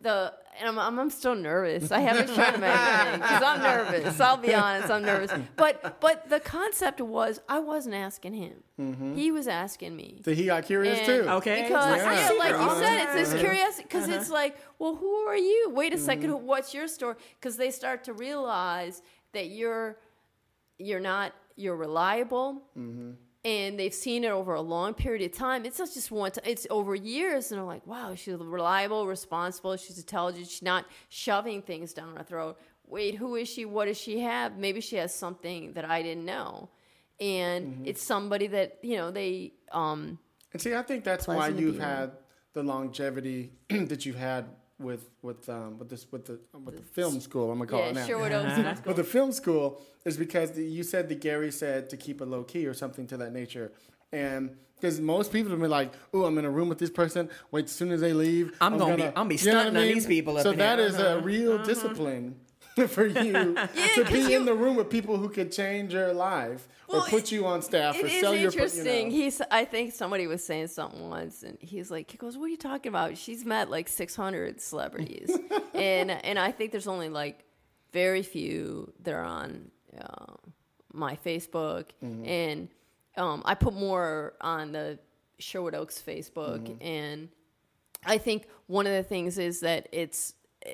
the 0.00 0.32
and 0.58 0.68
I'm, 0.68 0.78
I'm, 0.78 0.98
I'm 0.98 1.10
still 1.10 1.34
nervous. 1.34 1.92
I 1.92 2.00
haven't 2.00 2.34
tried 2.34 2.52
shown 2.52 2.54
him 2.54 2.64
anything 2.64 3.20
because 3.20 3.42
I'm 3.42 3.62
nervous. 3.62 4.20
I'll 4.20 4.36
be 4.36 4.54
honest, 4.54 4.90
I'm 4.90 5.02
nervous. 5.02 5.30
But 5.56 6.00
but 6.00 6.28
the 6.28 6.40
concept 6.40 7.00
was 7.00 7.40
I 7.48 7.58
wasn't 7.58 7.94
asking 7.94 8.34
him. 8.34 8.54
Mm-hmm. 8.80 9.14
He 9.16 9.30
was 9.30 9.48
asking 9.48 9.96
me. 9.96 10.20
So 10.24 10.34
he 10.34 10.46
got 10.46 10.64
curious 10.64 10.98
And- 11.00 11.06
too. 11.06 11.30
Okay. 11.30 11.62
Because 11.64 11.96
Yeah. 11.98 12.32
yeah, 12.32 12.38
like 12.38 12.50
you 12.50 12.56
Uh-huh. 12.56 12.80
said, 12.80 13.02
it's 13.16 13.30
this 13.30 13.40
curiosity. 13.40 13.82
Because 13.82 14.08
uh-huh. 14.08 14.18
it's 14.18 14.30
like, 14.30 14.56
well, 14.78 14.94
who 14.96 15.14
are 15.28 15.36
you? 15.36 15.70
Wait 15.74 15.92
a 15.92 15.98
second, 15.98 16.30
who- 16.30 16.36
what's 16.36 16.72
your 16.72 16.88
story? 16.88 17.16
Because 17.38 17.56
they 17.56 17.70
start 17.70 18.04
to 18.04 18.12
realize 18.12 19.02
that 19.32 19.48
you're 19.50 19.98
you're 20.78 21.00
not 21.00 21.32
you're 21.56 21.76
reliable. 21.76 22.62
Mm-hmm. 22.78 23.12
And 23.46 23.78
they've 23.78 23.94
seen 23.94 24.24
it 24.24 24.32
over 24.32 24.54
a 24.54 24.60
long 24.60 24.92
period 24.92 25.22
of 25.30 25.38
time. 25.38 25.64
It's 25.64 25.78
not 25.78 25.94
just 25.94 26.10
one 26.10 26.32
time; 26.32 26.42
it's 26.44 26.66
over 26.68 26.96
years. 26.96 27.52
And 27.52 27.58
they're 27.58 27.64
like, 27.64 27.86
"Wow, 27.86 28.16
she's 28.16 28.34
reliable, 28.34 29.06
responsible. 29.06 29.76
She's 29.76 29.98
intelligent. 29.98 30.48
She's 30.48 30.62
not 30.62 30.84
shoving 31.10 31.62
things 31.62 31.92
down 31.92 32.16
her 32.16 32.24
throat." 32.24 32.58
Wait, 32.88 33.14
who 33.14 33.36
is 33.36 33.48
she? 33.48 33.64
What 33.64 33.84
does 33.84 33.98
she 33.98 34.18
have? 34.20 34.58
Maybe 34.58 34.80
she 34.80 34.96
has 34.96 35.14
something 35.14 35.74
that 35.74 35.84
I 35.84 36.02
didn't 36.02 36.24
know, 36.24 36.70
and 37.20 37.86
it's 37.86 38.02
somebody 38.02 38.48
that 38.48 38.78
you 38.82 38.96
know 38.96 39.12
they 39.12 39.52
um, 39.70 40.18
And 40.52 40.60
see, 40.60 40.74
I 40.74 40.82
think 40.82 41.04
that's 41.04 41.28
why 41.28 41.46
you've 41.48 41.78
had 41.78 42.12
the 42.52 42.64
longevity 42.64 43.52
that 43.68 44.04
you've 44.04 44.16
had 44.16 44.46
with 44.78 45.08
with 45.22 45.48
um, 45.48 45.78
with 45.78 45.88
this 45.88 46.06
with 46.10 46.26
the 46.26 46.38
with 46.64 46.76
the 46.76 46.82
film 46.82 47.20
school. 47.20 47.50
I'm 47.50 47.58
gonna 47.58 47.70
call 47.70 47.80
yeah, 47.80 47.86
it 47.88 47.94
now. 47.94 48.06
Sherwood 48.06 48.32
Oaks. 48.32 48.80
With 48.86 48.96
the 48.96 49.04
film 49.04 49.32
school 49.32 49.80
is 50.04 50.16
because 50.16 50.52
the, 50.52 50.64
you 50.64 50.82
said 50.82 51.08
that 51.08 51.20
Gary 51.20 51.50
said 51.50 51.88
to 51.90 51.96
keep 51.96 52.20
it 52.20 52.26
low 52.26 52.44
key 52.44 52.66
or 52.66 52.74
something 52.74 53.06
to 53.08 53.16
that 53.16 53.32
nature, 53.32 53.72
and 54.12 54.50
because 54.76 55.00
most 55.00 55.32
people 55.32 55.50
have 55.50 55.60
been 55.60 55.70
like, 55.70 55.92
"Oh, 56.12 56.24
I'm 56.24 56.36
in 56.38 56.44
a 56.44 56.50
room 56.50 56.68
with 56.68 56.78
this 56.78 56.90
person. 56.90 57.30
Wait, 57.50 57.64
as 57.66 57.72
soon 57.72 57.90
as 57.90 58.00
they 58.00 58.12
leave, 58.12 58.52
I'm 58.60 58.76
gonna 58.76 58.96
be- 58.96 59.02
I'm 59.16 59.28
be 59.28 59.36
You 59.36 59.50
know 59.52 59.56
what 59.56 59.62
stunting 59.62 59.76
on 59.76 59.94
these 59.94 60.06
people 60.06 60.36
up 60.36 60.42
So 60.42 60.50
in 60.50 60.58
that 60.58 60.78
here. 60.78 60.88
is 60.88 60.98
a 60.98 61.20
real 61.20 61.58
discipline 61.58 62.36
for 62.88 63.06
you 63.06 63.32
to 63.94 64.04
be 64.10 64.18
you- 64.20 64.36
in 64.36 64.44
the 64.44 64.54
room 64.54 64.76
with 64.76 64.90
people 64.90 65.16
who 65.16 65.28
could 65.28 65.50
change 65.52 65.92
your 65.94 66.12
life 66.12 66.68
Well, 66.88 67.02
or 67.02 67.06
put 67.08 67.32
you 67.32 67.46
on 67.46 67.62
staff 67.62 67.96
It 67.96 68.04
or 68.04 68.06
is 68.06 68.20
sell 68.20 68.34
your. 68.34 68.44
interesting. 68.50 69.10
You 69.10 69.18
know. 69.18 69.24
He's. 69.24 69.40
I 69.50 69.64
think 69.64 69.92
somebody 69.94 70.26
was 70.26 70.44
saying 70.44 70.68
something 70.68 71.08
once, 71.08 71.42
and 71.42 71.56
he's 71.60 71.90
like, 71.90 72.10
he 72.10 72.18
goes, 72.18 72.36
"What 72.36 72.44
are 72.46 72.48
you 72.48 72.56
talking 72.58 72.90
about? 72.90 73.16
She's 73.16 73.44
met 73.44 73.70
like 73.70 73.88
600 73.88 74.60
celebrities, 74.60 75.30
and 75.74 76.10
and 76.10 76.38
I 76.38 76.52
think 76.52 76.70
there's 76.72 76.86
only 76.88 77.08
like 77.08 77.44
very 77.92 78.22
few 78.22 78.92
that 79.04 79.14
are 79.14 79.24
on 79.24 79.70
uh, 79.98 80.34
my 80.92 81.16
Facebook, 81.16 81.86
Mm-hmm. 82.04 82.24
and 82.26 82.68
um, 83.16 83.42
I 83.46 83.54
put 83.54 83.72
more 83.72 84.34
on 84.42 84.72
the 84.72 84.98
Sherwood 85.38 85.74
Oaks 85.74 86.02
Facebook, 86.06 86.60
Mm-hmm. 86.68 86.82
and 86.82 87.28
I 88.04 88.18
think 88.18 88.46
one 88.66 88.86
of 88.86 88.92
the 88.92 89.02
things 89.02 89.38
is 89.38 89.60
that 89.60 89.88
it's, 89.92 90.34
uh, 90.66 90.70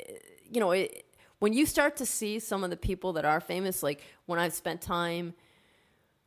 you 0.50 0.59
know, 0.61 0.72
it, 0.72 1.05
when 1.43 1.53
you 1.53 1.66
start 1.66 1.97
to 1.97 2.07
see 2.07 2.38
some 2.38 2.62
of 2.62 2.70
the 2.70 2.76
people 2.76 3.14
that 3.14 3.24
are 3.24 3.40
famous, 3.40 3.82
like 3.82 4.01
when 4.26 4.38
I've 4.38 4.55
spent 4.55 4.80
time 4.80 5.34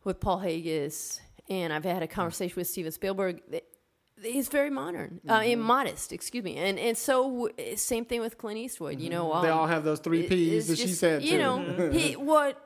with 0.03 0.19
Paul 0.19 0.39
Haggis 0.39 1.21
and 1.49 1.71
I've 1.71 1.85
had 1.85 2.03
a 2.03 2.07
conversation 2.07 2.55
with 2.57 2.67
Steven 2.67 2.91
Spielberg, 2.91 3.41
he's 4.21 4.49
very 4.49 4.69
modern, 4.69 5.21
uh, 5.29 5.35
and 5.35 5.61
modest, 5.61 6.11
excuse 6.11 6.43
me, 6.43 6.57
and 6.57 6.77
and 6.77 6.97
so 6.97 7.47
uh, 7.47 7.77
same 7.77 8.03
thing 8.03 8.19
with 8.19 8.37
Clint 8.37 8.59
Eastwood. 8.59 8.99
You 8.99 9.09
know, 9.09 9.41
They 9.41 9.47
um, 9.47 9.59
all 9.59 9.67
have 9.67 9.85
those 9.85 10.01
three 10.01 10.23
P's 10.23 10.67
that 10.67 10.77
she 10.77 10.87
just, 10.87 10.99
said 10.99 11.21
too. 11.21 11.29
You 11.29 11.37
know, 11.37 11.91
he 11.93 12.15
what 12.17 12.61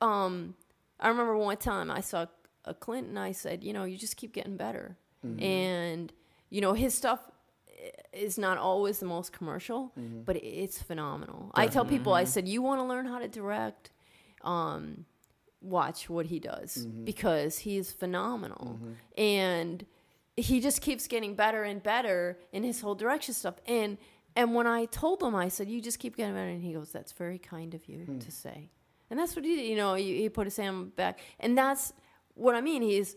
um 0.00 0.56
I 0.98 1.06
remember 1.06 1.36
one 1.36 1.58
time 1.58 1.92
I 1.92 2.00
saw 2.00 2.26
a 2.64 2.74
Clint 2.74 3.06
and 3.06 3.20
I 3.20 3.30
said, 3.30 3.62
you 3.62 3.72
know, 3.72 3.84
you 3.84 3.96
just 3.96 4.16
keep 4.16 4.32
getting 4.32 4.56
better. 4.56 4.96
Mm-hmm. 5.24 5.42
And 5.44 6.12
you 6.50 6.60
know, 6.60 6.72
his 6.72 6.92
stuff 6.92 7.20
is 8.12 8.38
not 8.38 8.58
always 8.58 8.98
the 8.98 9.06
most 9.06 9.32
commercial, 9.32 9.92
Mm-hmm. 9.98 10.22
but 10.24 10.36
it's 10.42 10.80
phenomenal. 10.82 11.50
I 11.54 11.66
tell 11.66 11.84
people 11.84 12.12
I 12.14 12.24
said, 12.24 12.46
you 12.48 12.62
want 12.62 12.80
to 12.80 12.84
learn 12.84 13.06
how 13.06 13.18
to 13.18 13.28
direct 13.28 13.90
um 14.44 15.04
watch 15.60 16.08
what 16.08 16.26
he 16.26 16.38
does 16.38 16.70
Mm-hmm. 16.86 17.04
because 17.04 17.58
he's 17.58 17.90
phenomenal. 17.92 18.78
And 19.16 19.84
he 20.36 20.60
just 20.60 20.80
keeps 20.82 21.06
getting 21.08 21.34
better 21.34 21.64
and 21.64 21.82
better 21.82 22.38
in 22.52 22.62
his 22.62 22.80
whole 22.80 22.94
direction 22.94 23.34
stuff. 23.34 23.56
And 23.66 23.98
and 24.36 24.54
when 24.54 24.68
I 24.68 24.84
told 24.84 25.20
him, 25.22 25.34
I 25.34 25.48
said, 25.48 25.68
"You 25.68 25.80
just 25.80 25.98
keep 25.98 26.14
getting 26.16 26.34
better," 26.34 26.48
and 26.50 26.62
he 26.62 26.72
goes, 26.72 26.92
"That's 26.92 27.10
very 27.10 27.38
kind 27.38 27.74
of 27.74 27.88
you 27.88 28.04
Hmm. 28.04 28.18
to 28.20 28.30
say." 28.30 28.70
And 29.10 29.18
that's 29.18 29.34
what 29.34 29.44
he 29.44 29.56
did. 29.56 29.66
You 29.66 29.74
know, 29.76 29.94
he, 29.94 30.18
he 30.22 30.28
put 30.28 30.46
his 30.46 30.56
hand 30.56 30.94
back, 30.94 31.18
and 31.40 31.58
that's 31.58 31.92
what 32.34 32.54
I 32.54 32.60
mean. 32.60 32.82
He's 32.82 33.16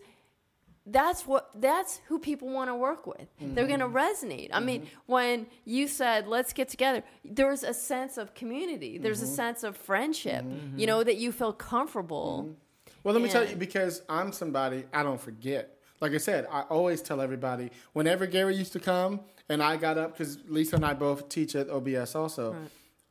that's 0.86 1.26
what 1.26 1.48
that's 1.54 2.00
who 2.08 2.18
people 2.18 2.48
want 2.48 2.68
to 2.68 2.74
work 2.74 3.06
with. 3.06 3.26
They're 3.40 3.66
going 3.68 3.80
to 3.80 3.86
Mm-hmm. 3.86 3.96
resonate. 3.96 4.50
I 4.52 4.60
mean, 4.60 4.88
when 5.06 5.46
you 5.64 5.86
said 5.86 6.26
let's 6.26 6.52
get 6.52 6.68
together, 6.68 7.02
there's 7.24 7.62
a 7.62 7.72
sense 7.74 8.18
of 8.18 8.34
community. 8.34 8.98
There's 8.98 9.18
Mm-hmm. 9.22 9.32
a 9.32 9.36
sense 9.36 9.62
of 9.62 9.76
friendship. 9.76 10.44
You 10.76 10.86
know 10.86 11.04
that 11.04 11.16
you 11.18 11.30
feel 11.32 11.52
comfortable. 11.52 12.56
Well, 13.04 13.14
let 13.14 13.22
me 13.22 13.28
tell 13.28 13.48
you 13.48 13.56
because 13.56 14.02
I'm 14.08 14.32
somebody 14.32 14.84
I 14.92 15.02
don't 15.02 15.20
forget. 15.20 15.78
Like 16.00 16.12
I 16.12 16.18
said, 16.18 16.46
I 16.50 16.62
always 16.62 17.00
tell 17.00 17.20
everybody 17.20 17.70
whenever 17.92 18.26
Gary 18.26 18.56
used 18.56 18.72
to 18.72 18.80
come 18.80 19.20
and 19.48 19.62
I 19.62 19.76
got 19.76 19.98
up 19.98 20.18
because 20.18 20.38
Lisa 20.48 20.76
and 20.76 20.84
I 20.86 20.94
both 20.94 21.28
teach 21.28 21.54
at 21.54 21.68
OBS 21.70 22.14
also. 22.16 22.56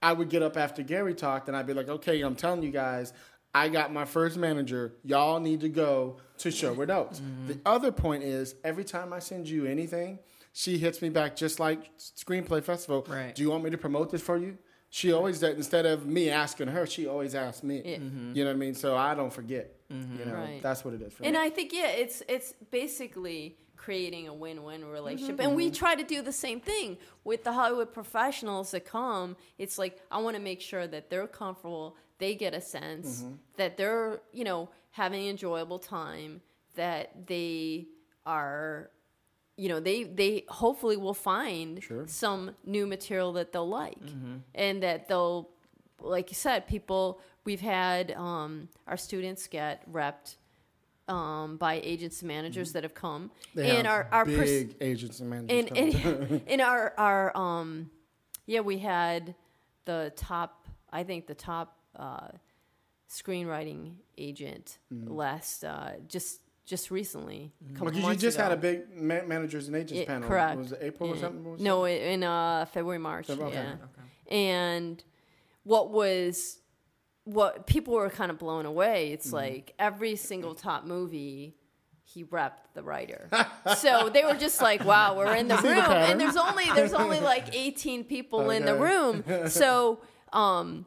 I 0.04 0.14
would 0.14 0.30
get 0.30 0.42
up 0.42 0.58
after 0.58 0.82
Gary 0.82 1.14
talked 1.14 1.48
and 1.48 1.56
I'd 1.56 1.68
be 1.68 1.74
like, 1.74 1.88
"Okay, 1.88 2.22
I'm 2.22 2.36
telling 2.36 2.64
you 2.64 2.72
guys, 2.72 3.14
I 3.54 3.70
got 3.70 3.92
my 3.92 4.06
first 4.06 4.38
manager. 4.38 4.94
Y'all 5.04 5.40
need 5.40 5.62
to 5.62 5.70
go 5.70 6.18
to 6.40 6.52
Sherwood 6.52 6.90
Oaks." 6.90 7.20
Mm-hmm. 7.20 7.48
The 7.48 7.60
other 7.66 7.92
point 7.92 8.24
is, 8.24 8.56
every 8.64 8.84
time 8.86 9.12
I 9.14 9.20
send 9.20 9.48
you 9.50 9.66
anything, 9.66 10.20
she 10.54 10.78
hits 10.78 11.02
me 11.02 11.10
back 11.10 11.36
just 11.36 11.60
like 11.60 11.98
Screenplay 11.98 12.64
Festival. 12.64 13.06
Right. 13.10 13.34
Do 13.36 13.42
you 13.42 13.50
want 13.50 13.64
me 13.64 13.70
to 13.72 13.78
promote 13.78 14.12
this 14.12 14.22
for 14.22 14.38
you? 14.38 14.58
She 14.90 15.14
always 15.14 15.40
does. 15.40 15.56
Instead 15.56 15.86
of 15.86 16.06
me 16.06 16.30
asking 16.30 16.68
her, 16.68 16.86
she 16.86 17.08
always 17.08 17.34
asks 17.36 17.64
me. 17.64 17.82
Yeah. 17.86 17.98
Mm-hmm. 17.98 18.34
You 18.36 18.44
know 18.44 18.50
what 18.50 18.56
I 18.56 18.60
mean? 18.60 18.74
So 18.74 18.96
I 18.98 19.16
don't 19.16 19.32
forget. 19.32 19.76
Mm-hmm. 19.90 20.20
You 20.20 20.26
know, 20.26 20.34
Right. 20.34 20.62
that's 20.62 20.84
what 20.84 20.94
it 20.94 21.02
is 21.02 21.14
for 21.14 21.24
And 21.24 21.34
me. 21.34 21.40
I 21.42 21.50
think 21.50 21.72
yeah, 21.74 21.88
it's 21.88 22.22
it's 22.28 22.54
basically 22.72 23.58
creating 23.78 24.28
a 24.28 24.34
win-win 24.34 24.86
relationship. 24.86 25.40
And 25.40 25.50
Mm-hmm. 25.50 25.56
we 25.56 25.72
try 25.72 25.96
to 25.96 26.04
do 26.04 26.22
the 26.22 26.32
same 26.32 26.60
thing 26.60 26.98
with 27.24 27.44
the 27.44 27.52
Hollywood 27.54 27.92
professionals 27.94 28.72
that 28.72 28.86
come. 28.86 29.36
It's 29.58 29.78
like 29.78 30.00
I 30.12 30.18
want 30.20 30.36
to 30.36 30.42
make 30.42 30.62
sure 30.62 30.86
that 30.88 31.10
they're 31.10 31.26
comfortable, 31.28 31.96
they 32.22 32.34
get 32.36 32.54
a 32.54 32.62
sense 32.62 33.10
Mm-hmm. 33.24 33.34
that 33.58 33.76
they're, 33.78 34.22
you 34.32 34.44
know, 34.46 34.70
having 34.92 35.22
an 35.24 35.30
enjoyable 35.32 35.80
time, 35.80 36.42
that 36.76 37.28
they 37.28 37.88
are 38.26 38.90
you 39.58 39.68
know, 39.70 39.80
they 39.80 40.04
they 40.06 40.44
hopefully 40.48 40.98
will 40.98 41.14
find 41.14 41.84
Sure. 41.84 42.08
some 42.08 42.52
new 42.66 42.88
material 42.88 43.34
that 43.34 43.52
they'll 43.52 43.68
like. 43.84 43.98
And 44.56 44.82
that 44.82 45.08
they'll 45.08 45.50
like 46.00 46.32
you 46.32 46.36
said, 46.36 46.66
people 46.68 47.20
we've 47.46 47.62
had 47.62 48.12
um, 48.12 48.70
our 48.88 48.98
students 48.98 49.46
get 49.48 49.76
repped 49.92 50.38
um, 51.08 51.58
by 51.58 51.74
agents 51.84 52.22
and 52.22 52.28
managers 52.30 52.72
that 52.74 52.84
have 52.84 52.96
come, 52.96 53.30
Mm-hmm. 53.30 53.60
They 53.60 53.70
and 53.78 53.86
have 53.88 53.96
our 53.96 54.08
our 54.12 54.26
pers- 54.26 54.50
big 54.50 54.76
agents 54.82 55.20
and 55.20 55.30
managers. 55.30 55.72
and 55.76 55.96
and 55.96 56.42
in 56.54 56.62
our 56.62 56.94
our 56.98 57.36
um, 57.38 57.92
yeah, 58.48 58.62
we 58.62 58.78
had 58.80 59.36
the 59.86 60.12
top. 60.16 60.66
I 60.92 61.04
think 61.04 61.28
the 61.28 61.36
top 61.36 61.78
uh, 61.96 62.28
screenwriting 63.10 63.94
agent 64.18 64.78
last 64.92 65.64
uh, 65.64 65.92
just 66.08 66.42
just 66.66 66.92
recently. 66.92 67.52
a 67.70 67.74
couple 67.74 67.88
Because 67.88 68.00
you 68.00 68.06
months 68.08 68.22
just 68.22 68.38
had 68.38 68.52
a 68.52 68.56
big 68.58 68.84
ma- 68.96 69.24
managers 69.26 69.68
and 69.68 69.76
agents 69.76 69.94
Yeah, 69.94 70.06
panel. 70.06 70.30
correct. 70.30 70.58
Was 70.58 70.72
it 70.72 70.80
April 70.82 71.10
or 71.10 71.18
something? 71.18 71.44
What 71.44 71.60
No, 71.60 71.84
i- 71.86 71.90
in 71.90 72.24
uh, 72.24 72.66
February, 72.72 73.00
March. 73.00 73.28
February, 73.28 73.52
okay. 73.52 73.68
Yeah. 74.30 74.34
And 74.36 75.04
what 75.64 75.92
was 75.92 76.60
what 77.26 77.68
people 77.68 77.94
were 77.96 78.10
kind 78.10 78.32
of 78.32 78.40
blown 78.40 78.66
away. 78.66 79.12
It's 79.12 79.28
Mm-hmm. 79.28 79.36
like 79.36 79.74
every 79.80 80.16
single 80.16 80.56
top 80.56 80.86
movie. 80.86 81.56
He 82.04 82.26
repped 82.26 82.74
the 82.74 82.84
writer, 82.84 83.30
so 83.78 84.10
they 84.10 84.26
were 84.26 84.34
just 84.34 84.62
like, 84.62 84.84
"Wow, 84.84 85.16
we're 85.18 85.34
in 85.34 85.48
the 85.48 85.56
See 85.62 85.70
the 85.70 85.76
room," 85.76 85.92
and 85.92 86.20
there's 86.20 86.36
only 86.36 86.66
there's 86.76 86.92
only 86.94 87.22
like 87.22 87.56
18 87.56 88.04
people 88.04 88.50
in 88.50 88.66
the 88.66 88.76
room. 88.76 89.24
So, 89.48 90.00
um, 90.34 90.86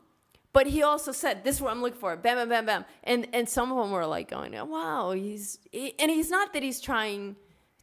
but 0.55 0.67
he 0.69 0.83
also 0.83 1.13
said, 1.13 1.45
"This 1.45 1.57
is 1.57 1.61
what 1.61 1.73
I'm 1.73 1.83
looking 1.83 2.01
for." 2.01 2.17
Bam, 2.17 2.37
bam, 2.39 2.49
bam, 2.49 2.65
bam, 2.65 2.85
and 3.03 3.27
and 3.35 3.47
some 3.47 3.71
of 3.71 3.77
them 3.77 3.91
were 3.91 4.07
like 4.07 4.31
going, 4.31 4.53
"Wow, 4.53 5.11
he's," 5.11 5.59
he, 5.71 5.95
and 5.99 6.11
he's 6.11 6.31
not 6.31 6.55
that 6.55 6.63
he's 6.63 6.81
trying 6.81 7.37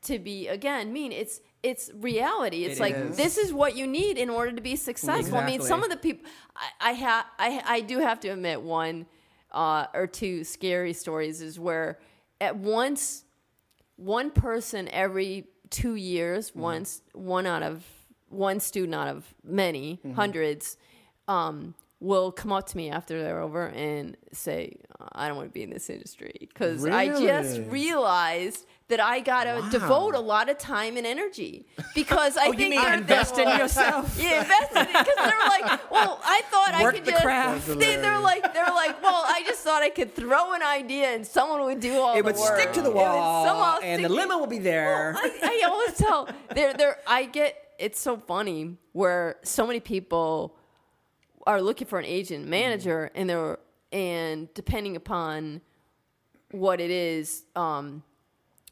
to 0.04 0.18
be 0.18 0.48
again 0.48 0.92
mean. 0.92 1.12
It's 1.12 1.42
it's 1.62 1.92
reality. 1.94 2.64
It's 2.66 2.80
It 2.80 2.82
like 2.82 2.96
is. 2.96 3.18
this 3.18 3.38
is 3.38 3.54
what 3.54 3.76
you 3.76 3.86
need 3.86 4.18
in 4.18 4.30
order 4.32 4.52
to 4.54 4.62
be 4.62 4.76
successful. 4.76 5.38
I 5.38 5.46
mean, 5.46 5.62
some 5.62 5.84
of 5.84 5.92
the 5.92 5.98
people 5.98 6.28
I, 6.56 6.90
I 6.90 6.92
have 6.94 7.26
I 7.38 7.62
I 7.66 7.82
do 7.82 8.00
have 8.00 8.20
to 8.22 8.30
admit 8.30 8.62
one 8.62 9.06
uh, 9.52 9.86
or 9.94 10.08
two 10.08 10.44
scary 10.44 10.94
stories 10.94 11.42
is 11.42 11.60
where 11.60 12.00
at 12.40 12.56
once 12.56 13.26
one 13.98 14.32
person 14.32 14.88
every 14.90 15.46
two 15.70 15.96
years, 15.96 16.56
once 16.56 17.02
one 17.14 17.46
out 17.46 17.62
of 17.64 17.86
one 18.30 18.60
student 18.60 18.96
out 18.96 19.10
of 19.10 19.34
many 19.44 20.00
hundreds, 20.16 20.78
um, 21.28 21.76
will 22.02 22.32
come 22.32 22.52
up 22.52 22.66
to 22.68 22.76
me 22.78 22.90
after 22.90 23.22
they're 23.24 23.40
over 23.40 23.68
and 23.68 24.18
say, 24.34 24.76
"I 25.14 25.28
don't 25.28 25.38
want 25.38 25.50
to 25.50 25.54
be 25.54 25.64
in 25.64 25.70
this 25.70 25.90
industry 25.90 26.36
because 26.40 26.86
I 26.86 27.08
just 27.08 27.62
realized." 27.70 28.66
That 28.88 29.00
I 29.00 29.22
gotta 29.22 29.66
devote 29.72 30.16
a 30.16 30.20
lot 30.20 30.50
of 30.50 30.58
time 30.58 30.98
and 30.98 31.08
energy 31.08 31.66
because 31.96 32.36
I 32.36 32.48
Oh, 32.48 32.52
you 32.52 32.58
think 32.58 32.72
mean 32.72 32.82
they're- 32.84 32.94
invest 32.96 33.38
in 33.38 33.48
yourself? 33.58 34.18
yeah, 34.22 34.42
invest 34.42 34.72
in 34.74 34.78
it 34.82 34.88
because 34.88 35.16
they're 35.16 35.48
like, 35.48 35.90
well, 35.90 36.20
I 36.26 36.42
thought 36.52 36.74
I 36.74 36.92
could 36.92 37.06
the 37.06 37.12
just. 37.12 37.24
craft. 37.24 37.68
That's 37.68 37.80
They, 37.80 37.96
they're 37.96 38.20
like, 38.20 38.54
they're 38.54 38.66
like, 38.66 39.02
well, 39.02 39.24
I 39.26 39.44
just 39.46 39.62
thought 39.64 39.82
I 39.82 39.92
could 39.92 40.14
throw 40.14 40.52
an 40.52 40.62
idea 40.62 41.06
and 41.16 41.26
someone 41.26 41.64
would 41.64 41.80
do 41.80 41.94
all 42.02 42.16
It 42.18 42.24
the 42.24 42.24
would 42.26 42.38
stick 42.38 42.74
to 42.74 42.82
the 42.82 42.90
It 42.90 42.96
would 42.96 43.02
wall, 43.02 43.46
somehow 43.46 43.80
and 43.82 44.04
the 44.04 44.10
stick- 44.10 44.18
limo 44.20 44.38
will 44.40 44.48
be 44.48 44.60
there. 44.60 45.16
I, 45.18 45.40
I 45.42 45.70
always 45.70 45.94
tell 45.98 46.28
they're 46.54 46.74
they're 46.74 46.98
I 47.08 47.24
get 47.28 47.56
it's 47.80 47.98
so 48.02 48.18
funny 48.18 48.76
where 48.92 49.38
so 49.44 49.66
many 49.66 49.80
people 49.80 50.58
are 51.48 51.62
looking 51.62 51.88
for 51.88 52.00
an 52.00 52.06
agent 52.06 52.48
manager 52.48 53.12
and 53.16 53.30
they're 53.30 53.60
and 53.92 54.54
depending 54.54 54.96
upon 54.96 55.62
what 56.52 56.80
it 56.80 56.90
is, 56.90 57.44
um, 57.58 58.04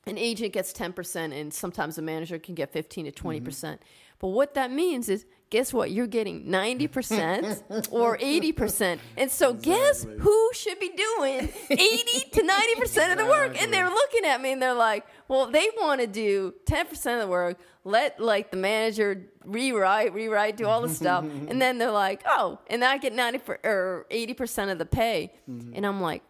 an 0.05 0.17
agent 0.17 0.53
gets 0.53 0.71
ten 0.73 0.93
percent 0.93 1.33
and 1.33 1.53
sometimes 1.53 1.97
a 1.97 2.01
manager 2.01 2.39
can 2.39 2.55
get 2.55 2.71
fifteen 2.71 3.05
to 3.05 3.11
20 3.11 3.41
percent. 3.41 3.81
But 4.19 4.29
what 4.29 4.53
that 4.55 4.71
means 4.71 5.09
is 5.09 5.25
guess 5.49 5.73
what? 5.73 5.91
You're 5.91 6.07
getting 6.07 6.49
ninety 6.49 6.87
percent 6.87 7.63
or 7.91 8.17
eighty 8.21 8.51
percent. 8.51 9.01
And 9.17 9.31
so 9.31 9.53
guess 9.53 10.05
who 10.19 10.49
should 10.53 10.79
be 10.79 10.89
doing 10.89 11.49
eighty 11.69 12.29
to 12.31 12.43
ninety 12.43 12.75
percent 12.75 13.11
of 13.11 13.17
the 13.17 13.25
work? 13.25 13.61
And 13.61 13.73
they're 13.73 13.89
looking 13.89 14.25
at 14.25 14.41
me 14.41 14.51
and 14.51 14.61
they're 14.61 14.73
like, 14.73 15.05
Well, 15.27 15.51
they 15.51 15.67
want 15.77 16.01
to 16.01 16.07
do 16.07 16.53
ten 16.65 16.85
percent 16.87 17.21
of 17.21 17.27
the 17.27 17.31
work, 17.31 17.57
let 17.83 18.19
like 18.19 18.51
the 18.51 18.57
manager 18.57 19.27
rewrite, 19.45 20.13
rewrite, 20.13 20.57
do 20.57 20.65
all 20.65 20.81
the 20.81 20.89
stuff. 20.89 21.23
and 21.47 21.61
then 21.61 21.77
they're 21.77 21.91
like, 21.91 22.21
Oh, 22.25 22.59
and 22.67 22.83
I 22.83 22.97
get 22.97 23.13
ninety 23.13 23.39
per, 23.39 23.59
or 23.63 24.05
eighty 24.11 24.33
percent 24.33 24.71
of 24.71 24.77
the 24.77 24.85
pay. 24.85 25.33
Mm-hmm. 25.49 25.71
And 25.75 25.85
I'm 25.85 26.01
like, 26.01 26.23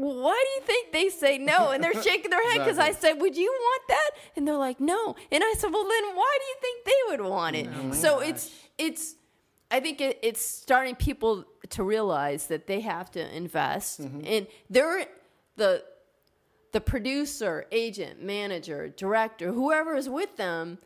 why 0.00 0.44
do 0.44 0.60
you 0.60 0.66
think 0.66 0.92
they 0.92 1.08
say 1.08 1.38
no? 1.38 1.70
And 1.70 1.82
they're 1.82 2.02
shaking 2.02 2.30
their 2.30 2.42
head 2.50 2.58
because 2.58 2.78
I 2.78 2.92
said, 2.92 3.14
Would 3.14 3.36
you 3.36 3.50
want 3.50 3.82
that? 3.88 4.10
And 4.36 4.48
they're 4.48 4.56
like, 4.56 4.80
No. 4.80 5.14
And 5.30 5.42
I 5.44 5.54
said, 5.58 5.72
Well, 5.72 5.84
then 5.84 6.16
why 6.16 6.38
do 6.38 6.46
you 6.46 6.56
think 6.60 6.84
they 6.84 7.10
would 7.10 7.30
want 7.30 7.56
it? 7.56 7.68
Oh 7.68 7.92
so 7.92 8.20
it's, 8.20 8.50
it's, 8.78 9.14
I 9.70 9.80
think 9.80 10.00
it, 10.00 10.18
it's 10.22 10.40
starting 10.44 10.94
people 10.96 11.44
to 11.70 11.84
realize 11.84 12.46
that 12.46 12.66
they 12.66 12.80
have 12.80 13.10
to 13.12 13.36
invest 13.36 14.00
mm-hmm. 14.00 14.22
and 14.24 14.46
they're 14.68 15.06
the, 15.56 15.84
the 16.72 16.80
producer, 16.80 17.66
agent, 17.70 18.22
manager, 18.22 18.88
director, 18.88 19.52
whoever 19.52 19.94
is 19.94 20.08
with 20.08 20.36
them 20.36 20.78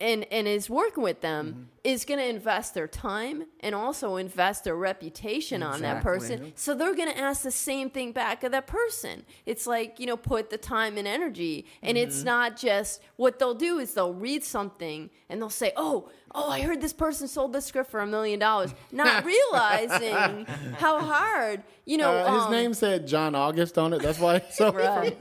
and 0.00 0.24
and 0.30 0.46
is 0.46 0.68
working 0.68 1.02
with 1.02 1.20
them 1.22 1.68
is 1.82 2.04
going 2.04 2.18
to 2.18 2.26
invest 2.26 2.74
their 2.74 2.88
time 2.88 3.44
and 3.60 3.72
also 3.74 4.16
invest 4.16 4.64
their 4.64 4.74
reputation 4.74 5.62
on 5.62 5.80
that 5.82 6.02
person. 6.02 6.52
So 6.56 6.74
they're 6.74 6.96
going 6.96 7.08
to 7.10 7.16
ask 7.16 7.42
the 7.42 7.50
same 7.52 7.90
thing 7.90 8.10
back 8.10 8.42
of 8.42 8.50
that 8.50 8.66
person. 8.66 9.24
It's 9.46 9.68
like, 9.68 10.00
you 10.00 10.06
know, 10.06 10.16
put 10.16 10.50
the 10.50 10.58
time 10.58 10.98
and 10.98 11.06
energy. 11.06 11.64
And 11.84 11.96
it's 11.96 12.24
not 12.24 12.56
just 12.56 13.00
what 13.14 13.38
they'll 13.38 13.54
do 13.54 13.78
is 13.78 13.94
they'll 13.94 14.12
read 14.12 14.42
something 14.42 15.10
and 15.30 15.40
they'll 15.40 15.48
say, 15.48 15.72
"Oh, 15.76 16.08
oh, 16.34 16.50
I 16.50 16.60
heard 16.62 16.80
this 16.80 16.92
person 16.92 17.28
sold 17.28 17.52
this 17.52 17.66
script 17.66 17.90
for 17.90 18.00
a 18.00 18.06
million 18.06 18.38
dollars." 18.40 18.74
Not 18.92 19.24
realizing 19.34 20.44
how 20.78 20.98
hard, 21.00 21.62
you 21.84 21.98
know, 21.98 22.10
Uh, 22.12 22.34
his 22.34 22.44
um, 22.44 22.50
name 22.52 22.74
said 22.74 23.06
John 23.06 23.34
August 23.34 23.78
on 23.78 23.92
it. 23.92 24.02
That's 24.02 24.18
why. 24.18 24.42
So 24.50 24.72
Right. 24.72 25.16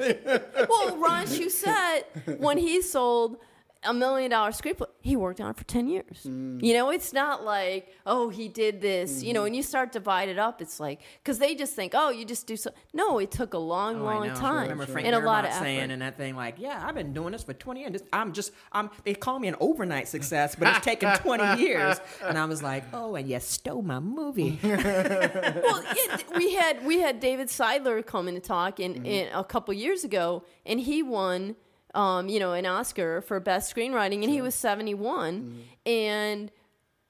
well, 0.67 0.97
Ron 0.97 1.27
Shusett, 1.27 2.39
when 2.39 2.57
he 2.57 2.81
sold 2.81 3.37
a 3.85 3.93
million 3.93 4.31
dollar 4.31 4.51
script, 4.51 4.81
he 5.01 5.15
worked 5.15 5.39
on 5.41 5.51
it 5.51 5.57
for 5.57 5.63
10 5.65 5.87
years. 5.87 6.23
Mm. 6.27 6.63
You 6.63 6.73
know, 6.73 6.89
it's 6.89 7.13
not 7.13 7.43
like, 7.43 7.89
oh, 8.05 8.29
he 8.29 8.47
did 8.47 8.81
this. 8.81 9.23
You 9.23 9.33
know, 9.33 9.39
Mm-hmm. 9.39 9.43
when 9.43 9.53
you 9.53 9.63
start 9.63 9.91
to 9.93 9.99
divide 9.99 10.29
it 10.29 10.39
up, 10.39 10.61
it's 10.61 10.79
like, 10.79 11.01
because 11.23 11.39
they 11.39 11.55
just 11.55 11.75
think, 11.75 11.93
oh, 11.95 12.09
you 12.09 12.25
just 12.25 12.47
do 12.47 12.55
so. 12.57 12.71
No, 12.93 13.19
it 13.19 13.31
took 13.31 13.53
a 13.53 13.57
long, 13.57 14.01
Oh, 14.01 14.05
I 14.07 14.13
long 14.15 14.27
know. 14.27 14.33
I 14.33 14.35
time 14.35 14.61
remember 14.63 14.85
Frank 14.87 15.05
and 15.07 15.15
a 15.15 15.19
lot 15.19 15.45
of 15.45 15.51
Darabont 15.51 15.53
effort. 15.55 15.63
saying 15.63 15.91
in 15.91 15.99
that 15.99 16.17
thing 16.17 16.35
like, 16.35 16.55
"Yeah, 16.57 16.83
I've 16.85 16.95
been 16.95 17.13
doing 17.13 17.31
this 17.33 17.43
for 17.43 17.53
20 17.53 17.79
years. 17.81 18.01
I'm 18.11 18.33
just, 18.33 18.51
I'm." 18.71 18.89
They 19.03 19.13
call 19.13 19.39
me 19.39 19.47
an 19.47 19.55
overnight 19.59 20.07
success, 20.07 20.55
but 20.55 20.67
it's 20.69 20.83
taken 20.85 21.15
20 21.17 21.61
years. 21.61 21.99
And 22.23 22.37
I 22.37 22.45
was 22.45 22.63
like, 22.63 22.83
"Oh, 22.93 23.15
and 23.15 23.27
you 23.29 23.39
stole 23.39 23.81
my 23.81 23.99
movie." 23.99 24.59
well, 24.63 25.83
it, 25.85 26.25
we 26.35 26.53
had 26.55 26.85
we 26.85 26.99
had 26.99 27.19
David 27.19 27.47
Seidler 27.49 28.05
come 28.05 28.27
in 28.27 28.35
to 28.35 28.41
talk 28.41 28.79
in, 28.79 28.93
Mm-hmm. 28.95 29.05
in 29.05 29.27
a 29.33 29.43
couple 29.43 29.73
years 29.73 30.03
ago, 30.03 30.43
and 30.65 30.79
he 30.79 31.03
won, 31.03 31.55
um, 31.95 32.27
you 32.29 32.39
know, 32.39 32.53
an 32.53 32.65
Oscar 32.65 33.21
for 33.21 33.39
best 33.39 33.73
screenwriting, 33.75 34.21
and 34.23 34.29
he 34.31 34.41
was 34.41 34.53
71, 34.55 35.41
Mm-hmm. 35.41 35.59
and 35.89 36.51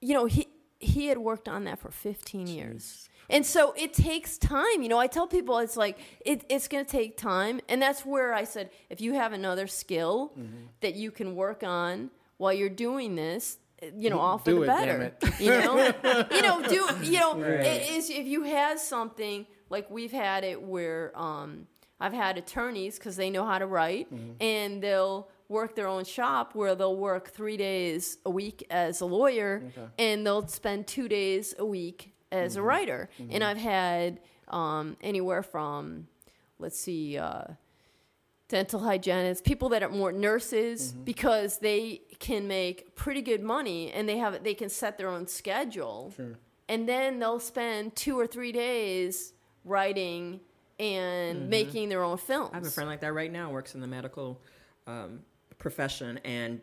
you 0.00 0.14
know 0.14 0.26
he 0.26 0.46
he 0.78 1.06
had 1.08 1.18
worked 1.18 1.48
on 1.48 1.64
that 1.64 1.78
for 1.78 1.90
fifteen 1.90 2.46
years. 2.46 3.08
And 3.28 3.44
so 3.44 3.74
it 3.76 3.92
takes 3.92 4.38
time. 4.38 4.82
You 4.82 4.88
know, 4.88 4.98
I 4.98 5.08
tell 5.08 5.26
people 5.26 5.58
it's 5.58 5.76
like 5.76 5.98
it, 6.24 6.44
it's 6.48 6.68
going 6.68 6.84
to 6.84 6.90
take 6.90 7.16
time, 7.16 7.60
and 7.68 7.82
that's 7.82 8.06
where 8.06 8.32
I 8.32 8.44
said 8.44 8.70
if 8.88 9.00
you 9.00 9.14
have 9.14 9.32
another 9.32 9.66
skill 9.66 10.32
Mm-hmm. 10.38 10.66
that 10.82 10.94
you 10.94 11.10
can 11.10 11.34
work 11.34 11.64
on 11.64 12.10
while 12.36 12.52
you're 12.52 12.68
doing 12.68 13.16
this, 13.16 13.58
you 13.96 14.10
know, 14.10 14.20
all 14.20 14.38
for 14.38 14.50
Do 14.52 14.56
the 14.56 14.62
it, 14.64 14.66
better. 14.66 15.12
You 15.40 15.50
know, 15.50 15.76
you 16.30 16.42
know, 16.42 16.62
do 16.68 16.88
you 17.02 17.18
know 17.18 17.40
it 17.42 17.90
is 17.90 18.10
if 18.10 18.26
you 18.26 18.44
have 18.44 18.78
something 18.78 19.46
like 19.70 19.90
we've 19.90 20.12
had 20.12 20.44
it 20.44 20.62
where 20.62 21.10
um, 21.18 21.66
I've 22.00 22.12
had 22.12 22.36
attorneys 22.38 22.98
because 22.98 23.16
they 23.16 23.30
know 23.30 23.44
how 23.46 23.58
to 23.58 23.66
write 23.66 24.08
and 24.40 24.82
they'll 24.82 25.28
work 25.48 25.74
their 25.76 25.86
own 25.86 26.04
shop 26.04 26.54
where 26.54 26.74
they'll 26.74 26.96
work 26.96 27.28
three 27.28 27.56
days 27.56 28.18
a 28.26 28.30
week 28.30 28.66
as 28.70 29.00
a 29.00 29.06
lawyer 29.06 29.62
and 29.98 30.26
they'll 30.26 30.46
spend 30.48 30.86
two 30.86 31.08
days 31.08 31.54
a 31.58 31.64
week 31.64 32.12
as 32.32 32.56
a 32.56 32.62
writer. 32.62 33.08
And 33.30 33.42
I've 33.44 33.56
had 33.58 34.20
um, 34.48 34.96
anywhere 35.02 35.42
from 35.42 36.08
let's 36.58 36.78
see. 36.78 37.16
Uh, 37.18 37.44
dental 38.48 38.78
hygienists, 38.80 39.42
people 39.42 39.68
that 39.70 39.82
are 39.82 39.88
more 39.88 40.12
nurses, 40.12 40.92
because 41.04 41.58
they 41.58 42.00
can 42.20 42.46
make 42.46 42.94
pretty 42.94 43.20
good 43.20 43.42
money 43.42 43.90
and 43.92 44.08
they 44.08 44.18
have 44.18 44.44
they 44.44 44.54
can 44.54 44.68
set 44.68 44.96
their 44.98 45.08
own 45.08 45.26
schedule. 45.26 46.12
And 46.68 46.88
then 46.88 47.18
they'll 47.18 47.40
spend 47.40 47.96
two 47.96 48.18
or 48.18 48.26
three 48.26 48.52
days 48.52 49.32
writing 49.64 50.40
and 50.78 51.38
mm-hmm. 51.38 51.48
making 51.48 51.88
their 51.88 52.02
own 52.02 52.18
films. 52.18 52.50
I 52.52 52.56
have 52.56 52.66
a 52.66 52.70
friend 52.70 52.88
like 52.88 53.00
that 53.00 53.12
right 53.12 53.30
now. 53.30 53.50
Works 53.50 53.74
in 53.74 53.80
the 53.80 53.86
medical 53.86 54.42
um, 54.86 55.20
profession 55.58 56.18
and 56.24 56.60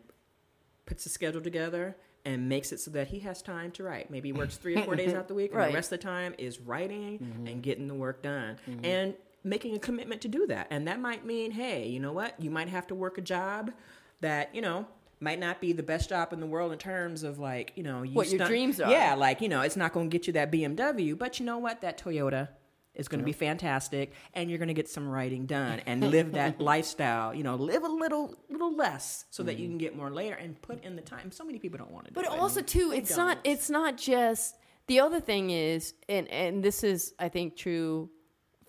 puts 0.86 1.06
a 1.06 1.08
schedule 1.08 1.40
together 1.40 1.96
and 2.24 2.48
makes 2.48 2.72
it 2.72 2.80
so 2.80 2.90
that 2.92 3.08
he 3.08 3.20
has 3.20 3.42
time 3.42 3.70
to 3.72 3.82
write. 3.82 4.10
Maybe 4.10 4.28
he 4.28 4.32
works 4.32 4.56
three 4.58 4.76
or 4.76 4.82
four 4.82 4.96
days 4.96 5.12
out 5.12 5.22
of 5.22 5.28
the 5.28 5.34
week, 5.34 5.50
and 5.50 5.58
Right. 5.58 5.68
the 5.68 5.74
rest 5.74 5.92
of 5.92 6.00
the 6.00 6.04
time 6.04 6.34
is 6.38 6.60
writing 6.60 7.18
mm-hmm. 7.18 7.46
and 7.46 7.62
getting 7.62 7.88
the 7.88 7.94
work 7.94 8.22
done 8.22 8.58
mm-hmm. 8.68 8.84
and 8.84 9.14
making 9.42 9.76
a 9.76 9.78
commitment 9.78 10.22
to 10.22 10.28
do 10.28 10.46
that. 10.46 10.68
And 10.70 10.88
that 10.88 11.00
might 11.00 11.24
mean, 11.26 11.50
hey, 11.50 11.86
you 11.86 12.00
know 12.00 12.12
what? 12.12 12.40
You 12.40 12.50
might 12.50 12.68
have 12.68 12.86
to 12.88 12.94
work 12.94 13.18
a 13.18 13.22
job 13.22 13.72
that 14.20 14.54
you 14.54 14.62
know 14.62 14.86
might 15.20 15.38
not 15.38 15.60
be 15.60 15.72
the 15.72 15.82
best 15.82 16.08
job 16.08 16.32
in 16.32 16.40
the 16.40 16.46
world 16.46 16.72
in 16.72 16.78
terms 16.78 17.22
of 17.22 17.38
like 17.38 17.72
you 17.76 17.82
know 17.82 18.02
you 18.02 18.14
What 18.14 18.30
your 18.30 18.46
dreams 18.46 18.80
are. 18.80 18.90
Yeah, 18.90 19.14
like 19.14 19.40
you 19.40 19.48
know 19.48 19.60
it's 19.60 19.76
not 19.76 19.92
going 19.92 20.08
to 20.08 20.12
get 20.16 20.26
you 20.26 20.32
that 20.34 20.50
BMW, 20.50 21.16
but 21.16 21.38
you 21.38 21.46
know 21.46 21.58
what? 21.58 21.82
That 21.82 21.98
Toyota 21.98 22.48
is 22.94 23.08
going 23.08 23.18
to 23.18 23.24
be 23.24 23.32
fantastic, 23.32 24.12
and 24.34 24.48
you're 24.48 24.58
going 24.58 24.68
to 24.68 24.74
get 24.74 24.88
some 24.88 25.08
writing 25.08 25.46
done 25.46 25.80
and 25.86 26.10
live 26.10 26.32
that 26.32 26.60
lifestyle. 26.60 27.34
You 27.34 27.42
know, 27.42 27.56
live 27.56 27.82
a 27.82 27.88
little, 27.88 28.36
little 28.48 28.74
less 28.74 29.24
so 29.30 29.42
that 29.42 29.58
you 29.58 29.66
mm. 29.66 29.72
can 29.72 29.78
get 29.78 29.96
more 29.96 30.10
later 30.10 30.36
and 30.36 30.60
put 30.62 30.82
in 30.84 30.96
the 30.96 31.02
time. 31.02 31.32
So 31.32 31.44
many 31.44 31.58
people 31.58 31.78
don't 31.78 31.90
want 31.90 32.06
to 32.06 32.12
do 32.12 32.14
But 32.14 32.26
it. 32.26 32.30
also 32.30 32.60
too, 32.60 32.92
it's 32.94 33.16
not 33.16 33.38
it's 33.44 33.68
not 33.70 33.96
just 33.96 34.56
the 34.86 35.00
other 35.00 35.20
thing 35.20 35.50
is 35.50 35.94
and 36.08 36.28
and 36.28 36.62
this 36.62 36.84
is 36.84 37.14
I 37.18 37.28
think 37.28 37.56
true 37.56 38.10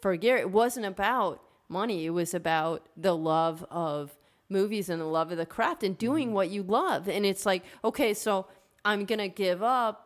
for 0.01 0.15
Gary, 0.15 0.41
it 0.41 0.51
wasn't 0.51 0.85
about 0.85 1.41
money. 1.67 2.05
It 2.05 2.11
was 2.11 2.33
about 2.33 2.87
the 2.95 3.15
love 3.15 3.65
of 3.69 4.15
movies 4.49 4.89
and 4.89 5.01
the 5.01 5.05
love 5.05 5.31
of 5.31 5.37
the 5.37 5.45
craft 5.45 5.83
and 5.83 5.97
doing 5.97 6.29
mm. 6.29 6.33
what 6.33 6.49
you 6.49 6.63
love. 6.63 7.07
And 7.07 7.25
it's 7.25 7.45
like, 7.45 7.63
okay, 7.83 8.13
so 8.13 8.47
I'm 8.83 9.05
gonna 9.05 9.27
give 9.27 9.63
up 9.63 10.04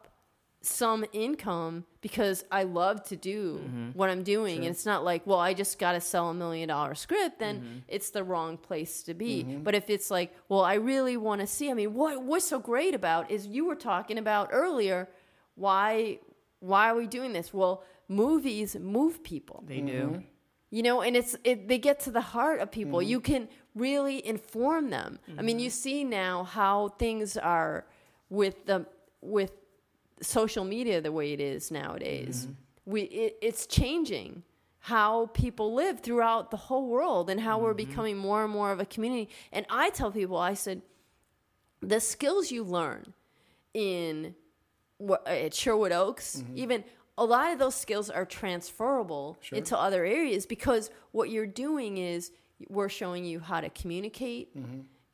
some 0.61 1.05
income 1.13 1.85
because 2.01 2.43
I 2.51 2.63
love 2.63 3.03
to 3.05 3.15
do 3.15 3.61
mm-hmm. 3.63 3.89
what 3.93 4.09
I'm 4.09 4.23
doing. 4.23 4.57
And 4.57 4.67
it's 4.67 4.85
not 4.85 5.03
like, 5.03 5.25
well, 5.25 5.39
I 5.39 5.53
just 5.53 5.79
got 5.79 5.93
to 5.93 6.01
sell 6.01 6.29
a 6.29 6.33
million 6.33 6.69
dollar 6.69 6.95
script, 6.95 7.39
then 7.39 7.59
mm-hmm. 7.59 7.77
it's 7.87 8.09
the 8.09 8.23
wrong 8.23 8.57
place 8.57 9.03
to 9.03 9.13
be. 9.13 9.43
Mm-hmm. 9.43 9.63
But 9.63 9.75
if 9.75 9.89
it's 9.89 10.11
like, 10.11 10.35
well, 10.49 10.61
I 10.61 10.75
really 10.75 11.17
want 11.17 11.41
to 11.41 11.47
see, 11.47 11.71
I 11.71 11.73
mean, 11.73 11.93
what 11.93 12.21
what's 12.23 12.45
so 12.47 12.59
great 12.59 12.93
about 12.93 13.31
is 13.31 13.47
you 13.47 13.65
were 13.65 13.75
talking 13.75 14.17
about 14.17 14.49
earlier, 14.51 15.09
why 15.55 16.19
why 16.59 16.89
are 16.89 16.95
we 16.95 17.07
doing 17.07 17.31
this? 17.31 17.53
Well, 17.53 17.83
movies 18.07 18.75
move 18.75 19.23
people. 19.23 19.63
they 19.65 19.81
do. 19.81 20.23
You 20.71 20.83
know, 20.83 21.01
and 21.01 21.17
it's 21.17 21.35
it, 21.43 21.67
they 21.67 21.79
get 21.79 22.01
to 22.01 22.11
the 22.11 22.21
heart 22.21 22.59
of 22.59 22.71
people. 22.71 23.01
You 23.01 23.19
can 23.21 23.47
really 23.73 24.23
inform 24.23 24.91
them. 24.91 25.17
I 25.35 25.41
mean, 25.41 25.57
you 25.57 25.71
see 25.71 26.03
now 26.03 26.43
how 26.43 26.89
things 26.99 27.37
are 27.37 27.87
with 28.29 28.67
the 28.67 28.85
with 29.21 29.51
social 30.21 30.63
media 30.65 31.01
the 31.01 31.11
way 31.11 31.33
it 31.33 31.39
is 31.39 31.71
nowadays. 31.71 32.45
Mm-hmm. 32.45 32.91
We 32.91 33.01
it, 33.03 33.37
it's 33.41 33.65
changing 33.67 34.43
how 34.79 35.27
people 35.27 35.73
live 35.73 35.99
throughout 35.99 36.51
the 36.51 36.57
whole 36.57 36.87
world 36.87 37.29
and 37.29 37.39
how 37.39 37.59
we're 37.59 37.73
mm-hmm. 37.73 37.89
becoming 37.89 38.17
more 38.17 38.43
and 38.43 38.51
more 38.51 38.71
of 38.71 38.79
a 38.79 38.85
community. 38.85 39.29
And 39.51 39.65
I 39.69 39.89
tell 39.89 40.11
people, 40.11 40.37
I 40.37 40.53
said, 40.53 40.81
the 41.81 41.99
skills 41.99 42.51
you 42.51 42.63
learn 42.63 43.13
in 43.73 44.35
at 45.25 45.53
Sherwood 45.53 45.91
Oaks, 45.91 46.37
mm-hmm. 46.37 46.57
even 46.57 46.83
a 47.17 47.25
lot 47.25 47.51
of 47.51 47.59
those 47.59 47.75
skills 47.75 48.09
are 48.09 48.25
transferable 48.25 49.37
into 49.51 49.77
other 49.77 50.05
areas 50.05 50.45
because 50.45 50.89
what 51.11 51.29
you're 51.29 51.45
doing 51.45 51.97
is 51.97 52.31
we're 52.69 52.89
showing 52.89 53.25
you 53.25 53.39
how 53.39 53.59
to 53.61 53.69
communicate. 53.69 54.55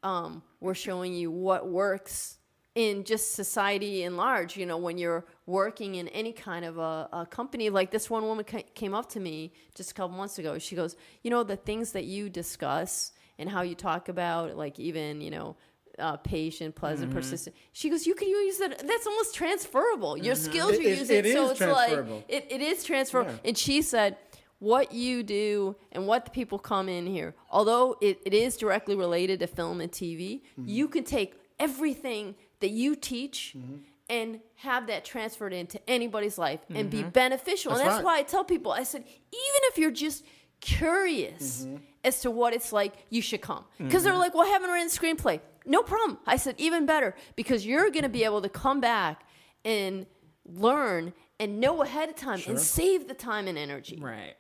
Um, 0.04 0.44
we're 0.60 0.76
showing 0.76 1.14
you 1.14 1.32
what 1.32 1.68
works 1.68 2.38
in 2.76 3.04
just 3.06 3.34
society 3.34 4.04
in 4.04 4.18
large. 4.18 4.56
You 4.58 4.66
know, 4.66 4.78
when 4.78 4.98
you're 4.98 5.26
working 5.46 5.96
in 5.96 6.08
any 6.10 6.34
kind 6.34 6.66
of 6.66 6.78
a, 6.78 7.10
a 7.14 7.26
company, 7.30 7.70
like 7.70 7.90
this 7.92 8.10
one 8.10 8.24
woman 8.24 8.46
ca- 8.46 8.64
came 8.76 8.94
up 8.94 9.10
to 9.10 9.20
me 9.20 9.54
just 9.74 9.92
a 9.92 9.94
couple 9.94 10.16
months 10.18 10.38
ago. 10.38 10.60
She 10.60 10.76
goes, 10.76 10.96
"You 11.24 11.32
know, 11.32 11.44
the 11.44 11.56
things 11.56 11.94
that 11.94 12.04
you 12.06 12.30
discuss 12.30 13.14
and 13.40 13.50
how 13.50 13.62
you 13.62 13.76
talk 13.76 14.10
about, 14.10 14.56
like 14.58 14.80
even 14.80 15.22
you 15.22 15.32
know." 15.32 15.56
Uh, 15.98 16.18
patient, 16.18 16.76
pleasant, 16.76 17.10
persistent. 17.14 17.56
She 17.72 17.90
goes, 17.90 18.06
you 18.06 18.16
can 18.16 18.28
use 18.28 18.58
that. 18.58 18.86
That's 18.86 19.08
almost 19.08 19.34
transferable. 19.34 20.18
Your 20.18 20.36
skills 20.36 20.72
It 20.74 20.82
you're 20.82 20.92
is- 20.92 21.00
using, 21.00 21.24
it 21.26 21.32
so 21.34 21.52
it's 21.52 21.62
like 21.62 21.92
it, 22.28 22.48
it 22.50 22.62
is 22.62 22.84
transferable. 22.84 23.34
And 23.46 23.58
she 23.58 23.82
said, 23.82 24.18
what 24.60 24.92
you 24.92 25.24
do 25.24 25.78
and 25.94 26.06
what 26.06 26.26
the 26.26 26.32
people 26.32 26.60
come 26.60 26.90
in 26.90 27.08
here, 27.08 27.34
although 27.50 27.96
it, 28.02 28.20
it 28.26 28.34
is 28.34 28.58
directly 28.58 28.98
related 28.98 29.40
to 29.40 29.48
film 29.48 29.80
and 29.80 29.90
TV, 29.90 30.42
Mm-hmm. 30.60 30.68
you 30.68 30.90
can 30.90 31.06
take 31.06 31.36
everything 31.62 32.36
that 32.60 32.70
you 32.70 32.96
teach 32.96 33.54
mm-hmm. 33.58 33.78
and 34.10 34.40
have 34.56 34.88
that 34.88 35.06
transferred 35.06 35.54
into 35.54 35.80
anybody's 35.90 36.38
life 36.38 36.60
and 36.70 36.90
be 36.90 37.00
mm-hmm. 37.00 37.10
beneficial. 37.10 37.72
That's 37.72 37.82
and 37.82 37.90
that's 37.90 37.98
right. 37.98 38.06
why 38.06 38.20
I 38.20 38.24
tell 38.24 38.44
people, 38.44 38.72
I 38.72 38.84
said, 38.84 39.02
even 39.02 39.62
if 39.70 39.78
you're 39.78 39.92
just 39.92 40.24
curious 40.62 41.66
Mm-hmm. 41.66 41.78
as 42.04 42.22
to 42.22 42.32
what 42.32 42.54
it's 42.54 42.72
like, 42.72 42.94
you 43.10 43.22
should 43.22 43.42
come. 43.42 43.66
Because 43.78 44.04
they're 44.04 44.14
mm-hmm. 44.14 44.22
like, 44.22 44.34
well, 44.34 44.48
I 44.48 44.50
haven't 44.50 44.70
written 44.70 44.88
a 44.88 44.90
screenplay. 44.90 45.40
No 45.66 45.84
problem. 45.84 46.20
I 46.26 46.38
said, 46.38 46.56
even 46.58 46.86
better, 46.86 47.16
because 47.36 47.66
you're 47.66 47.90
going 47.90 48.04
to 48.04 48.10
be 48.10 48.24
able 48.24 48.42
to 48.42 48.50
come 48.50 48.80
back 48.80 49.24
and 49.64 50.06
learn 50.46 51.14
and 51.40 51.60
know 51.60 51.82
ahead 51.82 52.10
of 52.10 52.16
time 52.16 52.42
and 52.48 52.60
save 52.60 53.08
the 53.08 53.14
time 53.14 53.48
and 53.48 53.58
energy. 53.58 54.00
Right. 54.02 54.36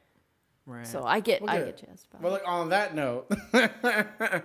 Right. 0.65 0.87
So 0.87 1.03
I 1.03 1.19
get, 1.19 1.43
I 1.47 1.59
get 1.59 1.77
jazzed 1.77 2.07
about 2.09 2.21
Well, 2.23 2.35
it. 2.35 2.39
look, 2.39 2.47
on 2.47 2.69
that 2.69 2.95
note, 2.95 3.29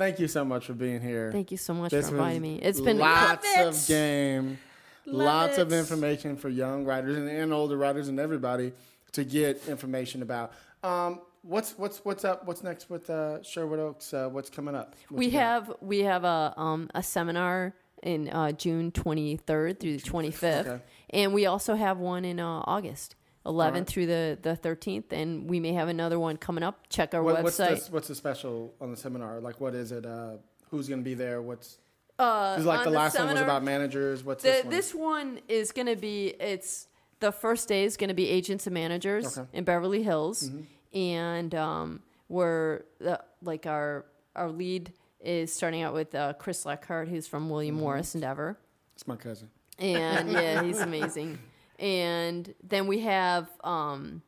thank 0.00 0.18
you 0.18 0.26
so 0.28 0.44
much 0.44 0.64
for 0.66 0.72
being 0.72 1.00
here. 1.00 1.30
Thank 1.30 1.50
you 1.50 1.58
so 1.58 1.74
much 1.74 1.90
This 1.90 2.08
for 2.08 2.16
inviting 2.16 2.40
me. 2.42 2.56
It's 2.56 2.80
been 2.80 2.98
lots 2.98 3.46
of 3.58 3.86
game, 3.86 4.58
Love 5.04 5.26
lots 5.26 5.58
of 5.58 5.72
information 5.72 6.36
for 6.36 6.48
young 6.48 6.84
writers 6.84 7.16
and, 7.16 7.28
and 7.28 7.52
older 7.52 7.76
writers 7.76 8.08
and 8.08 8.18
everybody 8.18 8.72
to 9.12 9.24
get 9.24 9.68
information 9.68 10.22
about. 10.22 10.52
Um, 10.82 11.20
what's 11.42 11.76
what's 11.78 11.98
what's 12.04 12.24
up? 12.24 12.46
What's 12.46 12.62
next 12.62 12.88
with 12.88 13.10
uh, 13.10 13.42
Sherwood 13.42 13.78
Oaks? 13.78 14.14
Uh, 14.14 14.28
what's 14.30 14.48
coming 14.48 14.74
up? 14.74 14.94
What 15.08 15.18
we 15.18 15.30
have 15.30 15.70
we 15.82 16.00
have 16.00 16.24
a 16.24 16.54
um, 16.56 16.88
a 16.94 17.02
seminar 17.02 17.74
in 18.02 18.30
uh, 18.30 18.52
June 18.52 18.90
23rd 18.90 19.78
through 19.78 19.98
the 19.98 20.02
25th, 20.02 20.66
Okay. 20.66 20.80
and 21.10 21.34
we 21.34 21.44
also 21.44 21.74
have 21.74 21.98
one 21.98 22.24
in 22.24 22.40
uh, 22.40 22.62
August 22.64 23.14
11th 23.46 23.72
right. 23.72 23.86
through 23.86 24.06
the 24.06 24.38
the 24.42 24.56
13th, 24.56 25.12
and 25.12 25.48
we 25.48 25.60
may 25.60 25.72
have 25.72 25.88
another 25.88 26.18
one 26.18 26.36
coming 26.36 26.62
up. 26.62 26.88
Check 26.90 27.14
our 27.14 27.22
What, 27.22 27.42
what's 27.42 27.58
website. 27.58 27.86
the, 27.86 27.92
what's 27.92 28.08
the 28.08 28.14
special 28.14 28.74
on 28.80 28.90
the 28.90 28.96
seminar? 28.96 29.40
Like, 29.40 29.60
what 29.60 29.74
is 29.74 29.92
it? 29.92 30.04
Uh, 30.04 30.32
who's 30.70 30.88
going 30.88 31.00
to 31.00 31.04
be 31.04 31.14
there? 31.14 31.40
What's 31.40 31.78
Uh, 32.18 32.56
'cause, 32.56 32.64
like 32.66 32.80
on 32.86 32.92
the 32.92 32.98
last 32.98 33.18
one 33.18 33.28
was 33.32 33.40
about 33.40 33.62
managers. 33.64 34.22
What's 34.22 34.42
The, 34.42 34.50
this 34.50 34.62
one? 34.64 34.70
this 34.70 34.94
one 34.94 35.40
is 35.48 35.72
going 35.72 35.86
to 35.86 35.96
be 35.96 36.28
it's 36.38 36.86
the 37.20 37.32
first 37.32 37.66
day 37.68 37.84
is 37.84 37.96
going 37.96 38.08
to 38.08 38.14
be 38.14 38.28
agents 38.28 38.66
and 38.66 38.74
managers 38.74 39.26
Okay. 39.38 39.46
Mm-hmm. 39.46 39.56
in 39.56 39.64
Beverly 39.64 40.02
Hills, 40.02 40.50
and 40.92 41.54
um, 41.54 42.02
we're 42.28 42.82
the, 42.98 43.20
like 43.42 43.66
our 43.66 44.04
our 44.36 44.50
lead 44.50 44.92
is 45.22 45.52
starting 45.52 45.82
out 45.82 45.92
with 45.94 46.14
uh, 46.14 46.32
Chris 46.34 46.64
Lockhart, 46.66 47.08
who's 47.08 47.26
from 47.26 47.48
William 47.50 47.74
Mm-hmm. 47.76 47.84
Morris 47.84 48.14
Endeavor. 48.14 48.58
it's 48.94 49.06
my 49.06 49.16
cousin. 49.16 49.48
and 49.78 50.30
yeah, 50.30 50.62
he's 50.62 50.78
amazing. 50.90 51.38
And 51.80 52.54
then 52.62 52.86
we 52.86 53.00
have 53.00 53.48
um, 53.64 54.22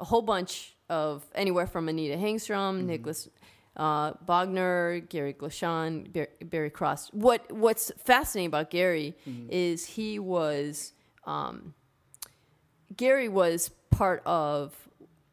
a 0.00 0.04
whole 0.04 0.22
bunch 0.22 0.74
of 0.88 1.24
anywhere 1.34 1.66
from 1.66 1.88
Anita 1.88 2.16
Hangstrom, 2.16 2.84
Nicholas 2.84 3.28
uh, 3.76 4.12
Bogner, 4.14 5.08
Gary 5.08 5.34
Glashan, 5.34 6.12
Bar- 6.12 6.28
Barry 6.44 6.70
Cross. 6.70 7.08
What 7.12 7.50
What's 7.50 7.90
fascinating 7.98 8.46
about 8.46 8.70
Gary 8.70 9.16
is 9.50 9.84
he 9.86 10.18
was 10.18 10.92
um, 11.24 11.74
Gary 12.96 13.28
was 13.28 13.70
part 13.90 14.22
of 14.24 14.76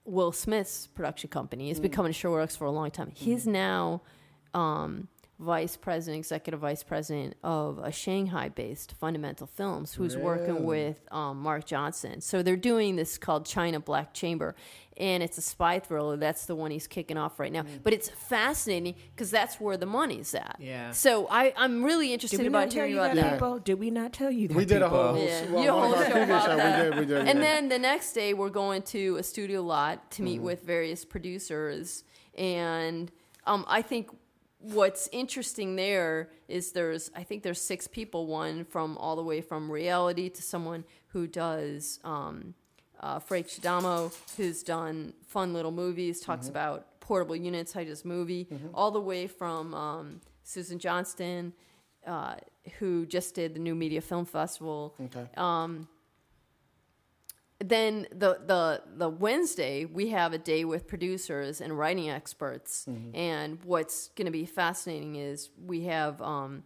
Will 0.05 0.31
Smith's 0.31 0.87
production 0.87 1.29
company. 1.29 1.67
He's 1.67 1.79
been 1.79 1.91
coming 1.91 2.11
to 2.11 2.17
Sherwood 2.17 2.41
Oaks 2.41 2.55
for 2.55 2.65
a 2.65 2.71
long 2.71 2.89
time. 2.89 3.11
He's 3.13 3.45
now 3.45 4.01
um, 4.53 5.07
vice 5.39 5.77
president, 5.77 6.17
executive 6.19 6.59
vice 6.59 6.83
president 6.83 7.33
of 7.43 7.79
a 7.79 7.91
Shanghai-based 7.91 8.93
Fundamental 8.99 9.47
Films, 9.47 9.93
who's 9.93 10.17
working 10.17 10.65
with 10.65 10.99
um, 11.11 11.39
Mark 11.41 11.65
Johnson. 11.65 12.19
So 12.19 12.43
they're 12.43 12.57
doing 12.57 12.97
this 12.97 13.17
called 13.17 13.45
China 13.45 13.79
Black 13.79 14.13
Chamber, 14.13 14.53
and 14.97 15.23
it's 15.23 15.37
a 15.37 15.41
spy 15.41 15.79
thriller. 15.79 16.17
That's 16.17 16.45
the 16.45 16.55
one 16.55 16.71
he's 16.71 16.87
kicking 16.87 17.15
off 17.17 17.39
right 17.39 17.53
now. 17.53 17.63
But 17.83 17.93
it's 17.93 18.09
fascinating 18.09 18.95
because 19.15 19.31
that's 19.31 19.61
where 19.61 19.77
the 19.77 19.85
money's 19.85 20.35
at. 20.35 20.57
Yeah. 20.59 20.91
So 20.91 21.27
I, 21.31 21.53
I'm 21.55 21.83
really 21.83 22.07
Did 22.07 22.13
interested 22.15 22.41
we 22.41 22.47
about 22.47 22.59
not 22.65 22.71
tell 22.71 22.79
hearing 22.81 22.91
you 22.95 22.99
about 22.99 23.15
that, 23.15 23.21
that. 23.23 23.33
people? 23.35 23.59
Did 23.59 23.79
we 23.79 23.91
not 23.91 24.11
tell 24.11 24.29
you 24.31 24.49
that? 24.49 24.57
We 24.57 24.65
did 24.65 24.81
a 24.81 24.89
whole, 24.89 25.17
Yeah. 25.17 25.45
well, 25.51 25.63
You 25.63 25.73
one 25.73 25.91
of 25.91 25.97
whole 25.99 26.05
show 26.05 26.23
about 26.23 26.45
show. 26.47 26.57
that. 26.57 26.83
We 26.83 26.89
did. 26.89 26.99
We 26.99 27.05
did. 27.05 27.17
And 27.29 27.39
yeah. 27.39 27.45
then 27.45 27.69
the 27.69 27.79
next 27.79 28.11
day, 28.11 28.33
we're 28.33 28.49
going 28.49 28.81
to 28.81 29.15
a 29.15 29.23
studio 29.23 29.61
lot 29.61 30.11
to 30.11 30.15
Mm-hmm. 30.17 30.25
meet 30.25 30.41
with 30.41 30.63
various 30.63 31.05
producers. 31.05 32.03
And 32.37 33.09
um, 33.45 33.63
I 33.69 33.81
think 33.81 34.09
what's 34.59 35.07
interesting 35.11 35.75
there 35.75 36.29
is 36.47 36.71
there's, 36.73 37.09
I 37.15 37.23
think 37.23 37.43
there's 37.43 37.61
six 37.61 37.87
people, 37.87 38.27
one 38.27 38.65
from 38.65 38.97
all 38.97 39.15
the 39.15 39.23
way 39.23 39.41
from 39.41 39.71
reality 39.71 40.29
to 40.29 40.41
someone 40.41 40.83
who 41.07 41.27
does, 41.27 41.99
um, 42.03 42.53
uh, 42.99 43.19
Frank 43.19 43.47
Shadamo, 43.47 44.13
who's 44.37 44.61
done 44.63 45.13
fun 45.25 45.53
little 45.53 45.71
movies, 45.71 46.19
talks 46.19 46.47
Mm-hmm. 46.47 46.51
about 46.51 46.99
portable 46.99 47.35
units, 47.35 47.75
I 47.75 47.85
just 47.85 48.05
movie, 48.05 48.47
all 48.73 48.91
the 48.91 48.99
way 49.01 49.25
from 49.27 49.73
um, 49.73 50.21
Susan 50.43 50.77
Johnston, 50.77 51.53
uh, 52.05 52.35
who 52.79 53.05
just 53.05 53.35
did 53.35 53.53
the 53.55 53.59
New 53.59 53.73
Media 53.75 54.01
Film 54.01 54.25
Festival 54.25 54.93
Okay. 55.05 55.25
Then 57.59 58.07
the 58.11 58.39
the 58.45 58.81
the 58.95 59.09
Wednesday 59.09 59.83
we 59.85 60.09
have 60.09 60.31
a 60.33 60.37
day 60.37 60.63
with 60.65 60.87
producers 60.87 61.59
and 61.61 61.77
writing 61.77 62.09
experts, 62.09 62.85
Mm-hmm. 62.89 63.15
and 63.15 63.59
what's 63.63 64.07
going 64.15 64.25
to 64.25 64.31
be 64.31 64.45
fascinating 64.45 65.15
is 65.15 65.49
we 65.65 65.83
have 65.85 66.21
um, 66.21 66.63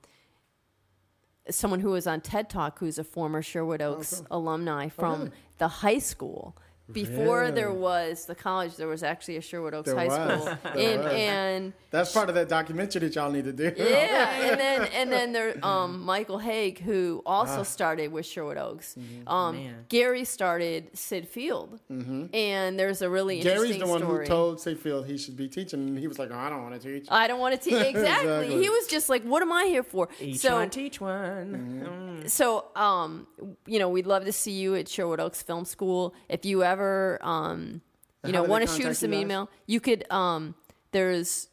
someone 1.50 1.80
who 1.80 1.90
was 1.92 2.08
on 2.08 2.22
TED 2.22 2.50
Talk 2.50 2.80
who's 2.80 2.98
a 3.00 3.04
former 3.04 3.42
Sherwood 3.42 3.82
Oaks 3.82 4.24
alumni 4.32 4.88
from 4.90 5.14
Oh, 5.14 5.18
really? 5.26 5.32
the 5.58 5.68
high 5.68 6.00
school. 6.00 6.56
Before 6.92 7.50
there 7.50 7.72
was 7.72 8.26
the 8.26 8.36
college, 8.36 8.76
there 8.76 8.90
was 8.90 9.04
actually 9.04 9.38
a 9.38 9.42
Sherwood 9.42 9.74
Oaks 9.74 9.86
There 9.90 9.96
High 9.98 10.08
was. 10.08 10.44
School, 10.44 10.58
There 10.76 10.90
and 10.96 11.04
was. 11.04 11.14
and 11.14 11.74
That's 11.92 12.12
part 12.12 12.28
of 12.28 12.36
that 12.36 12.50
documentary 12.50 13.00
that 13.08 13.16
y'all 13.16 13.32
need 13.32 13.46
to 13.46 13.54
do. 13.54 13.72
yeah, 13.78 14.30
and 14.52 14.60
then 14.60 14.82
and 14.94 15.12
then 15.12 15.32
there 15.32 15.66
um 15.66 16.02
Michael 16.04 16.40
Haig 16.40 16.80
who 16.82 17.22
also 17.26 17.62
Ah. 17.62 17.64
started 17.64 18.12
with 18.12 18.26
Sherwood 18.26 18.58
Oaks. 18.58 18.96
Mm-hmm. 19.00 19.30
Um 19.30 19.70
Gary 19.88 20.26
started 20.26 20.90
Syd 20.94 21.28
Field. 21.28 21.80
And 21.90 22.78
there's 22.78 23.02
a 23.02 23.10
really 23.10 23.40
Gary's 23.40 23.76
interesting 23.76 23.80
the 23.80 23.88
one 23.88 24.02
story. 24.02 24.26
who 24.26 24.30
told 24.30 24.60
Syd 24.60 24.78
Field 24.78 25.06
he 25.08 25.18
should 25.18 25.38
be 25.38 25.48
teaching, 25.48 25.80
and 25.88 25.98
he 25.98 26.08
was 26.08 26.20
like, 26.20 26.32
oh, 26.32 26.38
"I 26.38 26.50
don't 26.50 26.64
want 26.64 26.80
to 26.82 27.00
teach." 27.00 27.08
I 27.10 27.28
don't 27.28 27.40
want 27.40 27.56
to 27.56 27.62
teach 27.70 27.74
exactly. 27.94 28.30
Exactly. 28.30 28.62
He 28.62 28.70
was 28.70 28.88
just 28.88 29.08
like, 29.08 29.24
"What 29.24 29.42
am 29.42 29.54
I 29.54 29.66
here 29.66 29.84
for?" 29.84 30.10
Each 30.20 30.40
so, 30.40 30.56
one, 30.56 30.70
teach 30.70 31.00
one. 31.00 32.24
so 32.28 32.66
um, 32.76 33.26
you 33.66 33.80
know, 33.80 33.88
we'd 33.90 34.06
love 34.08 34.26
to 34.26 34.34
see 34.34 34.52
you 34.52 34.76
at 34.76 34.90
Sherwood 34.90 35.22
Oaks 35.22 35.42
Film 35.42 35.64
School. 35.66 36.14
If 36.28 36.44
you 36.46 36.64
ever, 36.64 36.73
um, 37.22 37.82
you 38.24 38.32
know, 38.32 38.44
want 38.44 38.68
to 38.68 38.76
shoot 38.76 38.86
us 38.88 39.04
an 39.04 39.14
email, 39.14 39.50
you 39.66 39.80
could. 39.80 40.10
Um, 40.12 40.56
there's 40.92 41.48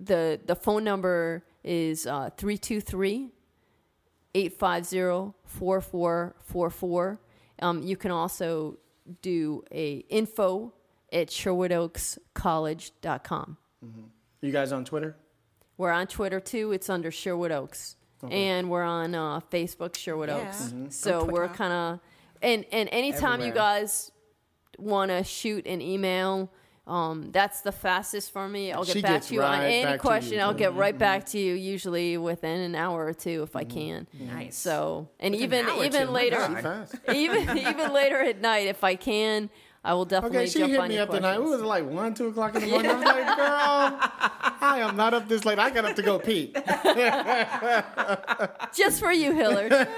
the 0.00 0.40
the 0.44 0.56
phone 0.56 0.84
number 0.84 1.44
is 1.64 2.06
uh, 2.06 2.30
323 2.36 3.30
850 4.34 5.32
4444. 5.46 7.20
Um, 7.60 7.82
you 7.82 7.96
can 7.96 8.10
also 8.10 8.78
do 9.20 9.62
a 9.70 9.96
info 10.08 10.72
at 11.12 11.28
sherwoodoakscollege.com. 11.28 13.56
You 14.40 14.52
guys 14.52 14.72
on 14.72 14.84
Twitter? 14.84 15.16
We're 15.76 15.90
on 15.90 16.06
Twitter 16.06 16.40
too. 16.40 16.72
It's 16.72 16.88
under 16.90 17.10
Sherwood 17.10 17.50
Oaks, 17.52 17.96
and 18.28 18.70
we're 18.70 18.82
on 18.84 19.14
uh, 19.14 19.40
Facebook 19.50 19.96
Sherwood 19.96 20.28
Yeah. 20.28 20.48
Oaks. 20.48 20.72
Mhm. 20.72 20.92
So 20.92 21.24
we're 21.24 21.48
kind 21.48 21.72
of 21.72 22.00
and 22.40 22.64
and 22.72 22.88
anytime 22.92 23.40
you 23.40 23.52
guys 23.52 24.10
want 24.78 25.10
to 25.10 25.24
shoot 25.24 25.66
an 25.66 25.80
email 25.80 26.50
um, 26.86 27.30
that's 27.30 27.60
the 27.60 27.70
fastest 27.70 28.32
for 28.32 28.48
me. 28.48 28.72
I'll 28.72 28.84
get 28.84 28.94
She 28.94 29.02
back 29.02 29.22
to 29.22 29.34
you 29.34 29.42
on 29.42 29.60
any 29.60 29.98
question. 29.98 30.32
you. 30.32 30.38
Mm-hmm. 30.38 30.48
I'll 30.48 30.54
get 30.54 30.74
right 30.74 30.96
back 30.96 31.26
to 31.26 31.38
you, 31.38 31.54
usually 31.54 32.18
within 32.18 32.60
an 32.60 32.74
hour 32.74 33.06
or 33.06 33.14
two 33.14 33.44
if 33.44 33.54
I 33.54 33.64
can. 33.64 34.08
Nice. 34.12 34.56
So, 34.56 35.08
and 35.20 35.32
Within 35.32 35.44
even 35.44 35.68
hour 35.68 35.78
or 35.78 35.84
even 35.84 36.06
two, 36.06 36.12
later, 36.12 36.86
even 37.14 37.56
even 37.56 37.92
later 37.92 38.20
at 38.20 38.40
night, 38.40 38.66
if 38.66 38.82
I 38.82 38.96
can, 38.96 39.48
I 39.84 39.94
will 39.94 40.06
definitely 40.06 40.38
Okay, 40.38 40.48
she 40.48 40.58
jump 40.58 40.72
hit 40.72 40.80
on 40.80 40.88
me 40.88 40.98
up 40.98 41.10
up 41.10 41.14
tonight. 41.14 41.36
It 41.36 41.44
was 41.44 41.62
like 41.62 41.88
one, 41.88 42.14
two 42.14 42.26
o'clock 42.26 42.56
in 42.56 42.62
the 42.62 42.66
morning. 42.66 42.90
I 42.90 42.94
was 42.94 43.04
like, 43.04 43.26
girl, 43.36 43.98
I 44.60 44.80
am 44.80 44.96
not 44.96 45.14
up 45.14 45.28
this 45.28 45.44
late. 45.44 45.60
I 45.60 45.70
got 45.70 45.84
up 45.84 45.94
to 45.94 46.02
go 46.02 46.18
pee. 46.18 46.52
just 48.74 48.98
for 48.98 49.12
you, 49.12 49.32
Hilliard. 49.32 49.70
it, 49.70 49.88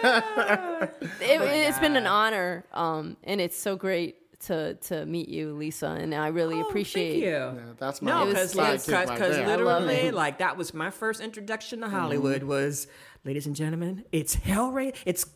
it's 1.20 1.78
been 1.78 1.96
an 1.96 2.06
honor, 2.06 2.66
um, 2.74 3.16
and 3.24 3.40
it's 3.40 3.56
so 3.56 3.74
great 3.74 4.16
to 4.46 4.74
to 4.74 5.04
meet 5.06 5.28
you, 5.28 5.52
Lisa, 5.54 5.88
and 5.88 6.14
I 6.14 6.28
really 6.28 6.56
Oh, 6.56 6.66
appreciate. 6.68 7.12
Thank 7.12 7.24
you. 7.24 7.30
Yeah, 7.30 7.72
that's 7.78 8.00
my 8.02 8.10
No, 8.10 8.22
It 8.22 8.34
was- 8.34 8.52
because 8.54 8.86
sidekick 8.86 9.08
because 9.14 9.36
there. 9.36 9.46
I 9.48 9.56
love 9.56 9.84
literally, 9.84 10.10
like 10.10 10.38
that 10.38 10.56
was 10.56 10.72
my 10.74 10.90
first 10.90 11.20
introduction 11.20 11.80
to 11.80 11.88
Hollywood. 11.88 12.40
Mm-hmm. 12.40 12.48
Was, 12.48 12.86
ladies 13.24 13.46
and 13.46 13.54
gentlemen, 13.56 14.04
it's 14.12 14.36
Hellraiser. 14.36 14.94
It's 15.06 15.26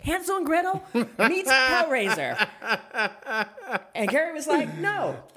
Hansel 0.00 0.38
and 0.38 0.46
Gretel 0.46 0.82
meets 0.94 1.50
Hellraiser. 1.52 2.48
And 3.94 4.08
Gary 4.10 4.32
was 4.32 4.46
like, 4.48 4.76
"No." 4.78 5.16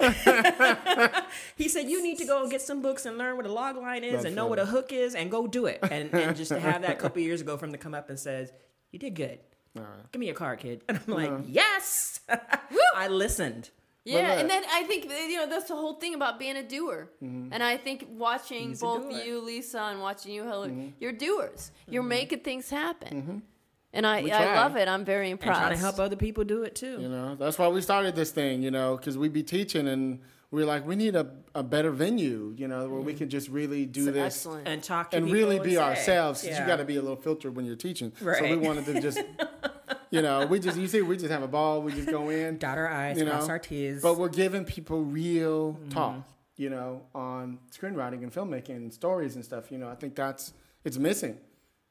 he 1.56 1.68
said, 1.68 1.88
"You 1.88 2.02
need 2.02 2.18
to 2.18 2.24
go 2.24 2.48
get 2.48 2.62
some 2.62 2.82
books 2.82 3.06
and 3.06 3.16
learn 3.18 3.36
what 3.36 3.46
a 3.46 3.52
log 3.52 3.76
line 3.76 4.02
is 4.04 4.12
That's 4.14 4.24
and 4.26 4.34
know 4.34 4.42
funny. 4.42 4.50
what 4.50 4.58
a 4.58 4.66
hook 4.66 4.92
is 4.92 5.14
and 5.14 5.30
go 5.30 5.46
do 5.46 5.66
it." 5.66 5.78
And, 5.82 6.12
and 6.14 6.36
just 6.36 6.50
to 6.50 6.58
have 6.58 6.82
that 6.82 6.90
a 6.92 6.96
couple 6.96 7.22
years 7.22 7.40
ago 7.40 7.56
from 7.56 7.72
to 7.72 7.78
come 7.78 7.94
up 7.94 8.08
and 8.08 8.18
says, 8.18 8.52
"You 8.90 8.98
did 8.98 9.14
good. 9.14 9.38
Give 10.12 10.20
me 10.20 10.26
your 10.26 10.34
card, 10.34 10.58
kid." 10.60 10.82
And 10.88 11.00
I'm 11.06 11.14
like, 11.14 11.44
"Yes." 11.46 12.20
I 12.96 13.08
listened. 13.08 13.70
Yeah, 14.04 14.38
and 14.38 14.48
then 14.48 14.62
I 14.70 14.84
think 14.84 15.06
you 15.06 15.36
know 15.36 15.48
that's 15.48 15.66
the 15.68 15.74
whole 15.74 15.94
thing 15.94 16.14
about 16.14 16.38
being 16.38 16.56
a 16.56 16.62
doer. 16.62 17.08
Mm-hmm. 17.22 17.48
And 17.52 17.60
I 17.62 17.76
think 17.76 18.06
watching 18.08 18.68
He's 18.68 18.80
both 18.80 19.12
you, 19.26 19.40
Lisa, 19.40 19.80
and 19.80 20.00
watching 20.00 20.32
you, 20.32 20.44
Hillary, 20.44 20.70
Mm-hmm. 20.70 20.88
you're 21.00 21.12
doers. 21.12 21.72
You're 21.88 22.04
making 22.04 22.40
things 22.40 22.70
happen, 22.70 23.42
and 23.92 24.06
I 24.06 24.18
I 24.30 24.54
love 24.62 24.76
it. 24.76 24.86
I'm 24.86 25.04
very 25.04 25.26
And 25.30 25.32
impressed. 25.32 25.58
trying 25.60 25.72
to 25.72 25.78
help 25.78 25.98
other 25.98 26.14
people 26.14 26.44
do 26.44 26.62
it 26.62 26.76
too. 26.76 26.98
You 27.00 27.08
know, 27.08 27.34
that's 27.34 27.58
why 27.58 27.66
we 27.66 27.80
started 27.80 28.14
this 28.14 28.30
thing, 28.30 28.62
you 28.62 28.70
know, 28.70 28.96
because 28.96 29.18
we'd 29.18 29.32
be 29.32 29.42
teaching 29.42 29.88
and 29.88 30.20
we 30.56 30.62
are 30.62 30.66
like, 30.66 30.86
we 30.86 30.96
need 30.96 31.14
a, 31.14 31.26
a 31.54 31.62
better 31.62 31.90
venue, 31.90 32.54
you 32.56 32.66
know, 32.66 32.88
where 32.88 33.00
we 33.02 33.12
can 33.12 33.28
just 33.28 33.50
really 33.50 33.84
do 33.84 34.06
this 34.10 34.16
Excellent. 34.36 34.66
and 34.66 34.82
talk 34.82 35.10
to 35.10 35.18
and 35.18 35.30
really 35.30 35.58
be 35.58 35.76
ourselves. 35.76 35.98
ourselves. 36.08 36.40
'cause 36.40 36.50
yeah. 36.50 36.60
you 36.62 36.66
got 36.66 36.76
to 36.76 36.84
be 36.86 36.96
a 36.96 37.02
little 37.02 37.16
filtered 37.18 37.54
when 37.54 37.66
you're 37.66 37.76
teaching. 37.76 38.10
So 38.18 38.42
we 38.42 38.56
wanted 38.56 38.86
to 38.86 38.98
just, 39.02 39.20
you 40.10 40.22
know, 40.22 40.46
we 40.46 40.58
just, 40.58 40.78
you 40.78 40.86
see, 40.88 41.02
we 41.02 41.18
just 41.18 41.30
have 41.30 41.42
a 41.42 41.46
ball. 41.48 41.82
We 41.82 41.92
just 41.92 42.08
go 42.08 42.30
in. 42.30 42.56
dot 42.56 42.78
our 42.78 42.88
I's, 42.88 43.18
you 43.18 43.26
know, 43.26 43.32
cross 43.32 43.50
our 43.50 43.58
T's. 43.58 44.00
But 44.00 44.16
we're 44.16 44.30
giving 44.30 44.64
people 44.64 45.02
real 45.04 45.74
Mm-hmm. 45.74 45.88
talk, 45.90 46.26
you 46.56 46.70
know, 46.70 47.02
on 47.14 47.58
screenwriting 47.70 48.22
and 48.22 48.32
filmmaking 48.32 48.76
and 48.76 48.90
stories 48.94 49.34
and 49.36 49.44
stuff. 49.44 49.70
You 49.70 49.76
know, 49.76 49.90
I 49.90 49.94
think 49.94 50.14
that's 50.14 50.54
it's 50.86 50.96
missing. 50.96 51.36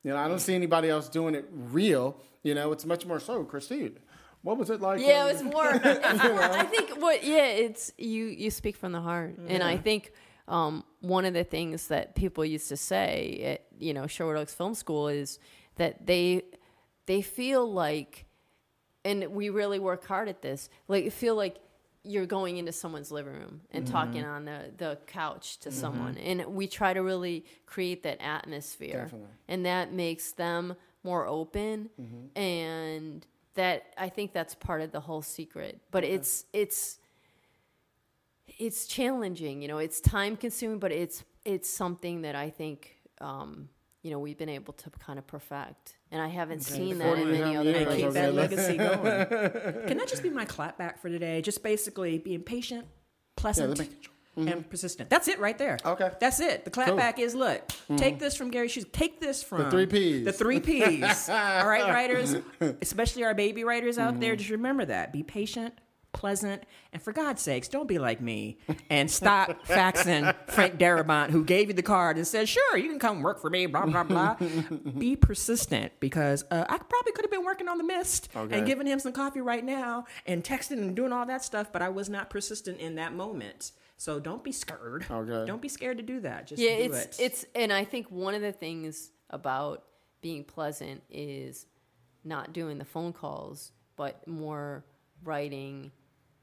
You 0.02 0.10
know, 0.12 0.18
I 0.18 0.28
don't 0.28 0.40
see 0.40 0.56
anybody 0.56 0.90
else 0.90 1.08
doing 1.08 1.36
it 1.36 1.46
real. 1.52 2.18
You 2.42 2.56
know, 2.56 2.72
it's 2.72 2.86
much 2.86 3.06
more 3.06 3.20
so. 3.20 3.44
Christine, 3.44 4.00
what 4.46 4.60
was 4.60 4.70
it 4.70 4.80
like? 4.80 5.02
Yeah, 5.02 5.26
it 5.26 5.34
was 5.34 5.44
more. 5.44 5.72
It's 5.84 6.24
more 6.24 6.42
I 6.42 6.64
think 6.66 7.02
what. 7.02 7.24
Yeah, 7.24 7.48
it's 7.48 7.92
you. 7.98 8.26
You 8.26 8.52
speak 8.52 8.78
from 8.78 8.92
the 8.92 9.02
heart, 9.02 9.38
and 9.48 9.64
I 9.64 9.76
think 9.76 10.12
um, 10.48 10.84
one 11.02 11.26
of 11.26 11.34
the 11.34 11.44
things 11.44 11.88
that 11.88 12.14
people 12.14 12.46
used 12.46 12.70
to 12.70 12.78
say 12.78 13.42
at 13.44 13.66
you 13.84 13.92
know 13.92 14.06
Sherwood 14.06 14.38
Oaks 14.38 14.54
Film 14.54 14.76
School 14.76 15.08
is 15.08 15.40
that 15.78 16.06
they 16.06 16.44
they 17.08 17.24
feel 17.24 17.70
like, 17.72 18.26
and 19.04 19.26
we 19.32 19.50
really 19.50 19.80
work 19.80 20.06
hard 20.06 20.30
at 20.30 20.44
this. 20.44 20.70
Like 20.88 21.12
feel 21.12 21.36
like 21.36 21.58
you're 22.04 22.28
going 22.28 22.58
into 22.58 22.72
someone's 22.72 23.12
living 23.12 23.34
room 23.34 23.62
and 23.72 23.84
mm-hmm. 23.84 23.94
talking 23.94 24.24
on 24.24 24.46
the, 24.46 24.72
the 24.78 25.00
couch 25.08 25.58
to 25.58 25.70
mm-hmm. 25.70 25.80
someone 25.80 26.18
and 26.20 26.46
we 26.46 26.68
try 26.68 26.94
to 26.94 27.02
really 27.02 27.44
create 27.66 28.04
that 28.04 28.22
atmosphere 28.22 29.06
Definitely. 29.06 29.30
and 29.48 29.66
that 29.66 29.92
makes 29.92 30.34
them 30.34 30.76
more 31.04 31.26
open 31.26 31.90
mm-hmm. 32.00 32.40
and 32.40 33.26
that 33.56 33.94
i 33.98 34.08
think 34.10 34.34
that's 34.34 34.56
part 34.56 34.82
of 34.82 34.92
the 34.92 35.00
whole 35.00 35.22
secret 35.22 35.82
but 35.92 36.04
it's 36.04 36.46
it's 36.54 37.00
it's 38.58 38.88
challenging 38.88 39.62
you 39.62 39.68
know 39.68 39.78
it's 39.78 40.00
time 40.00 40.38
consuming 40.38 40.80
but 40.80 40.92
it's 40.92 41.24
it's 41.44 41.70
something 41.70 42.22
that 42.22 42.36
i 42.36 42.50
think 42.50 42.98
um 43.22 43.70
you 44.06 44.12
know 44.12 44.20
we've 44.20 44.38
been 44.38 44.50
able 44.50 44.72
to 44.72 44.92
kind 44.92 45.18
of 45.18 45.26
perfect. 45.26 45.98
And 46.12 46.22
i 46.22 46.28
haven't 46.28 46.60
seen 46.60 47.00
that 47.00 47.18
in 47.18 47.26
40 47.26 47.26
many 47.26 47.58
other 47.58 47.72
years, 47.72 47.88
and 47.88 47.98
keep 47.98 48.12
that 48.12 48.36
legacy 48.36 48.78
going. 48.78 48.98
Can 49.88 49.98
that 49.98 50.08
just 50.08 50.22
be 50.22 50.30
my 50.30 50.46
clap 50.46 50.78
back 50.78 51.02
for 51.02 51.10
today? 51.10 51.42
Just 51.42 51.64
basically 51.64 52.20
being 52.20 52.44
patient, 52.44 52.86
pleasant, 53.36 53.80
let 53.80 53.90
me- 54.36 54.52
and 54.52 54.62
mm-hmm. 54.62 54.70
persistent. 54.70 55.10
That's 55.10 55.28
it 55.28 55.40
right 55.40 55.58
there. 55.58 55.78
Okay. 55.86 56.12
That's 56.20 56.40
it. 56.40 56.66
The 56.66 56.72
clapback 56.72 57.16
Cool. 57.16 57.26
is 57.26 57.36
look, 57.36 57.68
mm-hmm. 57.68 57.96
take 57.96 58.20
this 58.20 58.36
from 58.36 58.52
Gary 58.52 58.68
Shoes. 58.68 58.86
Take 58.92 59.20
this 59.20 59.44
from 59.44 59.64
the 59.64 59.72
three 59.72 59.86
Ps. 59.86 60.26
The 60.26 60.34
three 60.34 60.60
P's. 60.60 61.30
All 61.30 61.68
right, 61.68 61.88
writers, 61.88 62.36
especially 62.82 63.24
our 63.24 63.34
baby 63.34 63.64
writers 63.64 63.98
out 63.98 64.20
there, 64.20 64.34
mm-hmm. 64.34 64.40
just 64.40 64.50
remember 64.52 64.86
that. 64.86 65.14
Be 65.14 65.24
patient. 65.24 65.74
Pleasant 66.14 66.64
and 66.94 67.04
for 67.04 67.12
God's 67.12 67.42
sakes, 67.42 67.68
don't 67.68 67.90
be 67.90 68.00
like 68.00 68.22
me 68.22 68.58
and 68.90 69.12
stop 69.12 69.50
faxing 69.68 70.34
Frank 70.48 70.80
Darabont, 70.80 71.30
who 71.30 71.44
gave 71.44 71.68
you 71.68 71.74
the 71.74 71.84
card 71.84 72.16
and 72.16 72.26
said, 72.26 72.48
"Sure, 72.48 72.78
you 72.78 72.88
can 72.88 73.00
come 73.00 73.22
work 73.22 73.42
for 73.42 73.50
me." 73.50 73.66
Blah 73.66 73.86
blah 73.86 74.04
blah. 74.06 74.38
be 74.98 75.18
persistent 75.18 75.92
because 76.00 76.46
uh, 76.52 76.64
I 76.70 76.78
probably 76.78 77.12
could 77.12 77.26
have 77.26 77.32
been 77.32 77.44
working 77.44 77.68
on 77.68 77.78
the 77.78 77.84
mist 77.84 78.30
Okay. 78.34 78.58
and 78.58 78.66
giving 78.66 78.88
him 78.88 78.98
some 79.00 79.12
coffee 79.12 79.42
right 79.42 79.66
now 79.66 80.06
and 80.26 80.42
texting 80.42 80.78
and 80.78 80.96
doing 80.96 81.12
all 81.12 81.26
that 81.26 81.44
stuff, 81.44 81.74
but 81.74 81.82
I 81.82 81.90
was 81.90 82.08
not 82.10 82.30
persistent 82.30 82.80
in 82.80 82.96
that 82.96 83.14
moment. 83.14 83.74
So 83.98 84.20
don't 84.20 84.44
be 84.44 84.52
scared. 84.52 85.06
Okay. 85.10 85.46
Don't 85.46 85.62
be 85.62 85.70
scared 85.70 85.98
to 85.98 86.04
do 86.04 86.20
that. 86.22 86.48
Just 86.48 86.62
yeah 86.62 86.78
do 86.78 86.84
it's 86.84 87.20
it. 87.20 87.24
it's 87.24 87.46
and 87.56 87.72
i 87.72 87.84
think 87.84 88.10
one 88.12 88.34
of 88.34 88.42
the 88.42 88.52
things 88.52 89.12
about 89.30 89.84
being 90.22 90.44
pleasant 90.44 91.02
is 91.10 91.66
not 92.24 92.54
doing 92.54 92.78
the 92.78 92.86
phone 92.86 93.14
calls 93.14 93.72
but 93.96 94.28
more 94.28 94.84
writing 95.24 95.92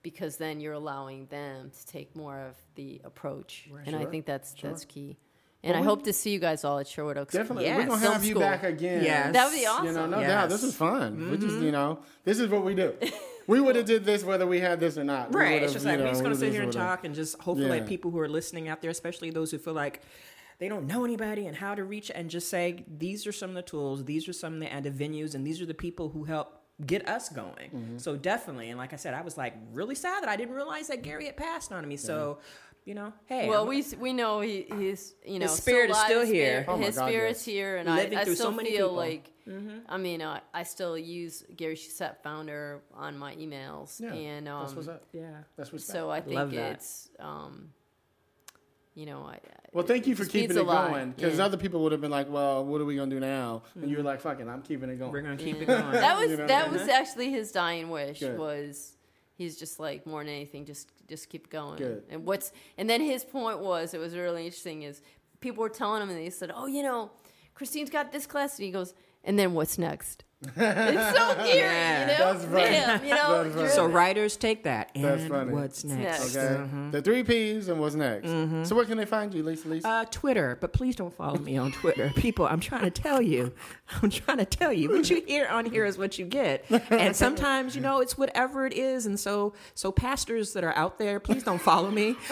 because 0.02 0.36
then 0.36 0.60
you're 0.60 0.72
allowing 0.72 1.26
them 1.26 1.70
to 1.70 1.86
take 1.86 2.14
more 2.16 2.38
of 2.38 2.56
the 2.74 3.00
approach 3.04 3.68
and 3.86 3.96
i 3.96 4.04
think 4.04 4.24
that's 4.26 4.54
that's 4.60 4.84
key 4.84 5.16
and 5.64 5.70
Well, 5.70 5.78
i 5.78 5.80
we- 5.80 5.86
hope 5.86 6.02
to 6.04 6.12
see 6.12 6.30
you 6.30 6.38
guys 6.38 6.64
all 6.64 6.78
at 6.78 6.86
sherwood 6.88 7.16
oaks 7.18 7.32
Definitely, 7.34 7.64
Yes. 7.66 7.78
we're 7.78 7.86
gonna 7.86 8.00
Film 8.00 8.12
have 8.12 8.24
you 8.24 8.30
school. 8.30 8.40
back 8.42 8.62
again. 8.64 9.04
Yes. 9.04 9.32
That 9.32 9.44
would 9.46 9.54
be 9.54 9.66
awesome. 9.66 9.86
You 9.86 9.92
know, 9.92 10.06
no 10.06 10.18
Yes. 10.20 10.28
doubt. 10.28 10.48
This 10.50 10.62
is 10.62 10.74
fun. 10.74 11.30
We 11.30 11.36
just, 11.38 11.60
you 11.60 11.70
know, 11.72 12.00
this 12.24 12.38
is 12.40 12.48
what 12.48 12.64
we 12.64 12.74
do. 12.74 12.94
we 13.46 13.60
would 13.60 13.76
have 13.76 13.84
did 13.86 14.04
this 14.04 14.24
whether 14.24 14.46
we 14.46 14.60
had 14.60 14.80
this 14.80 14.96
or 14.98 15.04
not. 15.04 15.34
Right. 15.34 15.62
It's 15.62 15.72
just 15.72 15.84
you 15.84 15.90
like 15.92 16.00
we're 16.00 16.08
just 16.08 16.22
gonna 16.22 16.34
sit 16.34 16.52
here 16.52 16.62
and 16.62 16.68
would've- 16.68 16.80
talk 16.80 17.04
and 17.04 17.14
just 17.14 17.38
hopefully 17.40 17.68
like 17.68 17.86
people 17.86 18.10
who 18.10 18.18
are 18.18 18.28
listening 18.28 18.68
out 18.68 18.80
there, 18.82 18.90
especially 18.90 19.30
those 19.30 19.50
who 19.50 19.58
feel 19.58 19.74
like 19.74 20.00
they 20.58 20.68
don't 20.68 20.86
know 20.86 21.04
anybody 21.04 21.46
and 21.46 21.56
how 21.56 21.74
to 21.74 21.82
reach 21.84 22.10
and 22.14 22.30
just 22.30 22.48
say 22.48 22.84
these 22.88 23.26
are 23.26 23.32
some 23.32 23.50
of 23.50 23.56
the 23.56 23.62
tools, 23.62 24.04
these 24.04 24.28
are 24.28 24.32
some 24.32 24.54
of 24.54 24.60
the, 24.60 24.72
and 24.72 24.84
the 24.84 24.90
venues, 24.90 25.34
and 25.34 25.44
these 25.46 25.60
are 25.60 25.66
the 25.66 25.74
people 25.74 26.08
who 26.10 26.22
help 26.24 26.58
get 26.86 27.08
us 27.08 27.28
going. 27.28 27.70
Mm-hmm. 27.74 27.98
So 27.98 28.16
definitely, 28.16 28.68
and 28.70 28.78
like 28.78 28.92
I 28.92 28.96
said, 28.96 29.12
I 29.14 29.22
was 29.22 29.36
like 29.36 29.54
really 29.72 29.94
sad 29.96 30.22
that 30.22 30.28
I 30.28 30.36
didn't 30.36 30.54
realize 30.54 30.86
that 30.88 31.02
Gary 31.02 31.26
had 31.26 31.36
passed 31.36 31.72
on 31.72 31.82
to 31.82 31.88
me. 31.88 31.96
So, 31.96 32.38
you 32.84 32.94
know, 32.94 33.12
hey, 33.26 33.48
well, 33.48 33.60
I'm- 33.60 33.68
we 33.68 33.84
we 33.98 34.12
know 34.12 34.40
he, 34.40 34.66
he's 34.78 35.14
you 35.24 35.38
know 35.38 35.44
his 35.46 35.54
spirit 35.56 35.90
is 35.90 35.96
still 35.98 36.20
his 36.20 36.30
here. 36.30 36.62
spirit- 36.62 36.68
Oh 36.68 36.76
his 36.84 36.96
God, 36.96 37.08
spirit's 37.08 37.46
yes. 37.46 37.54
here, 37.54 37.76
and 37.76 37.88
Living 37.88 38.18
I, 38.18 38.20
I 38.22 38.24
through 38.24 38.34
so 38.34 38.44
still 38.44 38.52
many 38.52 38.70
feel 38.76 38.88
people. 38.90 39.02
Mm-hmm. 39.48 39.68
like 39.68 39.78
I 39.88 39.96
mean 39.98 40.22
uh, 40.22 40.40
I 40.54 40.62
still 40.64 40.96
use 40.98 41.44
Gary 41.56 41.74
Shusett 41.76 42.16
founder 42.22 42.80
on 42.94 43.16
my 43.18 43.34
emails, 43.36 44.00
Yeah, 44.00 44.12
and 44.12 44.48
um, 44.48 44.62
that's 44.62 44.74
what's 44.74 44.88
up. 44.88 45.04
yeah. 45.12 45.42
That's 45.56 45.72
what's 45.72 45.84
so 45.84 46.10
up. 46.10 46.16
I 46.16 46.20
think 46.22 46.34
Love 46.36 46.52
it's 46.54 47.08
um, 47.20 47.70
you 48.94 49.06
know 49.06 49.22
I, 49.26 49.38
Well, 49.72 49.86
thank 49.86 50.06
you 50.06 50.14
for 50.14 50.22
just 50.24 50.32
keeping 50.32 50.56
it 50.56 50.64
going. 50.66 51.12
Because 51.12 51.38
yeah. 51.38 51.44
other 51.44 51.56
people 51.56 51.82
would 51.84 51.92
have 51.92 52.00
been 52.00 52.10
like, 52.10 52.30
"Well, 52.30 52.64
what 52.64 52.80
are 52.80 52.84
we 52.84 52.96
gonna 52.96 53.10
do 53.10 53.20
now?" 53.20 53.62
And 53.80 53.90
you 53.90 53.96
were 53.96 54.02
like, 54.02 54.20
"Fucking, 54.20 54.48
I'm 54.48 54.62
keeping 54.62 54.90
it 54.90 54.98
going." 54.98 55.10
We're 55.12 55.22
gonna 55.22 55.36
keep 55.48 55.56
Yeah. 55.56 55.62
it 55.62 55.66
going. 55.66 55.92
that 55.92 56.18
was 56.20 56.30
You 56.30 56.36
know, 56.36 56.46
that 56.46 56.66
yeah. 56.66 56.72
was 56.72 56.88
actually 56.88 57.30
his 57.30 57.52
dying 57.52 57.88
wish 57.90 58.20
Good. 58.20 58.38
was 58.38 58.96
he's 59.34 59.56
just 59.56 59.78
like 59.80 60.06
more 60.06 60.24
than 60.24 60.32
anything 60.32 60.64
just 60.64 60.88
just 61.08 61.28
keep 61.28 61.50
going 61.50 61.78
Good. 61.78 62.04
and 62.10 62.24
what's 62.24 62.52
and 62.78 62.88
then 62.88 63.00
his 63.00 63.24
point 63.24 63.60
was 63.60 63.94
it 63.94 63.98
was 63.98 64.14
really 64.16 64.44
interesting 64.44 64.82
is 64.82 65.02
people 65.40 65.62
were 65.62 65.68
telling 65.68 66.02
him 66.02 66.10
and 66.10 66.18
they 66.18 66.30
said 66.30 66.52
oh 66.54 66.66
you 66.66 66.82
know 66.82 67.10
christine's 67.54 67.90
got 67.90 68.12
this 68.12 68.26
class 68.26 68.58
and 68.58 68.66
he 68.66 68.70
goes 68.70 68.94
and 69.24 69.38
then 69.38 69.54
what's 69.54 69.78
next 69.78 70.24
it's 70.56 71.16
so 71.18 71.38
eerie 71.44 71.56
Yeah. 71.56 72.00
you 72.12 72.18
know 72.18 72.32
That's 72.32 72.44
funny. 72.44 72.64
Damn, 72.64 73.04
you 73.04 73.10
know 73.10 73.42
That's 73.44 73.54
funny. 73.54 73.68
so 73.68 73.86
writers 73.86 74.36
take 74.36 74.64
that. 74.64 74.90
And 74.94 75.04
That's 75.04 75.24
funny. 75.26 75.52
what's 75.52 75.84
next? 75.84 76.20
next? 76.34 76.36
Okay. 76.36 76.54
Mm-hmm. 76.56 76.90
The 76.90 77.02
three 77.02 77.22
P's 77.22 77.68
and 77.68 77.80
what's 77.80 77.94
next? 77.94 78.28
So 78.68 78.74
where 78.74 78.84
can 78.84 78.98
they 78.98 79.04
find 79.04 79.32
you, 79.32 79.42
Lisa? 79.42 79.68
Lisa? 79.68 79.88
Uh, 79.88 80.04
Twitter, 80.10 80.58
but 80.60 80.72
please 80.72 80.96
don't 80.96 81.14
follow 81.14 81.38
me 81.38 81.56
on 81.56 81.72
Twitter. 81.72 82.10
People, 82.16 82.46
I'm 82.46 82.60
trying 82.60 82.82
to 82.84 82.90
tell 82.90 83.22
you. 83.22 83.52
I'm 84.02 84.10
trying 84.10 84.38
to 84.38 84.44
tell 84.44 84.72
you. 84.72 84.90
What 84.90 85.08
you 85.10 85.22
hear 85.26 85.46
on 85.46 85.64
here 85.66 85.84
is 85.84 85.96
what 85.98 86.18
you 86.18 86.24
get. 86.26 86.64
And 86.90 87.14
sometimes, 87.14 87.74
you 87.76 87.80
know, 87.82 88.00
it's 88.00 88.16
whatever 88.18 88.66
it 88.66 88.72
is. 88.72 89.06
And 89.06 89.18
so, 89.18 89.54
so 89.74 89.92
pastors 89.92 90.52
that 90.54 90.64
are 90.64 90.74
out 90.74 90.98
there, 90.98 91.20
please 91.20 91.44
don't 91.44 91.60
follow 91.60 91.90
me. 91.90 92.16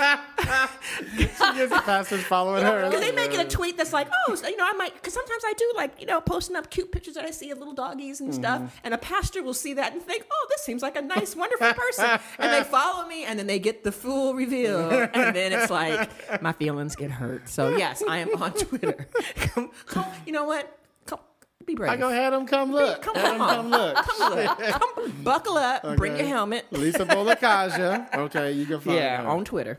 she 1.16 1.24
gets 1.27 1.39
the 1.39 1.82
pastors 1.85 2.23
following 2.24 2.65
her. 2.65 2.85
Because 2.87 3.01
they 3.05 3.12
make 3.12 3.32
it 3.32 3.41
a 3.41 3.49
tweet 3.49 3.77
that's 3.77 3.93
like, 3.93 4.09
oh, 4.28 4.35
so, 4.35 4.49
you 4.49 4.57
know, 4.57 4.66
I 4.66 4.73
might, 4.73 4.95
because 4.95 5.12
sometimes 5.15 5.43
I 5.47 5.53
do 5.57 5.73
like, 5.77 6.01
you 6.01 6.07
know, 6.07 6.20
posting 6.20 6.57
up 6.57 6.70
cute 6.70 6.91
pictures 6.93 7.15
that 7.15 7.24
I 7.24 7.31
see 7.31 7.51
a 7.51 7.55
little 7.55 7.74
dog 7.74 7.99
doggies 8.01 8.20
and 8.20 8.35
stuff. 8.35 8.81
And 8.85 8.94
a 8.94 8.98
pastor 8.98 9.43
will 9.43 9.55
see 9.55 9.74
that 9.74 9.93
and 9.93 10.02
think, 10.02 10.27
oh, 10.31 10.47
this 10.51 10.62
seems 10.62 10.82
like 10.82 10.97
a 10.97 11.02
nice, 11.02 11.36
wonderful 11.36 11.72
person. 11.72 12.06
and 12.39 12.52
they 12.52 12.64
follow 12.64 13.06
me 13.06 13.24
and 13.24 13.39
then 13.39 13.47
they 13.47 13.59
get 13.59 13.85
the 13.85 13.93
full 13.93 14.35
reveal. 14.35 14.90
And 15.20 15.35
then 15.36 15.52
it's 15.52 15.70
like, 15.70 16.43
my 16.43 16.52
feelings 16.52 16.97
get 16.97 17.10
hurt. 17.10 17.48
So, 17.48 17.77
yes, 17.77 18.02
I 18.09 18.18
am 18.18 18.40
on 18.43 18.52
Twitter. 18.64 19.06
come, 19.36 19.70
come, 19.86 20.06
you 20.27 20.32
know 20.32 20.44
what? 20.44 20.78
Come, 21.06 21.18
be 21.66 21.74
brave. 21.74 21.90
I 21.90 21.97
go 21.97 22.09
ahead 22.09 22.32
and 22.32 22.47
come 22.48 22.72
look. 22.72 23.02
Come 23.02 23.16
Have 23.16 23.35
'em 23.35 23.40
on. 23.40 23.55
come 23.56 23.70
look. 23.70 23.97
Come, 23.97 24.35
look. 24.35 24.59
come 24.59 25.12
buckle 25.22 25.56
up, 25.56 25.97
bring 25.97 26.16
your 26.16 26.27
helmet. 26.27 26.66
Lisa 26.70 27.05
Bolekaja. 27.05 28.14
Okay, 28.14 28.52
you 28.52 28.66
can 28.66 28.81
find 28.81 28.97
Yeah, 28.97 29.22
her. 29.22 29.28
on 29.28 29.44
Twitter. 29.44 29.78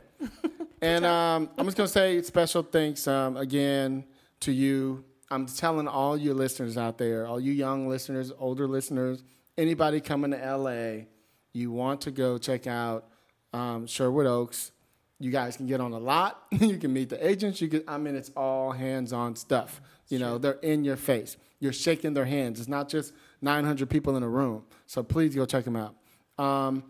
And 0.81 1.05
um, 1.05 1.49
I'm 1.57 1.65
just 1.65 1.77
gonna 1.77 1.87
say 1.89 2.21
special 2.23 2.63
thanks 2.63 3.07
um, 3.07 3.37
again 3.37 4.03
to 4.41 4.51
you. 4.51 5.03
I'm 5.31 5.45
telling 5.45 5.87
all 5.87 6.17
your 6.17 6.33
listeners 6.33 6.77
out 6.77 6.97
there, 6.97 7.25
all 7.25 7.39
you 7.39 7.53
young 7.53 7.87
listeners, 7.87 8.33
older 8.37 8.67
listeners, 8.67 9.23
anybody 9.57 10.01
coming 10.01 10.31
to 10.31 10.57
LA, 10.57 11.05
you 11.53 11.71
want 11.71 12.01
to 12.01 12.11
go 12.11 12.37
check 12.37 12.67
out 12.67 13.07
um, 13.53 13.87
Sherwood 13.87 14.27
Oaks. 14.27 14.73
You 15.19 15.31
guys 15.31 15.55
can 15.55 15.67
get 15.67 15.79
on 15.79 15.93
a 15.93 15.97
lot. 15.97 16.43
you 16.51 16.77
can 16.77 16.91
meet 16.91 17.09
the 17.09 17.25
agents. 17.25 17.61
You 17.61 17.69
can. 17.69 17.83
I 17.87 17.97
mean, 17.97 18.15
it's 18.15 18.31
all 18.35 18.71
hands-on 18.71 19.37
stuff. 19.37 19.81
You 20.09 20.19
know, 20.19 20.37
they're 20.37 20.59
in 20.61 20.83
your 20.83 20.97
face. 20.97 21.37
You're 21.59 21.73
shaking 21.73 22.13
their 22.13 22.25
hands. 22.25 22.59
It's 22.59 22.67
not 22.67 22.89
just 22.89 23.13
900 23.41 23.89
people 23.89 24.17
in 24.17 24.23
a 24.23 24.29
room. 24.29 24.63
So 24.85 25.01
please 25.01 25.33
go 25.33 25.45
check 25.45 25.63
them 25.63 25.77
out. 25.77 25.95
Um, 26.43 26.83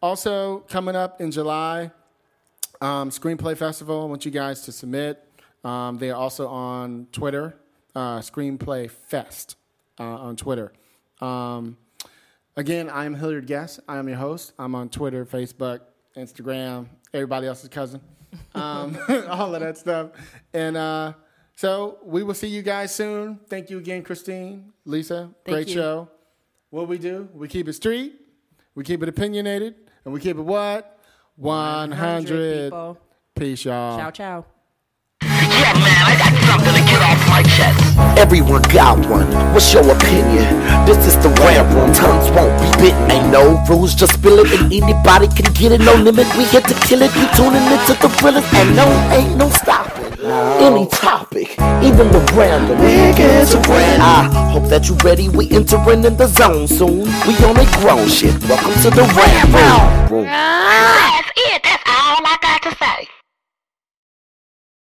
also, 0.00 0.60
coming 0.60 0.96
up 0.96 1.20
in 1.20 1.30
July, 1.30 1.90
um, 2.80 3.10
Screenplay 3.10 3.56
Festival. 3.56 4.02
I 4.02 4.04
want 4.06 4.24
you 4.24 4.30
guys 4.30 4.62
to 4.62 4.72
submit. 4.72 5.22
Um, 5.64 5.98
they 5.98 6.10
are 6.10 6.16
also 6.16 6.48
on 6.48 7.06
Twitter, 7.12 7.54
uh, 7.94 8.18
Screenplay 8.18 8.90
Fest 8.90 9.56
uh, 9.98 10.04
on 10.04 10.36
Twitter. 10.36 10.72
Um, 11.20 11.76
again, 12.56 12.90
I 12.90 13.04
am 13.04 13.14
Hilliard 13.14 13.46
Guest. 13.46 13.80
I 13.88 13.98
am 13.98 14.08
your 14.08 14.18
host. 14.18 14.52
I'm 14.58 14.74
on 14.74 14.88
Twitter, 14.88 15.24
Facebook, 15.24 15.80
Instagram, 16.16 16.86
everybody 17.12 17.46
else's 17.46 17.68
cousin, 17.68 18.00
um, 18.54 18.98
all 19.28 19.54
of 19.54 19.60
that 19.60 19.78
stuff. 19.78 20.10
And 20.52 20.76
uh, 20.76 21.14
so 21.54 21.98
we 22.04 22.22
will 22.22 22.34
see 22.34 22.48
you 22.48 22.62
guys 22.62 22.94
soon. 22.94 23.40
Thank 23.48 23.70
you 23.70 23.78
again, 23.78 24.02
Christine, 24.02 24.72
Lisa. 24.84 25.30
Thank 25.44 25.54
great 25.54 25.68
you. 25.68 25.74
show. 25.74 26.08
What 26.70 26.88
we 26.88 26.96
do, 26.98 27.28
we 27.34 27.48
keep 27.48 27.68
it 27.68 27.74
street, 27.74 28.14
we 28.74 28.82
keep 28.82 29.02
it 29.02 29.08
opinionated, 29.08 29.74
and 30.04 30.14
we 30.14 30.20
keep 30.20 30.38
it 30.38 30.42
what? 30.42 30.98
100. 31.36 32.64
people. 32.64 32.98
Peace, 33.34 33.64
y'all. 33.64 33.98
Ciao, 33.98 34.10
ciao. 34.10 34.51
Everyone 38.16 38.62
got 38.62 38.98
one. 39.08 39.26
What's 39.52 39.72
your 39.72 39.84
opinion? 39.90 40.46
This 40.86 41.06
is 41.06 41.16
the 41.22 41.28
rap 41.40 41.66
room. 41.74 41.92
Tongues 41.92 42.30
won't 42.30 42.54
be 42.60 42.68
bitten. 42.82 43.10
Ain't 43.10 43.30
no 43.30 43.62
rules, 43.68 43.94
just 43.94 44.14
spill 44.14 44.38
it, 44.38 44.52
and 44.52 44.72
anybody 44.72 45.28
can 45.28 45.52
get 45.52 45.72
it. 45.72 45.80
No 45.80 45.94
limit. 45.94 46.26
We 46.36 46.44
here 46.44 46.60
to 46.60 46.74
kill 46.86 47.02
it. 47.02 47.14
You 47.14 47.26
tuning 47.36 47.62
into 47.62 47.94
the 48.00 48.08
thrillers, 48.18 48.44
and 48.54 48.76
no, 48.76 48.86
ain't 49.12 49.36
no 49.36 49.48
stopping. 49.50 50.12
Any 50.22 50.86
topic, 50.88 51.50
even 51.82 52.08
the 52.12 52.22
random. 52.36 52.78
It 52.80 53.16
gets 53.16 53.54
random. 53.54 54.02
I 54.02 54.50
hope 54.52 54.68
that 54.68 54.88
you 54.88 54.94
ready. 55.04 55.28
We 55.28 55.50
entering 55.50 56.04
in 56.04 56.16
the 56.16 56.26
zone 56.26 56.68
soon. 56.68 57.04
We 57.26 57.34
on 57.44 57.56
a 57.58 57.66
grown 57.80 58.08
shit. 58.08 58.32
Welcome 58.48 58.74
to 58.82 58.90
the 58.90 59.02
rap 59.02 60.10
room. 60.10 60.24
That's 60.24 61.30
it. 61.36 61.62
That's 61.62 61.82
all 61.86 62.22
I 62.24 62.38
got 62.40 62.62
to 62.62 62.76
say. 62.76 63.21